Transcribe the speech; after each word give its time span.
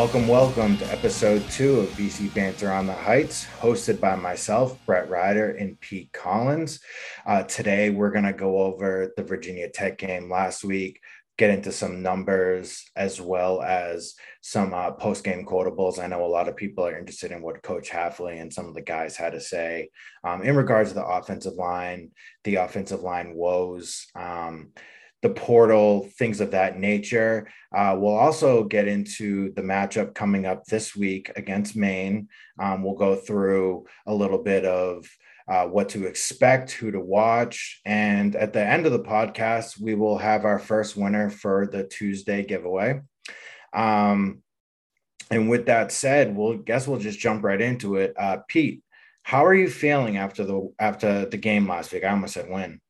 Welcome, 0.00 0.28
welcome 0.28 0.78
to 0.78 0.90
episode 0.90 1.44
two 1.50 1.80
of 1.80 1.90
BC 1.90 2.32
Banter 2.32 2.72
on 2.72 2.86
the 2.86 2.94
Heights, 2.94 3.46
hosted 3.60 4.00
by 4.00 4.16
myself, 4.16 4.78
Brett 4.86 5.10
Ryder, 5.10 5.50
and 5.50 5.78
Pete 5.78 6.10
Collins. 6.14 6.80
Uh, 7.26 7.42
today, 7.42 7.90
we're 7.90 8.10
going 8.10 8.24
to 8.24 8.32
go 8.32 8.62
over 8.62 9.12
the 9.14 9.22
Virginia 9.22 9.68
Tech 9.68 9.98
game 9.98 10.30
last 10.30 10.64
week, 10.64 11.02
get 11.36 11.50
into 11.50 11.70
some 11.70 12.00
numbers 12.00 12.82
as 12.96 13.20
well 13.20 13.60
as 13.60 14.14
some 14.40 14.72
uh, 14.72 14.90
post 14.92 15.22
game 15.22 15.44
quotables. 15.44 16.02
I 16.02 16.06
know 16.06 16.24
a 16.24 16.26
lot 16.26 16.48
of 16.48 16.56
people 16.56 16.86
are 16.86 16.98
interested 16.98 17.30
in 17.30 17.42
what 17.42 17.62
Coach 17.62 17.90
Hafley 17.90 18.40
and 18.40 18.50
some 18.50 18.68
of 18.68 18.74
the 18.74 18.80
guys 18.80 19.18
had 19.18 19.34
to 19.34 19.40
say 19.40 19.90
um, 20.24 20.40
in 20.40 20.56
regards 20.56 20.88
to 20.88 20.94
the 20.94 21.04
offensive 21.04 21.56
line, 21.56 22.12
the 22.44 22.54
offensive 22.54 23.02
line 23.02 23.34
woes. 23.34 24.06
Um, 24.14 24.70
the 25.22 25.30
portal, 25.30 26.08
things 26.18 26.40
of 26.40 26.52
that 26.52 26.78
nature. 26.78 27.48
Uh, 27.74 27.94
we'll 27.98 28.16
also 28.16 28.64
get 28.64 28.88
into 28.88 29.52
the 29.52 29.62
matchup 29.62 30.14
coming 30.14 30.46
up 30.46 30.64
this 30.64 30.96
week 30.96 31.30
against 31.36 31.76
Maine. 31.76 32.28
Um, 32.58 32.82
we'll 32.82 32.94
go 32.94 33.16
through 33.16 33.86
a 34.06 34.14
little 34.14 34.42
bit 34.42 34.64
of 34.64 35.06
uh, 35.46 35.66
what 35.66 35.88
to 35.90 36.06
expect, 36.06 36.70
who 36.70 36.90
to 36.90 37.00
watch. 37.00 37.80
And 37.84 38.34
at 38.36 38.52
the 38.52 38.64
end 38.64 38.86
of 38.86 38.92
the 38.92 39.00
podcast, 39.00 39.80
we 39.80 39.94
will 39.94 40.16
have 40.16 40.44
our 40.44 40.58
first 40.58 40.96
winner 40.96 41.28
for 41.28 41.66
the 41.66 41.84
Tuesday 41.84 42.44
giveaway. 42.44 43.00
Um, 43.72 44.42
and 45.30 45.50
with 45.50 45.66
that 45.66 45.92
said, 45.92 46.34
we'll 46.34 46.58
guess 46.58 46.88
we'll 46.88 46.98
just 46.98 47.18
jump 47.18 47.44
right 47.44 47.60
into 47.60 47.96
it. 47.96 48.14
Uh, 48.18 48.38
Pete, 48.48 48.82
how 49.22 49.44
are 49.44 49.54
you 49.54 49.68
feeling 49.68 50.16
after 50.16 50.44
the 50.44 50.72
after 50.78 51.26
the 51.26 51.36
game 51.36 51.68
last 51.68 51.92
week? 51.92 52.04
I 52.04 52.10
almost 52.10 52.34
said 52.34 52.48
win. 52.48 52.80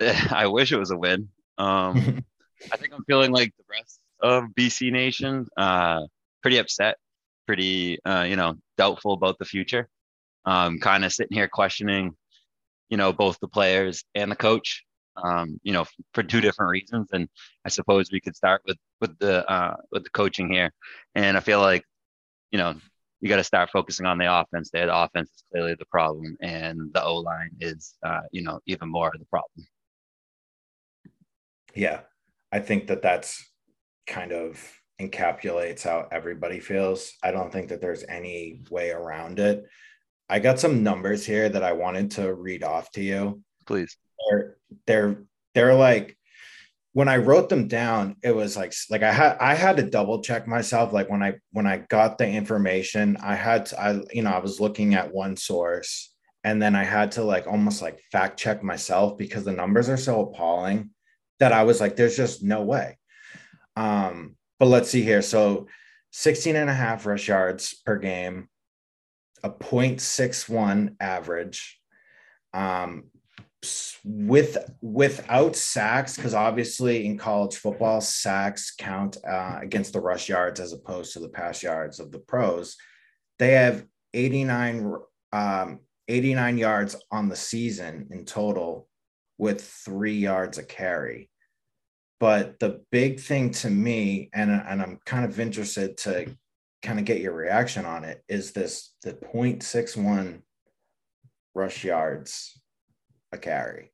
I 0.30 0.46
wish 0.46 0.72
it 0.72 0.78
was 0.78 0.90
a 0.90 0.96
win. 0.96 1.28
Um, 1.58 2.24
I 2.72 2.76
think 2.76 2.92
I'm 2.94 3.04
feeling 3.04 3.32
like 3.32 3.52
the 3.56 3.64
rest 3.70 4.00
of 4.20 4.44
BC 4.58 4.90
Nation, 4.90 5.46
uh, 5.56 6.02
pretty 6.42 6.58
upset, 6.58 6.96
pretty, 7.46 8.02
uh, 8.04 8.22
you 8.22 8.36
know, 8.36 8.54
doubtful 8.78 9.12
about 9.12 9.38
the 9.38 9.44
future. 9.44 9.88
Um, 10.46 10.78
kind 10.78 11.04
of 11.04 11.12
sitting 11.12 11.36
here 11.36 11.48
questioning, 11.48 12.14
you 12.90 12.96
know, 12.96 13.12
both 13.12 13.38
the 13.40 13.48
players 13.48 14.04
and 14.14 14.30
the 14.30 14.36
coach, 14.36 14.84
um, 15.22 15.58
you 15.62 15.72
know, 15.72 15.86
for 16.12 16.22
two 16.22 16.40
different 16.40 16.70
reasons. 16.70 17.08
And 17.12 17.28
I 17.64 17.70
suppose 17.70 18.10
we 18.12 18.20
could 18.20 18.36
start 18.36 18.62
with 18.66 18.76
with 19.00 19.18
the 19.18 19.50
uh, 19.50 19.76
with 19.90 20.04
the 20.04 20.10
coaching 20.10 20.52
here. 20.52 20.72
And 21.14 21.36
I 21.36 21.40
feel 21.40 21.60
like, 21.60 21.84
you 22.50 22.58
know, 22.58 22.74
you 23.20 23.28
got 23.30 23.36
to 23.36 23.44
start 23.44 23.70
focusing 23.70 24.04
on 24.04 24.18
the 24.18 24.32
offense. 24.32 24.70
There, 24.70 24.86
the 24.86 24.94
offense 24.94 25.30
is 25.30 25.44
clearly 25.50 25.74
the 25.78 25.86
problem, 25.86 26.36
and 26.42 26.92
the 26.92 27.02
O 27.02 27.16
line 27.16 27.50
is, 27.58 27.94
uh, 28.04 28.20
you 28.32 28.42
know, 28.42 28.60
even 28.66 28.90
more 28.90 29.08
of 29.08 29.18
the 29.18 29.24
problem. 29.26 29.66
Yeah, 31.74 32.00
I 32.52 32.60
think 32.60 32.88
that 32.88 33.02
that's 33.02 33.44
kind 34.06 34.32
of 34.32 34.60
encapsulates 35.00 35.82
how 35.82 36.06
everybody 36.12 36.60
feels. 36.60 37.12
I 37.22 37.30
don't 37.30 37.52
think 37.52 37.68
that 37.68 37.80
there's 37.80 38.04
any 38.08 38.62
way 38.70 38.90
around 38.90 39.38
it. 39.38 39.64
I 40.28 40.38
got 40.38 40.60
some 40.60 40.82
numbers 40.82 41.26
here 41.26 41.48
that 41.48 41.62
I 41.62 41.72
wanted 41.72 42.12
to 42.12 42.32
read 42.32 42.62
off 42.62 42.90
to 42.92 43.02
you. 43.02 43.42
Please. 43.66 43.96
They're 44.30 44.56
they're 44.86 45.22
they're 45.54 45.74
like 45.74 46.16
when 46.92 47.08
I 47.08 47.16
wrote 47.16 47.48
them 47.48 47.66
down, 47.66 48.16
it 48.22 48.34
was 48.34 48.56
like 48.56 48.72
like 48.88 49.02
I 49.02 49.12
had 49.12 49.36
I 49.38 49.54
had 49.54 49.76
to 49.76 49.82
double 49.82 50.22
check 50.22 50.46
myself. 50.46 50.92
Like 50.92 51.10
when 51.10 51.22
I 51.22 51.34
when 51.50 51.66
I 51.66 51.78
got 51.78 52.18
the 52.18 52.26
information, 52.26 53.16
I 53.22 53.34
had 53.34 53.66
to 53.66 53.80
I 53.80 54.00
you 54.12 54.22
know 54.22 54.30
I 54.30 54.38
was 54.38 54.60
looking 54.60 54.94
at 54.94 55.12
one 55.12 55.36
source 55.36 56.14
and 56.44 56.62
then 56.62 56.76
I 56.76 56.84
had 56.84 57.12
to 57.12 57.24
like 57.24 57.46
almost 57.46 57.82
like 57.82 58.00
fact 58.12 58.38
check 58.38 58.62
myself 58.62 59.18
because 59.18 59.44
the 59.44 59.52
numbers 59.52 59.88
are 59.88 59.96
so 59.96 60.20
appalling 60.20 60.90
that 61.40 61.52
I 61.52 61.64
was 61.64 61.80
like, 61.80 61.96
there's 61.96 62.16
just 62.16 62.42
no 62.42 62.62
way. 62.62 62.98
Um, 63.76 64.36
but 64.58 64.66
let's 64.66 64.90
see 64.90 65.02
here. 65.02 65.22
So 65.22 65.68
16 66.12 66.56
and 66.56 66.70
a 66.70 66.74
half 66.74 67.06
rush 67.06 67.28
yards 67.28 67.74
per 67.84 67.98
game, 67.98 68.48
a 69.42 69.50
0.61 69.50 70.96
average. 71.00 71.80
Um, 72.52 73.04
with 74.04 74.58
without 74.82 75.56
sacks, 75.56 76.16
because 76.16 76.34
obviously 76.34 77.06
in 77.06 77.16
college 77.16 77.56
football, 77.56 78.00
sacks 78.00 78.74
count 78.76 79.16
uh, 79.26 79.58
against 79.60 79.92
the 79.92 80.00
rush 80.00 80.28
yards 80.28 80.60
as 80.60 80.72
opposed 80.72 81.14
to 81.14 81.20
the 81.20 81.28
pass 81.28 81.62
yards 81.62 81.98
of 81.98 82.12
the 82.12 82.18
pros. 82.18 82.76
They 83.38 83.52
have 83.52 83.86
89 84.12 84.96
um, 85.32 85.80
89 86.08 86.58
yards 86.58 86.96
on 87.10 87.28
the 87.28 87.36
season 87.36 88.08
in 88.10 88.24
total 88.24 88.88
with 89.38 89.62
three 89.62 90.16
yards 90.16 90.58
a 90.58 90.62
carry. 90.62 91.30
But 92.20 92.58
the 92.60 92.82
big 92.90 93.20
thing 93.20 93.50
to 93.52 93.70
me, 93.70 94.30
and, 94.32 94.50
and 94.50 94.80
I'm 94.80 94.98
kind 95.04 95.24
of 95.24 95.40
interested 95.40 95.96
to 95.98 96.34
kind 96.82 96.98
of 96.98 97.04
get 97.04 97.20
your 97.20 97.32
reaction 97.32 97.84
on 97.84 98.04
it, 98.04 98.22
is 98.28 98.52
this 98.52 98.94
the 99.02 99.12
0.61 99.12 100.40
rush 101.54 101.84
yards 101.84 102.60
a 103.32 103.38
carry. 103.38 103.92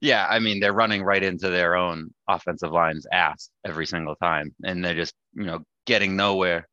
Yeah, 0.00 0.26
I 0.28 0.38
mean 0.38 0.60
they're 0.60 0.72
running 0.72 1.02
right 1.02 1.22
into 1.22 1.48
their 1.48 1.74
own 1.74 2.14
offensive 2.28 2.70
line's 2.70 3.06
ass 3.12 3.50
every 3.66 3.86
single 3.86 4.14
time, 4.16 4.54
and 4.62 4.84
they're 4.84 4.94
just 4.94 5.14
you 5.34 5.44
know 5.44 5.60
getting 5.86 6.14
nowhere. 6.14 6.68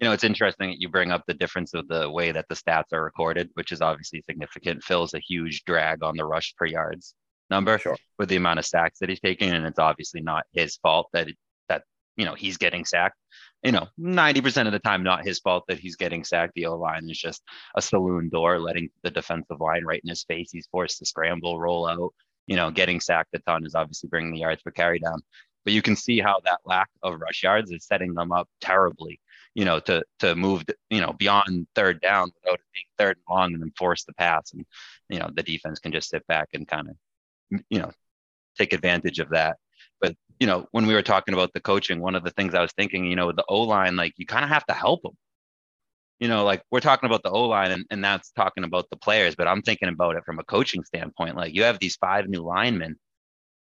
You 0.00 0.06
know, 0.06 0.12
it's 0.14 0.24
interesting 0.24 0.70
that 0.70 0.80
you 0.80 0.88
bring 0.88 1.10
up 1.10 1.24
the 1.26 1.34
difference 1.34 1.74
of 1.74 1.86
the 1.88 2.10
way 2.10 2.32
that 2.32 2.46
the 2.48 2.54
stats 2.54 2.94
are 2.94 3.04
recorded, 3.04 3.50
which 3.52 3.70
is 3.70 3.82
obviously 3.82 4.22
significant. 4.26 4.82
Phil's 4.82 5.12
a 5.12 5.20
huge 5.20 5.64
drag 5.64 6.02
on 6.02 6.16
the 6.16 6.24
rush 6.24 6.54
per 6.56 6.64
yards 6.64 7.14
number 7.50 7.78
sure. 7.78 7.96
with 8.18 8.28
the 8.28 8.36
amount 8.36 8.58
of 8.58 8.66
sacks 8.66 8.98
that 9.00 9.08
he's 9.08 9.20
taking, 9.20 9.50
and 9.50 9.66
it's 9.66 9.78
obviously 9.78 10.20
not 10.20 10.44
his 10.52 10.76
fault 10.76 11.08
that 11.12 11.28
it, 11.28 11.36
that 11.68 11.84
you 12.16 12.24
know 12.24 12.34
he's 12.34 12.56
getting 12.56 12.84
sacked. 12.84 13.16
You 13.62 13.72
know, 13.72 13.88
ninety 13.98 14.40
percent 14.40 14.68
of 14.68 14.72
the 14.72 14.78
time, 14.78 15.02
not 15.02 15.24
his 15.24 15.38
fault 15.38 15.64
that 15.68 15.78
he's 15.78 15.96
getting 15.96 16.24
sacked. 16.24 16.54
The 16.54 16.66
O 16.66 16.76
line 16.76 17.08
is 17.10 17.18
just 17.18 17.42
a 17.76 17.82
saloon 17.82 18.28
door, 18.28 18.58
letting 18.58 18.90
the 19.02 19.10
defensive 19.10 19.60
line 19.60 19.84
right 19.84 20.00
in 20.02 20.08
his 20.08 20.24
face. 20.24 20.50
He's 20.52 20.68
forced 20.70 20.98
to 20.98 21.06
scramble, 21.06 21.60
roll 21.60 21.86
out. 21.86 22.14
You 22.46 22.56
know, 22.56 22.70
getting 22.70 23.00
sacked 23.00 23.34
a 23.34 23.38
ton 23.40 23.66
is 23.66 23.74
obviously 23.74 24.08
bringing 24.08 24.32
the 24.32 24.40
yards 24.40 24.62
per 24.62 24.70
carry 24.70 24.98
down. 24.98 25.20
But 25.64 25.74
you 25.74 25.82
can 25.82 25.94
see 25.94 26.20
how 26.20 26.40
that 26.44 26.60
lack 26.64 26.88
of 27.02 27.20
rush 27.20 27.42
yards 27.42 27.70
is 27.70 27.84
setting 27.86 28.14
them 28.14 28.32
up 28.32 28.48
terribly 28.60 29.20
you 29.54 29.64
know, 29.64 29.80
to 29.80 30.04
to 30.20 30.34
move, 30.36 30.64
you 30.90 31.00
know, 31.00 31.12
beyond 31.12 31.66
third 31.74 32.00
down 32.00 32.30
without 32.34 32.60
it 32.60 32.64
being 32.72 32.86
third 32.98 33.16
and 33.16 33.36
long, 33.36 33.52
and 33.52 33.62
then 33.62 33.72
force 33.76 34.04
the 34.04 34.12
pass, 34.14 34.52
and 34.52 34.64
you 35.08 35.18
know, 35.18 35.28
the 35.34 35.42
defense 35.42 35.78
can 35.78 35.92
just 35.92 36.10
sit 36.10 36.26
back 36.26 36.48
and 36.54 36.68
kind 36.68 36.88
of 36.88 36.96
you 37.50 37.78
know, 37.78 37.90
take 38.58 38.72
advantage 38.72 39.18
of 39.18 39.30
that. 39.30 39.56
But 40.00 40.14
you 40.38 40.46
know, 40.46 40.66
when 40.72 40.86
we 40.86 40.94
were 40.94 41.02
talking 41.02 41.34
about 41.34 41.52
the 41.52 41.60
coaching, 41.60 42.00
one 42.00 42.14
of 42.14 42.24
the 42.24 42.30
things 42.30 42.54
I 42.54 42.62
was 42.62 42.72
thinking, 42.72 43.06
you 43.06 43.16
know, 43.16 43.32
the 43.32 43.44
O 43.48 43.62
line, 43.62 43.96
like 43.96 44.14
you 44.16 44.26
kind 44.26 44.44
of 44.44 44.50
have 44.50 44.66
to 44.66 44.74
help 44.74 45.02
them. 45.02 45.16
You 46.18 46.28
know, 46.28 46.44
like 46.44 46.62
we're 46.70 46.80
talking 46.80 47.06
about 47.06 47.22
the 47.22 47.30
O 47.30 47.48
line, 47.48 47.70
and, 47.70 47.84
and 47.90 48.04
that's 48.04 48.30
talking 48.32 48.64
about 48.64 48.86
the 48.90 48.96
players, 48.96 49.36
but 49.36 49.48
I'm 49.48 49.62
thinking 49.62 49.88
about 49.88 50.16
it 50.16 50.24
from 50.24 50.38
a 50.38 50.44
coaching 50.44 50.84
standpoint. 50.84 51.36
Like 51.36 51.54
you 51.54 51.62
have 51.64 51.78
these 51.78 51.96
five 51.96 52.28
new 52.28 52.42
linemen, 52.42 52.96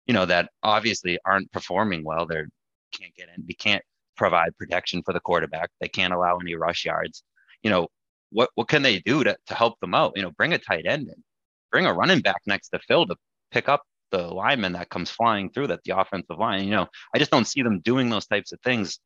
you 0.06 0.14
know, 0.14 0.26
that 0.26 0.50
obviously 0.62 1.18
aren't 1.24 1.50
performing 1.52 2.04
well. 2.04 2.26
They're 2.26 2.48
can't 2.92 3.14
get 3.14 3.28
in. 3.36 3.44
They 3.46 3.54
can't 3.54 3.82
provide 4.16 4.56
protection 4.58 5.02
for 5.04 5.12
the 5.12 5.20
quarterback. 5.20 5.70
They 5.80 5.88
can't 5.88 6.12
allow 6.12 6.38
any 6.38 6.54
rush 6.54 6.84
yards. 6.84 7.22
You 7.62 7.70
know, 7.70 7.88
what 8.30 8.50
what 8.54 8.68
can 8.68 8.82
they 8.82 9.00
do 9.00 9.24
to, 9.24 9.36
to 9.46 9.54
help 9.54 9.78
them 9.80 9.94
out? 9.94 10.12
You 10.16 10.22
know, 10.22 10.30
bring 10.30 10.52
a 10.52 10.58
tight 10.58 10.86
end 10.86 11.08
in, 11.08 11.22
bring 11.70 11.86
a 11.86 11.92
running 11.92 12.20
back 12.20 12.42
next 12.46 12.70
to 12.70 12.78
Phil 12.80 13.06
to 13.06 13.16
pick 13.50 13.68
up 13.68 13.82
the 14.10 14.22
lineman 14.22 14.72
that 14.72 14.88
comes 14.88 15.10
flying 15.10 15.50
through 15.50 15.68
that 15.68 15.82
the 15.84 15.98
offensive 15.98 16.38
line. 16.38 16.64
You 16.64 16.70
know, 16.70 16.86
I 17.14 17.18
just 17.18 17.30
don't 17.30 17.46
see 17.46 17.62
them 17.62 17.80
doing 17.80 18.08
those 18.08 18.26
types 18.26 18.52
of 18.52 18.60
things. 18.60 18.98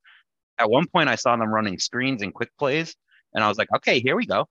At 0.58 0.70
one 0.70 0.86
point, 0.86 1.08
I 1.08 1.14
saw 1.14 1.36
them 1.36 1.52
running 1.52 1.78
screens 1.78 2.22
and 2.22 2.34
quick 2.34 2.50
plays, 2.58 2.94
and 3.34 3.42
I 3.42 3.48
was 3.48 3.58
like, 3.58 3.72
okay, 3.76 4.00
here 4.00 4.16
we 4.16 4.26
go. 4.26 4.46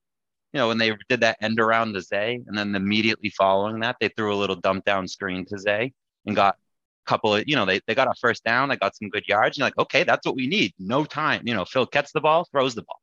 You 0.52 0.58
know, 0.58 0.68
when 0.68 0.78
they 0.78 0.96
did 1.08 1.20
that 1.20 1.36
end 1.40 1.60
around 1.60 1.92
to 1.94 2.00
Zay, 2.00 2.40
and 2.46 2.58
then 2.58 2.74
immediately 2.74 3.30
following 3.30 3.80
that, 3.80 3.96
they 4.00 4.08
threw 4.08 4.34
a 4.34 4.36
little 4.36 4.56
dump 4.56 4.84
down 4.84 5.06
screen 5.06 5.44
to 5.46 5.58
Zay 5.58 5.92
and 6.26 6.34
got 6.34 6.56
a 6.56 7.08
couple 7.08 7.36
of, 7.36 7.44
you 7.46 7.54
know, 7.54 7.64
they, 7.64 7.80
they 7.86 7.94
got 7.94 8.08
a 8.08 8.14
first 8.20 8.42
down, 8.42 8.68
they 8.68 8.76
got 8.76 8.96
some 8.96 9.10
good 9.10 9.24
yards. 9.28 9.56
And 9.56 9.62
like, 9.62 9.78
okay, 9.78 10.02
that's 10.02 10.26
what 10.26 10.34
we 10.34 10.48
need. 10.48 10.74
No 10.78 11.04
time. 11.04 11.42
You 11.46 11.54
know, 11.54 11.64
Phil 11.64 11.86
gets 11.86 12.10
the 12.10 12.20
ball, 12.20 12.48
throws 12.50 12.74
the 12.74 12.82
ball. 12.82 13.00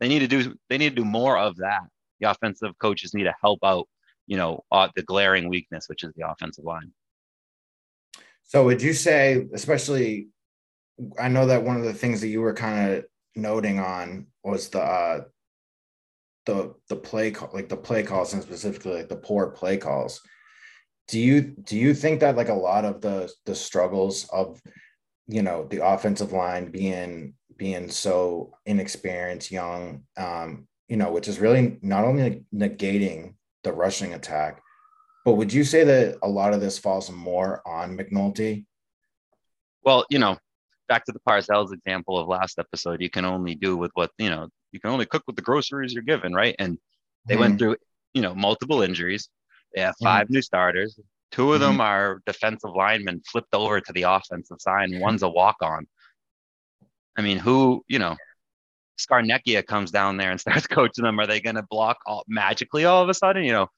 They 0.00 0.08
need 0.08 0.20
to 0.20 0.26
do 0.26 0.54
they 0.68 0.78
need 0.78 0.90
to 0.90 1.02
do 1.02 1.04
more 1.04 1.36
of 1.38 1.56
that. 1.56 1.82
The 2.20 2.30
offensive 2.30 2.78
coaches 2.78 3.12
need 3.12 3.24
to 3.24 3.34
help 3.42 3.60
out 3.62 3.86
you 4.26 4.36
know, 4.36 4.64
uh, 4.72 4.88
the 4.96 5.02
glaring 5.02 5.48
weakness, 5.48 5.88
which 5.88 6.04
is 6.04 6.12
the 6.14 6.28
offensive 6.28 6.64
line. 6.64 6.92
So, 8.44 8.64
would 8.64 8.82
you 8.82 8.92
say, 8.92 9.46
especially, 9.52 10.28
I 11.18 11.28
know 11.28 11.46
that 11.46 11.64
one 11.64 11.76
of 11.76 11.84
the 11.84 11.94
things 11.94 12.20
that 12.20 12.28
you 12.28 12.40
were 12.40 12.54
kind 12.54 12.92
of 12.92 13.04
noting 13.34 13.78
on 13.78 14.26
was 14.44 14.68
the 14.68 14.80
uh, 14.80 15.24
the 16.46 16.74
the 16.88 16.96
play 16.96 17.30
call, 17.30 17.50
like 17.52 17.68
the 17.68 17.76
play 17.76 18.02
calls, 18.02 18.32
and 18.32 18.42
specifically 18.42 18.94
like 18.94 19.08
the 19.08 19.16
poor 19.16 19.48
play 19.48 19.76
calls. 19.76 20.20
Do 21.08 21.20
you 21.20 21.42
do 21.42 21.76
you 21.76 21.94
think 21.94 22.20
that 22.20 22.36
like 22.36 22.48
a 22.48 22.54
lot 22.54 22.84
of 22.84 23.00
the 23.00 23.32
the 23.44 23.54
struggles 23.54 24.28
of 24.32 24.60
you 25.26 25.42
know 25.42 25.66
the 25.68 25.84
offensive 25.84 26.32
line 26.32 26.70
being 26.70 27.34
being 27.56 27.88
so 27.90 28.52
inexperienced, 28.66 29.50
young, 29.50 30.02
um, 30.16 30.68
you 30.88 30.96
know, 30.96 31.10
which 31.10 31.26
is 31.26 31.40
really 31.40 31.78
not 31.82 32.04
only 32.04 32.44
negating 32.54 33.34
the 33.66 33.72
rushing 33.72 34.14
attack. 34.14 34.62
But 35.24 35.34
would 35.34 35.52
you 35.52 35.64
say 35.64 35.82
that 35.82 36.18
a 36.22 36.28
lot 36.28 36.54
of 36.54 36.60
this 36.60 36.78
falls 36.78 37.10
more 37.10 37.60
on 37.66 37.98
McNulty? 37.98 38.64
Well, 39.82 40.06
you 40.08 40.20
know, 40.20 40.38
back 40.88 41.04
to 41.06 41.12
the 41.12 41.20
Parcells 41.28 41.72
example 41.72 42.16
of 42.16 42.28
last 42.28 42.60
episode, 42.60 43.02
you 43.02 43.10
can 43.10 43.24
only 43.24 43.56
do 43.56 43.76
with 43.76 43.90
what 43.94 44.12
you 44.18 44.30
know. 44.30 44.48
You 44.70 44.78
can 44.78 44.90
only 44.90 45.06
cook 45.06 45.24
with 45.26 45.36
the 45.36 45.42
groceries 45.42 45.92
you're 45.92 46.02
given, 46.02 46.32
right? 46.32 46.54
And 46.58 46.78
they 47.26 47.34
mm-hmm. 47.34 47.40
went 47.40 47.58
through, 47.58 47.76
you 48.14 48.22
know, 48.22 48.34
multiple 48.34 48.82
injuries. 48.82 49.28
They 49.74 49.80
have 49.80 49.94
5 50.02 50.24
mm-hmm. 50.24 50.34
new 50.34 50.42
starters. 50.42 50.98
Two 51.32 51.52
of 51.52 51.60
mm-hmm. 51.60 51.72
them 51.72 51.80
are 51.80 52.20
defensive 52.26 52.70
linemen 52.74 53.22
flipped 53.30 53.54
over 53.54 53.80
to 53.80 53.92
the 53.92 54.02
offensive 54.02 54.58
side, 54.60 54.90
and 54.90 55.00
one's 55.00 55.22
a 55.22 55.28
walk 55.28 55.56
on. 55.62 55.86
I 57.16 57.22
mean, 57.22 57.38
who, 57.38 57.84
you 57.88 57.98
know, 57.98 58.16
Scarnecchia 58.98 59.64
comes 59.66 59.90
down 59.90 60.16
there 60.16 60.30
and 60.30 60.40
starts 60.40 60.66
coaching 60.66 61.04
them. 61.04 61.18
Are 61.20 61.26
they 61.26 61.40
going 61.40 61.56
to 61.56 61.62
block 61.62 61.98
all, 62.06 62.24
magically 62.28 62.84
all 62.84 63.02
of 63.02 63.08
a 63.08 63.14
sudden? 63.14 63.44
You 63.44 63.52
know, 63.52 63.68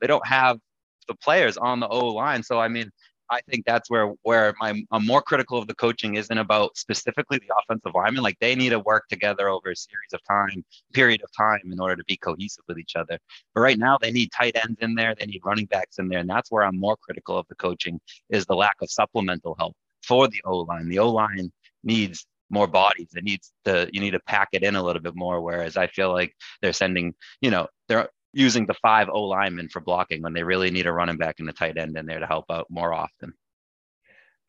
they 0.00 0.06
don't 0.06 0.26
have 0.26 0.58
the 1.06 1.14
players 1.14 1.56
on 1.56 1.80
the 1.80 1.88
O 1.88 2.08
line. 2.08 2.42
So, 2.42 2.60
I 2.60 2.68
mean, 2.68 2.90
I 3.30 3.40
think 3.50 3.66
that's 3.66 3.90
where 3.90 4.14
where 4.22 4.54
my, 4.58 4.82
I'm 4.90 5.06
more 5.06 5.20
critical 5.20 5.58
of 5.58 5.66
the 5.66 5.74
coaching 5.74 6.14
isn't 6.14 6.38
about 6.38 6.76
specifically 6.78 7.38
the 7.38 7.54
offensive 7.62 7.92
linemen. 7.94 8.22
Like 8.22 8.38
they 8.40 8.54
need 8.54 8.70
to 8.70 8.78
work 8.78 9.06
together 9.08 9.48
over 9.48 9.70
a 9.70 9.76
series 9.76 10.12
of 10.14 10.20
time, 10.24 10.64
period 10.94 11.22
of 11.22 11.30
time, 11.36 11.60
in 11.70 11.78
order 11.78 11.96
to 11.96 12.04
be 12.04 12.16
cohesive 12.16 12.64
with 12.68 12.78
each 12.78 12.96
other. 12.96 13.18
But 13.54 13.60
right 13.60 13.78
now, 13.78 13.98
they 14.00 14.10
need 14.12 14.30
tight 14.32 14.56
ends 14.56 14.78
in 14.80 14.94
there, 14.94 15.14
they 15.14 15.26
need 15.26 15.42
running 15.44 15.66
backs 15.66 15.98
in 15.98 16.08
there, 16.08 16.20
and 16.20 16.28
that's 16.28 16.50
where 16.50 16.64
I'm 16.64 16.78
more 16.78 16.96
critical 16.96 17.36
of 17.36 17.46
the 17.48 17.54
coaching 17.56 18.00
is 18.30 18.46
the 18.46 18.56
lack 18.56 18.76
of 18.80 18.90
supplemental 18.90 19.54
help 19.58 19.74
for 20.02 20.28
the 20.28 20.40
O 20.44 20.60
line. 20.60 20.88
The 20.88 21.00
O 21.00 21.10
line 21.10 21.52
needs 21.84 22.26
more 22.50 22.66
bodies. 22.66 23.08
It 23.14 23.24
needs 23.24 23.52
to 23.64 23.88
you 23.92 24.00
need 24.00 24.12
to 24.12 24.20
pack 24.20 24.48
it 24.52 24.62
in 24.62 24.76
a 24.76 24.82
little 24.82 25.02
bit 25.02 25.16
more. 25.16 25.40
Whereas 25.40 25.76
I 25.76 25.86
feel 25.86 26.12
like 26.12 26.34
they're 26.62 26.72
sending, 26.72 27.14
you 27.40 27.50
know, 27.50 27.66
they're 27.88 28.08
using 28.32 28.66
the 28.66 28.74
five 28.74 29.08
O 29.12 29.24
linemen 29.24 29.68
for 29.68 29.80
blocking 29.80 30.22
when 30.22 30.32
they 30.32 30.42
really 30.42 30.70
need 30.70 30.86
a 30.86 30.92
running 30.92 31.16
back 31.16 31.36
and 31.38 31.48
a 31.48 31.52
tight 31.52 31.78
end 31.78 31.96
in 31.96 32.06
there 32.06 32.20
to 32.20 32.26
help 32.26 32.46
out 32.50 32.66
more 32.70 32.92
often. 32.92 33.32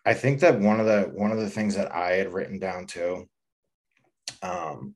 I 0.05 0.13
think 0.13 0.39
that 0.39 0.59
one 0.59 0.79
of 0.79 0.85
the 0.85 1.11
one 1.13 1.31
of 1.31 1.39
the 1.39 1.49
things 1.49 1.75
that 1.75 1.93
I 1.93 2.13
had 2.13 2.33
written 2.33 2.59
down 2.59 2.87
too. 2.87 3.29
Um, 4.41 4.95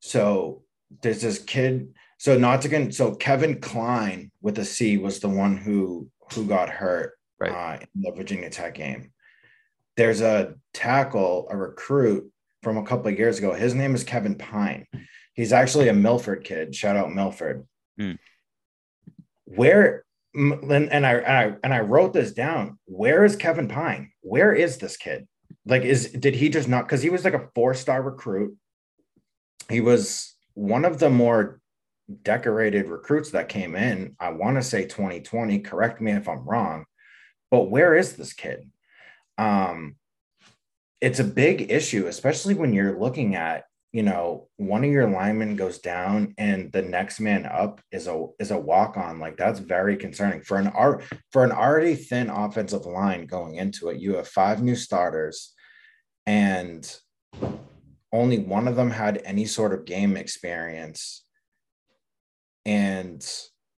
so 0.00 0.62
there's 1.02 1.22
this 1.22 1.38
kid. 1.38 1.94
So 2.18 2.38
not 2.38 2.62
to 2.62 2.68
get 2.68 2.94
so 2.94 3.14
Kevin 3.14 3.60
Cline 3.60 4.30
with 4.40 4.58
a 4.58 4.64
C 4.64 4.98
was 4.98 5.20
the 5.20 5.28
one 5.28 5.56
who 5.56 6.08
who 6.32 6.46
got 6.46 6.68
hurt 6.68 7.14
right. 7.38 7.80
uh, 7.80 7.84
in 7.94 8.02
the 8.02 8.12
Virginia 8.12 8.50
Tech 8.50 8.74
game. 8.74 9.12
There's 10.00 10.22
a 10.22 10.54
tackle, 10.72 11.46
a 11.50 11.56
recruit 11.58 12.32
from 12.62 12.78
a 12.78 12.82
couple 12.84 13.08
of 13.12 13.18
years 13.18 13.36
ago. 13.36 13.52
His 13.52 13.74
name 13.74 13.94
is 13.94 14.02
Kevin 14.02 14.34
Pyne. 14.34 14.86
He's 15.34 15.52
actually 15.52 15.88
a 15.88 15.92
Milford 15.92 16.42
kid. 16.42 16.74
Shout 16.74 16.96
out 16.96 17.12
Milford. 17.12 17.66
Mm. 18.00 18.16
Where 19.44 20.06
and, 20.34 20.72
and 20.90 21.04
I, 21.06 21.12
and 21.16 21.36
I 21.36 21.56
and 21.62 21.74
I 21.74 21.80
wrote 21.80 22.14
this 22.14 22.32
down. 22.32 22.78
Where 22.86 23.26
is 23.26 23.36
Kevin 23.36 23.68
Pyne? 23.68 24.10
Where 24.22 24.54
is 24.54 24.78
this 24.78 24.96
kid? 24.96 25.28
Like, 25.66 25.82
is 25.82 26.10
did 26.12 26.34
he 26.34 26.48
just 26.48 26.66
not? 26.66 26.86
Because 26.86 27.02
he 27.02 27.10
was 27.10 27.22
like 27.22 27.34
a 27.34 27.50
four 27.54 27.74
star 27.74 28.00
recruit. 28.00 28.56
He 29.68 29.82
was 29.82 30.34
one 30.54 30.86
of 30.86 30.98
the 30.98 31.10
more 31.10 31.60
decorated 32.22 32.88
recruits 32.88 33.32
that 33.32 33.50
came 33.50 33.76
in. 33.76 34.16
I 34.18 34.30
want 34.30 34.56
to 34.56 34.62
say 34.62 34.86
2020. 34.86 35.58
Correct 35.58 36.00
me 36.00 36.12
if 36.12 36.26
I'm 36.26 36.48
wrong, 36.48 36.86
but 37.50 37.64
where 37.64 37.94
is 37.94 38.16
this 38.16 38.32
kid? 38.32 38.66
Um, 39.40 39.96
it's 41.00 41.18
a 41.18 41.24
big 41.24 41.70
issue, 41.72 42.06
especially 42.08 42.52
when 42.52 42.74
you're 42.74 43.00
looking 43.00 43.34
at 43.36 43.64
you 43.90 44.02
know 44.04 44.48
one 44.56 44.84
of 44.84 44.90
your 44.90 45.08
linemen 45.08 45.56
goes 45.56 45.78
down 45.78 46.32
and 46.38 46.70
the 46.70 46.82
next 46.82 47.18
man 47.18 47.44
up 47.46 47.80
is 47.90 48.06
a 48.06 48.26
is 48.38 48.52
a 48.52 48.58
walk 48.58 48.96
on 48.96 49.18
like 49.18 49.36
that's 49.36 49.58
very 49.58 49.96
concerning 49.96 50.42
for 50.42 50.58
an 50.58 50.68
art 50.68 51.02
for 51.32 51.42
an 51.42 51.50
already 51.50 51.96
thin 51.96 52.30
offensive 52.30 52.84
line 52.84 53.26
going 53.26 53.54
into 53.54 53.88
it. 53.88 53.98
You 53.98 54.16
have 54.16 54.28
five 54.28 54.62
new 54.62 54.76
starters 54.76 55.54
and 56.26 56.84
only 58.12 58.38
one 58.40 58.68
of 58.68 58.76
them 58.76 58.90
had 58.90 59.22
any 59.24 59.46
sort 59.46 59.72
of 59.72 59.86
game 59.86 60.16
experience. 60.16 61.24
And 62.66 63.26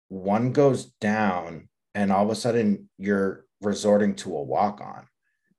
one 0.09 0.53
goes 0.53 0.87
down 1.01 1.69
and 1.95 2.11
all 2.11 2.25
of 2.25 2.31
a 2.31 2.35
sudden 2.35 2.89
you're 2.97 3.45
resorting 3.61 4.15
to 4.17 4.35
a 4.35 4.43
walk 4.43 4.81
on 4.81 5.07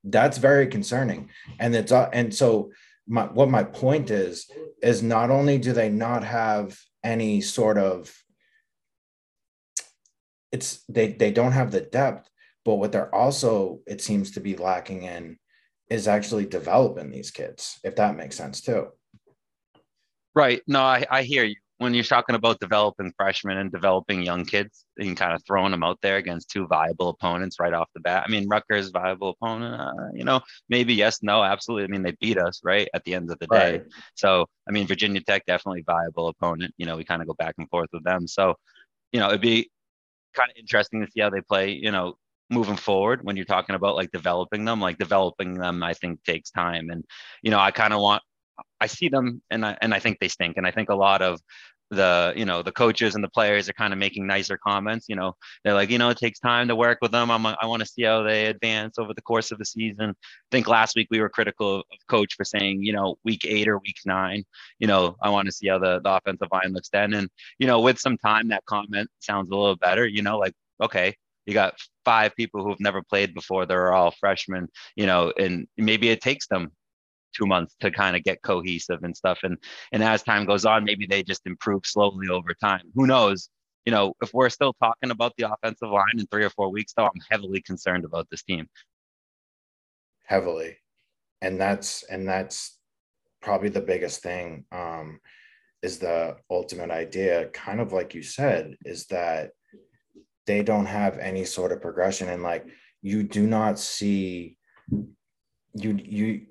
that's 0.04 0.38
very 0.38 0.66
concerning. 0.66 1.30
And 1.58 1.74
it's 1.74 1.92
uh, 1.92 2.08
and 2.12 2.34
so 2.34 2.72
my 3.06 3.24
what 3.24 3.50
my 3.50 3.64
point 3.64 4.10
is 4.10 4.50
is 4.82 5.02
not 5.02 5.30
only 5.30 5.58
do 5.58 5.72
they 5.72 5.88
not 5.88 6.24
have 6.24 6.78
any 7.04 7.40
sort 7.40 7.78
of 7.78 8.12
it's 10.50 10.84
they 10.88 11.12
they 11.12 11.32
don't 11.32 11.52
have 11.52 11.72
the 11.72 11.80
depth 11.80 12.28
but 12.64 12.76
what 12.76 12.92
they're 12.92 13.12
also 13.14 13.80
it 13.86 14.00
seems 14.00 14.30
to 14.32 14.40
be 14.40 14.56
lacking 14.56 15.02
in 15.02 15.36
is 15.90 16.06
actually 16.06 16.46
developing 16.46 17.10
these 17.10 17.30
kids 17.30 17.80
if 17.82 17.96
that 17.96 18.16
makes 18.16 18.36
sense 18.36 18.60
too. 18.60 18.88
Right. 20.34 20.62
No 20.66 20.82
i, 20.82 21.04
I 21.10 21.22
hear 21.22 21.44
you 21.44 21.56
when 21.78 21.94
you're 21.94 22.04
talking 22.04 22.36
about 22.36 22.60
developing 22.60 23.12
freshmen 23.16 23.58
and 23.58 23.72
developing 23.72 24.22
young 24.22 24.44
kids 24.44 24.84
and 24.98 25.16
kind 25.16 25.32
of 25.32 25.42
throwing 25.44 25.72
them 25.72 25.82
out 25.82 25.98
there 26.00 26.16
against 26.16 26.50
two 26.50 26.66
viable 26.66 27.08
opponents 27.08 27.58
right 27.58 27.72
off 27.72 27.88
the 27.94 28.00
bat. 28.00 28.22
I 28.26 28.30
mean, 28.30 28.48
Rutgers 28.48 28.90
viable 28.90 29.30
opponent, 29.30 29.80
uh, 29.80 30.08
you 30.14 30.24
know, 30.24 30.40
maybe 30.68 30.94
yes, 30.94 31.22
no, 31.22 31.42
absolutely. 31.42 31.84
I 31.84 31.88
mean, 31.88 32.02
they 32.02 32.16
beat 32.20 32.38
us 32.38 32.60
right 32.62 32.88
at 32.94 33.02
the 33.04 33.14
end 33.14 33.30
of 33.30 33.38
the 33.40 33.48
day. 33.48 33.72
Right. 33.72 33.84
So, 34.14 34.46
I 34.68 34.72
mean, 34.72 34.86
Virginia 34.86 35.20
Tech 35.20 35.44
definitely 35.46 35.82
viable 35.84 36.28
opponent. 36.28 36.72
You 36.76 36.86
know, 36.86 36.96
we 36.96 37.04
kind 37.04 37.20
of 37.20 37.28
go 37.28 37.34
back 37.34 37.54
and 37.58 37.68
forth 37.68 37.88
with 37.92 38.04
them. 38.04 38.28
So, 38.28 38.54
you 39.12 39.18
know, 39.18 39.28
it'd 39.28 39.40
be 39.40 39.70
kind 40.34 40.50
of 40.50 40.56
interesting 40.56 41.00
to 41.00 41.10
see 41.10 41.20
how 41.20 41.30
they 41.30 41.40
play. 41.40 41.72
You 41.72 41.90
know, 41.90 42.14
moving 42.52 42.76
forward 42.76 43.24
when 43.24 43.34
you're 43.34 43.44
talking 43.44 43.74
about 43.74 43.96
like 43.96 44.10
developing 44.12 44.64
them 44.66 44.78
like 44.78 44.98
developing 44.98 45.54
them 45.54 45.82
i 45.82 45.94
think 45.94 46.22
takes 46.22 46.50
time 46.50 46.90
and 46.90 47.02
you 47.40 47.50
know 47.50 47.58
i 47.58 47.70
kind 47.70 47.94
of 47.94 48.00
want 48.00 48.22
I 48.80 48.86
see 48.86 49.08
them 49.08 49.42
and 49.50 49.64
I 49.64 49.76
and 49.80 49.94
I 49.94 49.98
think 49.98 50.18
they 50.20 50.28
stink. 50.28 50.56
And 50.56 50.66
I 50.66 50.70
think 50.70 50.88
a 50.90 50.94
lot 50.94 51.22
of 51.22 51.40
the 51.92 52.32
you 52.34 52.46
know 52.46 52.62
the 52.62 52.72
coaches 52.72 53.14
and 53.14 53.22
the 53.22 53.28
players 53.28 53.68
are 53.68 53.74
kind 53.74 53.92
of 53.92 53.98
making 53.98 54.26
nicer 54.26 54.58
comments 54.58 55.06
you 55.08 55.14
know. 55.14 55.36
They're 55.62 55.74
like 55.74 55.90
you 55.90 55.98
know 55.98 56.08
it 56.08 56.16
takes 56.16 56.40
time 56.40 56.68
to 56.68 56.76
work 56.76 56.98
with 57.02 57.12
them. 57.12 57.30
I'm, 57.30 57.46
i 57.46 57.66
want 57.66 57.80
to 57.80 57.86
see 57.86 58.02
how 58.02 58.22
they 58.22 58.46
advance 58.46 58.98
over 58.98 59.12
the 59.14 59.22
course 59.22 59.50
of 59.50 59.58
the 59.58 59.64
season. 59.66 60.10
I 60.10 60.14
think 60.50 60.68
last 60.68 60.96
week 60.96 61.08
we 61.10 61.20
were 61.20 61.28
critical 61.28 61.80
of 61.80 61.84
coach 62.08 62.34
for 62.34 62.44
saying 62.44 62.82
you 62.82 62.92
know 62.92 63.16
week 63.24 63.44
eight 63.44 63.68
or 63.68 63.78
week 63.78 63.98
nine 64.06 64.44
you 64.78 64.86
know 64.86 65.16
i 65.22 65.28
want 65.28 65.46
to 65.46 65.52
see 65.52 65.68
how 65.68 65.78
the, 65.78 66.00
the 66.00 66.10
offensive 66.10 66.48
line 66.50 66.72
looks 66.72 66.88
then. 66.88 67.12
And 67.14 67.28
you 67.58 67.66
know 67.66 67.80
with 67.80 67.98
some 67.98 68.16
time 68.18 68.48
that 68.48 68.64
comment 68.64 69.08
sounds 69.20 69.50
a 69.50 69.54
little 69.54 69.76
better 69.76 70.06
you 70.06 70.22
know 70.22 70.38
like 70.38 70.54
okay 70.82 71.14
you 71.46 71.54
got 71.54 71.74
five 72.04 72.34
people 72.36 72.64
who've 72.64 72.78
never 72.78 73.02
played 73.02 73.34
before. 73.34 73.66
They're 73.66 73.92
all 73.92 74.12
freshmen 74.18 74.68
you 74.96 75.06
know 75.06 75.32
and 75.38 75.66
maybe 75.76 76.08
it 76.08 76.22
takes 76.22 76.46
them 76.46 76.72
two 77.32 77.46
months 77.46 77.74
to 77.80 77.90
kind 77.90 78.16
of 78.16 78.22
get 78.22 78.42
cohesive 78.42 79.02
and 79.02 79.16
stuff. 79.16 79.40
And 79.42 79.56
and 79.92 80.02
as 80.02 80.22
time 80.22 80.46
goes 80.46 80.64
on, 80.64 80.84
maybe 80.84 81.06
they 81.06 81.22
just 81.22 81.42
improve 81.46 81.84
slowly 81.84 82.28
over 82.28 82.54
time. 82.54 82.82
Who 82.94 83.06
knows? 83.06 83.48
You 83.84 83.92
know, 83.92 84.14
if 84.22 84.32
we're 84.32 84.48
still 84.48 84.74
talking 84.74 85.10
about 85.10 85.32
the 85.36 85.52
offensive 85.52 85.90
line 85.90 86.18
in 86.18 86.26
three 86.26 86.44
or 86.44 86.50
four 86.50 86.70
weeks, 86.70 86.92
though, 86.96 87.04
I'm 87.06 87.22
heavily 87.30 87.60
concerned 87.62 88.04
about 88.04 88.28
this 88.30 88.42
team. 88.42 88.68
Heavily, 90.24 90.78
and 91.40 91.60
that's 91.60 92.04
and 92.04 92.28
that's 92.28 92.78
probably 93.40 93.70
the 93.70 93.80
biggest 93.80 94.22
thing. 94.22 94.64
Um, 94.70 95.20
is 95.82 95.98
the 95.98 96.36
ultimate 96.48 96.92
idea, 96.92 97.48
kind 97.48 97.80
of 97.80 97.92
like 97.92 98.14
you 98.14 98.22
said, 98.22 98.76
is 98.84 99.06
that 99.06 99.50
they 100.46 100.62
don't 100.62 100.86
have 100.86 101.18
any 101.18 101.44
sort 101.44 101.72
of 101.72 101.82
progression, 101.82 102.28
and 102.28 102.42
like 102.42 102.66
you 103.02 103.24
do 103.24 103.46
not 103.46 103.80
see 103.80 104.56
you 105.74 105.98
you 106.02 106.46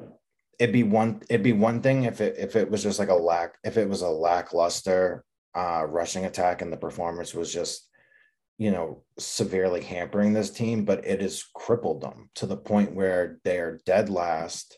it'd 0.62 0.72
be 0.72 0.84
one 0.84 1.20
it'd 1.28 1.42
be 1.42 1.54
one 1.54 1.82
thing 1.82 2.04
if 2.04 2.22
it 2.22 2.36
if 2.38 2.56
it 2.56 2.70
was 2.70 2.84
just 2.84 3.00
like 3.00 3.10
a 3.10 3.16
lack 3.16 3.56
if 3.64 3.78
it 3.78 3.90
was 3.90 4.04
a 4.04 4.08
lackluster 4.08 5.26
uh 5.56 5.84
rushing 5.90 6.26
attack 6.26 6.62
and 6.62 6.72
the 6.72 6.78
performance 6.78 7.34
was 7.34 7.52
just 7.52 7.90
you 8.60 8.70
know 8.70 9.02
severely 9.18 9.82
hampering 9.82 10.34
this 10.34 10.52
team 10.52 10.86
but 10.86 11.04
it 11.04 11.20
has 11.20 11.44
crippled 11.56 12.00
them 12.02 12.30
to 12.36 12.46
the 12.46 12.56
point 12.56 12.94
where 12.94 13.40
they 13.44 13.58
are 13.58 13.80
dead 13.88 14.08
last. 14.08 14.78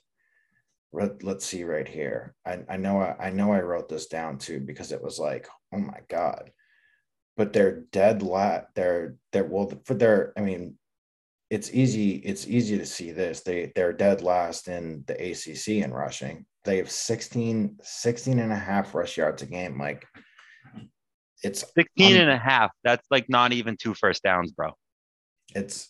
Let's 0.94 1.44
see 1.44 1.63
right 1.63 1.88
here. 1.88 2.36
I, 2.46 2.60
I 2.70 2.78
know 2.78 3.02
I, 3.02 3.28
I 3.28 3.30
know 3.32 3.52
i 3.52 3.60
wrote 3.60 3.90
this 3.90 4.06
down 4.06 4.38
too 4.38 4.62
because 4.62 4.94
it 4.94 5.04
was 5.04 5.20
like 5.20 5.50
oh 5.74 5.80
my 5.80 6.00
god. 6.08 6.52
But 7.36 7.52
they're 7.52 7.82
dead 7.92 8.24
lat 8.24 8.68
they're 8.74 9.16
they're 9.34 9.44
well 9.44 9.70
for 9.84 9.96
their 9.96 10.32
i 10.38 10.42
mean 10.42 10.78
it's 11.54 11.72
easy 11.72 12.16
it's 12.16 12.48
easy 12.48 12.80
to 12.80 12.86
see 12.86 13.12
this. 13.12 13.42
They 13.42 13.72
they're 13.76 13.94
dead 13.94 14.22
last 14.22 14.68
in 14.68 15.04
the 15.06 15.14
acc 15.14 15.68
in 15.68 15.94
rushing. 15.94 16.46
They 16.66 16.78
have 16.78 16.90
16 16.90 17.78
16 17.82 18.40
and 18.40 18.52
a 18.52 18.56
half 18.56 18.96
rush 18.96 19.18
yards 19.18 19.44
a 19.44 19.46
game 19.46 19.78
like 19.78 20.08
it's 21.44 21.64
16 21.78 22.18
and 22.18 22.32
a 22.32 22.38
half. 22.38 22.72
That's 22.84 23.06
like 23.12 23.30
not 23.30 23.54
even 23.54 23.78
two 23.78 23.94
first 23.94 24.24
downs 24.24 24.52
bro. 24.52 24.72
It's 25.54 25.90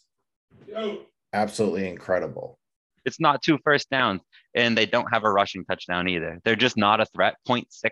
absolutely 1.32 1.88
incredible. 1.88 2.60
It's 3.06 3.22
not 3.22 3.42
two 3.42 3.58
first 3.64 3.90
downs 3.90 4.22
and 4.54 4.78
they 4.78 4.86
don't 4.86 5.14
have 5.14 5.24
a 5.24 5.32
rushing 5.32 5.64
touchdown 5.64 6.10
either. 6.10 6.42
They're 6.44 6.58
just 6.58 6.76
not 6.76 7.00
a 7.00 7.06
threat. 7.06 7.36
0.6 7.48 7.90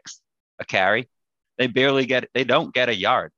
a 0.59 0.65
carry. 0.65 1.09
They 1.57 1.67
barely 1.67 2.05
get 2.05 2.27
they 2.33 2.43
don't 2.43 2.73
get 2.73 2.89
a 2.89 2.95
yard 2.95 3.31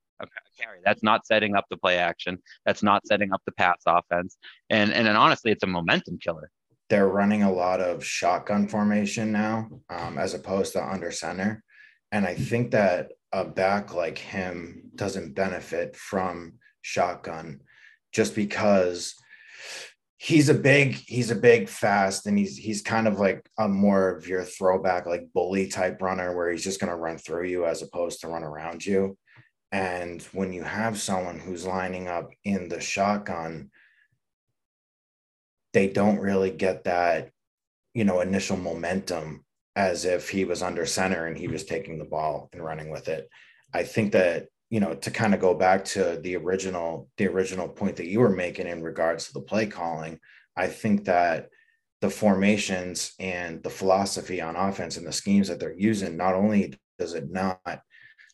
carry. 0.58 0.78
That's 0.84 1.02
not 1.02 1.26
setting 1.26 1.54
up 1.56 1.64
the 1.70 1.76
play 1.76 1.98
action. 1.98 2.38
That's 2.66 2.82
not 2.82 3.06
setting 3.06 3.32
up 3.32 3.42
the 3.46 3.52
pass 3.52 3.82
offense. 3.86 4.36
And 4.70 4.92
and 4.92 5.06
then 5.06 5.16
honestly, 5.16 5.52
it's 5.52 5.64
a 5.64 5.66
momentum 5.66 6.18
killer. 6.18 6.50
they're 6.90 7.08
running 7.08 7.42
a 7.42 7.52
lot 7.52 7.80
of 7.80 8.04
shotgun 8.04 8.68
formation 8.68 9.32
now, 9.32 9.68
um, 9.88 10.18
as 10.18 10.34
opposed 10.34 10.72
to 10.74 10.84
under 10.84 11.10
center. 11.10 11.62
And 12.12 12.26
I 12.26 12.34
think 12.34 12.70
that 12.72 13.12
a 13.32 13.44
back 13.44 13.94
like 13.94 14.18
him 14.18 14.90
doesn't 14.94 15.34
benefit 15.34 15.96
from 15.96 16.54
shotgun 16.82 17.60
just 18.12 18.34
because 18.34 19.14
he's 20.18 20.48
a 20.48 20.54
big 20.54 20.94
he's 21.06 21.30
a 21.30 21.34
big 21.34 21.68
fast 21.68 22.26
and 22.26 22.38
he's 22.38 22.56
he's 22.56 22.82
kind 22.82 23.08
of 23.08 23.18
like 23.18 23.44
a 23.58 23.68
more 23.68 24.10
of 24.10 24.28
your 24.28 24.44
throwback 24.44 25.06
like 25.06 25.32
bully 25.34 25.66
type 25.66 26.00
runner 26.00 26.36
where 26.36 26.50
he's 26.50 26.62
just 26.62 26.80
going 26.80 26.90
to 26.90 26.96
run 26.96 27.18
through 27.18 27.46
you 27.46 27.66
as 27.66 27.82
opposed 27.82 28.20
to 28.20 28.28
run 28.28 28.44
around 28.44 28.84
you 28.86 29.16
and 29.72 30.22
when 30.32 30.52
you 30.52 30.62
have 30.62 30.98
someone 30.98 31.38
who's 31.38 31.66
lining 31.66 32.08
up 32.08 32.30
in 32.44 32.68
the 32.68 32.80
shotgun 32.80 33.70
they 35.72 35.88
don't 35.88 36.18
really 36.18 36.50
get 36.50 36.84
that 36.84 37.30
you 37.94 38.04
know 38.04 38.20
initial 38.20 38.56
momentum 38.56 39.44
as 39.76 40.04
if 40.04 40.28
he 40.28 40.44
was 40.44 40.62
under 40.62 40.86
center 40.86 41.26
and 41.26 41.36
he 41.36 41.48
was 41.48 41.64
taking 41.64 41.98
the 41.98 42.04
ball 42.04 42.48
and 42.52 42.64
running 42.64 42.90
with 42.90 43.08
it. 43.08 43.28
I 43.72 43.82
think 43.82 44.12
that 44.12 44.46
you 44.70 44.80
know 44.80 44.94
to 44.94 45.10
kind 45.10 45.34
of 45.34 45.40
go 45.40 45.54
back 45.54 45.84
to 45.84 46.18
the 46.22 46.36
original 46.36 47.08
the 47.16 47.26
original 47.28 47.68
point 47.68 47.96
that 47.96 48.08
you 48.08 48.20
were 48.20 48.30
making 48.30 48.66
in 48.66 48.82
regards 48.82 49.26
to 49.26 49.32
the 49.34 49.40
play 49.40 49.66
calling 49.66 50.18
i 50.56 50.66
think 50.66 51.04
that 51.04 51.48
the 52.00 52.10
formations 52.10 53.12
and 53.20 53.62
the 53.62 53.70
philosophy 53.70 54.40
on 54.40 54.56
offense 54.56 54.96
and 54.96 55.06
the 55.06 55.12
schemes 55.12 55.48
that 55.48 55.60
they're 55.60 55.78
using 55.78 56.16
not 56.16 56.34
only 56.34 56.74
does 56.98 57.14
it 57.14 57.30
not 57.30 57.60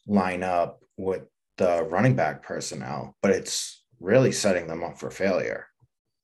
line 0.06 0.42
up 0.42 0.79
with 0.97 1.23
the 1.56 1.82
running 1.85 2.14
back 2.14 2.42
personnel 2.42 3.14
but 3.23 3.30
it's 3.30 3.82
really 4.00 4.32
setting 4.32 4.66
them 4.66 4.82
up 4.82 4.99
for 4.99 5.11
failure 5.11 5.66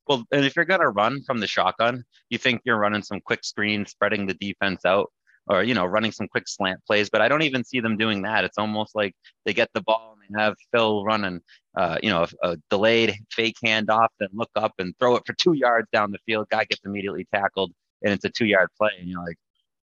well, 0.07 0.25
and 0.31 0.45
if 0.45 0.55
you're 0.55 0.65
going 0.65 0.81
to 0.81 0.89
run 0.89 1.23
from 1.25 1.41
the 1.41 1.47
shotgun, 1.47 2.05
you 2.31 2.39
think 2.39 2.61
you're 2.65 2.79
running 2.79 3.03
some 3.03 3.21
quick 3.21 3.45
screens, 3.45 3.91
spreading 3.91 4.27
the 4.27 4.35
defense 4.35 4.85
out, 4.85 5.11
or 5.49 5.63
you 5.63 5.75
know, 5.75 5.85
running 5.85 6.13
some 6.13 6.29
quick 6.29 6.49
slant 6.49 6.81
plays. 6.87 7.11
But 7.11 7.23
I 7.23 7.29
don't 7.29 7.43
even 7.43 7.65
see 7.65 7.81
them 7.81 7.97
doing 7.97 8.23
that. 8.23 8.45
It's 8.45 8.59
almost 8.59 8.95
like 8.95 9.15
they 9.45 9.53
get 9.53 9.71
the 9.75 9.83
ball 9.83 10.17
and 10.27 10.37
they 10.37 10.43
have 10.43 10.55
Phil 10.73 11.05
running, 11.05 11.41
uh, 11.77 11.99
you 12.03 12.11
know, 12.11 12.27
a, 12.43 12.51
a 12.51 12.57
delayed 12.71 13.17
fake 13.33 13.57
handoff, 13.65 14.09
then 14.21 14.29
look 14.33 14.51
up 14.55 14.75
and 14.79 14.95
throw 14.99 15.17
it 15.17 15.23
for 15.27 15.35
two 15.35 15.55
yards 15.55 15.89
down 15.93 16.13
the 16.13 16.19
field. 16.27 16.49
Guy 16.51 16.65
gets 16.65 16.83
immediately 16.85 17.27
tackled, 17.35 17.73
and 18.03 18.13
it's 18.13 18.25
a 18.25 18.31
two-yard 18.31 18.69
play, 18.79 18.91
and 18.99 19.09
you're 19.09 19.25
like, 19.25 19.39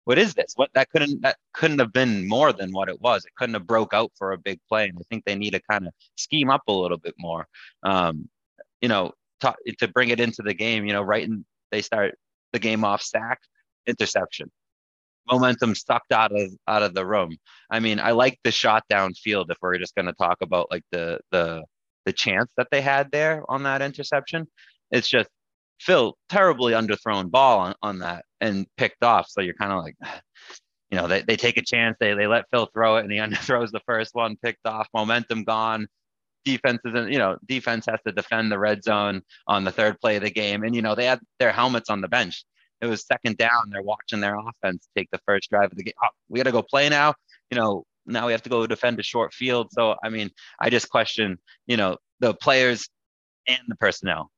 what 0.04 0.18
is 0.18 0.34
this? 0.34 0.52
What 0.56 0.70
that 0.74 0.90
couldn't 0.90 1.22
that 1.22 1.36
couldn't 1.52 1.78
have 1.78 1.92
been 1.92 2.28
more 2.28 2.52
than 2.52 2.72
what 2.72 2.88
it 2.88 3.00
was. 3.00 3.24
It 3.24 3.34
couldn't 3.36 3.54
have 3.54 3.66
broke 3.66 3.94
out 3.94 4.10
for 4.16 4.32
a 4.32 4.38
big 4.38 4.58
play. 4.68 4.88
And 4.88 4.98
I 4.98 5.02
think 5.10 5.24
they 5.24 5.36
need 5.36 5.52
to 5.52 5.60
kind 5.70 5.86
of 5.86 5.92
scheme 6.16 6.50
up 6.50 6.62
a 6.68 6.72
little 6.72 6.98
bit 6.98 7.14
more. 7.18 7.46
Um, 7.82 8.28
you 8.80 8.88
know, 8.88 9.12
to, 9.40 9.54
to 9.78 9.88
bring 9.88 10.08
it 10.08 10.20
into 10.20 10.42
the 10.42 10.54
game, 10.54 10.84
you 10.86 10.92
know, 10.92 11.02
right 11.02 11.28
and 11.28 11.44
they 11.70 11.82
start 11.82 12.16
the 12.52 12.58
game 12.58 12.84
off 12.84 13.02
sack, 13.02 13.40
interception, 13.86 14.50
momentum 15.30 15.74
sucked 15.74 16.12
out 16.12 16.32
of 16.32 16.50
out 16.66 16.82
of 16.82 16.94
the 16.94 17.06
room. 17.06 17.36
I 17.70 17.80
mean, 17.80 18.00
I 18.00 18.10
like 18.12 18.38
the 18.44 18.50
shot 18.50 18.84
downfield 18.90 19.50
if 19.50 19.56
we're 19.60 19.78
just 19.78 19.94
going 19.94 20.06
to 20.06 20.12
talk 20.12 20.38
about 20.40 20.70
like 20.70 20.84
the 20.90 21.20
the 21.30 21.64
the 22.04 22.12
chance 22.12 22.50
that 22.56 22.68
they 22.70 22.80
had 22.80 23.10
there 23.12 23.44
on 23.48 23.62
that 23.62 23.82
interception. 23.82 24.48
It's 24.90 25.08
just 25.08 25.28
Phil 25.80 26.16
terribly 26.28 26.72
underthrown 26.72 27.30
ball 27.30 27.60
on, 27.60 27.74
on 27.82 27.98
that 28.00 28.24
and 28.42 28.66
picked 28.76 29.02
off. 29.02 29.28
So 29.28 29.40
you're 29.40 29.54
kind 29.54 29.72
of 29.72 29.82
like, 29.82 29.96
you 30.90 30.98
know, 30.98 31.08
they, 31.08 31.22
they 31.22 31.36
take 31.36 31.56
a 31.56 31.62
chance, 31.62 31.96
they 31.98 32.12
they 32.12 32.26
let 32.26 32.44
Phil 32.50 32.68
throw 32.74 32.98
it 32.98 33.04
and 33.04 33.12
he 33.12 33.18
underthrows 33.26 33.70
the 33.70 33.80
first 33.86 34.14
one, 34.14 34.36
picked 34.42 34.66
off, 34.66 34.88
momentum 34.92 35.44
gone 35.44 35.88
defense 36.44 36.80
isn't, 36.84 37.12
you 37.12 37.18
know, 37.18 37.36
defense 37.46 37.86
has 37.86 38.00
to 38.06 38.12
defend 38.12 38.50
the 38.50 38.58
red 38.58 38.82
zone 38.82 39.22
on 39.46 39.64
the 39.64 39.70
third 39.70 40.00
play 40.00 40.16
of 40.16 40.22
the 40.22 40.30
game. 40.30 40.62
And, 40.64 40.74
you 40.74 40.82
know, 40.82 40.94
they 40.94 41.06
had 41.06 41.20
their 41.38 41.52
helmets 41.52 41.90
on 41.90 42.00
the 42.00 42.08
bench. 42.08 42.44
It 42.80 42.86
was 42.86 43.06
second 43.06 43.36
down. 43.36 43.70
They're 43.70 43.82
watching 43.82 44.20
their 44.20 44.36
offense 44.36 44.88
take 44.96 45.08
the 45.12 45.20
first 45.26 45.50
drive 45.50 45.70
of 45.70 45.76
the 45.76 45.84
game. 45.84 45.94
Oh, 46.02 46.08
we 46.28 46.38
got 46.38 46.44
to 46.44 46.52
go 46.52 46.62
play 46.62 46.88
now. 46.88 47.14
You 47.50 47.58
know, 47.58 47.84
now 48.06 48.26
we 48.26 48.32
have 48.32 48.42
to 48.42 48.50
go 48.50 48.66
defend 48.66 48.98
a 48.98 49.04
short 49.04 49.32
field. 49.32 49.68
So, 49.70 49.94
I 50.02 50.08
mean, 50.08 50.30
I 50.60 50.68
just 50.70 50.88
question, 50.88 51.38
you 51.66 51.76
know, 51.76 51.98
the 52.20 52.34
players 52.34 52.88
and 53.46 53.60
the 53.68 53.76
personnel. 53.76 54.30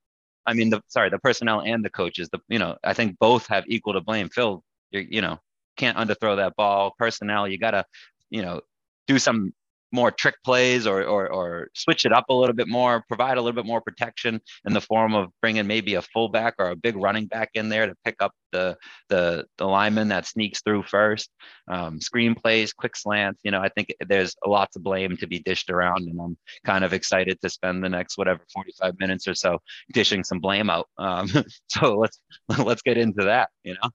I 0.46 0.54
mean, 0.54 0.70
the 0.70 0.82
sorry, 0.88 1.10
the 1.10 1.18
personnel 1.18 1.60
and 1.60 1.84
the 1.84 1.90
coaches. 1.90 2.28
The 2.30 2.40
you 2.48 2.58
know, 2.58 2.76
I 2.84 2.92
think 2.94 3.18
both 3.18 3.46
have 3.48 3.64
equal 3.66 3.94
to 3.94 4.00
blame. 4.00 4.28
Phil, 4.28 4.62
you 4.90 5.06
you 5.08 5.20
know, 5.20 5.38
can't 5.76 5.96
underthrow 5.96 6.36
that 6.36 6.56
ball. 6.56 6.94
Personnel, 6.98 7.48
you 7.48 7.58
gotta, 7.58 7.84
you 8.30 8.42
know, 8.42 8.60
do 9.06 9.18
some 9.18 9.52
more 9.94 10.10
trick 10.10 10.34
plays 10.44 10.86
or, 10.86 11.04
or, 11.04 11.28
or 11.28 11.68
switch 11.74 12.04
it 12.04 12.12
up 12.12 12.24
a 12.28 12.34
little 12.34 12.54
bit 12.54 12.68
more, 12.68 13.04
provide 13.06 13.38
a 13.38 13.40
little 13.40 13.54
bit 13.54 13.64
more 13.64 13.80
protection 13.80 14.40
in 14.66 14.72
the 14.72 14.80
form 14.80 15.14
of 15.14 15.30
bringing 15.40 15.66
maybe 15.66 15.94
a 15.94 16.02
fullback 16.02 16.54
or 16.58 16.70
a 16.70 16.76
big 16.76 16.96
running 16.96 17.26
back 17.26 17.50
in 17.54 17.68
there 17.68 17.86
to 17.86 17.94
pick 18.04 18.16
up 18.20 18.32
the 18.52 18.76
the, 19.08 19.44
the 19.58 19.66
lineman 19.66 20.08
that 20.08 20.26
sneaks 20.26 20.62
through 20.62 20.82
first. 20.82 21.30
Um, 21.68 22.00
screen 22.00 22.34
plays, 22.34 22.72
quick 22.72 22.96
slants. 22.96 23.40
You 23.44 23.52
know, 23.52 23.60
I 23.60 23.68
think 23.68 23.94
there's 24.06 24.34
lots 24.44 24.76
of 24.76 24.82
blame 24.82 25.16
to 25.18 25.26
be 25.26 25.38
dished 25.38 25.70
around, 25.70 26.08
and 26.08 26.20
I'm 26.20 26.36
kind 26.64 26.84
of 26.84 26.92
excited 26.92 27.40
to 27.40 27.48
spend 27.48 27.84
the 27.84 27.88
next 27.88 28.18
whatever 28.18 28.40
45 28.52 28.94
minutes 28.98 29.28
or 29.28 29.34
so 29.34 29.58
dishing 29.92 30.24
some 30.24 30.40
blame 30.40 30.70
out. 30.70 30.88
Um, 30.98 31.28
so 31.68 31.98
let's 31.98 32.18
let's 32.58 32.82
get 32.82 32.98
into 32.98 33.24
that. 33.24 33.50
You 33.62 33.74
know. 33.74 33.90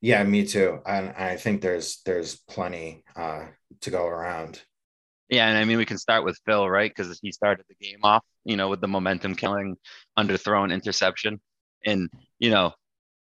Yeah, 0.00 0.22
me 0.24 0.46
too. 0.46 0.80
And 0.86 1.10
I 1.10 1.36
think 1.36 1.62
there's 1.62 2.00
there's 2.04 2.36
plenty 2.36 3.04
uh, 3.16 3.46
to 3.80 3.90
go 3.90 4.06
around. 4.06 4.62
Yeah, 5.28 5.48
and 5.48 5.58
I 5.58 5.64
mean 5.64 5.78
we 5.78 5.86
can 5.86 5.98
start 5.98 6.24
with 6.24 6.38
Phil, 6.46 6.68
right? 6.68 6.92
Because 6.94 7.18
he 7.20 7.32
started 7.32 7.64
the 7.68 7.86
game 7.86 7.98
off, 8.02 8.24
you 8.44 8.56
know, 8.56 8.68
with 8.68 8.80
the 8.80 8.88
momentum 8.88 9.34
killing 9.34 9.76
underthrown 10.18 10.72
interception. 10.72 11.40
And, 11.84 12.08
you 12.38 12.50
know, 12.50 12.72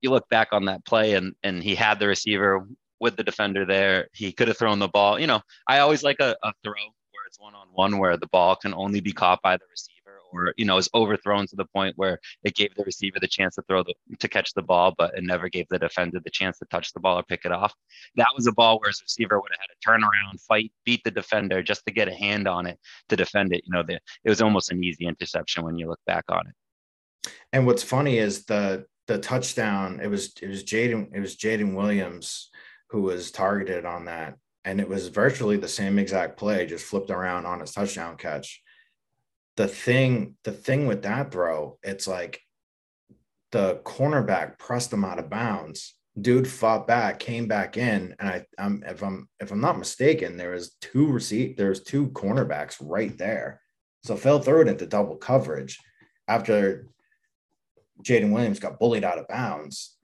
you 0.01 0.09
look 0.09 0.27
back 0.29 0.49
on 0.51 0.65
that 0.65 0.85
play 0.85 1.13
and 1.15 1.33
and 1.43 1.61
he 1.61 1.75
had 1.75 1.99
the 1.99 2.07
receiver 2.07 2.65
with 2.99 3.17
the 3.17 3.23
defender 3.23 3.65
there. 3.65 4.07
He 4.13 4.31
could 4.31 4.47
have 4.47 4.57
thrown 4.57 4.79
the 4.79 4.87
ball. 4.87 5.19
You 5.19 5.27
know, 5.27 5.41
I 5.67 5.79
always 5.79 6.03
like 6.03 6.19
a, 6.19 6.35
a 6.43 6.53
throw 6.63 6.73
where 6.73 7.25
it's 7.27 7.39
one 7.39 7.55
on 7.55 7.67
one 7.73 7.97
where 7.97 8.17
the 8.17 8.27
ball 8.27 8.55
can 8.55 8.73
only 8.73 9.01
be 9.01 9.11
caught 9.11 9.41
by 9.41 9.57
the 9.57 9.65
receiver 9.69 10.00
or 10.31 10.53
you 10.57 10.65
know 10.65 10.77
is 10.77 10.89
overthrown 10.93 11.47
to 11.47 11.55
the 11.55 11.65
point 11.65 11.97
where 11.97 12.19
it 12.43 12.55
gave 12.55 12.73
the 12.75 12.83
receiver 12.83 13.19
the 13.19 13.27
chance 13.27 13.55
to 13.55 13.61
throw 13.63 13.83
the 13.83 13.93
to 14.19 14.27
catch 14.27 14.53
the 14.53 14.61
ball, 14.61 14.93
but 14.97 15.17
it 15.17 15.23
never 15.23 15.49
gave 15.49 15.67
the 15.69 15.79
defender 15.79 16.19
the 16.23 16.29
chance 16.29 16.59
to 16.59 16.65
touch 16.65 16.93
the 16.93 16.99
ball 16.99 17.19
or 17.19 17.23
pick 17.23 17.45
it 17.45 17.51
off. 17.51 17.73
That 18.15 18.27
was 18.35 18.47
a 18.47 18.51
ball 18.51 18.79
where 18.79 18.89
his 18.89 19.01
receiver 19.01 19.39
would 19.39 19.51
have 19.51 19.59
had 19.59 19.67
to 19.67 19.79
turn 19.85 20.03
around, 20.03 20.41
fight, 20.41 20.71
beat 20.85 21.03
the 21.03 21.11
defender 21.11 21.61
just 21.63 21.85
to 21.85 21.93
get 21.93 22.07
a 22.07 22.13
hand 22.13 22.47
on 22.47 22.67
it 22.67 22.79
to 23.09 23.15
defend 23.15 23.53
it. 23.53 23.63
You 23.65 23.73
know, 23.73 23.83
the, 23.83 23.95
it 23.95 24.29
was 24.29 24.41
almost 24.41 24.71
an 24.71 24.83
easy 24.83 25.05
interception 25.05 25.63
when 25.63 25.77
you 25.77 25.87
look 25.87 25.99
back 26.05 26.25
on 26.29 26.47
it. 26.47 27.31
And 27.53 27.65
what's 27.65 27.83
funny 27.83 28.17
is 28.17 28.45
the 28.45 28.85
the 29.07 29.17
touchdown. 29.17 29.99
It 30.01 30.07
was 30.07 30.33
it 30.41 30.47
was 30.47 30.63
Jaden 30.63 31.09
it 31.13 31.19
was 31.19 31.35
Jaden 31.35 31.75
Williams 31.75 32.49
who 32.89 33.01
was 33.01 33.31
targeted 33.31 33.85
on 33.85 34.05
that, 34.05 34.35
and 34.65 34.81
it 34.81 34.87
was 34.87 35.07
virtually 35.07 35.57
the 35.57 35.67
same 35.67 35.97
exact 35.97 36.37
play, 36.37 36.65
just 36.65 36.85
flipped 36.85 37.09
around 37.09 37.45
on 37.45 37.59
his 37.59 37.71
touchdown 37.71 38.17
catch 38.17 38.61
the 39.61 39.67
thing 39.67 40.35
the 40.43 40.51
thing 40.51 40.87
with 40.87 41.03
that 41.03 41.31
throw 41.31 41.77
it's 41.83 42.07
like 42.07 42.41
the 43.51 43.79
cornerback 43.83 44.57
pressed 44.57 44.91
him 44.91 45.05
out 45.05 45.19
of 45.19 45.29
bounds. 45.29 45.93
Dude 46.19 46.47
fought 46.47 46.87
back 46.87 47.19
came 47.19 47.47
back 47.47 47.77
in 47.77 48.15
and 48.19 48.27
i 48.27 48.45
i'm 48.57 48.83
if 48.87 49.03
i'm 49.03 49.29
if 49.39 49.51
i'm 49.51 49.61
not 49.61 49.77
mistaken 49.77 50.35
there 50.35 50.51
was 50.51 50.75
two 50.81 51.05
receipt 51.05 51.57
there's 51.57 51.83
two 51.83 52.07
cornerbacks 52.07 52.77
right 52.81 53.15
there. 53.19 53.61
So 54.03 54.15
phil 54.15 54.39
threw 54.39 54.61
it 54.61 54.67
into 54.67 54.87
double 54.87 55.17
coverage 55.17 55.77
after 56.27 56.87
jaden 58.03 58.31
williams 58.31 58.59
got 58.59 58.79
bullied 58.79 59.03
out 59.03 59.19
of 59.19 59.27
bounds. 59.27 59.95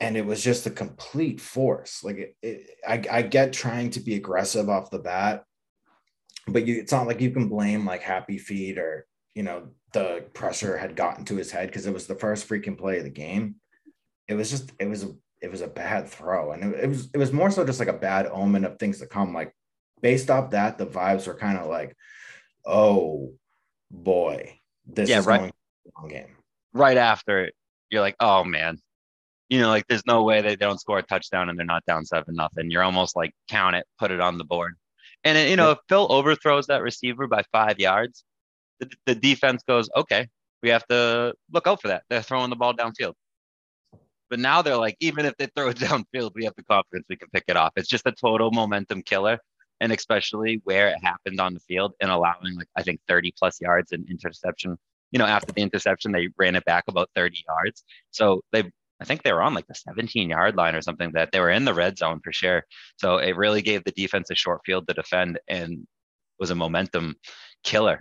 And 0.00 0.16
it 0.16 0.24
was 0.24 0.42
just 0.42 0.66
a 0.66 0.70
complete 0.70 1.40
force. 1.40 2.04
Like 2.04 2.16
it, 2.16 2.36
it, 2.40 2.70
I, 2.88 3.02
I 3.18 3.22
get 3.22 3.52
trying 3.52 3.90
to 3.90 4.00
be 4.00 4.14
aggressive 4.14 4.70
off 4.70 4.90
the 4.90 5.00
bat 5.00 5.44
but 6.48 6.66
you, 6.66 6.80
it's 6.80 6.92
not 6.92 7.06
like 7.06 7.20
you 7.20 7.30
can 7.30 7.48
blame 7.48 7.84
like 7.84 8.02
happy 8.02 8.38
feet 8.38 8.78
or 8.78 9.06
you 9.34 9.42
know 9.42 9.68
the 9.92 10.24
pressure 10.34 10.76
had 10.76 10.96
gotten 10.96 11.24
to 11.26 11.36
his 11.36 11.50
head 11.50 11.68
because 11.68 11.86
it 11.86 11.94
was 11.94 12.06
the 12.06 12.14
first 12.14 12.48
freaking 12.48 12.78
play 12.78 12.98
of 12.98 13.04
the 13.04 13.10
game. 13.10 13.56
It 14.26 14.34
was 14.34 14.50
just 14.50 14.72
it 14.78 14.88
was 14.88 15.04
a 15.04 15.14
it 15.40 15.50
was 15.50 15.60
a 15.60 15.68
bad 15.68 16.08
throw. 16.08 16.52
And 16.52 16.74
it, 16.74 16.84
it 16.84 16.88
was 16.88 17.08
it 17.14 17.18
was 17.18 17.32
more 17.32 17.50
so 17.50 17.64
just 17.64 17.78
like 17.78 17.88
a 17.88 17.94
bad 17.94 18.26
omen 18.26 18.64
of 18.64 18.78
things 18.78 18.98
to 18.98 19.06
come. 19.06 19.32
Like 19.32 19.54
based 20.02 20.30
off 20.30 20.50
that 20.50 20.78
the 20.78 20.86
vibes 20.86 21.26
were 21.26 21.34
kind 21.34 21.58
of 21.58 21.66
like 21.66 21.96
oh 22.66 23.32
boy 23.90 24.58
this 24.86 25.08
yeah, 25.08 25.20
is 25.20 25.26
right. 25.26 25.40
going 25.40 25.52
long 25.96 26.08
game. 26.08 26.36
Right 26.72 26.96
after 26.96 27.44
it 27.44 27.54
you're 27.90 28.02
like 28.02 28.16
oh 28.20 28.44
man. 28.44 28.78
You 29.48 29.60
know 29.60 29.68
like 29.68 29.86
there's 29.88 30.06
no 30.06 30.24
way 30.24 30.42
they 30.42 30.56
don't 30.56 30.80
score 30.80 30.98
a 30.98 31.02
touchdown 31.02 31.48
and 31.48 31.58
they're 31.58 31.64
not 31.64 31.86
down 31.86 32.04
seven 32.04 32.34
nothing. 32.34 32.70
You're 32.70 32.82
almost 32.82 33.16
like 33.16 33.32
count 33.48 33.76
it 33.76 33.86
put 33.98 34.10
it 34.10 34.20
on 34.20 34.36
the 34.36 34.44
board 34.44 34.74
and 35.24 35.50
you 35.50 35.56
know, 35.56 35.72
if 35.72 35.78
Phil 35.88 36.06
overthrows 36.10 36.66
that 36.66 36.82
receiver 36.82 37.26
by 37.26 37.42
five 37.52 37.78
yards, 37.78 38.24
the, 38.80 38.90
the 39.06 39.14
defense 39.14 39.62
goes, 39.66 39.88
okay, 39.96 40.28
we 40.62 40.68
have 40.70 40.86
to 40.86 41.34
look 41.52 41.66
out 41.66 41.80
for 41.82 41.88
that. 41.88 42.04
They're 42.08 42.22
throwing 42.22 42.50
the 42.50 42.56
ball 42.56 42.74
downfield. 42.74 43.14
But 44.30 44.40
now 44.40 44.62
they're 44.62 44.76
like, 44.76 44.96
even 45.00 45.24
if 45.24 45.36
they 45.36 45.46
throw 45.46 45.68
it 45.68 45.76
downfield, 45.78 46.32
we 46.34 46.44
have 46.44 46.54
the 46.56 46.64
confidence 46.64 47.06
we 47.08 47.16
can 47.16 47.28
pick 47.32 47.44
it 47.48 47.56
off. 47.56 47.72
It's 47.76 47.88
just 47.88 48.06
a 48.06 48.12
total 48.12 48.50
momentum 48.50 49.02
killer. 49.02 49.38
And 49.80 49.92
especially 49.92 50.60
where 50.64 50.88
it 50.88 50.96
happened 51.02 51.40
on 51.40 51.54
the 51.54 51.60
field 51.60 51.92
and 52.00 52.10
allowing 52.10 52.56
like 52.56 52.66
I 52.74 52.82
think 52.82 53.00
30 53.06 53.32
plus 53.38 53.60
yards 53.60 53.92
and 53.92 54.08
interception 54.10 54.76
you 55.10 55.18
know, 55.18 55.26
after 55.26 55.52
the 55.52 55.62
interception, 55.62 56.12
they 56.12 56.28
ran 56.36 56.56
it 56.56 56.64
back 56.64 56.84
about 56.88 57.10
30 57.14 57.44
yards. 57.48 57.84
So 58.10 58.42
they, 58.52 58.70
I 59.00 59.04
think 59.04 59.22
they 59.22 59.32
were 59.32 59.42
on 59.42 59.54
like 59.54 59.66
the 59.66 59.74
17 59.74 60.28
yard 60.28 60.56
line 60.56 60.74
or 60.74 60.82
something 60.82 61.12
that 61.12 61.30
they 61.32 61.40
were 61.40 61.50
in 61.50 61.64
the 61.64 61.74
red 61.74 61.98
zone 61.98 62.20
for 62.22 62.32
sure. 62.32 62.64
So 62.96 63.18
it 63.18 63.36
really 63.36 63.62
gave 63.62 63.84
the 63.84 63.92
defense 63.92 64.30
a 64.30 64.34
short 64.34 64.62
field 64.66 64.88
to 64.88 64.94
defend 64.94 65.38
and 65.48 65.86
was 66.38 66.50
a 66.50 66.54
momentum 66.54 67.16
killer. 67.62 68.00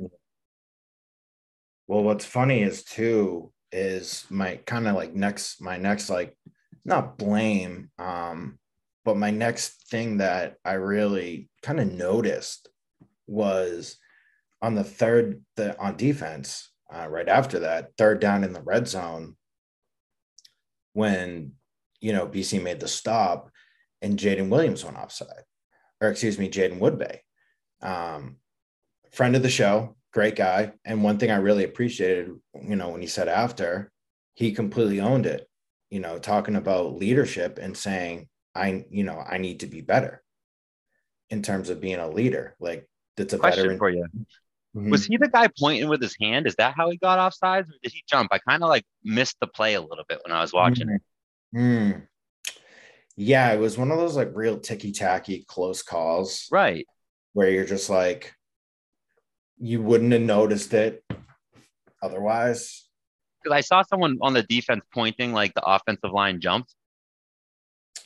Well, 1.87 2.03
what's 2.03 2.25
funny 2.25 2.61
is 2.61 2.83
too 2.83 3.51
is 3.71 4.25
my 4.29 4.55
kind 4.65 4.87
of 4.87 4.95
like 4.95 5.13
next 5.13 5.61
my 5.61 5.77
next 5.77 6.09
like 6.09 6.37
not 6.85 7.17
blame 7.17 7.89
um 7.99 8.57
but 9.03 9.17
my 9.17 9.29
next 9.29 9.89
thing 9.89 10.17
that 10.17 10.55
I 10.63 10.73
really 10.73 11.49
kind 11.61 11.79
of 11.79 11.91
noticed 11.91 12.69
was 13.25 13.97
on 14.61 14.75
the 14.75 14.83
third 14.83 15.43
the 15.55 15.79
on 15.79 15.97
defense 15.97 16.69
uh, 16.93 17.07
right 17.07 17.27
after 17.27 17.59
that 17.59 17.91
third 17.97 18.19
down 18.19 18.43
in 18.43 18.53
the 18.53 18.61
red 18.61 18.87
zone 18.87 19.35
when 20.97 21.53
you 21.99 22.13
know 22.13 22.27
BC 22.27 22.61
made 22.61 22.79
the 22.79 22.87
stop 22.87 23.51
and 24.01 24.19
Jaden 24.19 24.49
Williams 24.49 24.83
went 24.83 24.97
offside 24.97 25.45
or 26.01 26.09
excuse 26.09 26.37
me 26.37 26.49
Jaiden 26.49 26.79
Woodbey 26.79 27.17
um 27.81 28.37
friend 29.11 29.35
of 29.35 29.43
the 29.43 29.49
show 29.49 29.97
great 30.17 30.35
guy. 30.35 30.73
And 30.83 31.03
one 31.03 31.19
thing 31.19 31.29
I 31.29 31.35
really 31.35 31.63
appreciated, 31.63 32.31
you 32.59 32.75
know, 32.75 32.89
when 32.89 33.01
he 33.01 33.07
said 33.07 33.27
after, 33.27 33.91
he 34.33 34.51
completely 34.51 34.99
owned 34.99 35.27
it, 35.27 35.47
you 35.91 35.99
know, 35.99 36.17
talking 36.17 36.55
about 36.55 36.95
leadership 36.95 37.59
and 37.61 37.77
saying, 37.77 38.27
I, 38.55 38.85
you 38.89 39.03
know, 39.03 39.23
I 39.23 39.37
need 39.37 39.59
to 39.59 39.67
be 39.67 39.81
better 39.81 40.23
in 41.29 41.43
terms 41.43 41.69
of 41.69 41.81
being 41.81 41.99
a 41.99 42.09
leader. 42.09 42.55
Like 42.59 42.89
that's 43.15 43.33
a 43.33 43.37
Question 43.37 43.63
veteran. 43.63 43.77
for 43.77 43.89
you. 43.91 44.07
Mm-hmm. 44.75 44.91
Was 44.91 45.05
he 45.05 45.17
the 45.17 45.29
guy 45.29 45.47
pointing 45.59 45.89
with 45.89 46.01
his 46.01 46.15
hand? 46.19 46.45
Is 46.45 46.55
that 46.55 46.75
how 46.77 46.89
he 46.89 46.97
got 46.97 47.19
offsides, 47.19 47.63
or 47.63 47.75
did 47.81 47.91
he 47.93 48.03
jump? 48.09 48.29
I 48.31 48.39
kind 48.39 48.63
of 48.63 48.69
like 48.69 48.85
missed 49.03 49.37
the 49.39 49.47
play 49.47 49.73
a 49.73 49.81
little 49.81 50.05
bit 50.07 50.19
when 50.25 50.35
I 50.35 50.41
was 50.41 50.53
watching 50.53 50.89
it. 50.89 51.01
Mm-hmm. 51.55 51.99
Yeah, 53.15 53.51
it 53.51 53.59
was 53.59 53.77
one 53.77 53.91
of 53.91 53.97
those 53.97 54.15
like 54.15 54.29
real 54.33 54.59
ticky 54.59 54.91
tacky 54.91 55.43
close 55.47 55.81
calls. 55.81 56.47
Right. 56.51 56.85
Where 57.33 57.49
you're 57.49 57.65
just 57.65 57.89
like, 57.89 58.35
you 59.57 59.81
wouldn't 59.81 60.11
have 60.11 60.21
noticed 60.21 60.73
it 60.73 61.03
otherwise. 62.01 62.87
Because 63.41 63.55
I 63.55 63.61
saw 63.61 63.81
someone 63.81 64.19
on 64.21 64.33
the 64.33 64.43
defense 64.43 64.83
pointing 64.93 65.33
like 65.33 65.53
the 65.55 65.63
offensive 65.65 66.11
line 66.11 66.39
jumped. 66.41 66.75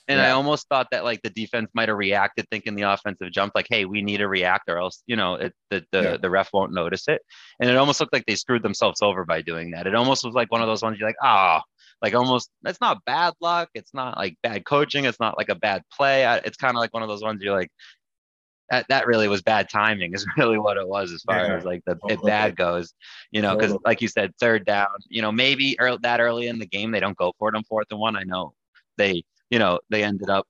And 0.08 0.20
yeah. 0.20 0.28
I 0.28 0.32
almost 0.32 0.68
thought 0.68 0.88
that 0.92 1.04
like 1.04 1.22
the 1.22 1.30
defense 1.30 1.70
might 1.74 1.90
have 1.90 1.98
reacted 1.98 2.48
thinking 2.50 2.76
the 2.76 2.84
offensive 2.84 3.32
jumped, 3.32 3.56
like, 3.56 3.68
hey, 3.70 3.86
we 3.86 4.02
need 4.02 4.18
to 4.18 4.28
react 4.28 4.70
or 4.70 4.78
else, 4.78 5.04
you 5.06 5.16
know, 5.16 5.36
it, 5.36 5.54
the, 5.70 5.84
the, 5.92 6.02
yeah. 6.02 6.18
the 6.18 6.30
ref 6.30 6.50
won't 6.54 6.74
notice 6.74 7.08
it. 7.08 7.22
And 7.60 7.70
it 7.70 7.78
almost 7.78 8.00
looked 8.00 8.14
like 8.14 8.26
they 8.26 8.36
screwed 8.36 8.64
themselves 8.64 9.02
over 9.02 9.26
by 9.26 9.42
doing 9.42 9.72
that. 9.72 9.88
It 9.88 9.96
almost 9.96 10.26
was 10.26 10.34
like 10.34 10.52
one 10.52 10.62
of 10.62 10.68
those 10.68 10.82
ones 10.82 11.00
you're 11.00 11.10
like, 11.10 11.16
oh, 11.24 11.60
like 12.02 12.16
almost, 12.16 12.50
it's 12.66 12.82
not 12.82 13.06
bad 13.06 13.34
luck. 13.42 13.70
It's 13.76 13.94
not 13.94 14.18
like 14.18 14.36
bad 14.42 14.66
coaching. 14.66 15.06
It's 15.06 15.20
not 15.20 15.38
like 15.38 15.50
a 15.50 15.56
bad 15.56 15.84
play. 15.96 16.24
It's 16.44 16.58
kind 16.58 16.76
of 16.76 16.80
like 16.80 16.94
one 16.94 17.04
of 17.04 17.10
those 17.10 17.24
ones 17.24 17.42
you're 17.42 17.56
like, 17.56 17.72
that, 18.72 18.86
that 18.88 19.06
really 19.06 19.28
was 19.28 19.42
bad 19.42 19.70
timing 19.70 20.14
is 20.16 20.26
really 20.38 20.58
what 20.58 20.78
it 20.78 20.88
was 20.88 21.12
as 21.12 21.22
far 21.22 21.46
yeah. 21.46 21.58
as 21.58 21.66
like 21.66 21.84
the 21.86 21.94
totally. 21.96 22.14
if 22.14 22.22
bad 22.24 22.56
goes 22.56 22.94
you 23.30 23.42
know 23.42 23.54
because 23.54 23.72
totally. 23.72 23.84
like 23.86 24.02
you 24.02 24.08
said 24.08 24.32
third 24.40 24.66
down 24.66 24.88
you 25.10 25.22
know 25.22 25.32
maybe 25.32 25.78
early, 25.80 26.00
that 26.02 26.22
early 26.22 26.48
in 26.48 26.58
the 26.58 26.66
game 26.66 26.92
they 26.92 27.02
don't 27.02 27.18
go 27.18 27.34
for 27.38 27.50
it 27.50 27.56
on 27.56 27.64
fourth 27.66 27.88
and 27.92 28.00
one 28.00 28.16
i 28.16 28.24
know 28.24 28.54
they 28.98 29.24
you 29.52 29.60
know 29.60 29.80
they 29.90 30.04
ended 30.04 30.30
up 30.30 30.48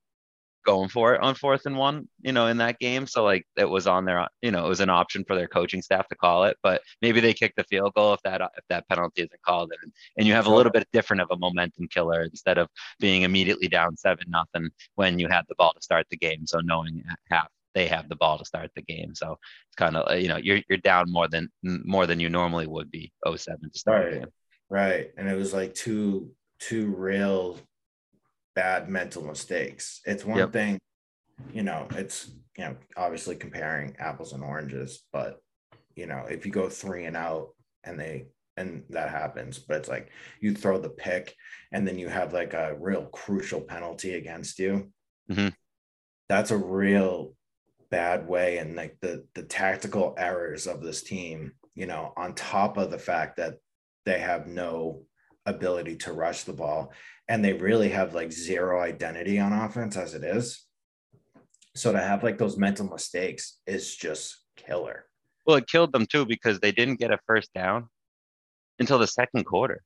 going 0.63 0.89
for 0.89 1.15
it 1.15 1.21
on 1.21 1.33
fourth 1.33 1.65
and 1.65 1.75
one 1.75 2.07
you 2.21 2.31
know 2.31 2.45
in 2.45 2.57
that 2.57 2.77
game 2.77 3.07
so 3.07 3.23
like 3.23 3.43
it 3.57 3.67
was 3.67 3.87
on 3.87 4.05
their 4.05 4.27
you 4.43 4.51
know 4.51 4.63
it 4.63 4.69
was 4.69 4.79
an 4.79 4.91
option 4.91 5.23
for 5.25 5.35
their 5.35 5.47
coaching 5.47 5.81
staff 5.81 6.07
to 6.07 6.15
call 6.15 6.43
it 6.43 6.55
but 6.61 6.83
maybe 7.01 7.19
they 7.19 7.33
kick 7.33 7.51
the 7.57 7.63
field 7.63 7.91
goal 7.95 8.13
if 8.13 8.21
that 8.21 8.41
if 8.41 8.63
that 8.69 8.87
penalty 8.87 9.23
isn't 9.23 9.41
called 9.41 9.71
and, 9.81 9.91
and 10.17 10.27
you 10.27 10.33
have 10.33 10.45
a 10.45 10.53
little 10.53 10.71
bit 10.71 10.87
different 10.93 11.19
of 11.19 11.27
a 11.31 11.37
momentum 11.37 11.87
killer 11.87 12.21
instead 12.21 12.59
of 12.59 12.67
being 12.99 13.23
immediately 13.23 13.67
down 13.67 13.97
seven 13.97 14.25
nothing 14.29 14.69
when 14.95 15.17
you 15.17 15.27
had 15.27 15.43
the 15.49 15.55
ball 15.55 15.73
to 15.73 15.81
start 15.81 16.05
the 16.11 16.17
game 16.17 16.45
so 16.45 16.59
knowing 16.59 17.03
at 17.09 17.19
half 17.31 17.47
they 17.73 17.87
have 17.87 18.09
the 18.09 18.15
ball 18.15 18.37
to 18.37 18.45
start 18.45 18.69
the 18.75 18.81
game. 18.81 19.15
So 19.15 19.37
it's 19.67 19.75
kind 19.77 19.95
of 19.95 20.09
uh, 20.09 20.15
you 20.15 20.27
know 20.27 20.37
you're 20.37 20.61
you're 20.69 20.77
down 20.77 21.11
more 21.11 21.27
than 21.27 21.49
more 21.63 22.05
than 22.05 22.19
you 22.19 22.29
normally 22.29 22.67
would 22.67 22.91
be 22.91 23.11
07 23.25 23.71
to 23.71 23.79
start 23.79 24.13
right. 24.13 24.25
Right. 24.69 25.11
And 25.17 25.29
it 25.29 25.35
was 25.35 25.53
like 25.53 25.73
two 25.73 26.31
two 26.59 26.93
real 26.95 27.57
bad 28.55 28.89
mental 28.89 29.23
mistakes. 29.23 30.01
It's 30.05 30.25
one 30.25 30.37
yep. 30.37 30.53
thing, 30.53 30.79
you 31.53 31.63
know, 31.63 31.87
it's 31.91 32.31
you 32.57 32.65
know, 32.65 32.75
obviously 32.97 33.35
comparing 33.35 33.95
apples 33.97 34.33
and 34.33 34.43
oranges, 34.43 35.03
but 35.13 35.39
you 35.95 36.05
know, 36.05 36.25
if 36.29 36.45
you 36.45 36.51
go 36.51 36.69
three 36.69 37.05
and 37.05 37.17
out 37.17 37.49
and 37.83 37.99
they 37.99 38.27
and 38.57 38.83
that 38.89 39.09
happens, 39.09 39.57
but 39.57 39.77
it's 39.77 39.89
like 39.89 40.09
you 40.39 40.53
throw 40.53 40.77
the 40.77 40.89
pick 40.89 41.35
and 41.71 41.87
then 41.87 41.97
you 41.97 42.09
have 42.09 42.33
like 42.33 42.53
a 42.53 42.75
real 42.79 43.05
crucial 43.05 43.61
penalty 43.61 44.15
against 44.15 44.59
you. 44.59 44.91
Mm-hmm. 45.29 45.49
That's 46.27 46.51
a 46.51 46.57
real 46.57 47.33
bad 47.91 48.25
way 48.25 48.57
and 48.57 48.75
like 48.75 48.97
the 49.01 49.25
the 49.35 49.43
tactical 49.43 50.15
errors 50.17 50.65
of 50.65 50.81
this 50.81 51.03
team 51.03 51.51
you 51.75 51.85
know 51.85 52.13
on 52.15 52.33
top 52.33 52.77
of 52.77 52.89
the 52.89 52.97
fact 52.97 53.35
that 53.35 53.55
they 54.05 54.17
have 54.17 54.47
no 54.47 55.03
ability 55.45 55.95
to 55.97 56.13
rush 56.13 56.43
the 56.43 56.53
ball 56.53 56.91
and 57.27 57.43
they 57.43 57.53
really 57.53 57.89
have 57.89 58.13
like 58.13 58.31
zero 58.31 58.81
identity 58.81 59.39
on 59.39 59.53
offense 59.53 59.97
as 59.97 60.13
it 60.13 60.23
is. 60.23 60.65
So 61.75 61.91
to 61.91 61.99
have 61.99 62.23
like 62.23 62.37
those 62.37 62.57
mental 62.57 62.87
mistakes 62.87 63.59
is 63.65 63.95
just 63.95 64.37
killer. 64.57 65.05
Well 65.45 65.57
it 65.57 65.67
killed 65.67 65.93
them 65.93 66.05
too 66.05 66.25
because 66.25 66.59
they 66.59 66.71
didn't 66.71 66.99
get 66.99 67.11
a 67.11 67.19
first 67.25 67.53
down 67.53 67.87
until 68.79 68.99
the 68.99 69.07
second 69.07 69.45
quarter. 69.45 69.81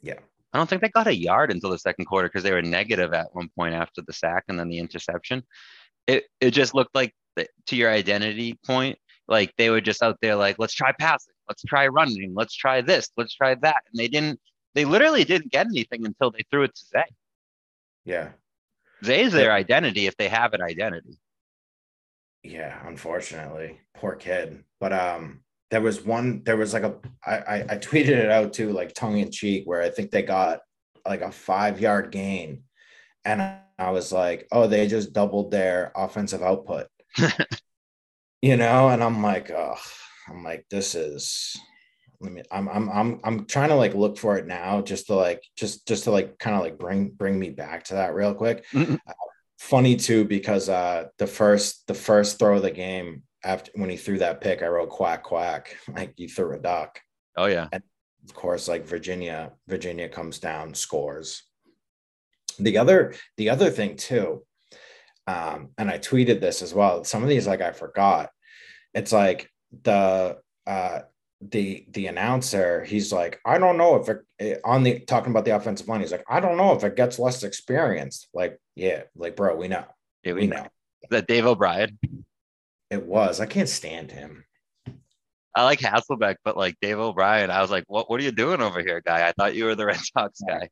Yeah. 0.00 0.18
I 0.52 0.58
don't 0.58 0.70
think 0.70 0.82
they 0.82 0.88
got 0.88 1.08
a 1.08 1.14
yard 1.14 1.50
until 1.50 1.70
the 1.70 1.78
second 1.78 2.04
quarter 2.04 2.28
because 2.28 2.44
they 2.44 2.52
were 2.52 2.62
negative 2.62 3.12
at 3.12 3.34
one 3.34 3.48
point 3.58 3.74
after 3.74 4.02
the 4.06 4.12
sack 4.12 4.44
and 4.48 4.58
then 4.58 4.68
the 4.68 4.78
interception. 4.78 5.42
It 6.06 6.24
it 6.40 6.52
just 6.52 6.74
looked 6.74 6.94
like 6.94 7.12
the, 7.34 7.48
to 7.66 7.76
your 7.76 7.90
identity 7.90 8.58
point, 8.64 8.98
like 9.26 9.52
they 9.58 9.70
were 9.70 9.80
just 9.80 10.02
out 10.02 10.18
there 10.22 10.36
like, 10.36 10.58
let's 10.58 10.74
try 10.74 10.92
passing, 10.92 11.34
let's 11.48 11.62
try 11.64 11.88
running, 11.88 12.34
let's 12.36 12.54
try 12.54 12.80
this, 12.80 13.08
let's 13.16 13.34
try 13.34 13.54
that, 13.56 13.82
and 13.90 13.98
they 13.98 14.08
didn't. 14.08 14.40
They 14.74 14.84
literally 14.84 15.24
didn't 15.24 15.52
get 15.52 15.66
anything 15.66 16.04
until 16.04 16.30
they 16.30 16.44
threw 16.50 16.64
it 16.64 16.74
to 16.74 16.84
Zay. 16.86 17.04
Yeah, 18.04 18.30
Zay's 19.04 19.32
their 19.32 19.52
identity 19.52 20.06
if 20.06 20.16
they 20.16 20.28
have 20.28 20.52
an 20.52 20.62
identity. 20.62 21.18
Yeah, 22.42 22.76
unfortunately, 22.86 23.80
poor 23.94 24.14
kid. 24.16 24.64
But 24.80 24.92
um, 24.92 25.40
there 25.70 25.80
was 25.80 26.04
one. 26.04 26.42
There 26.44 26.56
was 26.56 26.72
like 26.72 26.82
a. 26.82 26.96
I 27.24 27.36
I, 27.36 27.56
I 27.70 27.78
tweeted 27.78 28.08
it 28.08 28.30
out 28.30 28.52
too, 28.52 28.72
like 28.72 28.94
tongue 28.94 29.18
in 29.18 29.30
cheek, 29.30 29.64
where 29.66 29.82
I 29.82 29.90
think 29.90 30.10
they 30.10 30.22
got 30.22 30.60
like 31.06 31.22
a 31.22 31.32
five 31.32 31.80
yard 31.80 32.10
gain, 32.10 32.64
and 33.24 33.58
I 33.78 33.90
was 33.90 34.12
like, 34.12 34.46
oh, 34.52 34.66
they 34.66 34.86
just 34.86 35.12
doubled 35.12 35.50
their 35.50 35.92
offensive 35.96 36.42
output. 36.42 36.86
you 38.42 38.56
know, 38.56 38.88
and 38.88 39.02
I'm 39.02 39.22
like, 39.22 39.50
oh, 39.50 39.76
I'm 40.28 40.44
like, 40.44 40.66
this 40.70 40.94
is 40.94 41.56
let 42.24 42.32
me 42.32 42.42
I'm 42.50 42.68
I'm 42.68 42.88
I'm 42.90 43.20
I'm 43.22 43.46
trying 43.46 43.68
to 43.68 43.76
like 43.76 43.94
look 43.94 44.18
for 44.18 44.36
it 44.36 44.46
now 44.46 44.80
just 44.80 45.06
to 45.06 45.14
like 45.14 45.42
just 45.56 45.86
just 45.86 46.04
to 46.04 46.10
like 46.10 46.38
kind 46.38 46.56
of 46.56 46.62
like 46.62 46.78
bring 46.78 47.10
bring 47.10 47.38
me 47.38 47.50
back 47.50 47.84
to 47.84 47.94
that 47.94 48.14
real 48.14 48.34
quick. 48.34 48.64
Mm-hmm. 48.72 48.94
Uh, 48.94 49.12
funny 49.60 49.96
too 49.96 50.24
because 50.24 50.68
uh 50.68 51.06
the 51.18 51.26
first 51.26 51.86
the 51.86 51.94
first 51.94 52.38
throw 52.38 52.56
of 52.56 52.62
the 52.62 52.70
game 52.70 53.22
after 53.44 53.70
when 53.76 53.90
he 53.90 53.96
threw 53.96 54.18
that 54.18 54.40
pick, 54.40 54.62
I 54.62 54.66
wrote 54.66 54.90
quack 54.90 55.22
quack 55.22 55.76
like 55.94 56.14
you 56.16 56.28
threw 56.28 56.54
a 56.54 56.58
duck. 56.58 57.00
Oh 57.36 57.46
yeah. 57.46 57.68
And 57.70 57.82
of 58.26 58.34
course, 58.34 58.68
like 58.68 58.86
Virginia, 58.86 59.52
Virginia 59.68 60.08
comes 60.08 60.38
down, 60.38 60.72
scores 60.72 61.42
the 62.58 62.78
other 62.78 63.14
the 63.36 63.50
other 63.50 63.70
thing 63.70 63.96
too 63.96 64.44
um 65.26 65.70
and 65.78 65.90
i 65.90 65.98
tweeted 65.98 66.40
this 66.40 66.62
as 66.62 66.74
well 66.74 67.04
some 67.04 67.22
of 67.22 67.28
these 67.28 67.46
like 67.46 67.60
i 67.60 67.72
forgot 67.72 68.30
it's 68.92 69.12
like 69.12 69.50
the 69.82 70.36
uh 70.66 71.00
the 71.40 71.84
the 71.90 72.06
announcer 72.06 72.84
he's 72.84 73.12
like 73.12 73.40
i 73.44 73.58
don't 73.58 73.76
know 73.76 73.96
if 73.96 74.08
it 74.08 74.18
eh, 74.38 74.56
on 74.64 74.82
the 74.82 75.00
talking 75.00 75.30
about 75.30 75.44
the 75.44 75.54
offensive 75.54 75.86
line 75.88 76.00
he's 76.00 76.12
like 76.12 76.24
i 76.28 76.40
don't 76.40 76.56
know 76.56 76.72
if 76.72 76.84
it 76.84 76.96
gets 76.96 77.18
less 77.18 77.42
experienced 77.42 78.28
like 78.32 78.58
yeah 78.74 79.02
like 79.16 79.36
bro 79.36 79.54
we 79.56 79.68
know. 79.68 79.84
Yeah 80.22 80.32
we, 80.32 80.42
we 80.42 80.46
know. 80.46 80.62
know. 80.62 80.68
That 81.10 81.26
dave 81.26 81.44
o'brien? 81.44 81.98
It 82.90 83.04
was. 83.04 83.40
I 83.40 83.46
can't 83.46 83.68
stand 83.68 84.10
him. 84.10 84.44
I 85.54 85.64
like 85.64 85.80
hasselbeck 85.80 86.36
but 86.44 86.56
like 86.56 86.76
dave 86.80 86.98
o'brien 86.98 87.50
i 87.50 87.60
was 87.60 87.70
like 87.70 87.84
what 87.88 88.08
what 88.08 88.20
are 88.20 88.24
you 88.24 88.32
doing 88.32 88.62
over 88.62 88.80
here 88.80 89.02
guy? 89.04 89.28
I 89.28 89.32
thought 89.32 89.54
you 89.54 89.66
were 89.66 89.74
the 89.74 89.86
red 89.86 90.00
sox 90.00 90.40
guy. 90.46 90.68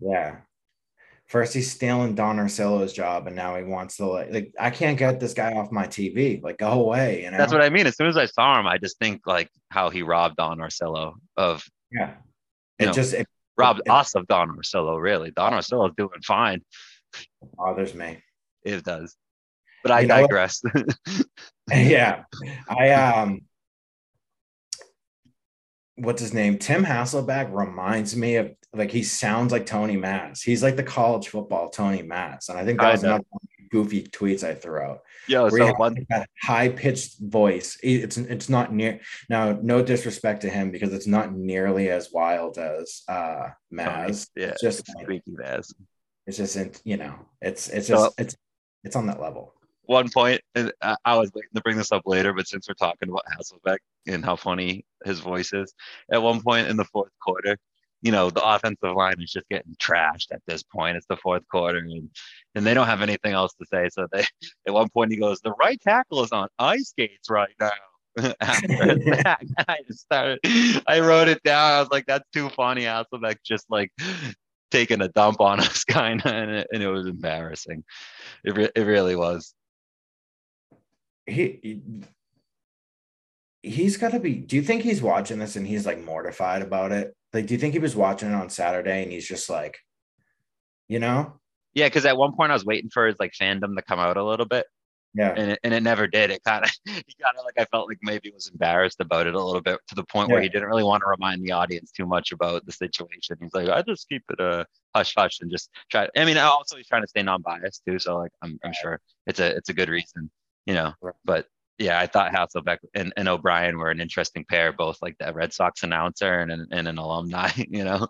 Yeah 0.00 0.38
first 1.28 1.54
he's 1.54 1.70
stealing 1.70 2.14
Don 2.14 2.38
Orsillo's 2.38 2.92
job, 2.92 3.26
and 3.26 3.36
now 3.36 3.56
he 3.56 3.62
wants 3.62 3.96
to 3.98 4.06
like, 4.06 4.32
like 4.32 4.54
I 4.58 4.70
can't 4.70 4.98
get 4.98 5.20
this 5.20 5.34
guy 5.34 5.52
off 5.52 5.70
my 5.70 5.86
TV. 5.86 6.42
Like, 6.42 6.58
go 6.58 6.72
away. 6.72 7.22
You 7.22 7.30
know. 7.30 7.38
That's 7.38 7.52
what 7.52 7.62
I 7.62 7.68
mean. 7.68 7.86
As 7.86 7.96
soon 7.96 8.08
as 8.08 8.16
I 8.16 8.26
saw 8.26 8.58
him, 8.58 8.66
I 8.66 8.78
just 8.78 8.98
think 8.98 9.22
like 9.26 9.50
how 9.70 9.90
he 9.90 10.02
robbed 10.02 10.36
Don 10.36 10.58
Orsillo 10.58 11.14
of. 11.36 11.64
Yeah. 11.92 12.14
It 12.78 12.86
know, 12.86 12.92
just 12.92 13.14
it, 13.14 13.26
robbed 13.56 13.82
it, 13.84 13.90
us 13.90 14.14
of 14.14 14.26
Don 14.26 14.56
Orsillo. 14.56 15.00
Really, 15.00 15.30
Don 15.30 15.52
Orsillo's 15.52 15.94
doing 15.96 16.20
fine. 16.24 16.62
Bothers 17.56 17.94
me. 17.94 18.18
It 18.64 18.84
does, 18.84 19.16
but 19.82 19.92
I 19.92 20.00
you 20.00 20.08
digress. 20.08 20.62
yeah, 21.70 22.24
I 22.68 22.90
um. 22.90 23.40
What's 25.98 26.20
his 26.20 26.34
name? 26.34 26.58
Tim 26.58 26.84
Hasselbeck 26.84 27.52
reminds 27.52 28.16
me 28.16 28.36
of 28.36 28.54
like 28.72 28.90
he 28.90 29.02
sounds 29.02 29.52
like 29.52 29.66
Tony 29.66 29.96
Mass. 29.96 30.42
He's 30.42 30.62
like 30.62 30.76
the 30.76 30.82
college 30.82 31.28
football 31.28 31.70
Tony 31.70 32.02
Mass, 32.02 32.48
and 32.48 32.58
I 32.58 32.64
think 32.64 32.80
that 32.80 32.92
was 32.92 33.04
another 33.04 33.24
goofy 33.70 34.02
tweets 34.04 34.44
I 34.44 34.54
threw 34.54 34.80
out. 34.80 35.00
Yeah, 35.28 35.48
so 35.48 35.74
one 35.74 36.06
high 36.42 36.70
pitched 36.70 37.18
voice. 37.20 37.78
It's 37.82 38.16
it's 38.16 38.48
not 38.48 38.72
near 38.72 39.00
now. 39.28 39.58
No 39.62 39.82
disrespect 39.82 40.42
to 40.42 40.50
him 40.50 40.70
because 40.70 40.92
it's 40.92 41.06
not 41.06 41.34
nearly 41.34 41.90
as 41.90 42.10
wild 42.12 42.58
as 42.58 43.02
uh 43.08 43.48
Maz. 43.72 44.28
Yeah, 44.34 44.48
it's 44.48 44.62
just 44.62 44.88
like, 44.94 45.06
freaky 45.06 45.32
Maz. 45.32 45.74
It's 46.26 46.36
just 46.36 46.56
you 46.84 46.96
know, 46.96 47.14
it's 47.40 47.68
it's 47.68 47.88
just 47.88 48.04
so, 48.04 48.12
it's 48.18 48.36
it's 48.84 48.96
on 48.96 49.06
that 49.06 49.20
level. 49.20 49.54
One 49.88 50.10
point, 50.10 50.42
and 50.54 50.70
I 50.82 51.16
was 51.16 51.32
waiting 51.34 51.48
to 51.54 51.62
bring 51.62 51.78
this 51.78 51.92
up 51.92 52.02
later, 52.04 52.34
but 52.34 52.46
since 52.46 52.68
we're 52.68 52.74
talking 52.74 53.08
about 53.08 53.24
Hasselbeck 53.24 53.78
and 54.06 54.22
how 54.22 54.36
funny 54.36 54.84
his 55.06 55.20
voice 55.20 55.54
is, 55.54 55.72
at 56.12 56.22
one 56.22 56.42
point 56.42 56.68
in 56.68 56.76
the 56.76 56.84
fourth 56.84 57.12
quarter, 57.22 57.56
you 58.02 58.12
know, 58.12 58.28
the 58.28 58.44
offensive 58.46 58.94
line 58.94 59.16
is 59.22 59.32
just 59.32 59.48
getting 59.48 59.74
trashed 59.76 60.26
at 60.30 60.42
this 60.46 60.62
point. 60.62 60.98
It's 60.98 61.06
the 61.06 61.16
fourth 61.16 61.42
quarter, 61.50 61.78
and, 61.78 62.10
and 62.54 62.66
they 62.66 62.74
don't 62.74 62.86
have 62.86 63.00
anything 63.00 63.32
else 63.32 63.54
to 63.54 63.64
say. 63.64 63.88
So 63.90 64.06
they, 64.12 64.26
at 64.66 64.74
one 64.74 64.90
point, 64.90 65.10
he 65.10 65.16
goes, 65.16 65.40
"The 65.40 65.52
right 65.52 65.80
tackle 65.80 66.22
is 66.22 66.32
on 66.32 66.48
ice 66.58 66.90
skates 66.90 67.30
right 67.30 67.54
now." 67.58 67.70
After 68.42 68.66
that, 68.68 69.40
I 69.66 69.78
started. 69.88 70.38
I 70.86 71.00
wrote 71.00 71.28
it 71.28 71.42
down. 71.44 71.72
I 71.72 71.80
was 71.80 71.88
like, 71.90 72.04
"That's 72.04 72.28
too 72.34 72.50
funny." 72.50 72.82
Hasselbeck 72.82 73.36
just 73.42 73.64
like 73.70 73.90
taking 74.70 75.00
a 75.00 75.08
dump 75.08 75.40
on 75.40 75.60
us, 75.60 75.84
kind 75.88 76.20
of, 76.20 76.32
and, 76.32 76.66
and 76.70 76.82
it, 76.82 76.88
was 76.88 77.06
embarrassing. 77.06 77.84
It 78.44 78.56
re- 78.56 78.70
it 78.74 78.82
really 78.82 79.16
was. 79.16 79.54
He, 81.28 81.58
he 81.62 81.82
he's 83.62 83.96
got 83.96 84.12
to 84.12 84.20
be. 84.20 84.34
Do 84.34 84.56
you 84.56 84.62
think 84.62 84.82
he's 84.82 85.02
watching 85.02 85.38
this 85.38 85.56
and 85.56 85.66
he's 85.66 85.86
like 85.86 86.02
mortified 86.04 86.62
about 86.62 86.92
it? 86.92 87.14
Like, 87.32 87.46
do 87.46 87.54
you 87.54 87.60
think 87.60 87.74
he 87.74 87.78
was 87.78 87.96
watching 87.96 88.30
it 88.30 88.34
on 88.34 88.50
Saturday 88.50 89.02
and 89.02 89.12
he's 89.12 89.26
just 89.26 89.50
like, 89.50 89.78
you 90.88 90.98
know? 90.98 91.40
Yeah, 91.74 91.86
because 91.86 92.06
at 92.06 92.16
one 92.16 92.34
point 92.34 92.50
I 92.50 92.54
was 92.54 92.64
waiting 92.64 92.90
for 92.90 93.06
his 93.06 93.16
like 93.20 93.32
fandom 93.38 93.76
to 93.76 93.82
come 93.82 93.98
out 93.98 94.16
a 94.16 94.24
little 94.24 94.46
bit. 94.46 94.66
Yeah. 95.14 95.34
And 95.36 95.52
it, 95.52 95.58
and 95.64 95.74
it 95.74 95.82
never 95.82 96.06
did. 96.06 96.30
It 96.30 96.42
kind 96.44 96.64
of, 96.64 96.70
he 96.84 96.92
kind 96.92 97.36
of 97.38 97.44
like, 97.44 97.58
I 97.58 97.64
felt 97.66 97.88
like 97.88 97.98
maybe 98.02 98.30
was 98.30 98.48
embarrassed 98.48 99.00
about 99.00 99.26
it 99.26 99.34
a 99.34 99.42
little 99.42 99.60
bit 99.60 99.78
to 99.88 99.94
the 99.94 100.04
point 100.04 100.28
yeah. 100.28 100.34
where 100.34 100.42
he 100.42 100.48
didn't 100.48 100.68
really 100.68 100.84
want 100.84 101.02
to 101.02 101.08
remind 101.08 101.42
the 101.42 101.52
audience 101.52 101.90
too 101.90 102.06
much 102.06 102.32
about 102.32 102.64
the 102.66 102.72
situation. 102.72 103.36
He's 103.40 103.54
like, 103.54 103.68
I 103.68 103.82
just 103.82 104.08
keep 104.08 104.22
it 104.30 104.40
a 104.40 104.60
uh, 104.60 104.64
hush 104.94 105.14
hush 105.16 105.40
and 105.40 105.50
just 105.50 105.70
try. 105.90 106.08
I 106.16 106.24
mean, 106.24 106.36
also 106.38 106.76
he's 106.76 106.88
trying 106.88 107.02
to 107.02 107.08
stay 107.08 107.22
non 107.22 107.42
biased 107.42 107.82
too. 107.86 107.98
So 107.98 108.18
like, 108.18 108.32
I'm, 108.42 108.58
I'm 108.64 108.72
sure 108.72 109.00
it's 109.26 109.40
a, 109.40 109.56
it's 109.56 109.68
a 109.68 109.74
good 109.74 109.88
reason, 109.88 110.30
you 110.68 110.74
know, 110.74 110.92
but 111.24 111.46
yeah, 111.78 111.98
I 111.98 112.06
thought 112.06 112.30
Hasselbeck 112.30 112.78
and, 112.94 113.10
and 113.16 113.26
O'Brien 113.26 113.78
were 113.78 113.90
an 113.90 114.02
interesting 114.02 114.44
pair, 114.44 114.70
both 114.70 114.98
like 115.00 115.16
the 115.18 115.32
Red 115.32 115.54
Sox 115.54 115.82
announcer 115.82 116.40
and, 116.40 116.66
and 116.70 116.86
an 116.86 116.98
alumni, 116.98 117.48
you 117.56 117.84
know. 117.84 118.06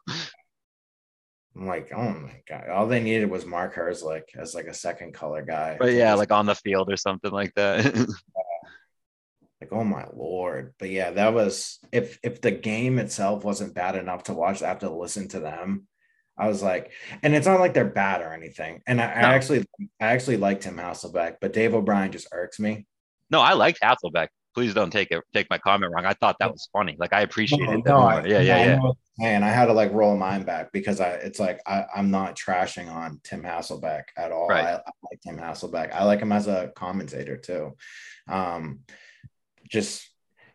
I'm 1.57 1.67
like, 1.69 1.93
oh 1.95 2.11
my 2.11 2.43
god! 2.49 2.69
All 2.69 2.89
they 2.89 3.01
needed 3.01 3.31
was 3.31 3.47
Mark 3.47 3.77
Herzlich 3.77 4.37
as 4.37 4.55
like 4.55 4.67
a 4.67 4.75
second 4.75 5.15
color 5.15 5.43
guy. 5.43 5.77
But 5.79 5.93
yeah, 5.93 6.15
like 6.15 6.33
on 6.33 6.47
the 6.47 6.55
field 6.55 6.91
or 6.91 6.97
something 6.97 7.31
like 7.31 7.53
that. 7.55 7.85
like, 9.61 9.73
oh 9.73 9.85
my 9.85 10.07
lord! 10.13 10.75
But 10.79 10.91
yeah, 10.91 11.11
that 11.13 11.33
was 11.33 11.79
if 11.93 12.19
if 12.25 12.41
the 12.41 12.53
game 12.53 12.99
itself 12.99 13.45
wasn't 13.45 13.75
bad 13.75 13.95
enough 13.95 14.25
to 14.25 14.35
watch, 14.35 14.63
I 14.63 14.69
have 14.69 14.81
to 14.81 14.91
listen 14.91 15.29
to 15.29 15.41
them. 15.41 15.87
I 16.39 16.49
was 16.49 16.63
like, 16.63 16.93
and 17.23 17.35
it's 17.35 17.47
not 17.47 17.61
like 17.61 17.75
they're 17.75 17.85
bad 17.85 18.21
or 18.21 18.33
anything. 18.33 18.83
And 18.87 19.01
I, 19.01 19.07
no. 19.07 19.29
I 19.29 19.35
actually, 19.35 19.67
I 20.01 20.07
actually 20.07 20.37
liked 20.37 20.63
Tim 20.63 20.77
Hasselbeck, 20.77 21.37
but 21.41 21.53
Dave 21.53 21.75
O'Brien 21.75 22.13
just 22.13 22.29
irks 22.33 22.61
me. 22.61 22.87
No, 23.31 23.41
I 23.41 23.55
liked 23.55 23.81
Hasselbeck. 23.81 24.29
Please 24.55 24.75
don't 24.75 24.91
take 24.91 25.11
it 25.11 25.23
take 25.33 25.49
my 25.51 25.59
comment 25.59 25.93
wrong. 25.95 26.05
I 26.05 26.15
thought 26.15 26.37
that 26.41 26.51
was 26.51 26.69
funny. 26.73 26.97
Like 26.99 27.13
I 27.13 27.21
appreciated 27.21 27.85
no, 27.85 28.09
that. 28.09 28.25
No, 28.25 28.29
yeah, 28.29 28.41
yeah, 28.41 28.81
yeah. 28.81 28.93
And 29.21 29.45
I 29.45 29.51
had 29.51 29.67
to 29.67 29.73
like 29.73 29.93
roll 29.93 30.17
mine 30.17 30.43
back 30.43 30.73
because 30.73 31.01
I 31.01 31.11
it's 31.11 31.39
like 31.39 31.61
I, 31.67 31.85
I'm 31.95 32.11
not 32.11 32.37
trashing 32.37 32.91
on 32.91 33.21
Tim 33.23 33.43
Hasselbeck 33.43 34.05
at 34.17 34.33
all. 34.33 34.49
Right. 34.49 34.65
I, 34.65 34.73
I 34.75 34.93
like 35.11 35.21
Tim 35.23 35.37
Hasselbeck. 35.37 35.93
I 35.93 36.05
like 36.05 36.21
him 36.21 36.33
as 36.33 36.49
a 36.49 36.73
commentator 36.75 37.37
too. 37.37 37.77
Um, 38.27 38.81
just 39.69 40.09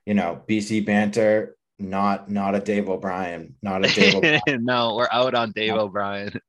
you 0.05 0.13
know, 0.15 0.41
BC 0.49 0.85
banter, 0.85 1.55
not 1.79 2.29
not 2.29 2.55
a 2.55 2.59
Dave 2.59 2.89
O'Brien, 2.89 3.55
not 3.61 3.85
a 3.85 3.93
Dave 3.93 4.15
O'Brien. 4.15 4.41
no, 4.63 4.95
we're 4.95 5.07
out 5.11 5.33
on 5.33 5.51
Dave 5.51 5.75
no. 5.75 5.81
O'Brien. 5.81 6.39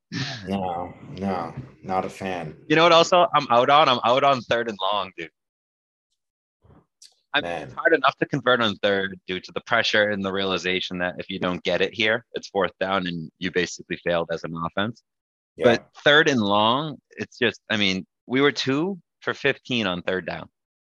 no, 0.46 0.94
no, 1.18 1.54
not 1.82 2.04
a 2.04 2.10
fan. 2.10 2.56
You 2.68 2.76
know 2.76 2.84
what? 2.84 2.92
Also, 2.92 3.26
I'm 3.34 3.46
out 3.50 3.70
on. 3.70 3.88
I'm 3.88 4.00
out 4.04 4.24
on 4.24 4.40
third 4.42 4.68
and 4.68 4.78
long, 4.80 5.10
dude. 5.16 5.30
I 7.34 7.40
mean, 7.40 7.50
it's 7.50 7.74
hard 7.74 7.92
enough 7.92 8.16
to 8.18 8.26
convert 8.26 8.60
on 8.60 8.76
third 8.76 9.18
due 9.26 9.40
to 9.40 9.52
the 9.52 9.60
pressure 9.62 10.10
and 10.10 10.24
the 10.24 10.32
realization 10.32 10.98
that 10.98 11.16
if 11.18 11.28
you 11.28 11.40
don't 11.40 11.62
get 11.64 11.80
it 11.80 11.92
here, 11.92 12.24
it's 12.34 12.48
fourth 12.48 12.70
down 12.78 13.08
and 13.08 13.28
you 13.40 13.50
basically 13.50 13.96
failed 14.04 14.28
as 14.32 14.44
an 14.44 14.54
offense. 14.56 15.02
Yeah. 15.56 15.64
But 15.64 15.88
third 16.04 16.28
and 16.28 16.40
long, 16.40 16.98
it's 17.10 17.36
just, 17.36 17.60
I 17.68 17.76
mean, 17.76 18.06
we 18.26 18.40
were 18.40 18.52
two 18.52 19.00
for 19.20 19.34
15 19.34 19.86
on 19.88 20.02
third 20.02 20.26
down. 20.26 20.48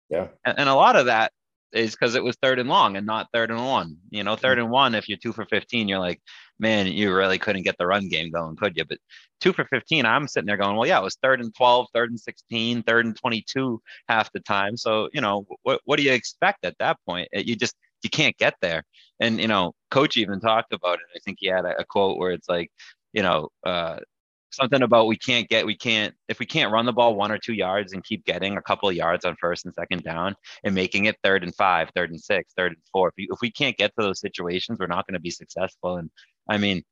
Yeah. 0.09 0.27
And, 0.45 0.59
and 0.59 0.69
a 0.69 0.75
lot 0.75 0.95
of 0.95 1.07
that 1.07 1.33
is 1.73 1.91
because 1.91 2.15
it 2.15 2.23
was 2.23 2.35
third 2.41 2.59
and 2.59 2.69
long 2.69 2.95
and 2.97 3.05
not 3.05 3.27
third 3.33 3.51
and 3.51 3.65
one. 3.65 3.97
You 4.09 4.23
know, 4.23 4.35
third 4.35 4.59
and 4.59 4.69
one, 4.69 4.95
if 4.95 5.07
you're 5.07 5.17
two 5.17 5.33
for 5.33 5.45
15, 5.45 5.87
you're 5.87 5.99
like, 5.99 6.21
man, 6.59 6.87
you 6.87 7.13
really 7.13 7.37
couldn't 7.37 7.63
get 7.63 7.77
the 7.77 7.87
run 7.87 8.09
game 8.09 8.31
going, 8.31 8.55
could 8.55 8.75
you? 8.75 8.85
But 8.85 8.97
two 9.39 9.53
for 9.53 9.65
15, 9.65 10.05
I'm 10.05 10.27
sitting 10.27 10.47
there 10.47 10.57
going, 10.57 10.75
well, 10.75 10.87
yeah, 10.87 10.99
it 10.99 11.03
was 11.03 11.17
third 11.21 11.41
and 11.41 11.53
12, 11.55 11.87
third 11.93 12.09
and 12.09 12.19
16, 12.19 12.83
third 12.83 13.05
and 13.05 13.15
22 13.15 13.81
half 14.07 14.31
the 14.31 14.39
time. 14.41 14.77
So, 14.77 15.09
you 15.13 15.21
know, 15.21 15.45
what, 15.63 15.81
what 15.85 15.97
do 15.97 16.03
you 16.03 16.13
expect 16.13 16.65
at 16.65 16.77
that 16.79 16.97
point? 17.07 17.29
You 17.33 17.55
just, 17.55 17.75
you 18.03 18.09
can't 18.09 18.37
get 18.37 18.55
there. 18.61 18.83
And, 19.19 19.39
you 19.39 19.47
know, 19.47 19.73
coach 19.91 20.17
even 20.17 20.39
talked 20.39 20.73
about 20.73 20.95
it. 20.99 21.05
I 21.15 21.19
think 21.19 21.37
he 21.39 21.47
had 21.47 21.65
a, 21.65 21.81
a 21.81 21.85
quote 21.85 22.17
where 22.17 22.31
it's 22.31 22.49
like, 22.49 22.71
you 23.13 23.23
know, 23.23 23.49
uh, 23.65 23.99
something 24.51 24.81
about 24.81 25.07
we 25.07 25.17
can't 25.17 25.47
get 25.47 25.65
we 25.65 25.75
can't 25.75 26.13
if 26.27 26.39
we 26.39 26.45
can't 26.45 26.71
run 26.71 26.85
the 26.85 26.93
ball 26.93 27.15
one 27.15 27.31
or 27.31 27.37
two 27.37 27.53
yards 27.53 27.93
and 27.93 28.03
keep 28.03 28.25
getting 28.25 28.57
a 28.57 28.61
couple 28.61 28.89
of 28.89 28.95
yards 28.95 29.25
on 29.25 29.35
first 29.39 29.65
and 29.65 29.73
second 29.73 30.03
down 30.03 30.35
and 30.63 30.73
making 30.73 31.05
it 31.05 31.15
third 31.23 31.43
and 31.43 31.55
five 31.55 31.89
third 31.95 32.09
and 32.09 32.19
six 32.19 32.53
third 32.57 32.71
and 32.71 32.81
four 32.91 33.09
if, 33.09 33.13
we, 33.17 33.27
if 33.31 33.39
we 33.41 33.51
can't 33.51 33.77
get 33.77 33.91
to 33.97 34.05
those 34.05 34.19
situations 34.19 34.79
we're 34.79 34.87
not 34.87 35.05
going 35.07 35.13
to 35.13 35.19
be 35.19 35.31
successful. 35.31 35.97
And 35.97 36.09
i 36.49 36.57
mean 36.57 36.83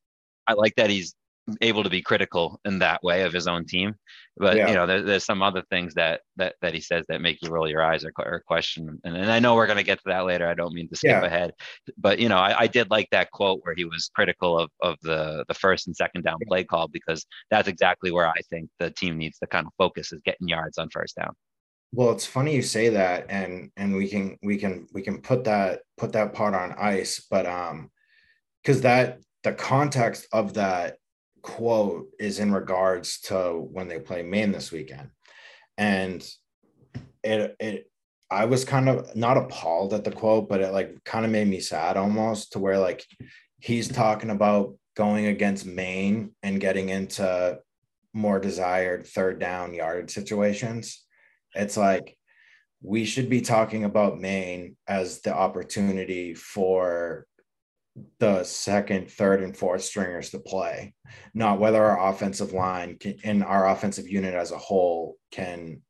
i 0.47 0.53
like 0.53 0.75
that 0.75 0.89
he's 0.89 1.15
able 1.61 1.83
to 1.83 1.89
be 1.89 2.01
critical 2.01 2.59
in 2.65 2.79
that 2.79 3.01
way 3.03 3.23
of 3.23 3.33
his 3.33 3.47
own 3.47 3.65
team. 3.65 3.95
But 4.35 4.57
yeah. 4.57 4.67
you 4.67 4.75
know, 4.75 4.85
there, 4.85 5.01
there's 5.01 5.25
some 5.25 5.41
other 5.41 5.63
things 5.69 5.93
that 5.95 6.21
that 6.35 6.55
that 6.61 6.73
he 6.73 6.81
says 6.81 7.05
that 7.07 7.21
make 7.21 7.41
you 7.41 7.49
roll 7.49 7.67
your 7.67 7.81
eyes 7.81 8.05
or, 8.05 8.11
or 8.19 8.43
question. 8.45 8.99
And, 9.03 9.17
and 9.17 9.31
I 9.31 9.39
know 9.39 9.55
we're 9.55 9.65
going 9.65 9.77
to 9.77 9.83
get 9.83 9.97
to 9.99 10.03
that 10.07 10.25
later. 10.25 10.47
I 10.47 10.53
don't 10.53 10.73
mean 10.73 10.89
to 10.89 10.95
skip 10.95 11.09
yeah. 11.09 11.25
ahead, 11.25 11.53
but 11.97 12.19
you 12.19 12.29
know, 12.29 12.37
I, 12.37 12.61
I, 12.61 12.67
did 12.67 12.91
like 12.91 13.09
that 13.11 13.31
quote 13.31 13.61
where 13.63 13.73
he 13.75 13.85
was 13.85 14.11
critical 14.13 14.59
of 14.59 14.69
of 14.81 14.97
the 15.01 15.43
the 15.47 15.53
first 15.53 15.87
and 15.87 15.95
second 15.95 16.23
down 16.23 16.37
play 16.47 16.63
call 16.63 16.87
because 16.87 17.25
that's 17.49 17.67
exactly 17.67 18.11
where 18.11 18.27
I 18.27 18.39
think 18.49 18.69
the 18.79 18.91
team 18.91 19.17
needs 19.17 19.39
to 19.39 19.47
kind 19.47 19.65
of 19.65 19.73
focus 19.77 20.11
is 20.11 20.21
getting 20.23 20.47
yards 20.47 20.77
on 20.77 20.89
first 20.89 21.15
down. 21.15 21.33
Well, 21.93 22.11
it's 22.11 22.25
funny 22.25 22.53
you 22.53 22.61
say 22.61 22.89
that, 22.89 23.25
and 23.29 23.71
and 23.77 23.95
we 23.95 24.09
can 24.09 24.37
we 24.43 24.57
can 24.57 24.87
we 24.93 25.01
can 25.01 25.21
put 25.21 25.45
that 25.45 25.81
put 25.97 26.11
that 26.13 26.33
part 26.33 26.53
on 26.53 26.75
ice, 26.77 27.25
but 27.29 27.45
um, 27.45 27.89
because 28.61 28.81
that 28.81 29.19
the 29.43 29.53
context 29.53 30.27
of 30.33 30.55
that 30.55 30.97
quote 31.47 32.09
is 32.19 32.39
in 32.39 32.51
regards 32.51 33.21
to 33.21 33.53
when 33.71 33.87
they 33.87 33.99
play 33.99 34.21
Maine 34.21 34.51
this 34.51 34.69
weekend. 34.69 35.09
And 35.77 36.21
it 37.23 37.55
it 37.59 37.89
I 38.29 38.45
was 38.45 38.65
kind 38.65 38.89
of 38.89 39.15
not 39.15 39.37
appalled 39.37 39.93
at 39.93 40.03
the 40.03 40.11
quote, 40.11 40.49
but 40.49 40.59
it 40.59 40.73
like 40.73 41.01
kind 41.05 41.25
of 41.25 41.31
made 41.31 41.47
me 41.47 41.61
sad 41.61 41.95
almost 41.95 42.51
to 42.51 42.59
where 42.59 42.77
like 42.77 43.05
he's 43.59 43.87
talking 43.87 44.29
about 44.29 44.75
going 44.97 45.27
against 45.27 45.65
Maine 45.65 46.31
and 46.43 46.59
getting 46.59 46.89
into 46.89 47.57
more 48.13 48.39
desired 48.39 49.07
third 49.07 49.39
down 49.39 49.73
yard 49.73 50.11
situations. 50.11 51.05
It's 51.55 51.77
like 51.77 52.17
we 52.81 53.05
should 53.05 53.29
be 53.29 53.41
talking 53.41 53.85
about 53.85 54.19
Maine 54.19 54.75
as 54.85 55.21
the 55.21 55.33
opportunity 55.33 56.33
for 56.33 57.25
the 58.19 58.43
second, 58.43 59.09
third, 59.11 59.41
and 59.41 59.55
fourth 59.55 59.83
stringers 59.83 60.29
to 60.31 60.39
play, 60.39 60.93
not 61.33 61.59
whether 61.59 61.83
our 61.83 62.09
offensive 62.09 62.53
line 62.53 62.97
can, 62.97 63.15
and 63.23 63.43
our 63.43 63.69
offensive 63.69 64.07
unit 64.07 64.33
as 64.33 64.51
a 64.51 64.57
whole 64.57 65.15
can 65.31 65.81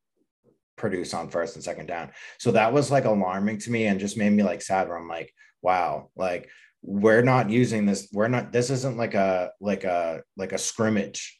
produce 0.77 1.13
on 1.13 1.29
first 1.29 1.55
and 1.55 1.63
second 1.63 1.87
down. 1.87 2.11
So 2.37 2.51
that 2.51 2.71
was 2.71 2.91
like 2.91 3.05
alarming 3.05 3.57
to 3.59 3.71
me 3.71 3.87
and 3.87 3.99
just 3.99 4.17
made 4.17 4.31
me 4.31 4.43
like 4.43 4.61
sad 4.61 4.87
where 4.87 4.97
I'm 4.97 5.07
like, 5.07 5.33
wow, 5.61 6.09
like 6.15 6.49
we're 6.81 7.23
not 7.23 7.49
using 7.49 7.85
this. 7.85 8.07
We're 8.13 8.27
not, 8.27 8.51
this 8.51 8.69
isn't 8.69 8.97
like 8.97 9.15
a, 9.15 9.51
like 9.59 9.83
a, 9.83 10.21
like 10.37 10.53
a 10.53 10.57
scrimmage. 10.57 11.39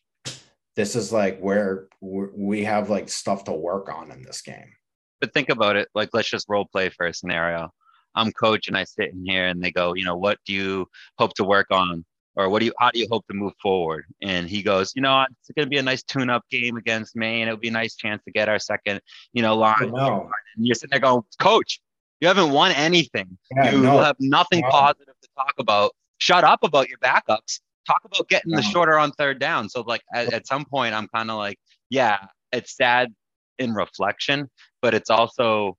This 0.76 0.96
is 0.96 1.14
like 1.14 1.40
where 1.40 1.88
we 2.02 2.64
have 2.64 2.90
like 2.90 3.10
stuff 3.10 3.44
to 3.46 3.52
work 3.52 3.94
on 3.94 4.12
in 4.12 4.22
this 4.24 4.42
game. 4.42 4.74
But 5.22 5.34
think 5.34 5.50
about 5.50 5.76
it. 5.76 5.88
Like, 5.96 6.10
let's 6.14 6.30
just 6.30 6.48
role 6.48 6.68
play 6.72 6.90
for 6.90 7.08
a 7.08 7.14
scenario 7.14 7.72
I'm 8.18 8.32
coach 8.34 8.68
and 8.68 8.76
I 8.76 8.84
sit 8.84 9.12
in 9.14 9.26
here 9.26 9.48
and 9.48 9.64
they 9.64 9.72
go, 9.72 9.94
you 9.94 10.04
know, 10.04 10.18
what 10.18 10.40
do 10.46 10.54
you 10.54 10.88
hope 11.18 11.34
to 11.36 11.44
work 11.44 11.68
on? 11.72 12.04
Or 12.36 12.50
what 12.50 12.60
do 12.60 12.66
you, 12.66 12.74
how 12.78 12.92
do 12.92 13.00
you 13.00 13.08
hope 13.10 13.26
to 13.28 13.34
move 13.34 13.54
forward? 13.62 14.06
And 14.22 14.48
he 14.48 14.62
goes, 14.62 14.94
you 14.96 15.02
know, 15.02 15.26
it's 15.40 15.50
going 15.56 15.66
to 15.66 15.70
be 15.70 15.80
a 15.80 15.82
nice 15.82 16.04
tune 16.04 16.30
up 16.30 16.44
game 16.52 16.78
against 16.78 17.16
Maine. 17.16 17.48
It 17.48 17.52
would 17.52 17.62
be 17.62 17.70
a 17.70 17.72
nice 17.72 17.96
chance 17.96 18.22
to 18.26 18.32
get 18.32 18.48
our 18.48 18.60
second, 18.60 19.02
you 19.34 19.42
know, 19.42 19.56
line. 19.56 19.92
And 19.92 20.32
you're 20.58 20.76
sitting 20.76 20.92
there 20.92 21.00
going, 21.00 21.24
coach, 21.40 21.80
you 22.20 22.28
haven't 22.28 22.52
won 22.52 22.72
anything. 22.74 23.38
Yeah, 23.56 23.72
you 23.72 23.82
no, 23.82 24.00
have 24.00 24.18
nothing 24.20 24.62
no. 24.62 24.70
positive 24.70 25.16
to 25.20 25.30
talk 25.36 25.54
about 25.58 25.94
shut 26.20 26.44
up 26.44 26.60
about 26.64 26.90
your 26.90 27.00
backups. 27.00 27.60
Talk 27.88 28.02
about 28.06 28.28
getting 28.30 28.52
the 28.52 28.62
shorter 28.62 29.00
on 29.00 29.12
third 29.14 29.40
down. 29.40 29.70
So 29.70 29.82
like 29.82 30.02
at, 30.14 30.32
at 30.34 30.46
some 30.46 30.66
point, 30.66 30.94
I'm 30.94 31.08
kind 31.08 31.32
of 31.32 31.38
like, 31.38 31.58
yeah, 31.90 32.18
it's 32.52 32.76
sad 32.76 33.14
in 33.58 33.74
reflection, 33.74 34.50
but 34.82 34.94
it's 34.94 35.10
also 35.10 35.78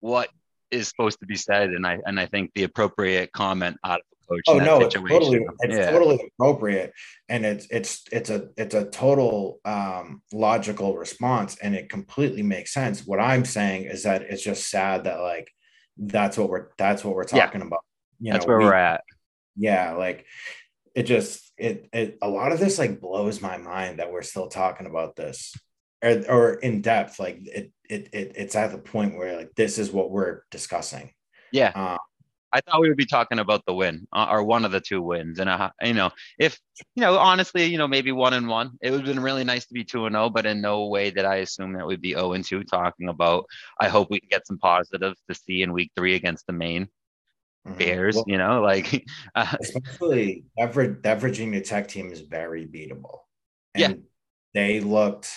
what 0.00 0.30
is 0.70 0.88
supposed 0.88 1.20
to 1.20 1.26
be 1.26 1.36
said, 1.36 1.70
and 1.70 1.86
I 1.86 1.98
and 2.04 2.18
I 2.18 2.26
think 2.26 2.52
the 2.54 2.64
appropriate 2.64 3.32
comment 3.32 3.76
out 3.84 4.00
of 4.00 4.06
a 4.22 4.34
coach. 4.34 4.44
Oh 4.48 4.58
no, 4.58 4.80
situation. 4.80 5.16
it's 5.16 5.24
totally 5.24 5.46
it's 5.60 5.76
yeah. 5.76 5.90
totally 5.90 6.32
appropriate, 6.38 6.92
and 7.28 7.44
it's 7.44 7.66
it's 7.70 8.04
it's 8.12 8.30
a 8.30 8.48
it's 8.56 8.74
a 8.74 8.86
total 8.86 9.60
um, 9.64 10.22
logical 10.32 10.96
response, 10.96 11.56
and 11.62 11.74
it 11.74 11.88
completely 11.88 12.42
makes 12.42 12.72
sense. 12.72 13.06
What 13.06 13.20
I'm 13.20 13.44
saying 13.44 13.84
is 13.84 14.02
that 14.04 14.22
it's 14.22 14.42
just 14.42 14.70
sad 14.70 15.04
that 15.04 15.20
like 15.20 15.50
that's 15.96 16.38
what 16.38 16.48
we're 16.48 16.68
that's 16.78 17.04
what 17.04 17.14
we're 17.14 17.24
talking 17.24 17.60
yeah. 17.60 17.66
about. 17.66 17.84
You 18.20 18.32
that's 18.32 18.46
know, 18.46 18.50
where 18.50 18.58
we, 18.58 18.64
we're 18.66 18.74
at. 18.74 19.02
Yeah, 19.56 19.92
like 19.92 20.26
it 20.94 21.04
just 21.04 21.52
it 21.56 21.88
it 21.92 22.18
a 22.22 22.28
lot 22.28 22.52
of 22.52 22.60
this 22.60 22.78
like 22.78 23.00
blows 23.00 23.40
my 23.40 23.58
mind 23.58 23.98
that 23.98 24.12
we're 24.12 24.22
still 24.22 24.48
talking 24.48 24.86
about 24.86 25.16
this 25.16 25.54
or, 26.02 26.24
or 26.28 26.54
in 26.54 26.80
depth 26.80 27.18
like 27.18 27.40
it, 27.42 27.72
it 27.88 28.08
it 28.12 28.32
it's 28.36 28.56
at 28.56 28.72
the 28.72 28.78
point 28.78 29.16
where 29.16 29.36
like 29.36 29.54
this 29.54 29.78
is 29.78 29.90
what 29.90 30.10
we're 30.10 30.42
discussing 30.50 31.10
yeah 31.52 31.72
um, 31.74 31.98
I 32.52 32.60
thought 32.60 32.80
we 32.80 32.88
would 32.88 32.96
be 32.96 33.06
talking 33.06 33.38
about 33.38 33.64
the 33.66 33.74
win 33.74 34.06
uh, 34.12 34.26
or 34.30 34.42
one 34.42 34.64
of 34.64 34.72
the 34.72 34.80
two 34.80 35.02
wins. 35.02 35.38
And, 35.38 35.50
uh, 35.50 35.70
you 35.82 35.94
know, 35.94 36.10
if, 36.38 36.58
you 36.94 37.02
know, 37.02 37.18
honestly, 37.18 37.64
you 37.66 37.78
know, 37.78 37.88
maybe 37.88 38.12
one 38.12 38.32
and 38.32 38.48
one, 38.48 38.72
it 38.80 38.90
would 38.90 39.00
have 39.00 39.14
been 39.14 39.22
really 39.22 39.44
nice 39.44 39.66
to 39.66 39.74
be 39.74 39.84
two 39.84 40.06
and 40.06 40.16
oh, 40.16 40.30
but 40.30 40.46
in 40.46 40.60
no 40.60 40.86
way 40.86 41.10
did 41.10 41.24
I 41.24 41.36
assume 41.36 41.74
that 41.74 41.86
we'd 41.86 42.00
be 42.00 42.14
0 42.14 42.32
and 42.32 42.44
two 42.44 42.64
talking 42.64 43.08
about, 43.08 43.44
I 43.80 43.88
hope 43.88 44.08
we 44.10 44.20
can 44.20 44.28
get 44.30 44.46
some 44.46 44.58
positives 44.58 45.20
to 45.28 45.34
see 45.34 45.62
in 45.62 45.72
week 45.72 45.92
three 45.94 46.14
against 46.14 46.46
the 46.46 46.52
Maine 46.54 46.88
mm-hmm. 47.66 47.78
Bears, 47.78 48.16
well, 48.16 48.24
you 48.26 48.38
know, 48.38 48.62
like, 48.62 49.04
uh, 49.34 49.56
especially 49.60 50.44
that, 50.56 51.02
that 51.02 51.20
Virginia 51.20 51.60
Tech 51.60 51.88
team 51.88 52.10
is 52.10 52.20
very 52.20 52.66
beatable. 52.66 53.18
And 53.74 53.96
yeah. 53.96 54.00
they 54.54 54.80
looked, 54.80 55.30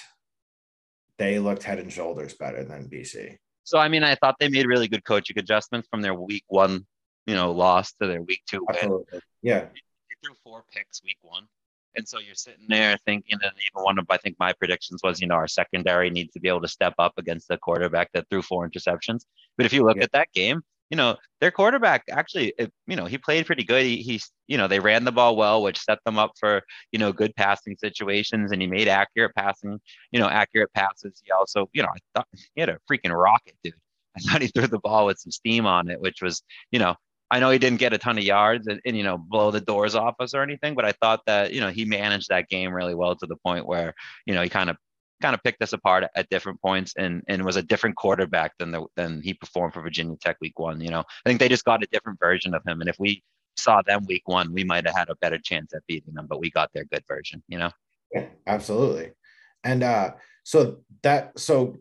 they 1.22 1.38
looked 1.38 1.62
head 1.62 1.78
and 1.78 1.94
shoulders 1.94 2.34
better 2.34 2.64
than 2.64 2.90
BC. 2.90 3.38
So 3.64 3.78
I 3.78 3.88
mean, 3.90 4.04
I 4.04 4.16
thought 4.16 4.36
they 4.40 4.50
made 4.50 4.66
really 4.66 4.88
good 4.88 5.06
coaching 5.06 5.38
adjustments 5.38 5.88
from 5.90 6.02
their 6.02 6.16
week 6.16 6.44
one, 6.48 6.86
you 7.28 7.36
know, 7.36 7.52
loss 7.52 7.94
to 8.02 8.08
their 8.08 8.24
week 8.24 8.42
two 8.50 8.66
win. 8.68 9.04
Yeah, 9.44 9.60
they 9.60 10.16
threw 10.26 10.34
four 10.44 10.64
picks 10.74 11.04
week 11.04 11.20
one, 11.22 11.48
and 11.96 12.08
so 12.08 12.18
you're 12.18 12.34
sitting 12.34 12.66
there 12.68 12.98
thinking, 13.06 13.38
and 13.42 13.52
even 13.54 13.84
one 13.84 14.00
of 14.00 14.08
I 14.10 14.18
think 14.18 14.38
my 14.40 14.52
predictions 14.54 15.02
was, 15.04 15.22
you 15.22 15.28
know, 15.28 15.36
our 15.36 15.48
secondary 15.48 16.10
needs 16.10 16.34
to 16.34 16.40
be 16.40 16.50
able 16.50 16.62
to 16.62 16.68
step 16.68 16.96
up 16.98 17.14
against 17.18 17.48
the 17.48 17.58
quarterback 17.58 18.10
that 18.14 18.28
threw 18.30 18.42
four 18.42 18.68
interceptions. 18.68 19.26
But 19.58 19.68
if 19.68 19.74
you 19.74 19.84
look 19.84 19.98
yeah. 19.98 20.04
at 20.04 20.12
that 20.14 20.32
game, 20.34 20.64
you 20.92 20.98
know, 20.98 21.16
their 21.40 21.52
quarterback 21.52 22.04
actually, 22.12 22.54
you 22.60 22.96
know, 22.98 23.06
he 23.06 23.18
played 23.18 23.46
pretty 23.46 23.64
good. 23.64 23.86
He, 23.86 23.98
he's, 24.04 24.30
you 24.48 24.58
know, 24.58 24.68
they 24.68 24.82
ran 24.82 25.06
the 25.06 25.12
ball 25.12 25.38
well, 25.38 25.64
which 25.64 25.80
set 25.80 26.00
them 26.06 26.20
up 26.20 26.32
for, 26.38 26.62
you 26.92 27.00
know, 27.00 27.14
good 27.14 27.34
passing 27.36 27.78
situations 27.78 28.52
and 28.52 28.62
he 28.62 28.68
made 28.68 28.90
accurate 28.90 29.34
passing, 29.34 29.80
you 30.12 30.20
know, 30.20 30.28
accurate 30.28 30.72
passes. 30.74 31.22
He 31.24 31.32
also, 31.32 31.70
you 31.72 31.82
know, 31.82 31.88
I 31.88 31.98
thought 32.14 32.28
he 32.54 32.60
had 32.60 32.70
a 32.70 32.78
freaking 32.92 33.18
rocket, 33.18 33.56
dude. 33.64 33.74
I 34.18 34.20
thought 34.20 34.42
he 34.42 34.50
threw 34.50 34.68
the 34.68 34.80
ball 34.80 35.06
with 35.06 35.18
some 35.18 35.32
steam 35.32 35.66
on 35.66 35.90
it, 35.90 36.02
which 36.02 36.22
was, 36.22 36.44
you 36.72 36.80
know, 36.80 36.96
I 37.32 37.40
know 37.40 37.50
he 37.50 37.60
didn't 37.60 37.80
get 37.80 37.94
a 37.94 37.98
ton 37.98 38.18
of 38.18 38.26
yards 38.26 38.68
and, 38.68 38.82
and, 38.86 38.98
you 38.98 39.04
know 39.04 39.18
blow 39.18 39.52
the 39.52 39.62
doors 39.62 39.96
off 39.96 40.16
us 40.20 40.34
or 40.34 40.44
anything, 40.44 40.76
but 40.76 40.84
I 40.84 40.92
thought 40.92 41.22
that 41.28 41.54
you 41.54 41.62
know 41.62 41.70
he 41.70 41.86
managed 41.86 42.28
that 42.28 42.50
game 42.50 42.74
really 42.74 42.94
well 42.94 43.16
to 43.16 43.26
the 43.26 43.38
point 43.38 43.66
where 43.66 43.94
you 44.26 44.34
know 44.34 44.42
he 44.42 44.50
kind 44.50 44.70
of 44.70 44.76
kind 45.22 45.36
of 45.36 45.44
picked 45.44 45.62
us 45.62 45.74
apart 45.74 46.06
at 46.16 46.30
different 46.30 46.62
points 46.62 46.94
and 46.98 47.24
and 47.28 47.44
was 47.44 47.56
a 47.56 47.64
different 47.64 47.96
quarterback 47.96 48.58
than 48.58 48.72
the 48.72 48.86
than 48.96 49.22
he 49.22 49.34
performed 49.34 49.74
for 49.74 49.82
Virginia 49.82 50.16
Tech 50.18 50.38
week 50.42 50.60
one. 50.60 50.82
You 50.82 50.90
know, 50.90 51.00
I 51.02 51.30
think 51.30 51.40
they 51.40 51.50
just 51.50 51.66
got 51.66 51.84
a 51.84 51.88
different 51.92 52.20
version 52.20 52.54
of 52.54 52.64
him. 52.66 52.82
And 52.82 52.90
if 52.90 52.98
we 53.00 53.24
saw 53.58 53.82
them 53.82 54.06
week 54.08 54.24
one, 54.26 54.54
we 54.54 54.64
might 54.64 54.86
have 54.86 54.96
had 54.96 55.10
a 55.10 55.16
better 55.16 55.38
chance 55.38 55.74
at 55.74 55.86
beating 55.88 56.14
them, 56.14 56.28
but 56.28 56.40
we 56.40 56.50
got 56.50 56.72
their 56.74 56.86
good 56.86 57.04
version, 57.08 57.44
you 57.48 57.58
know? 57.58 57.72
Yeah, 58.14 58.28
absolutely. 58.48 59.12
And 59.64 59.84
uh 59.84 60.12
so 60.44 60.84
that 61.04 61.38
so 61.40 61.78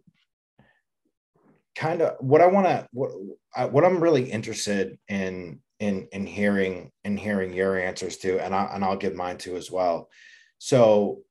kind 1.75 2.03
of 2.03 2.17
what 2.21 2.41
I 2.41 2.47
want 2.47 2.67
to 2.67 2.89
what 2.93 3.11
I, 3.55 3.65
what 3.65 3.85
I'm 3.85 4.03
really 4.03 4.31
interested 4.31 4.99
in 5.09 5.61
in 5.79 6.09
in 6.13 6.27
hearing 6.27 6.91
in 7.05 7.17
hearing 7.17 7.53
your 7.53 7.79
answers 7.79 8.19
to 8.19 8.39
and 8.45 8.55
I 8.55 8.71
and 8.75 8.85
I'll 8.85 8.97
give 8.97 9.15
mine 9.15 9.39
too 9.39 9.57
as 9.57 9.71
well. 9.71 10.11
So 10.59 11.23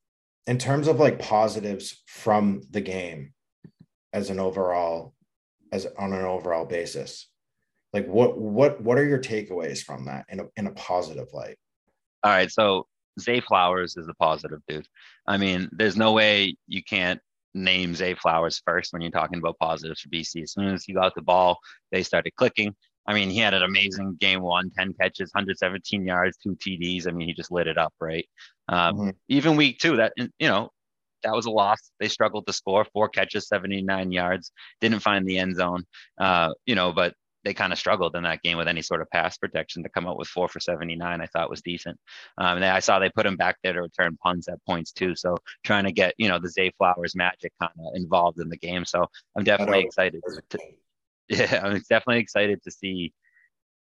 in 0.50 0.58
terms 0.58 0.88
of 0.88 1.00
like 1.00 1.20
positives 1.20 2.02
from 2.08 2.62
the 2.72 2.82
game 2.82 3.34
as 4.12 4.32
an 4.32 4.40
overall 4.40 5.14
as 5.72 5.86
on 5.98 6.12
an 6.12 6.26
overall 6.26 6.66
basis 6.66 7.30
like 7.94 8.08
what 8.08 8.38
what 8.38 8.82
what 8.82 8.98
are 8.98 9.06
your 9.06 9.20
takeaways 9.20 9.84
from 9.84 10.06
that 10.06 10.26
in 10.30 10.40
a, 10.40 10.44
in 10.58 10.68
a 10.68 10.72
positive 10.72 11.28
light? 11.34 11.58
All 12.24 12.32
right 12.32 12.52
so 12.52 12.88
zay 13.20 13.40
flowers 13.40 13.96
is 13.96 14.08
a 14.08 14.14
positive 14.16 14.60
dude. 14.68 14.88
I 15.28 15.38
mean 15.38 15.70
there's 15.72 15.96
no 15.96 16.14
way 16.14 16.56
you 16.68 16.84
can't 16.84 17.20
name 17.54 17.94
zay 17.94 18.16
flowers 18.16 18.62
first 18.66 18.92
when 18.92 19.02
you're 19.02 19.12
talking 19.12 19.40
about 19.40 19.58
positives 19.60 20.02
for 20.02 20.10
bc 20.10 20.44
as 20.44 20.54
soon 20.54 20.68
as 20.68 20.84
he 20.84 20.94
got 20.94 21.16
the 21.16 21.22
ball 21.22 21.58
they 21.92 22.04
started 22.04 22.32
clicking 22.36 22.76
I 23.06 23.14
mean, 23.14 23.30
he 23.30 23.40
had 23.40 23.54
an 23.54 23.64
amazing 23.64 24.18
game 24.20 24.42
one, 24.42 24.72
10 24.78 24.94
catches, 24.94 25.32
117 25.34 26.06
yards, 26.06 26.38
two 26.38 26.56
TDs. 26.56 27.08
I 27.08 27.12
mean, 27.12 27.28
he 27.28 27.34
just 27.34 27.52
lit 27.52 27.68
it 27.68 27.78
up, 27.78 27.94
right? 28.00 28.28
Um, 28.68 28.96
mm-hmm. 28.96 29.10
Even 29.30 29.56
week 29.56 29.80
two, 29.80 29.98
that, 29.98 30.14
you 30.18 30.30
know, 30.48 30.70
that 31.24 31.34
was 31.34 31.46
a 31.46 31.52
loss. 31.52 31.92
They 32.00 32.08
struggled 32.08 32.48
to 32.48 32.54
score 32.54 32.86
four 32.86 33.10
catches, 33.10 33.48
79 33.48 34.12
yards, 34.12 34.52
didn't 34.80 35.00
find 35.00 35.28
the 35.28 35.40
end 35.40 35.56
zone, 35.56 35.86
uh, 36.20 36.54
you 36.66 36.76
know, 36.76 36.94
but 36.94 37.14
they 37.44 37.54
kind 37.54 37.72
of 37.72 37.80
struggled 37.80 38.16
in 38.16 38.24
that 38.24 38.42
game 38.42 38.58
with 38.58 38.68
any 38.68 38.82
sort 38.82 39.02
of 39.02 39.10
pass 39.10 39.38
protection 39.38 39.84
to 39.84 39.90
come 39.90 40.08
up 40.08 40.18
with 40.18 40.28
four 40.28 40.48
for 40.48 40.60
79 40.60 41.22
i 41.22 41.26
thought 41.28 41.50
was 41.50 41.62
decent 41.62 41.98
um, 42.38 42.58
and 42.58 42.66
i 42.66 42.80
saw 42.80 43.00
they 43.00 43.10
put 43.10 43.26
him 43.26 43.38
back 43.38 43.58
there 43.64 43.74
to 43.74 43.82
return 43.82 44.18
punts 44.22 44.48
at 44.48 44.64
points 44.66 44.92
too 44.92 45.16
so 45.16 45.38
trying 45.64 45.86
to 45.86 45.92
get 45.92 46.14
you 46.18 46.28
know 46.28 46.40
the 46.40 46.50
zay 46.50 46.72
flowers 46.78 47.16
magic 47.16 47.54
kind 47.60 47.72
of 47.80 47.96
involved 47.96 48.40
in 48.40 48.50
the 48.50 48.58
game 48.58 48.86
so 48.86 49.06
i'm 49.38 49.44
definitely 49.44 49.82
excited 49.82 50.22
to, 50.50 50.60
yeah, 51.38 51.62
I'm 51.64 51.82
definitely 51.90 52.22
excited 52.22 52.62
to 52.64 52.72
see 52.72 53.14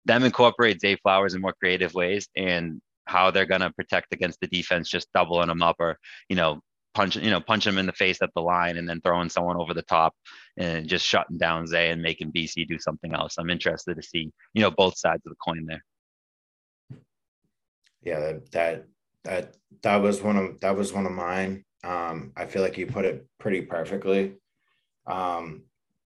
them 0.04 0.24
incorporate 0.24 0.80
Zay 0.80 0.96
Flowers 0.96 1.34
in 1.34 1.40
more 1.40 1.52
creative 1.52 1.94
ways 1.94 2.28
and 2.36 2.80
how 3.06 3.30
they're 3.30 3.46
going 3.46 3.60
to 3.60 3.72
protect 3.72 4.12
against 4.12 4.40
the 4.40 4.46
defense, 4.46 4.88
just 4.88 5.12
doubling 5.12 5.48
them 5.48 5.62
up 5.62 5.76
or, 5.80 5.98
you 6.28 6.36
know, 6.36 6.60
punch, 6.94 7.16
you 7.16 7.30
know, 7.30 7.40
punch 7.40 7.64
them 7.64 7.78
in 7.78 7.86
the 7.86 7.92
face 7.92 8.22
at 8.22 8.30
the 8.34 8.42
line 8.42 8.76
and 8.76 8.88
then 8.88 9.00
throwing 9.00 9.28
someone 9.28 9.56
over 9.56 9.74
the 9.74 9.82
top 9.82 10.14
and 10.56 10.88
just 10.88 11.04
shutting 11.04 11.38
down 11.38 11.66
Zay 11.66 11.90
and 11.90 12.02
making 12.02 12.32
BC 12.32 12.68
do 12.68 12.78
something 12.78 13.14
else. 13.14 13.36
I'm 13.38 13.50
interested 13.50 13.96
to 13.96 14.02
see, 14.02 14.30
you 14.54 14.62
know, 14.62 14.70
both 14.70 14.96
sides 14.96 15.22
of 15.26 15.32
the 15.32 15.36
coin 15.44 15.66
there. 15.66 15.84
Yeah, 18.02 18.20
that, 18.20 18.52
that, 18.52 18.86
that, 19.24 19.56
that 19.82 19.96
was 19.96 20.22
one 20.22 20.36
of, 20.36 20.60
that 20.60 20.76
was 20.76 20.92
one 20.92 21.06
of 21.06 21.12
mine. 21.12 21.64
Um, 21.84 22.32
I 22.36 22.46
feel 22.46 22.62
like 22.62 22.78
you 22.78 22.86
put 22.86 23.04
it 23.04 23.26
pretty 23.38 23.62
perfectly. 23.62 24.34
Um, 25.06 25.64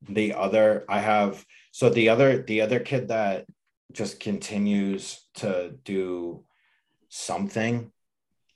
the 0.02 0.34
other 0.34 0.86
i 0.90 1.00
have 1.00 1.44
so 1.72 1.90
the 1.90 2.10
other 2.10 2.44
the 2.44 2.62
other 2.62 2.80
kid 2.80 3.08
that 3.08 3.46
just 3.92 4.20
continues 4.20 5.28
to 5.36 5.74
do 5.84 6.44
something 7.10 7.92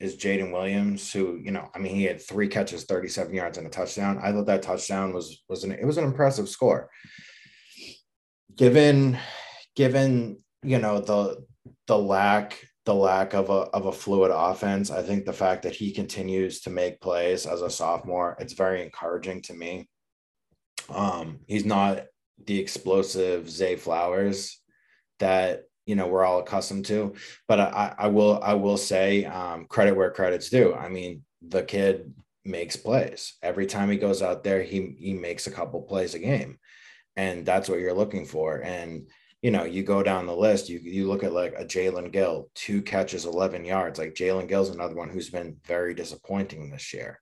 is 0.01 0.17
Jaden 0.17 0.51
Williams, 0.51 1.13
who, 1.13 1.39
you 1.43 1.51
know, 1.51 1.69
I 1.75 1.79
mean, 1.79 1.95
he 1.95 2.03
had 2.05 2.19
three 2.19 2.47
catches, 2.47 2.85
37 2.85 3.33
yards 3.33 3.59
and 3.59 3.67
a 3.67 3.69
touchdown. 3.69 4.19
I 4.21 4.31
thought 4.31 4.47
that 4.47 4.63
touchdown 4.63 5.13
was 5.13 5.43
was 5.47 5.63
an 5.63 5.71
it 5.71 5.85
was 5.85 5.97
an 5.97 6.03
impressive 6.03 6.49
score. 6.49 6.89
Given 8.55 9.17
given, 9.75 10.39
you 10.63 10.79
know, 10.79 10.99
the 10.99 11.45
the 11.85 11.97
lack 11.97 12.59
the 12.85 12.95
lack 12.95 13.33
of 13.33 13.51
a 13.51 13.69
of 13.77 13.85
a 13.85 13.91
fluid 13.91 14.31
offense, 14.33 14.89
I 14.89 15.03
think 15.03 15.25
the 15.25 15.33
fact 15.33 15.63
that 15.63 15.75
he 15.75 15.91
continues 15.91 16.61
to 16.61 16.71
make 16.71 16.99
plays 16.99 17.45
as 17.45 17.61
a 17.61 17.69
sophomore, 17.69 18.35
it's 18.39 18.53
very 18.53 18.81
encouraging 18.81 19.43
to 19.43 19.53
me. 19.53 19.87
Um, 20.89 21.39
he's 21.47 21.65
not 21.65 22.05
the 22.45 22.59
explosive 22.59 23.49
Zay 23.49 23.75
Flowers 23.75 24.59
that 25.19 25.63
you 25.85 25.95
know 25.95 26.07
we're 26.07 26.25
all 26.25 26.39
accustomed 26.39 26.85
to, 26.85 27.15
but 27.47 27.59
I, 27.59 27.95
I 27.97 28.07
will 28.07 28.39
I 28.41 28.53
will 28.53 28.77
say 28.77 29.25
um, 29.25 29.65
credit 29.65 29.95
where 29.95 30.11
credit's 30.11 30.49
due. 30.49 30.73
I 30.73 30.89
mean, 30.89 31.23
the 31.41 31.63
kid 31.63 32.13
makes 32.43 32.75
plays 32.75 33.35
every 33.43 33.65
time 33.65 33.89
he 33.89 33.97
goes 33.97 34.21
out 34.21 34.43
there. 34.43 34.61
He 34.61 34.95
he 34.97 35.13
makes 35.13 35.47
a 35.47 35.51
couple 35.51 35.81
plays 35.81 36.15
a 36.15 36.19
game, 36.19 36.57
and 37.15 37.45
that's 37.45 37.69
what 37.69 37.79
you're 37.79 37.93
looking 37.93 38.25
for. 38.25 38.61
And 38.63 39.07
you 39.41 39.49
know, 39.49 39.63
you 39.63 39.83
go 39.83 40.03
down 40.03 40.27
the 40.27 40.35
list, 40.35 40.69
you 40.69 40.79
you 40.79 41.07
look 41.07 41.23
at 41.23 41.33
like 41.33 41.53
a 41.57 41.65
Jaelen 41.65 42.11
Gill, 42.11 42.49
two 42.53 42.81
catches, 42.81 43.25
11 43.25 43.65
yards. 43.65 43.97
Like 43.97 44.13
Jaelen 44.13 44.47
Gill's 44.47 44.69
another 44.69 44.95
one 44.95 45.09
who's 45.09 45.29
been 45.29 45.57
very 45.65 45.93
disappointing 45.93 46.69
this 46.69 46.93
year. 46.93 47.19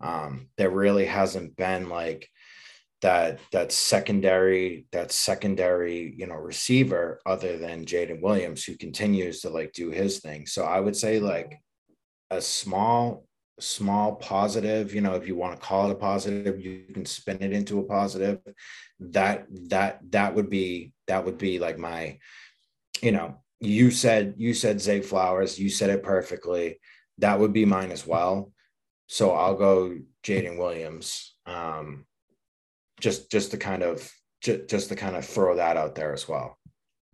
Um, 0.00 0.48
there 0.56 0.70
really 0.70 1.06
hasn't 1.06 1.56
been 1.56 1.88
like 1.88 2.28
that 3.02 3.38
that 3.52 3.72
secondary 3.72 4.86
that 4.92 5.12
secondary 5.12 6.14
you 6.16 6.26
know 6.26 6.34
receiver 6.34 7.20
other 7.26 7.58
than 7.58 7.84
Jaden 7.84 8.22
Williams 8.22 8.64
who 8.64 8.76
continues 8.76 9.40
to 9.40 9.50
like 9.50 9.72
do 9.72 9.90
his 9.90 10.20
thing. 10.20 10.46
So 10.46 10.64
I 10.64 10.80
would 10.80 10.96
say 10.96 11.20
like 11.20 11.60
a 12.30 12.40
small 12.40 13.26
small 13.58 14.16
positive, 14.16 14.94
you 14.94 15.00
know, 15.00 15.14
if 15.14 15.26
you 15.26 15.34
want 15.34 15.58
to 15.58 15.66
call 15.66 15.88
it 15.88 15.92
a 15.92 15.94
positive, 15.94 16.60
you 16.60 16.84
can 16.92 17.06
spin 17.06 17.38
it 17.40 17.52
into 17.52 17.78
a 17.78 17.84
positive. 17.84 18.40
That 19.00 19.46
that 19.68 20.00
that 20.10 20.34
would 20.34 20.50
be 20.50 20.92
that 21.06 21.24
would 21.24 21.38
be 21.38 21.58
like 21.58 21.78
my 21.78 22.18
you 23.02 23.12
know 23.12 23.42
you 23.60 23.90
said 23.90 24.34
you 24.36 24.54
said 24.54 24.80
Zay 24.80 25.00
Flowers. 25.00 25.58
You 25.58 25.70
said 25.70 25.90
it 25.90 26.02
perfectly. 26.02 26.80
That 27.18 27.38
would 27.40 27.52
be 27.52 27.64
mine 27.64 27.92
as 27.92 28.06
well. 28.06 28.52
So 29.06 29.32
I'll 29.32 29.54
go 29.54 29.98
Jaden 30.22 30.58
Williams. 30.58 31.34
Um, 31.46 32.06
just 33.00 33.30
just 33.30 33.50
to 33.52 33.56
kind 33.56 33.82
of 33.82 34.10
just, 34.40 34.68
just 34.68 34.88
to 34.88 34.96
kind 34.96 35.16
of 35.16 35.24
throw 35.24 35.56
that 35.56 35.76
out 35.76 35.94
there 35.94 36.12
as 36.12 36.28
well. 36.28 36.58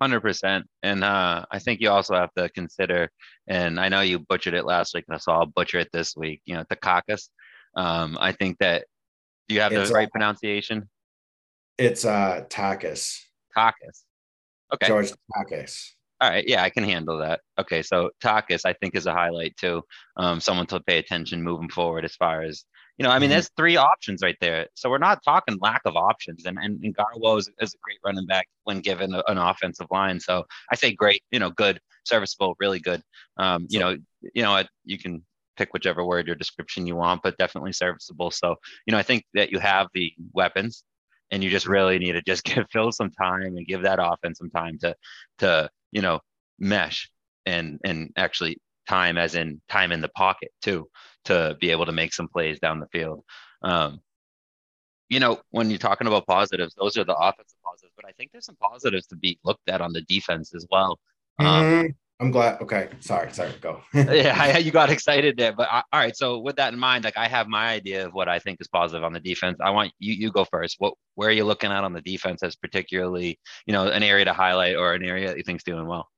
Hundred 0.01 0.21
percent, 0.21 0.67
and 0.83 1.05
uh, 1.05 1.45
I 1.51 1.59
think 1.61 1.81
you 1.81 1.89
also 1.91 2.15
have 2.15 2.33
to 2.37 2.49
consider, 2.49 3.09
and 3.47 3.79
I 3.79 3.89
know 3.89 4.01
you 4.01 4.19
butchered 4.19 4.55
it 4.55 4.65
last 4.65 4.95
week, 4.95 5.05
so 5.19 5.33
I'll 5.33 5.47
butcher 5.47 5.79
it 5.79 5.91
this 5.93 6.17
week. 6.17 6.41
You 6.45 6.57
know, 6.57 6.65
Takakis. 6.65 7.29
Um, 7.77 8.19
I 8.21 8.33
think 8.33 8.59
that 8.59 8.87
do 9.49 9.55
you 9.55 9.61
have 9.61 9.73
it's 9.73 9.91
the 9.91 9.95
right 9.95 10.11
pronunciation? 10.11 10.89
It's 11.79 12.05
uh 12.05 12.45
Takis. 12.49 13.21
Takis. 13.57 14.03
Okay. 14.75 14.89
George 14.89 15.13
Takis. 15.37 15.91
All 16.21 16.31
right, 16.31 16.47
yeah, 16.47 16.63
I 16.63 16.71
can 16.71 16.85
handle 16.85 17.19
that. 17.19 17.41
Okay, 17.59 17.83
so 17.83 18.11
Takis, 18.23 18.63
I 18.65 18.75
think, 18.75 18.95
is 18.95 19.07
a 19.07 19.13
highlight 19.13 19.57
too. 19.57 19.83
Um, 20.17 20.41
someone 20.41 20.67
to 20.67 20.81
pay 20.81 20.99
attention 20.99 21.43
moving 21.43 21.69
forward 21.69 22.05
as 22.05 22.15
far 22.15 22.43
as 22.43 22.65
you 23.03 23.09
know. 23.09 23.13
I 23.13 23.19
mean, 23.19 23.27
mm-hmm. 23.27 23.33
there's 23.33 23.51
three 23.57 23.77
options 23.77 24.23
right 24.23 24.37
there, 24.41 24.69
so 24.75 24.89
we're 24.89 24.99
not 24.99 25.25
talking 25.25 25.59
lack 25.61 25.83
of 25.85 25.97
options. 25.97 26.45
And 26.45 26.57
and, 26.57 26.81
and 26.85 26.97
Garwo 26.97 27.37
is, 27.37 27.51
is 27.61 27.75
a 27.75 27.79
great 27.83 27.99
running 28.05 28.27
back 28.27 28.47
when 28.63 28.81
given 28.81 29.13
a, 29.13 29.25
an 29.27 29.39
offensive 29.39 29.89
line. 29.91 30.21
So 30.21 30.45
I 30.71 30.77
say 30.77 30.93
great, 30.95 31.23
you 31.33 31.41
know, 31.41 31.51
good, 31.51 31.81
serviceable, 32.05 32.55
really 32.61 32.79
good. 32.79 33.03
Um, 33.39 33.67
you 33.69 33.81
know, 33.81 33.97
you 34.35 34.43
know, 34.43 34.63
you 34.85 34.99
can 34.99 35.25
pick 35.57 35.73
whichever 35.73 36.05
word 36.05 36.29
or 36.29 36.37
description 36.37 36.87
you 36.87 36.95
want, 36.95 37.23
but 37.25 37.37
definitely 37.39 37.73
serviceable. 37.73 38.31
So 38.31 38.55
you 38.87 38.93
know, 38.93 38.99
I 38.99 39.03
think 39.03 39.25
that 39.35 39.51
you 39.51 39.59
have 39.59 39.89
the 39.95 40.13
weapons 40.33 40.85
and 41.33 41.43
you 41.43 41.51
just 41.51 41.67
really 41.67 41.99
need 41.99 42.13
to 42.13 42.23
just 42.23 42.45
give 42.51 42.67
Phil 42.71 42.93
some 42.93 43.11
time 43.11 43.57
and 43.57 43.67
give 43.67 43.83
that 43.83 43.99
offense 44.01 44.39
some 44.39 44.51
time 44.51 44.79
to 44.79 44.95
to 45.39 45.69
you 45.91 46.03
know 46.03 46.21
mesh 46.61 47.11
and 47.47 47.81
and 47.85 48.13
actually 48.17 48.59
time 48.89 49.19
as 49.19 49.35
in 49.35 49.61
time 49.69 49.93
in 49.93 50.01
the 50.01 50.09
pocket 50.09 50.51
too 50.61 50.89
to 51.25 51.57
be 51.61 51.71
able 51.71 51.87
to 51.87 51.93
make 51.93 52.13
some 52.13 52.29
plays 52.29 52.59
down 52.59 52.81
the 52.81 52.89
field. 52.89 53.25
Um, 53.63 54.01
you 55.09 55.21
know, 55.21 55.41
when 55.51 55.69
you're 55.69 55.79
talking 55.79 56.07
about 56.07 56.27
positives, 56.27 56.75
those 56.75 56.97
are 56.97 57.05
the 57.05 57.15
offensive 57.15 57.59
positives, 57.65 57.93
but 57.97 58.07
I 58.07 58.13
think 58.13 58.33
there's 58.33 58.47
some 58.47 58.57
positives 58.57 59.07
to 59.09 59.17
be 59.17 59.39
looked 59.45 59.69
at 59.69 59.81
on 59.81 59.93
the 59.93 60.01
defense 60.03 60.55
as 60.55 60.67
well. 60.71 60.99
Um, 61.39 61.47
mm-hmm. 61.47 61.87
I'm 62.23 62.31
glad. 62.31 62.63
Okay, 62.63 62.89
sorry, 63.01 63.33
sorry, 63.33 63.53
go. 63.61 63.81
yeah, 63.95 64.57
you 64.57 64.71
got 64.71 64.91
excited 64.91 65.37
there, 65.37 65.53
but 65.53 65.69
I, 65.71 65.83
all 65.93 66.01
right. 66.01 66.17
So 66.17 66.39
with 66.39 66.55
that 66.57 66.73
in 66.73 66.79
mind, 66.79 67.03
like 67.03 67.17
I 67.19 67.27
have 67.27 67.49
my 67.49 67.67
idea 67.71 68.07
of 68.07 68.15
what 68.15 68.29
I 68.29 68.39
think 68.39 68.61
is 68.61 68.69
positive 68.69 69.03
on 69.03 69.13
the 69.13 69.19
defense. 69.19 69.59
I 69.61 69.71
want 69.71 69.93
you 69.99 70.15
you 70.15 70.31
go 70.31 70.45
first. 70.45 70.77
What 70.79 70.95
where 71.17 71.31
are 71.31 71.33
you 71.33 71.45
looking 71.45 71.73
at 71.73 71.83
on 71.83 71.93
the 71.93 72.01
defense 72.01 72.45
as 72.45 72.55
particularly 72.55 73.41
you 73.67 73.73
know 73.73 73.89
an 73.89 74.05
area 74.05 74.25
to 74.25 74.33
highlight 74.33 74.77
or 74.77 74.95
an 74.95 75.05
area 75.05 75.29
that 75.29 75.37
you 75.37 75.43
think's 75.43 75.65
doing 75.65 75.85
well? 75.85 76.09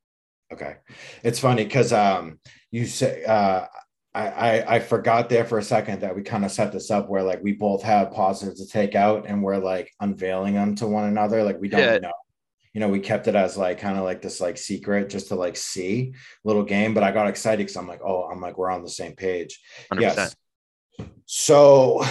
Okay, 0.54 0.76
it's 1.22 1.38
funny 1.38 1.64
because 1.64 1.92
um 1.92 2.38
you 2.70 2.86
say 2.86 3.24
uh 3.24 3.66
I, 4.14 4.28
I 4.28 4.74
I 4.76 4.78
forgot 4.80 5.28
there 5.28 5.44
for 5.44 5.58
a 5.58 5.62
second 5.62 6.00
that 6.00 6.14
we 6.14 6.22
kind 6.22 6.44
of 6.44 6.52
set 6.52 6.72
this 6.72 6.90
up 6.90 7.08
where 7.08 7.22
like 7.22 7.42
we 7.42 7.52
both 7.52 7.82
have 7.82 8.12
positives 8.12 8.64
to 8.64 8.70
take 8.70 8.94
out 8.94 9.26
and 9.26 9.42
we're 9.42 9.58
like 9.58 9.92
unveiling 10.00 10.54
them 10.54 10.74
to 10.76 10.86
one 10.86 11.04
another 11.04 11.42
like 11.42 11.60
we 11.60 11.68
don't 11.68 11.80
yeah. 11.80 11.98
know 11.98 12.12
you 12.74 12.80
know, 12.80 12.88
we 12.88 12.98
kept 12.98 13.28
it 13.28 13.36
as 13.36 13.56
like 13.56 13.78
kind 13.78 13.96
of 13.96 14.04
like 14.04 14.20
this 14.20 14.40
like 14.40 14.58
secret 14.58 15.08
just 15.08 15.28
to 15.28 15.36
like 15.36 15.56
see 15.56 16.12
little 16.42 16.64
game. 16.64 16.92
But 16.92 17.04
I 17.04 17.12
got 17.12 17.28
excited 17.28 17.58
because 17.58 17.76
I'm 17.76 17.86
like, 17.86 18.00
oh, 18.04 18.24
I'm 18.24 18.40
like, 18.40 18.58
we're 18.58 18.70
on 18.70 18.82
the 18.82 18.90
same 18.90 19.14
page. 19.14 19.60
100%. 19.92 20.00
Yes. 20.00 20.36
So 21.24 22.04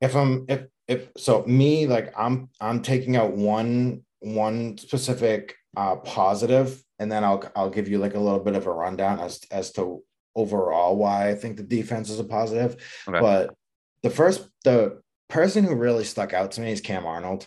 if 0.00 0.14
I'm 0.14 0.46
if 0.48 0.66
if 0.86 1.08
so 1.16 1.44
me 1.46 1.86
like 1.86 2.14
I'm 2.16 2.48
I'm 2.60 2.80
taking 2.80 3.16
out 3.16 3.32
one 3.32 4.04
one 4.20 4.78
specific 4.78 5.56
uh 5.76 5.96
positive 5.96 6.82
and 6.98 7.10
then 7.10 7.24
I'll 7.24 7.42
I'll 7.54 7.70
give 7.70 7.88
you 7.88 7.98
like 7.98 8.14
a 8.14 8.20
little 8.20 8.40
bit 8.40 8.54
of 8.56 8.66
a 8.66 8.72
rundown 8.72 9.20
as 9.20 9.40
as 9.50 9.72
to 9.72 10.02
overall 10.34 10.96
why 10.96 11.30
I 11.30 11.34
think 11.34 11.56
the 11.56 11.62
defense 11.62 12.10
is 12.10 12.20
a 12.20 12.24
positive. 12.24 12.76
Okay. 13.08 13.20
But 13.20 13.54
the 14.02 14.10
first 14.10 14.48
the 14.64 15.00
person 15.28 15.64
who 15.64 15.74
really 15.74 16.04
stuck 16.04 16.32
out 16.32 16.52
to 16.52 16.60
me 16.60 16.72
is 16.72 16.80
Cam 16.80 17.06
Arnold. 17.06 17.46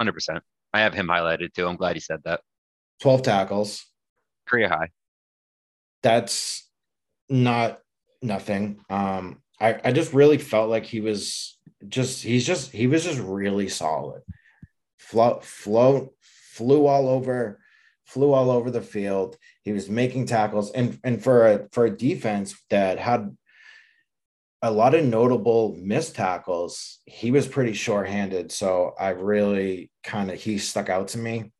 100%. 0.00 0.40
I 0.72 0.80
have 0.80 0.94
him 0.94 1.08
highlighted 1.08 1.52
too. 1.52 1.66
I'm 1.66 1.76
glad 1.76 1.96
he 1.96 2.00
said 2.00 2.20
that. 2.24 2.40
12 3.02 3.22
tackles. 3.22 3.86
Career 4.46 4.68
high. 4.68 4.88
That's 6.02 6.68
not 7.28 7.80
nothing. 8.22 8.80
Um, 8.88 9.42
I, 9.60 9.78
I 9.84 9.92
just 9.92 10.12
really 10.12 10.38
felt 10.38 10.70
like 10.70 10.86
he 10.86 11.00
was 11.00 11.58
just 11.88 12.22
he's 12.22 12.46
just 12.46 12.72
he 12.72 12.86
was 12.86 13.04
just 13.04 13.20
really 13.20 13.68
solid. 13.68 14.22
Flow 14.98 15.40
flow 15.42 16.12
flew 16.20 16.86
all 16.86 17.08
over, 17.08 17.58
flew 18.10 18.32
all 18.32 18.50
over 18.50 18.70
the 18.70 18.82
field. 18.82 19.36
He 19.62 19.72
was 19.72 19.88
making 19.88 20.26
tackles 20.26 20.72
and 20.72 20.98
and 21.04 21.22
for 21.22 21.46
a 21.46 21.68
for 21.72 21.86
a 21.86 21.96
defense 21.96 22.54
that 22.70 22.98
had 22.98 23.36
a 24.62 24.70
lot 24.70 24.94
of 24.94 25.04
notable 25.04 25.76
missed 25.80 26.16
tackles. 26.16 26.98
He 27.06 27.30
was 27.30 27.46
pretty 27.46 27.72
short-handed, 27.72 28.52
so 28.52 28.94
I 28.98 29.10
really 29.10 29.90
kind 30.04 30.30
of 30.30 30.40
he 30.40 30.58
stuck 30.58 30.90
out 30.90 31.08
to 31.08 31.18
me. 31.18 31.52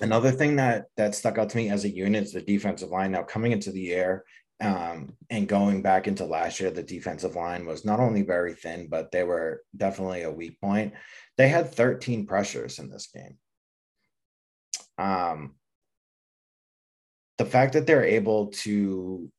Another 0.00 0.30
thing 0.30 0.56
that 0.56 0.86
that 0.96 1.14
stuck 1.14 1.38
out 1.38 1.50
to 1.50 1.56
me 1.56 1.70
as 1.70 1.84
a 1.84 1.88
unit 1.88 2.24
is 2.24 2.32
the 2.32 2.42
defensive 2.42 2.90
line. 2.90 3.12
Now 3.12 3.22
coming 3.22 3.52
into 3.52 3.72
the 3.72 3.80
year 3.80 4.24
um, 4.60 5.14
and 5.30 5.48
going 5.48 5.82
back 5.82 6.06
into 6.06 6.24
last 6.24 6.60
year, 6.60 6.70
the 6.70 6.82
defensive 6.82 7.36
line 7.36 7.66
was 7.66 7.84
not 7.84 8.00
only 8.00 8.22
very 8.22 8.54
thin, 8.54 8.88
but 8.88 9.10
they 9.10 9.24
were 9.24 9.62
definitely 9.76 10.22
a 10.22 10.30
weak 10.30 10.60
point. 10.60 10.94
They 11.36 11.48
had 11.48 11.74
13 11.74 12.26
pressures 12.26 12.78
in 12.78 12.88
this 12.88 13.08
game. 13.08 13.38
Um, 14.98 15.54
the 17.38 17.44
fact 17.44 17.72
that 17.72 17.86
they're 17.86 18.04
able 18.04 18.48
to 18.48 19.30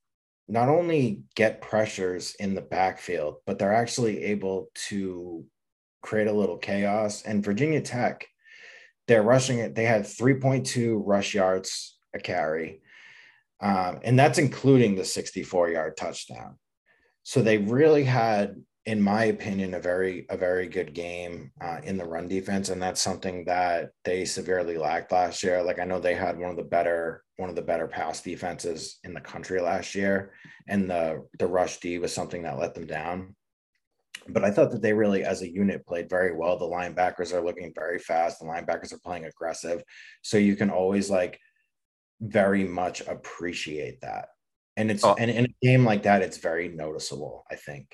not 0.48 0.70
only 0.70 1.24
get 1.36 1.62
pressures 1.62 2.36
in 2.39 2.54
the 2.54 2.62
backfield, 2.62 3.38
but 3.46 3.58
they're 3.58 3.74
actually 3.74 4.24
able 4.26 4.70
to 4.89 5.46
create 6.04 6.28
a 6.28 6.34
little 6.34 6.58
chaos. 6.58 7.24
And 7.24 7.44
Virginia 7.44 7.82
Tech, 7.82 8.28
they're 9.08 9.24
rushing 9.24 9.60
it. 9.60 9.76
They 9.76 9.86
had 9.86 10.04
3.2 10.04 11.02
rush 11.04 11.34
yards 11.34 11.98
a 12.13 12.20
carry. 12.20 12.82
Um, 13.60 14.00
and 14.04 14.20
that's 14.20 14.38
including 14.38 14.96
the 14.96 15.06
64 15.06 15.70
yard 15.70 15.98
touchdown. 15.98 16.58
So 17.24 17.41
they 17.41 17.58
really 17.58 18.04
had 18.04 18.56
in 18.86 19.02
my 19.02 19.26
opinion, 19.26 19.74
a 19.74 19.80
very 19.80 20.26
a 20.30 20.38
very 20.38 20.67
good 20.67 20.93
game 20.93 21.52
uh, 21.60 21.80
in 21.84 21.98
the 21.98 22.06
run 22.06 22.28
defense, 22.28 22.69
and 22.69 22.82
that's 22.82 23.02
something 23.02 23.43
that 23.45 23.91
they 24.04 24.26
severely 24.26 24.78
lacked 24.78 25.12
last 25.12 25.41
year. 25.41 25.63
Like 25.63 25.80
I 25.80 25.86
know 25.86 26.00
they 26.00 26.13
had 26.13 26.38
one 26.38 26.52
of 26.52 26.58
the 26.58 26.63
better 26.63 27.24
one 27.38 27.50
of 27.50 27.56
the 27.56 27.62
better 27.62 27.88
pass 27.88 28.21
defenses 28.21 29.00
in 29.04 29.13
the 29.13 29.21
country 29.21 29.60
last 29.60 29.95
year, 29.95 30.34
and 30.67 30.89
the 30.89 31.26
the 31.39 31.48
rush 31.48 31.80
D 31.80 31.98
was 31.98 32.13
something 32.13 32.43
that 32.43 32.60
let 32.60 32.76
them 32.76 32.86
down. 32.86 33.36
But 34.28 34.43
I 34.43 34.52
thought 34.52 34.71
that 34.71 34.82
they 34.82 34.93
really, 34.93 35.24
as 35.24 35.41
a 35.41 35.52
unit, 35.52 35.86
played 35.86 36.10
very 36.10 36.36
well. 36.36 36.58
The 36.58 36.65
linebackers 36.65 37.34
are 37.34 37.43
looking 37.43 37.74
very 37.74 38.00
fast. 38.00 38.39
The 38.39 38.45
linebackers 38.45 38.93
are 38.93 39.00
playing 39.04 39.26
aggressive, 39.26 39.84
so 40.21 40.38
you 40.38 40.56
can 40.56 40.69
always 40.69 41.10
like 41.10 41.39
very 42.21 42.65
much 42.65 43.02
appreciate 43.02 44.02
that. 44.02 44.28
And 44.78 44.91
it's 44.91 45.04
oh. 45.04 45.15
and 45.17 45.32
in 45.32 45.45
a 45.45 45.56
game 45.65 45.86
like 45.86 46.04
that, 46.04 46.21
it's 46.21 46.38
very 46.38 46.69
noticeable. 46.69 47.45
I 47.50 47.56
think 47.56 47.88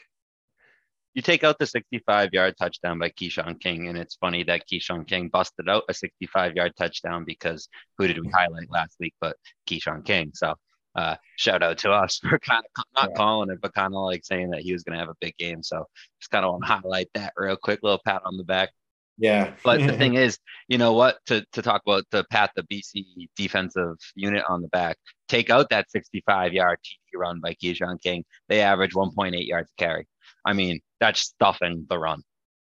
you 1.14 1.22
take 1.22 1.44
out 1.44 1.60
the 1.60 1.66
65 1.66 2.30
yard 2.34 2.56
touchdown 2.58 3.00
by 3.00 3.10
Keshawn 3.10 3.60
King, 3.60 3.88
and 3.88 3.98
it's 3.98 4.16
funny 4.16 4.44
that 4.44 4.68
Keshawn 4.68 5.08
King 5.08 5.28
busted 5.30 5.68
out 5.68 5.84
a 5.90 5.94
65 5.94 6.56
yard 6.56 6.74
touchdown 6.78 7.26
because 7.26 7.68
who 7.98 8.08
did 8.08 8.20
we 8.20 8.30
highlight 8.30 8.72
last 8.72 8.96
week 9.00 9.14
but 9.20 9.36
Keshawn 9.68 10.06
King? 10.06 10.32
So 10.34 10.56
uh, 10.96 11.16
shout 11.38 11.64
out 11.64 11.80
to 11.80 11.92
us 11.92 12.18
for 12.30 12.40
kind 12.40 12.64
of 12.78 12.86
not 12.96 13.10
yeah. 13.10 13.16
calling 13.16 13.50
it, 13.50 13.60
but 13.62 13.74
kind 13.74 13.94
of 13.94 14.02
like 14.02 14.24
saying 14.24 14.52
that 14.52 14.62
he 14.62 14.74
was 14.74 14.84
going 14.84 14.94
to 14.94 15.00
have 15.00 15.10
a 15.10 15.18
big 15.20 15.36
game. 15.38 15.64
So 15.64 15.88
just 16.20 16.32
kind 16.32 16.46
of 16.46 16.52
want 16.52 16.64
to 16.64 16.74
highlight 16.74 17.10
that 17.16 17.34
real 17.36 17.58
quick, 17.58 17.80
little 17.84 18.02
pat 18.06 18.22
on 18.26 18.38
the 18.38 18.44
back. 18.44 18.70
Yeah. 19.18 19.54
but 19.64 19.82
the 19.82 19.94
thing 19.98 20.16
is, 20.16 20.40
you 20.68 20.78
know 20.78 20.94
what? 20.94 21.18
To 21.28 21.46
to 21.54 21.62
talk 21.62 21.82
about 21.86 22.06
to 22.12 22.24
pat 22.32 22.52
the 22.56 22.64
BC 22.64 23.28
defensive 23.36 23.98
unit 24.16 24.44
on 24.48 24.62
the 24.62 24.68
back, 24.70 24.98
take 25.28 25.50
out 25.50 25.70
that 25.70 25.92
65 25.92 26.54
yard 26.54 26.80
TD 26.84 27.20
run 27.20 27.40
by 27.42 27.54
Keshawn 27.54 28.02
King. 28.02 28.24
They 28.48 28.62
average 28.62 28.94
1.8 28.94 29.46
yards 29.46 29.72
carry. 29.78 30.08
I 30.46 30.54
mean, 30.54 30.80
that's 31.02 31.20
stuffing 31.20 31.86
the 31.90 32.00
run. 32.00 32.24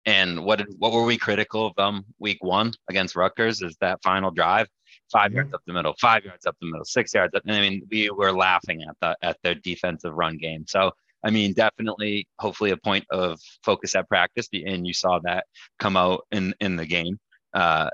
And 0.07 0.45
what 0.45 0.61
did, 0.61 0.69
what 0.79 0.93
were 0.93 1.05
we 1.05 1.19
critical 1.19 1.67
of 1.67 1.75
them 1.75 2.05
week 2.21 2.39
one 2.41 2.73
against 2.89 3.17
Rutgers? 3.17 3.61
Is 3.63 3.77
that 3.81 4.01
final 4.05 4.31
drive, 4.31 4.69
5 5.11 5.27
mm-hmm. 5.27 5.37
yards 5.37 5.55
up 5.55 5.63
the 5.67 5.73
middle, 5.73 5.95
five 6.01 6.25
yards 6.25 6.47
up 6.47 6.57
the 6.61 6.69
middle, 6.71 6.85
six 6.85 7.13
yards. 7.13 7.35
Up, 7.35 7.43
I 7.49 7.61
mean, 7.61 7.83
we 7.91 8.09
were 8.11 8.33
laughing 8.33 8.85
at 8.89 8.97
the 9.01 9.17
at 9.27 9.39
their 9.43 9.57
defensive 9.57 10.15
run 10.15 10.39
game. 10.39 10.65
So 10.69 10.93
I 11.25 11.31
mean, 11.31 11.53
definitely, 11.53 12.29
hopefully, 12.39 12.71
a 12.71 12.77
point 12.77 13.05
of 13.11 13.41
focus 13.65 13.97
at 13.97 14.09
practice, 14.09 14.49
and 14.53 14.87
you 14.87 14.95
saw 14.95 15.19
that 15.25 15.47
come 15.79 15.97
out 15.97 16.27
in 16.31 16.55
in 16.61 16.77
the 16.77 16.87
game. 16.87 17.19
Uh, 17.53 17.91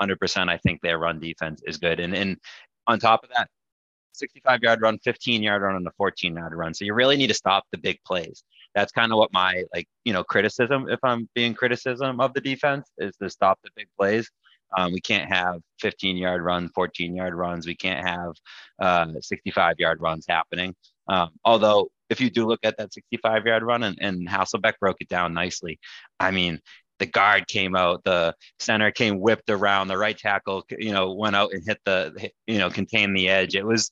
100%. 0.00 0.48
I 0.48 0.56
think 0.58 0.80
their 0.82 0.98
run 0.98 1.20
defense 1.20 1.62
is 1.64 1.76
good, 1.76 2.00
and 2.00 2.14
and 2.14 2.36
on 2.88 2.98
top 2.98 3.22
of 3.22 3.30
that, 3.30 3.48
65 4.14 4.62
yard 4.62 4.80
run, 4.82 4.98
15 4.98 5.42
yard 5.42 5.62
run, 5.62 5.76
and 5.76 5.86
a 5.86 5.92
14 5.96 6.34
yard 6.34 6.54
run. 6.54 6.74
So 6.74 6.84
you 6.84 6.94
really 6.94 7.16
need 7.16 7.28
to 7.28 7.34
stop 7.34 7.64
the 7.70 7.78
big 7.78 7.98
plays. 8.04 8.42
That's 8.76 8.92
kind 8.92 9.10
of 9.10 9.18
what 9.18 9.32
my 9.32 9.64
like, 9.74 9.88
you 10.04 10.12
know, 10.12 10.22
criticism, 10.22 10.88
if 10.88 11.00
I'm 11.02 11.28
being 11.34 11.54
criticism 11.54 12.20
of 12.20 12.34
the 12.34 12.40
defense, 12.40 12.88
is 12.98 13.16
to 13.16 13.28
stop 13.28 13.58
the 13.64 13.70
big 13.74 13.88
plays. 13.98 14.30
Um, 14.76 14.92
we 14.92 15.00
can't 15.00 15.32
have 15.32 15.60
15 15.80 16.16
yard 16.16 16.42
runs, 16.42 16.70
14 16.74 17.14
yard 17.16 17.34
runs. 17.34 17.66
We 17.66 17.74
can't 17.74 18.06
have 18.06 18.32
uh, 18.80 19.20
65 19.20 19.76
yard 19.78 20.00
runs 20.00 20.26
happening. 20.28 20.74
Um, 21.08 21.30
although, 21.44 21.88
if 22.10 22.20
you 22.20 22.30
do 22.30 22.46
look 22.46 22.60
at 22.64 22.76
that 22.76 22.92
65 22.92 23.46
yard 23.46 23.62
run, 23.62 23.82
and, 23.82 23.98
and 24.00 24.28
Hasselbeck 24.28 24.74
broke 24.78 24.98
it 25.00 25.08
down 25.08 25.34
nicely. 25.34 25.80
I 26.20 26.30
mean, 26.30 26.60
the 26.98 27.06
guard 27.06 27.46
came 27.46 27.76
out, 27.76 28.04
the 28.04 28.34
center 28.58 28.90
came 28.90 29.20
whipped 29.20 29.50
around, 29.50 29.88
the 29.88 29.98
right 29.98 30.16
tackle, 30.16 30.64
you 30.78 30.92
know, 30.92 31.12
went 31.12 31.36
out 31.36 31.52
and 31.52 31.62
hit 31.66 31.78
the, 31.84 32.30
you 32.46 32.58
know, 32.58 32.70
contained 32.70 33.16
the 33.16 33.28
edge. 33.28 33.54
It 33.54 33.66
was, 33.66 33.90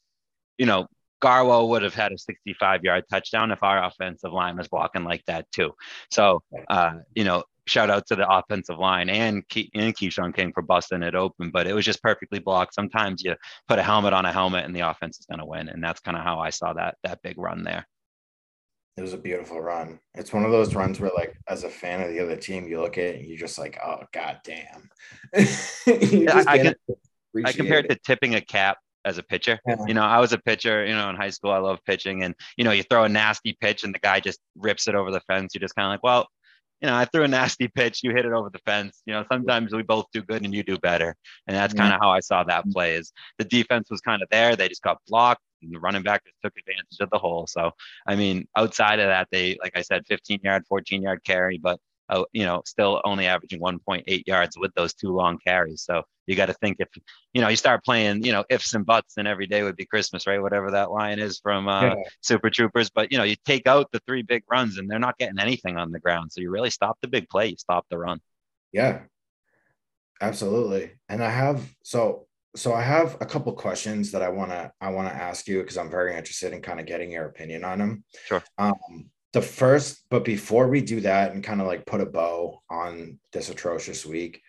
you 0.59 0.67
know, 0.67 0.87
Garwo 1.25 1.69
would 1.69 1.83
have 1.83 1.95
had 1.95 2.13
a 2.13 2.19
65 2.19 2.85
yard 2.85 3.05
touchdown 3.11 3.51
if 3.51 3.63
our 3.63 3.83
offensive 3.83 4.33
line 4.33 4.57
was 4.57 4.69
blocking 4.69 5.05
like 5.05 5.25
that 5.27 5.51
too. 5.53 5.73
So, 6.11 6.43
uh, 6.69 6.95
you 7.15 7.25
know, 7.25 7.45
shout 7.67 7.91
out 7.91 8.07
to 8.09 8.17
the 8.17 8.29
offensive 8.29 8.79
line 8.79 9.09
and 9.09 9.43
Ke- 9.49 9.71
and 9.75 9.97
Keshawn 9.97 10.35
King 10.35 10.53
for 10.53 10.63
busting 10.63 11.03
it 11.03 11.15
open, 11.15 11.51
but 11.51 11.67
it 11.67 11.75
was 11.75 11.85
just 11.85 12.03
perfectly 12.03 12.39
blocked. 12.39 12.75
Sometimes 12.75 13.23
you 13.23 13.35
put 13.69 13.79
a 13.79 13.83
helmet 13.83 14.13
on 14.13 14.27
a 14.27 14.33
helmet 14.33 14.65
and 14.65 14.75
the 14.75 14.81
offense 14.81 15.19
is 15.19 15.27
going 15.27 15.41
to 15.41 15.47
win, 15.47 15.69
and 15.69 15.83
that's 15.83 16.01
kind 16.01 16.17
of 16.17 16.23
how 16.23 16.41
I 16.41 16.51
saw 16.51 16.73
that 16.75 16.97
that 17.05 17.23
big 17.23 17.39
run 17.39 17.65
there. 17.65 17.87
It 18.97 19.03
was 19.03 19.13
a 19.13 19.19
beautiful 19.19 19.61
run. 19.61 19.99
It's 20.15 20.33
one 20.33 20.45
of 20.45 20.53
those 20.53 20.75
runs 20.77 21.01
where, 21.01 21.11
like, 21.17 21.37
as 21.49 21.65
a 21.65 21.69
fan 21.69 22.01
of 22.01 22.11
the 22.11 22.21
other 22.21 22.37
team, 22.37 22.69
you 22.69 22.81
look 22.81 22.97
at 22.97 23.05
it 23.05 23.17
and 23.17 23.27
you're 23.27 23.39
just 23.39 23.59
like, 23.59 23.79
"Oh, 23.85 24.03
god 24.13 24.41
damn!" 24.45 24.89
I, 25.35 26.45
I, 26.47 26.59
can, 26.59 26.75
I 27.45 27.53
compared 27.53 27.87
it. 27.87 27.89
to 27.89 28.01
tipping 28.05 28.37
a 28.37 28.41
cap 28.41 28.79
as 29.05 29.19
a 29.19 29.23
pitcher. 29.23 29.59
Yeah. 29.67 29.77
You 29.87 29.95
know, 29.95 30.03
I 30.03 30.21
was 30.21 30.33
a 30.33 30.39
pitcher, 30.39 30.85
you 30.85 30.95
know, 30.95 31.11
in 31.11 31.17
high 31.17 31.31
school. 31.31 31.51
I 31.51 31.59
love 31.59 31.79
pitching. 31.85 32.23
And, 32.25 32.35
you 32.57 32.65
know, 32.65 32.73
you 32.73 32.83
throw 32.83 33.05
a 33.05 33.09
nasty 33.09 33.57
pitch 33.61 33.85
and 33.85 33.95
the 33.95 33.99
guy 33.99 34.21
just 34.21 34.41
rips 34.57 34.89
it 34.89 34.95
over 34.95 35.11
the 35.11 35.21
fence. 35.21 35.55
You're 35.55 35.61
just 35.61 35.75
kind 35.75 35.87
of 35.87 35.91
like, 35.93 36.03
well, 36.03 36.29
you 36.81 36.89
know, 36.89 36.97
I 36.97 37.05
threw 37.07 37.23
a 37.25 37.29
nasty 37.29 37.69
pitch, 37.69 38.01
you 38.03 38.11
hit 38.11 38.27
it 38.27 38.33
over 38.33 38.51
the 38.51 38.59
fence. 38.67 39.01
You 39.07 39.15
know, 39.15 39.25
sometimes 39.33 39.73
we 39.73 39.83
both 39.83 40.07
do 40.13 40.23
good 40.23 40.45
and 40.45 40.55
you 40.55 40.63
do 40.63 40.77
better. 40.79 41.17
And 41.47 41.57
that's 41.57 41.73
kind 41.73 41.95
of 41.95 42.01
how 42.01 42.11
I 42.11 42.21
saw 42.21 42.45
that 42.45 42.67
mm. 42.67 42.73
play 42.73 42.95
is 42.97 43.13
the 43.39 43.45
defense 43.45 43.89
was 43.91 44.01
kind 44.01 44.23
of 44.23 44.29
there. 44.31 44.55
They 44.55 44.69
just 44.69 44.83
got 44.83 44.99
blocked 45.09 45.41
and 45.63 45.73
the 45.73 45.81
running 45.81 46.03
back 46.03 46.25
just 46.25 46.37
took 46.43 46.53
advantage 46.59 46.99
of 47.01 47.11
the 47.11 47.19
hole. 47.19 47.47
So, 47.47 47.71
I 48.07 48.17
mean, 48.17 48.47
outside 48.57 49.01
of 49.01 49.07
that, 49.07 49.29
they, 49.31 49.57
like 49.63 49.77
I 49.77 49.83
said, 49.83 50.07
15 50.07 50.41
yard, 50.43 50.65
14 50.69 51.03
yard 51.03 51.25
carry, 51.25 51.59
but 51.59 51.79
uh, 52.09 52.25
you 52.33 52.45
know, 52.45 52.63
still 52.67 53.01
only 53.05 53.27
averaging 53.27 53.61
1.8 53.61 54.23
yards 54.27 54.59
with 54.59 54.73
those 54.75 54.95
two 54.95 55.11
long 55.11 55.39
carries. 55.45 55.83
So 55.83 56.03
you 56.27 56.37
got 56.37 56.47
to 56.47 56.55
think 56.55 56.77
if, 56.81 56.89
you 57.33 57.41
know, 57.41 57.49
you 57.49 57.57
start 57.57 57.85
playing, 57.85 58.25
you 58.25 58.33
know, 58.33 58.45
ifs 58.51 58.75
and 58.75 58.85
buts, 58.85 59.15
and 59.17 59.29
every 59.29 59.47
day 59.47 59.63
would 59.63 59.77
be 59.77 59.87
Christmas, 59.87 60.27
right? 60.27 60.41
Whatever 60.41 60.71
that 60.71 60.91
line 60.91 61.19
is 61.19 61.41
from 61.41 61.69
uh, 61.69 61.83
yeah. 61.83 61.95
Super 62.21 62.51
Troopers. 62.51 62.91
But, 62.91 63.13
you 63.13 63.19
know, 63.19 63.25
you 63.25 63.37
take 63.45 63.67
out 63.67 63.91
the 63.93 64.01
three 64.07 64.23
big 64.23 64.43
runs 64.51 64.79
and 64.79 64.91
they're 64.91 64.99
not 64.99 65.19
getting 65.19 65.39
anything 65.39 65.77
on 65.77 65.93
the 65.93 66.01
ground. 66.01 66.33
So 66.33 66.41
you 66.41 66.51
really 66.51 66.71
stop 66.71 66.99
the 67.01 67.09
big 67.09 67.29
play, 67.29 67.49
you 67.49 67.57
stop 67.57 67.87
the 67.91 67.99
run. 67.99 68.21
Yeah, 68.73 69.03
absolutely. 70.21 70.93
And 71.09 71.23
I 71.23 71.31
have, 71.31 71.67
so, 71.83 72.27
so 72.57 72.73
I 72.73 72.83
have 72.83 73.17
a 73.21 73.27
couple 73.27 73.53
questions 73.53 74.13
that 74.13 74.23
I 74.23 74.29
want 74.29 74.51
to 74.53 74.71
I 74.81 74.91
want 74.91 75.09
to 75.09 75.15
ask 75.15 75.49
you 75.49 75.61
because 75.61 75.77
I'm 75.77 75.91
very 75.91 76.17
interested 76.17 76.53
in 76.53 76.63
kind 76.63 76.79
of 76.79 76.87
getting 76.87 77.11
your 77.11 77.27
opinion 77.27 77.65
on 77.65 77.79
them. 77.81 78.05
Sure. 78.27 78.45
Um, 78.59 79.11
the 79.35 79.43
first, 79.43 80.05
but 80.11 80.25
before 80.25 80.69
we 80.69 80.81
do 80.81 81.01
that 81.01 81.33
and 81.33 81.43
kind 81.43 81.61
of 81.61 81.67
like 81.67 81.85
put 81.87 82.01
a 82.01 82.07
bow 82.07 82.63
on 82.71 83.19
this 83.33 83.51
atrocious 83.51 84.07
week, 84.07 84.41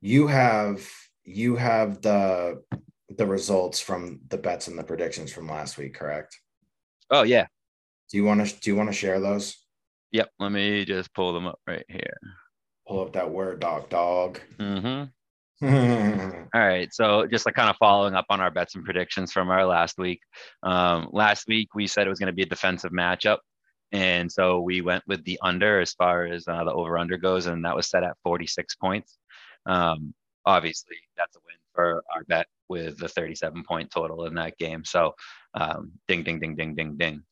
you 0.00 0.28
have 0.28 0.88
you 1.24 1.56
have 1.56 2.00
the 2.00 2.62
the 3.08 3.26
results 3.26 3.80
from 3.80 4.20
the 4.28 4.38
bets 4.38 4.68
and 4.68 4.78
the 4.78 4.84
predictions 4.84 5.32
from 5.32 5.48
last 5.48 5.76
week, 5.76 5.94
correct? 5.94 6.38
Oh 7.10 7.24
yeah. 7.24 7.46
Do 8.08 8.16
you 8.16 8.24
want 8.24 8.46
to 8.46 8.60
do 8.60 8.70
you 8.70 8.76
want 8.76 8.88
to 8.88 8.94
share 8.94 9.18
those? 9.18 9.56
Yep. 10.12 10.30
Let 10.38 10.52
me 10.52 10.84
just 10.84 11.12
pull 11.12 11.32
them 11.32 11.46
up 11.46 11.58
right 11.66 11.84
here. 11.88 12.16
Pull 12.86 13.00
up 13.00 13.12
that 13.14 13.30
word 13.30 13.58
dog 13.58 13.88
dog. 13.88 14.38
Mm-hmm. 14.60 15.10
All 16.54 16.60
right. 16.60 16.88
So 16.94 17.26
just 17.26 17.46
like 17.46 17.56
kind 17.56 17.68
of 17.68 17.76
following 17.78 18.14
up 18.14 18.26
on 18.30 18.40
our 18.40 18.52
bets 18.52 18.76
and 18.76 18.84
predictions 18.84 19.32
from 19.32 19.50
our 19.50 19.66
last 19.66 19.98
week. 19.98 20.20
Um, 20.62 21.08
last 21.10 21.48
week 21.48 21.74
we 21.74 21.88
said 21.88 22.06
it 22.06 22.10
was 22.10 22.20
going 22.20 22.28
to 22.28 22.32
be 22.32 22.44
a 22.44 22.46
defensive 22.46 22.92
matchup. 22.92 23.38
And 23.92 24.30
so 24.30 24.60
we 24.60 24.82
went 24.82 25.04
with 25.06 25.24
the 25.24 25.38
under 25.42 25.80
as 25.80 25.92
far 25.94 26.24
as 26.24 26.46
uh, 26.46 26.64
the 26.64 26.72
over 26.72 26.98
under 26.98 27.16
goes, 27.16 27.46
and 27.46 27.64
that 27.64 27.74
was 27.74 27.88
set 27.88 28.04
at 28.04 28.16
46 28.22 28.76
points. 28.76 29.18
Um, 29.66 30.14
obviously, 30.46 30.96
that's 31.16 31.36
a 31.36 31.40
win 31.40 31.56
for 31.74 32.02
our 32.14 32.24
bet 32.24 32.46
with 32.68 32.98
the 32.98 33.08
37 33.08 33.64
point 33.64 33.90
total 33.90 34.26
in 34.26 34.34
that 34.34 34.56
game. 34.58 34.84
So, 34.84 35.14
um, 35.54 35.92
ding, 36.06 36.22
ding, 36.22 36.38
ding, 36.38 36.54
ding, 36.54 36.74
ding, 36.74 36.96
ding. 36.96 37.22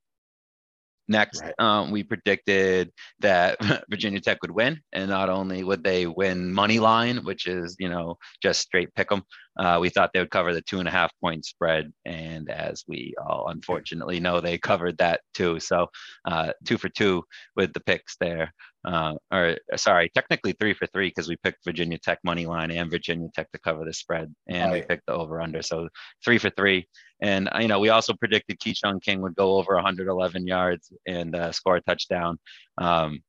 Next, 1.08 1.42
right. 1.42 1.54
um, 1.58 1.90
we 1.90 2.02
predicted 2.02 2.92
that 3.20 3.58
Virginia 3.90 4.20
Tech 4.20 4.38
would 4.42 4.50
win, 4.50 4.80
and 4.92 5.08
not 5.08 5.30
only 5.30 5.64
would 5.64 5.82
they 5.82 6.06
win 6.06 6.52
money 6.52 6.78
line, 6.78 7.18
which 7.24 7.46
is 7.46 7.76
you 7.78 7.88
know 7.88 8.16
just 8.42 8.60
straight 8.60 8.94
pick 8.94 9.08
them, 9.08 9.22
uh, 9.58 9.78
we 9.80 9.88
thought 9.88 10.10
they 10.12 10.20
would 10.20 10.30
cover 10.30 10.52
the 10.52 10.62
two 10.62 10.78
and 10.78 10.88
a 10.88 10.92
half 10.92 11.10
point 11.20 11.44
spread, 11.44 11.92
and 12.04 12.50
as 12.50 12.84
we 12.86 13.14
all 13.26 13.48
unfortunately 13.48 14.20
know, 14.20 14.40
they 14.40 14.58
covered 14.58 14.98
that 14.98 15.20
too. 15.34 15.58
So 15.60 15.88
uh, 16.26 16.52
two 16.66 16.78
for 16.78 16.90
two 16.90 17.24
with 17.56 17.72
the 17.72 17.80
picks 17.80 18.16
there 18.20 18.52
uh, 18.84 19.14
or 19.32 19.56
sorry, 19.76 20.10
technically 20.14 20.52
three 20.52 20.72
for 20.72 20.86
three 20.86 21.08
because 21.08 21.28
we 21.28 21.36
picked 21.36 21.64
Virginia 21.64 21.98
Tech 21.98 22.18
money 22.24 22.46
line 22.46 22.70
and 22.70 22.90
Virginia 22.90 23.28
Tech 23.34 23.50
to 23.52 23.58
cover 23.58 23.84
the 23.84 23.92
spread, 23.92 24.32
and 24.46 24.72
we 24.72 24.82
picked 24.82 25.06
the 25.06 25.12
over 25.12 25.40
under. 25.40 25.62
So 25.62 25.88
three 26.24 26.38
for 26.38 26.50
three. 26.50 26.86
And 27.20 27.48
you 27.60 27.68
know, 27.68 27.80
we 27.80 27.88
also 27.88 28.14
predicted 28.14 28.60
Keshawn 28.60 29.02
King 29.02 29.20
would 29.22 29.34
go 29.34 29.56
over 29.56 29.74
111 29.74 30.46
yards 30.46 30.92
and 31.06 31.34
uh, 31.34 31.52
score 31.52 31.76
a 31.76 31.80
touchdown. 31.80 32.38
Um, 32.78 33.20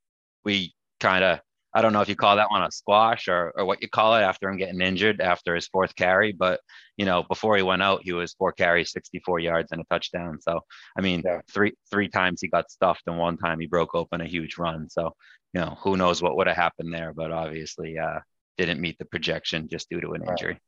we 0.43 0.73
kind 0.99 1.23
of 1.23 1.39
I 1.73 1.83
don't 1.83 1.93
know 1.93 2.01
if 2.01 2.09
you 2.09 2.15
call 2.15 2.35
that 2.37 2.49
one 2.49 2.63
a 2.63 2.71
squash 2.71 3.27
or, 3.27 3.53
or 3.55 3.63
what 3.63 3.81
you 3.81 3.89
call 3.89 4.15
it 4.15 4.21
after 4.21 4.49
him 4.49 4.57
getting 4.57 4.81
injured 4.81 5.21
after 5.21 5.53
his 5.53 5.67
fourth 5.67 5.95
carry. 5.95 6.31
But, 6.31 6.61
you 6.97 7.05
know, 7.05 7.23
before 7.23 7.55
he 7.57 7.61
went 7.61 7.83
out, 7.83 8.01
he 8.03 8.11
was 8.11 8.33
four 8.33 8.51
carries, 8.51 8.91
64 8.91 9.39
yards 9.39 9.71
and 9.71 9.81
a 9.81 9.83
touchdown. 9.83 10.41
So, 10.41 10.61
I 10.97 11.01
mean, 11.01 11.21
yeah. 11.23 11.41
three, 11.51 11.73
three 11.91 12.07
times 12.07 12.41
he 12.41 12.47
got 12.47 12.71
stuffed 12.71 13.03
and 13.05 13.19
one 13.19 13.37
time 13.37 13.59
he 13.59 13.67
broke 13.67 13.93
open 13.93 14.21
a 14.21 14.25
huge 14.25 14.57
run. 14.57 14.89
So, 14.89 15.13
you 15.53 15.61
know, 15.61 15.77
who 15.81 15.95
knows 15.95 16.23
what 16.23 16.35
would 16.37 16.47
have 16.47 16.55
happened 16.55 16.91
there, 16.91 17.13
but 17.13 17.31
obviously 17.31 17.99
uh, 17.99 18.19
didn't 18.57 18.81
meet 18.81 18.97
the 18.97 19.05
projection 19.05 19.67
just 19.69 19.89
due 19.89 20.01
to 20.01 20.13
an 20.13 20.27
injury. 20.27 20.59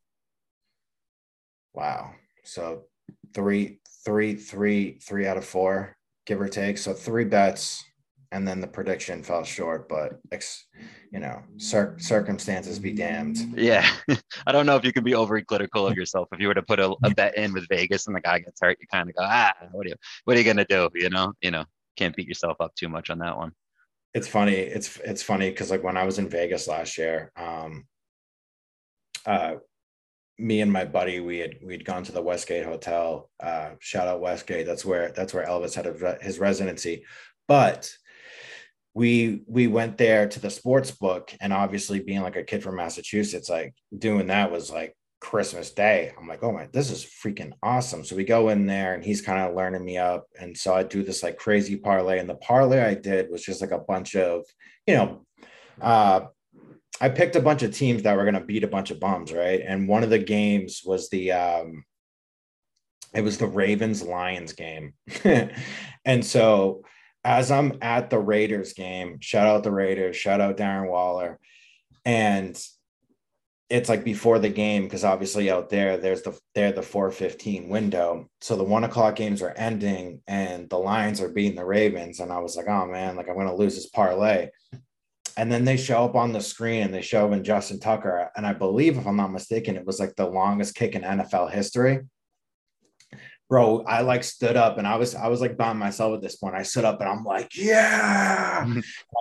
Wow. 1.73 2.13
So 2.43 2.83
three, 3.33 3.79
three, 4.05 4.35
three, 4.35 4.99
three 4.99 5.27
out 5.27 5.37
of 5.37 5.45
four, 5.45 5.95
give 6.25 6.41
or 6.41 6.49
take. 6.49 6.77
So 6.77 6.93
three 6.93 7.25
bets 7.25 7.83
and 8.31 8.47
then 8.47 8.61
the 8.61 8.67
prediction 8.67 9.23
fell 9.23 9.43
short. 9.43 9.89
But 9.89 10.19
you 11.11 11.19
know, 11.19 11.43
cir- 11.57 11.95
circumstances 11.99 12.79
be 12.79 12.93
damned. 12.93 13.37
Yeah, 13.55 13.87
I 14.47 14.51
don't 14.51 14.65
know 14.65 14.75
if 14.77 14.85
you 14.85 14.93
can 14.93 15.03
be 15.03 15.15
overly 15.15 15.43
critical 15.43 15.85
of 15.85 15.97
yourself. 15.97 16.29
If 16.31 16.39
you 16.39 16.47
were 16.47 16.53
to 16.53 16.61
put 16.61 16.79
a, 16.79 16.95
a 17.03 17.09
bet 17.09 17.37
in 17.37 17.53
with 17.53 17.67
Vegas 17.67 18.07
and 18.07 18.15
the 18.15 18.21
guy 18.21 18.39
gets 18.39 18.61
hurt, 18.61 18.77
you 18.79 18.87
kind 18.91 19.09
of 19.09 19.15
go, 19.15 19.23
ah, 19.25 19.53
what 19.71 19.85
are 19.85 19.89
you, 19.89 19.95
what 20.23 20.35
are 20.35 20.39
you 20.39 20.45
gonna 20.45 20.65
do? 20.65 20.89
You 20.95 21.09
know, 21.09 21.33
you 21.41 21.51
know, 21.51 21.65
can't 21.97 22.15
beat 22.15 22.27
yourself 22.27 22.57
up 22.59 22.73
too 22.75 22.89
much 22.89 23.09
on 23.09 23.19
that 23.19 23.37
one. 23.37 23.51
It's 24.13 24.27
funny. 24.27 24.55
It's 24.55 24.97
it's 24.97 25.23
funny 25.23 25.49
because 25.49 25.71
like 25.71 25.83
when 25.83 25.97
I 25.97 26.03
was 26.03 26.19
in 26.19 26.29
Vegas 26.29 26.67
last 26.67 26.97
year, 26.97 27.31
um, 27.35 27.85
uh, 29.25 29.55
me 30.41 30.61
and 30.61 30.71
my 30.71 30.85
buddy 30.85 31.19
we 31.19 31.39
had 31.39 31.55
we'd 31.63 31.85
gone 31.85 32.03
to 32.03 32.11
the 32.11 32.21
Westgate 32.21 32.65
Hotel. 32.65 33.29
Uh, 33.39 33.71
shout 33.79 34.07
out 34.07 34.21
Westgate. 34.21 34.65
That's 34.65 34.83
where 34.83 35.11
that's 35.11 35.33
where 35.33 35.45
Elvis 35.45 35.75
had 35.75 35.87
a, 35.87 36.17
his 36.21 36.39
residency. 36.39 37.05
But 37.47 37.91
we 38.93 39.43
we 39.47 39.67
went 39.67 39.97
there 39.97 40.27
to 40.27 40.39
the 40.39 40.49
sports 40.49 40.91
book 40.91 41.33
and 41.39 41.53
obviously 41.53 41.99
being 41.99 42.21
like 42.21 42.35
a 42.35 42.43
kid 42.43 42.61
from 42.61 42.75
massachusetts 42.75 43.49
like 43.49 43.73
doing 43.97 44.27
that 44.27 44.51
was 44.51 44.69
like 44.69 44.95
christmas 45.21 45.71
day 45.71 46.11
i'm 46.17 46.27
like 46.27 46.43
oh 46.43 46.51
my 46.51 46.67
this 46.73 46.89
is 46.89 47.05
freaking 47.05 47.53
awesome 47.61 48.03
so 48.03 48.15
we 48.15 48.23
go 48.23 48.49
in 48.49 48.65
there 48.65 48.93
and 48.93 49.03
he's 49.03 49.21
kind 49.21 49.39
of 49.39 49.55
learning 49.55 49.85
me 49.85 49.97
up 49.97 50.25
and 50.39 50.57
so 50.57 50.73
i 50.73 50.83
do 50.83 51.03
this 51.03 51.23
like 51.23 51.37
crazy 51.37 51.77
parlay 51.77 52.19
and 52.19 52.29
the 52.29 52.35
parlay 52.35 52.81
i 52.81 52.93
did 52.93 53.29
was 53.29 53.43
just 53.43 53.61
like 53.61 53.71
a 53.71 53.77
bunch 53.79 54.15
of 54.15 54.43
you 54.87 54.95
know 54.95 55.25
uh 55.79 56.21
i 57.01 57.09
picked 57.09 57.35
a 57.35 57.41
bunch 57.41 57.63
of 57.63 57.75
teams 57.75 58.03
that 58.03 58.15
were 58.15 58.23
going 58.23 58.33
to 58.35 58.39
beat 58.39 58.63
a 58.63 58.67
bunch 58.67 58.91
of 58.91 58.99
bums 58.99 59.33
right 59.33 59.61
and 59.67 59.87
one 59.87 60.03
of 60.03 60.09
the 60.09 60.19
games 60.19 60.81
was 60.85 61.09
the 61.09 61.31
um 61.31 61.83
it 63.13 63.21
was 63.21 63.37
the 63.37 63.47
ravens 63.47 64.01
lions 64.01 64.53
game 64.53 64.93
and 66.05 66.25
so 66.25 66.83
as 67.23 67.51
I'm 67.51 67.77
at 67.81 68.09
the 68.09 68.19
Raiders 68.19 68.73
game, 68.73 69.19
shout 69.19 69.47
out 69.47 69.63
the 69.63 69.71
Raiders, 69.71 70.15
shout 70.15 70.41
out 70.41 70.57
Darren 70.57 70.89
Waller. 70.89 71.39
And 72.03 72.59
it's 73.69 73.89
like 73.89 74.03
before 74.03 74.39
the 74.39 74.49
game, 74.49 74.83
because 74.83 75.03
obviously 75.03 75.51
out 75.51 75.69
there, 75.69 75.97
there's 75.97 76.23
the 76.23 76.37
they're 76.55 76.71
the 76.71 76.81
415 76.81 77.69
window. 77.69 78.27
So 78.41 78.55
the 78.55 78.63
one 78.63 78.83
o'clock 78.83 79.15
games 79.15 79.41
are 79.41 79.53
ending 79.55 80.21
and 80.27 80.69
the 80.69 80.77
Lions 80.77 81.21
are 81.21 81.29
beating 81.29 81.55
the 81.55 81.65
Ravens. 81.65 82.19
And 82.19 82.31
I 82.31 82.39
was 82.39 82.57
like, 82.57 82.67
oh 82.67 82.87
man, 82.87 83.15
like 83.15 83.29
I'm 83.29 83.37
gonna 83.37 83.55
lose 83.55 83.75
this 83.75 83.89
parlay. 83.89 84.49
And 85.37 85.51
then 85.51 85.65
they 85.65 85.77
show 85.77 86.05
up 86.05 86.15
on 86.15 86.33
the 86.33 86.41
screen 86.41 86.83
and 86.83 86.93
they 86.93 87.01
show 87.01 87.27
up 87.27 87.33
in 87.33 87.43
Justin 87.43 87.79
Tucker. 87.79 88.31
And 88.35 88.45
I 88.45 88.53
believe, 88.53 88.97
if 88.97 89.07
I'm 89.07 89.17
not 89.17 89.31
mistaken, 89.31 89.75
it 89.75 89.85
was 89.85 89.99
like 89.99 90.15
the 90.15 90.27
longest 90.27 90.75
kick 90.75 90.95
in 90.95 91.01
NFL 91.01 91.51
history 91.51 92.01
bro, 93.51 93.83
I 93.85 93.99
like 93.99 94.23
stood 94.23 94.55
up 94.55 94.77
and 94.77 94.87
I 94.87 94.95
was 94.95 95.13
I 95.13 95.27
was 95.27 95.41
like 95.41 95.57
by 95.57 95.73
myself 95.73 96.15
at 96.15 96.21
this 96.21 96.37
point. 96.37 96.55
I 96.55 96.63
stood 96.63 96.85
up 96.85 97.01
and 97.01 97.09
I'm 97.09 97.25
like, 97.25 97.49
yeah. 97.53 98.61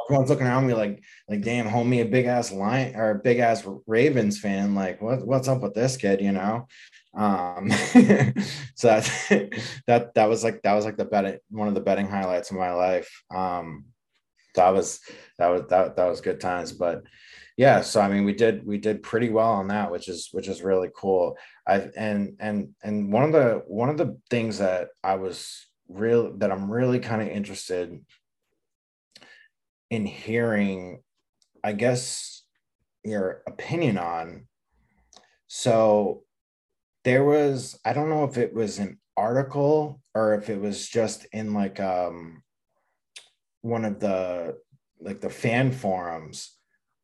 Everyone's 0.07 0.31
looking 0.31 0.47
around 0.47 0.69
me 0.69 0.75
like, 0.75 1.03
like, 1.29 1.43
damn, 1.43 1.69
homie, 1.69 2.03
a 2.03 2.09
big 2.09 2.27
ass 2.27 2.53
lion 2.53 2.95
or 2.95 3.11
a 3.11 3.19
big 3.19 3.41
ass 3.41 3.67
Ravens 3.89 4.39
fan. 4.39 4.77
Like, 4.77 5.03
what, 5.03 5.27
what's 5.27 5.49
up 5.49 5.63
with 5.63 5.75
this 5.75 5.97
kid? 5.97 6.21
You 6.21 6.31
know? 6.31 6.69
Um, 7.13 7.71
so 8.77 8.87
that 8.87 9.51
that 9.89 10.15
that 10.15 10.29
was 10.29 10.45
like 10.45 10.63
that 10.63 10.75
was 10.75 10.85
like 10.85 10.97
the 10.97 11.07
betting 11.07 11.39
one 11.51 11.67
of 11.67 11.75
the 11.75 11.81
betting 11.81 12.07
highlights 12.07 12.53
of 12.53 12.57
my 12.57 12.73
life. 12.73 13.11
Um, 13.35 13.87
that 14.55 14.71
was 14.71 15.01
that 15.39 15.49
was 15.49 15.63
that 15.69 15.97
that 15.97 16.07
was 16.07 16.21
good 16.21 16.41
times, 16.41 16.73
but 16.73 17.03
yeah 17.57 17.81
so 17.81 18.01
i 18.01 18.09
mean 18.09 18.25
we 18.25 18.33
did 18.33 18.65
we 18.65 18.79
did 18.79 19.03
pretty 19.03 19.29
well 19.29 19.51
on 19.51 19.69
that 19.69 19.91
which 19.91 20.09
is 20.09 20.29
which 20.33 20.49
is 20.49 20.63
really 20.63 20.89
cool. 20.97 21.37
I 21.67 21.91
and 21.97 22.37
and 22.41 22.71
and 22.83 23.13
one 23.13 23.25
of 23.25 23.33
the 23.33 23.63
one 23.67 23.89
of 23.91 23.99
the 23.99 24.17
things 24.31 24.59
that 24.59 24.89
i 25.05 25.17
was 25.17 25.67
real 25.89 26.37
that 26.39 26.53
i'm 26.53 26.71
really 26.71 27.01
kind 27.01 27.21
of 27.21 27.29
interested 27.29 28.01
in 29.91 30.07
hearing 30.07 31.03
i 31.65 31.73
guess 31.73 32.41
your 33.05 33.43
opinion 33.47 33.99
on. 33.99 34.47
So 35.49 36.25
there 37.05 37.25
was 37.25 37.79
i 37.85 37.93
don't 37.93 38.11
know 38.11 38.25
if 38.25 38.37
it 38.37 38.55
was 38.55 38.79
an 38.79 38.99
article 39.17 40.01
or 40.15 40.35
if 40.35 40.51
it 40.51 40.61
was 40.61 40.89
just 40.89 41.27
in 41.33 41.55
like 41.55 41.81
um 41.81 42.43
one 43.63 43.85
of 43.85 44.01
the 44.01 44.57
like 45.01 45.21
the 45.21 45.31
fan 45.31 45.73
forums 45.73 46.57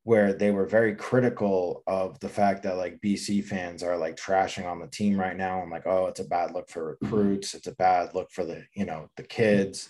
where 0.06 0.32
they 0.32 0.52
were 0.52 0.66
very 0.66 0.94
critical 0.94 1.82
of 1.88 2.18
the 2.20 2.28
fact 2.28 2.62
that 2.62 2.76
like 2.76 3.00
BC 3.00 3.44
fans 3.44 3.82
are 3.82 3.96
like 3.96 4.16
trashing 4.16 4.64
on 4.64 4.78
the 4.78 4.86
team 4.86 5.18
right 5.18 5.36
now. 5.36 5.60
I'm 5.60 5.70
like, 5.70 5.86
oh, 5.86 6.06
it's 6.06 6.20
a 6.20 6.24
bad 6.24 6.52
look 6.52 6.68
for 6.68 6.94
mm-hmm. 7.02 7.06
recruits. 7.06 7.54
It's 7.54 7.66
a 7.66 7.74
bad 7.74 8.14
look 8.14 8.30
for 8.30 8.44
the, 8.44 8.62
you 8.72 8.84
know, 8.84 9.08
the 9.16 9.24
kids 9.24 9.88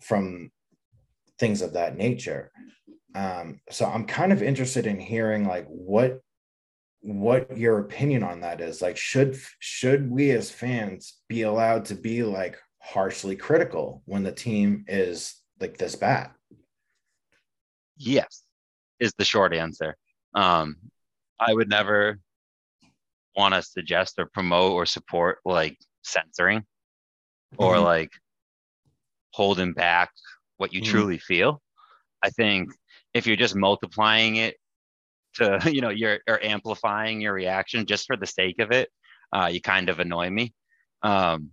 from 0.00 0.50
things 1.38 1.62
of 1.62 1.74
that 1.74 1.96
nature. 1.96 2.50
Um, 3.14 3.60
so 3.70 3.86
I'm 3.86 4.06
kind 4.06 4.32
of 4.32 4.42
interested 4.42 4.88
in 4.88 4.98
hearing 4.98 5.46
like 5.46 5.66
what 5.68 6.20
what 7.02 7.56
your 7.56 7.78
opinion 7.78 8.24
on 8.24 8.40
that 8.40 8.60
is. 8.60 8.82
Like, 8.82 8.96
should 8.96 9.38
should 9.60 10.10
we 10.10 10.32
as 10.32 10.50
fans 10.50 11.20
be 11.28 11.42
allowed 11.42 11.84
to 11.86 11.94
be 11.94 12.24
like 12.24 12.58
harshly 12.80 13.36
critical 13.36 14.02
when 14.06 14.22
the 14.22 14.32
team 14.32 14.84
is 14.88 15.36
like 15.60 15.78
this 15.78 15.96
bad? 15.96 16.30
Yes 17.96 18.42
is 19.00 19.14
the 19.14 19.24
short 19.24 19.52
answer. 19.52 19.96
Um, 20.34 20.76
I 21.40 21.52
would 21.52 21.68
never 21.68 22.18
want 23.36 23.54
to 23.54 23.62
suggest 23.62 24.14
or 24.18 24.26
promote 24.26 24.72
or 24.72 24.86
support 24.86 25.38
like 25.44 25.78
censoring 26.02 26.64
or 27.56 27.74
mm-hmm. 27.74 27.84
like 27.84 28.10
holding 29.32 29.72
back 29.72 30.10
what 30.58 30.72
you 30.72 30.82
mm-hmm. 30.82 30.90
truly 30.90 31.18
feel. 31.18 31.60
I 32.22 32.28
think 32.28 32.68
if 33.14 33.26
you're 33.26 33.36
just 33.36 33.56
multiplying 33.56 34.36
it 34.36 34.56
to, 35.36 35.58
you 35.72 35.80
know, 35.80 35.88
you're 35.88 36.20
or 36.28 36.44
amplifying 36.44 37.20
your 37.20 37.32
reaction 37.32 37.86
just 37.86 38.06
for 38.06 38.16
the 38.16 38.26
sake 38.26 38.60
of 38.60 38.70
it, 38.70 38.90
uh, 39.32 39.48
you 39.50 39.60
kind 39.60 39.88
of 39.88 39.98
annoy 39.98 40.28
me. 40.28 40.52
Um, 41.02 41.50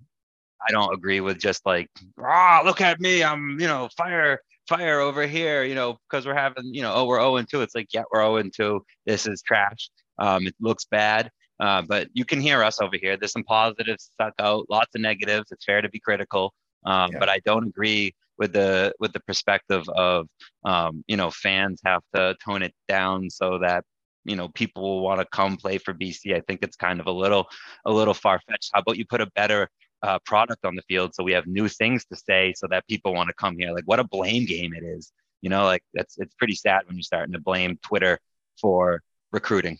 I 0.67 0.71
don't 0.71 0.93
agree 0.93 1.21
with 1.21 1.39
just 1.39 1.65
like, 1.65 1.89
ah, 2.19 2.61
look 2.63 2.81
at 2.81 2.99
me, 2.99 3.23
I'm, 3.23 3.59
you 3.59 3.67
know, 3.67 3.89
fire 3.97 4.39
fire 4.67 4.99
over 4.99 5.25
here, 5.25 5.63
you 5.63 5.75
know, 5.75 5.97
because 6.09 6.25
we're 6.25 6.35
having, 6.35 6.73
you 6.73 6.81
know, 6.81 6.93
oh, 6.93 7.05
we're 7.05 7.19
0 7.19 7.37
and 7.37 7.49
2. 7.49 7.61
It's 7.61 7.75
like, 7.75 7.87
yeah, 7.93 8.03
we're 8.11 8.21
0 8.21 8.37
and 8.37 8.53
2. 8.53 8.81
This 9.05 9.25
is 9.25 9.41
trash. 9.41 9.89
Um, 10.19 10.45
it 10.45 10.55
looks 10.59 10.85
bad. 10.85 11.29
Uh, 11.59 11.81
but 11.81 12.07
you 12.13 12.25
can 12.25 12.39
hear 12.39 12.63
us 12.63 12.81
over 12.81 12.97
here. 13.01 13.17
There's 13.17 13.31
some 13.31 13.43
positives 13.43 14.11
stuck 14.13 14.33
out, 14.39 14.65
lots 14.69 14.93
of 14.93 15.01
negatives. 15.01 15.51
It's 15.51 15.65
fair 15.65 15.81
to 15.81 15.89
be 15.89 15.99
critical. 15.99 16.53
Um, 16.85 17.11
yeah. 17.13 17.19
But 17.19 17.29
I 17.29 17.39
don't 17.45 17.67
agree 17.67 18.13
with 18.37 18.53
the 18.53 18.93
with 18.99 19.13
the 19.13 19.19
perspective 19.21 19.83
of 19.89 20.27
um, 20.63 21.03
you 21.07 21.17
know 21.17 21.31
fans 21.31 21.81
have 21.83 22.03
to 22.13 22.35
tone 22.45 22.61
it 22.61 22.73
down 22.87 23.29
so 23.31 23.57
that 23.59 23.83
you 24.25 24.35
know 24.35 24.49
people 24.49 24.83
will 24.83 25.01
want 25.01 25.19
to 25.19 25.25
come 25.31 25.57
play 25.57 25.79
for 25.79 25.93
BC. 25.93 26.35
I 26.35 26.41
think 26.41 26.59
it's 26.61 26.75
kind 26.75 26.99
of 26.99 27.07
a 27.07 27.11
little 27.11 27.47
a 27.85 27.91
little 27.91 28.13
far 28.13 28.39
fetched. 28.47 28.69
How 28.73 28.81
about 28.81 28.97
you 28.97 29.05
put 29.05 29.21
a 29.21 29.31
better 29.35 29.69
uh, 30.03 30.19
product 30.25 30.63
on 30.65 30.75
the 30.75 30.81
field 30.83 31.13
so 31.15 31.23
we 31.23 31.31
have 31.31 31.47
new 31.47 31.67
things 31.67 32.05
to 32.05 32.15
say 32.15 32.53
so 32.55 32.67
that 32.69 32.87
people 32.87 33.13
want 33.13 33.27
to 33.27 33.33
come 33.33 33.57
here 33.57 33.71
like 33.71 33.85
what 33.85 33.99
a 33.99 34.03
blame 34.03 34.45
game 34.45 34.73
it 34.73 34.83
is 34.83 35.11
you 35.41 35.49
know 35.49 35.63
like 35.63 35.83
that's 35.93 36.17
it's 36.19 36.35
pretty 36.35 36.55
sad 36.55 36.81
when 36.85 36.95
you're 36.95 37.03
starting 37.03 37.33
to 37.33 37.39
blame 37.39 37.77
twitter 37.83 38.19
for 38.59 39.01
recruiting. 39.31 39.77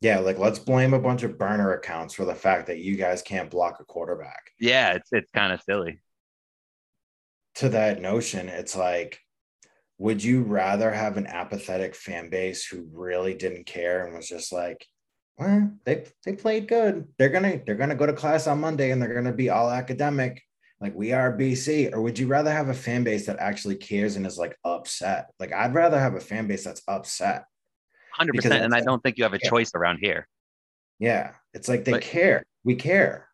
Yeah 0.00 0.18
like 0.20 0.38
let's 0.38 0.58
blame 0.58 0.94
a 0.94 1.00
bunch 1.00 1.22
of 1.22 1.38
burner 1.38 1.72
accounts 1.72 2.14
for 2.14 2.24
the 2.24 2.34
fact 2.34 2.68
that 2.68 2.78
you 2.78 2.96
guys 2.96 3.22
can't 3.22 3.50
block 3.50 3.78
a 3.80 3.84
quarterback. 3.84 4.52
Yeah 4.58 4.94
it's 4.94 5.08
it's 5.12 5.30
kind 5.32 5.52
of 5.52 5.60
silly. 5.62 6.00
To 7.56 7.68
that 7.70 8.00
notion 8.00 8.48
it's 8.48 8.76
like 8.76 9.20
would 9.98 10.22
you 10.22 10.42
rather 10.42 10.92
have 10.92 11.16
an 11.16 11.26
apathetic 11.26 11.96
fan 11.96 12.30
base 12.30 12.64
who 12.64 12.88
really 12.92 13.34
didn't 13.34 13.66
care 13.66 14.06
and 14.06 14.14
was 14.14 14.28
just 14.28 14.52
like 14.52 14.86
well, 15.38 15.70
they 15.84 16.04
they 16.24 16.34
played 16.34 16.68
good. 16.68 17.06
They're 17.16 17.28
gonna 17.28 17.60
they're 17.64 17.76
gonna 17.76 17.94
go 17.94 18.06
to 18.06 18.12
class 18.12 18.46
on 18.46 18.60
Monday 18.60 18.90
and 18.90 19.00
they're 19.00 19.14
gonna 19.14 19.32
be 19.32 19.50
all 19.50 19.70
academic, 19.70 20.42
like 20.80 20.94
we 20.94 21.12
are 21.12 21.32
BC. 21.32 21.92
Or 21.94 22.00
would 22.02 22.18
you 22.18 22.26
rather 22.26 22.52
have 22.52 22.68
a 22.68 22.74
fan 22.74 23.04
base 23.04 23.26
that 23.26 23.38
actually 23.38 23.76
cares 23.76 24.16
and 24.16 24.26
is 24.26 24.38
like 24.38 24.56
upset? 24.64 25.30
Like 25.38 25.52
I'd 25.52 25.74
rather 25.74 25.98
have 25.98 26.14
a 26.14 26.20
fan 26.20 26.48
base 26.48 26.64
that's 26.64 26.82
upset. 26.88 27.44
Hundred 28.12 28.34
percent. 28.34 28.64
And 28.64 28.74
I 28.74 28.80
don't 28.80 29.00
think 29.02 29.16
you 29.16 29.24
have 29.24 29.34
a 29.34 29.38
choice 29.38 29.70
around 29.74 29.98
here. 30.00 30.26
Yeah, 30.98 31.34
it's 31.54 31.68
like 31.68 31.84
they 31.84 31.92
but, 31.92 32.02
care. 32.02 32.44
We 32.64 32.74
care 32.74 33.27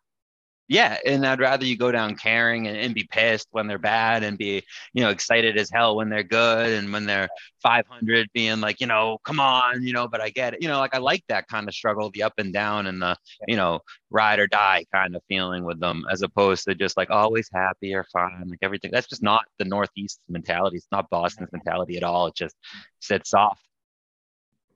yeah 0.69 0.97
and 1.05 1.27
i'd 1.27 1.41
rather 1.41 1.65
you 1.65 1.77
go 1.77 1.93
down 1.93 2.15
caring 2.17 2.67
and, 2.67 2.77
and, 2.77 2.95
be 2.95 3.07
pissed 3.11 3.49
when 3.51 3.67
they're 3.67 3.79
bad 3.79 4.23
and 4.23 4.39
be 4.39 4.63
you 4.95 5.03
know 5.03 5.11
excited 5.11 5.57
as 5.59 5.71
hell 5.71 5.97
when 5.97 6.09
they're 6.09 6.23
good 6.23 6.73
and 6.73 6.93
when 6.93 7.05
they're 7.05 7.29
500 7.63 8.29
being 8.33 8.61
like 8.61 8.81
you 8.81 8.87
know 8.87 9.19
come 9.25 9.41
on 9.41 9.83
you 9.83 9.93
know 9.93 10.09
but 10.09 10.21
i 10.21 10.31
get 10.31 10.55
it 10.55 10.63
you 10.63 10.69
know 10.69 10.79
like 10.79 10.95
i 10.95 10.99
like 10.99 11.23
that 11.29 11.49
kind 11.49 11.69
of 11.69 11.75
struggle 11.75 12.11
the 12.11 12.23
up 12.23 12.35
and 12.39 12.53
down 12.53 12.87
and 12.87 13.03
the 13.03 13.17
you 13.47 13.57
know 13.57 13.81
ride 14.11 14.39
or 14.39 14.47
die 14.47 14.85
kind 14.93 15.15
of 15.15 15.23
feeling 15.29 15.65
with 15.65 15.81
them 15.81 16.05
as 16.11 16.23
opposed 16.23 16.65
to 16.65 16.75
just 16.75 16.97
like 16.97 17.11
always 17.11 17.49
happy 17.53 17.95
or 17.95 18.05
fine 18.13 18.45
like 18.49 18.59
everything 18.63 18.91
that's 18.93 19.09
just 19.09 19.23
not 19.23 19.45
the 19.59 19.65
northeast 19.65 20.21
mentality 20.29 20.77
it's 20.77 20.87
not 20.93 21.11
boston's 21.11 21.53
mentality 21.53 21.97
at 21.97 22.03
all 22.03 22.27
it 22.27 22.35
just 22.35 22.57
sits 23.01 23.31
soft 23.31 23.63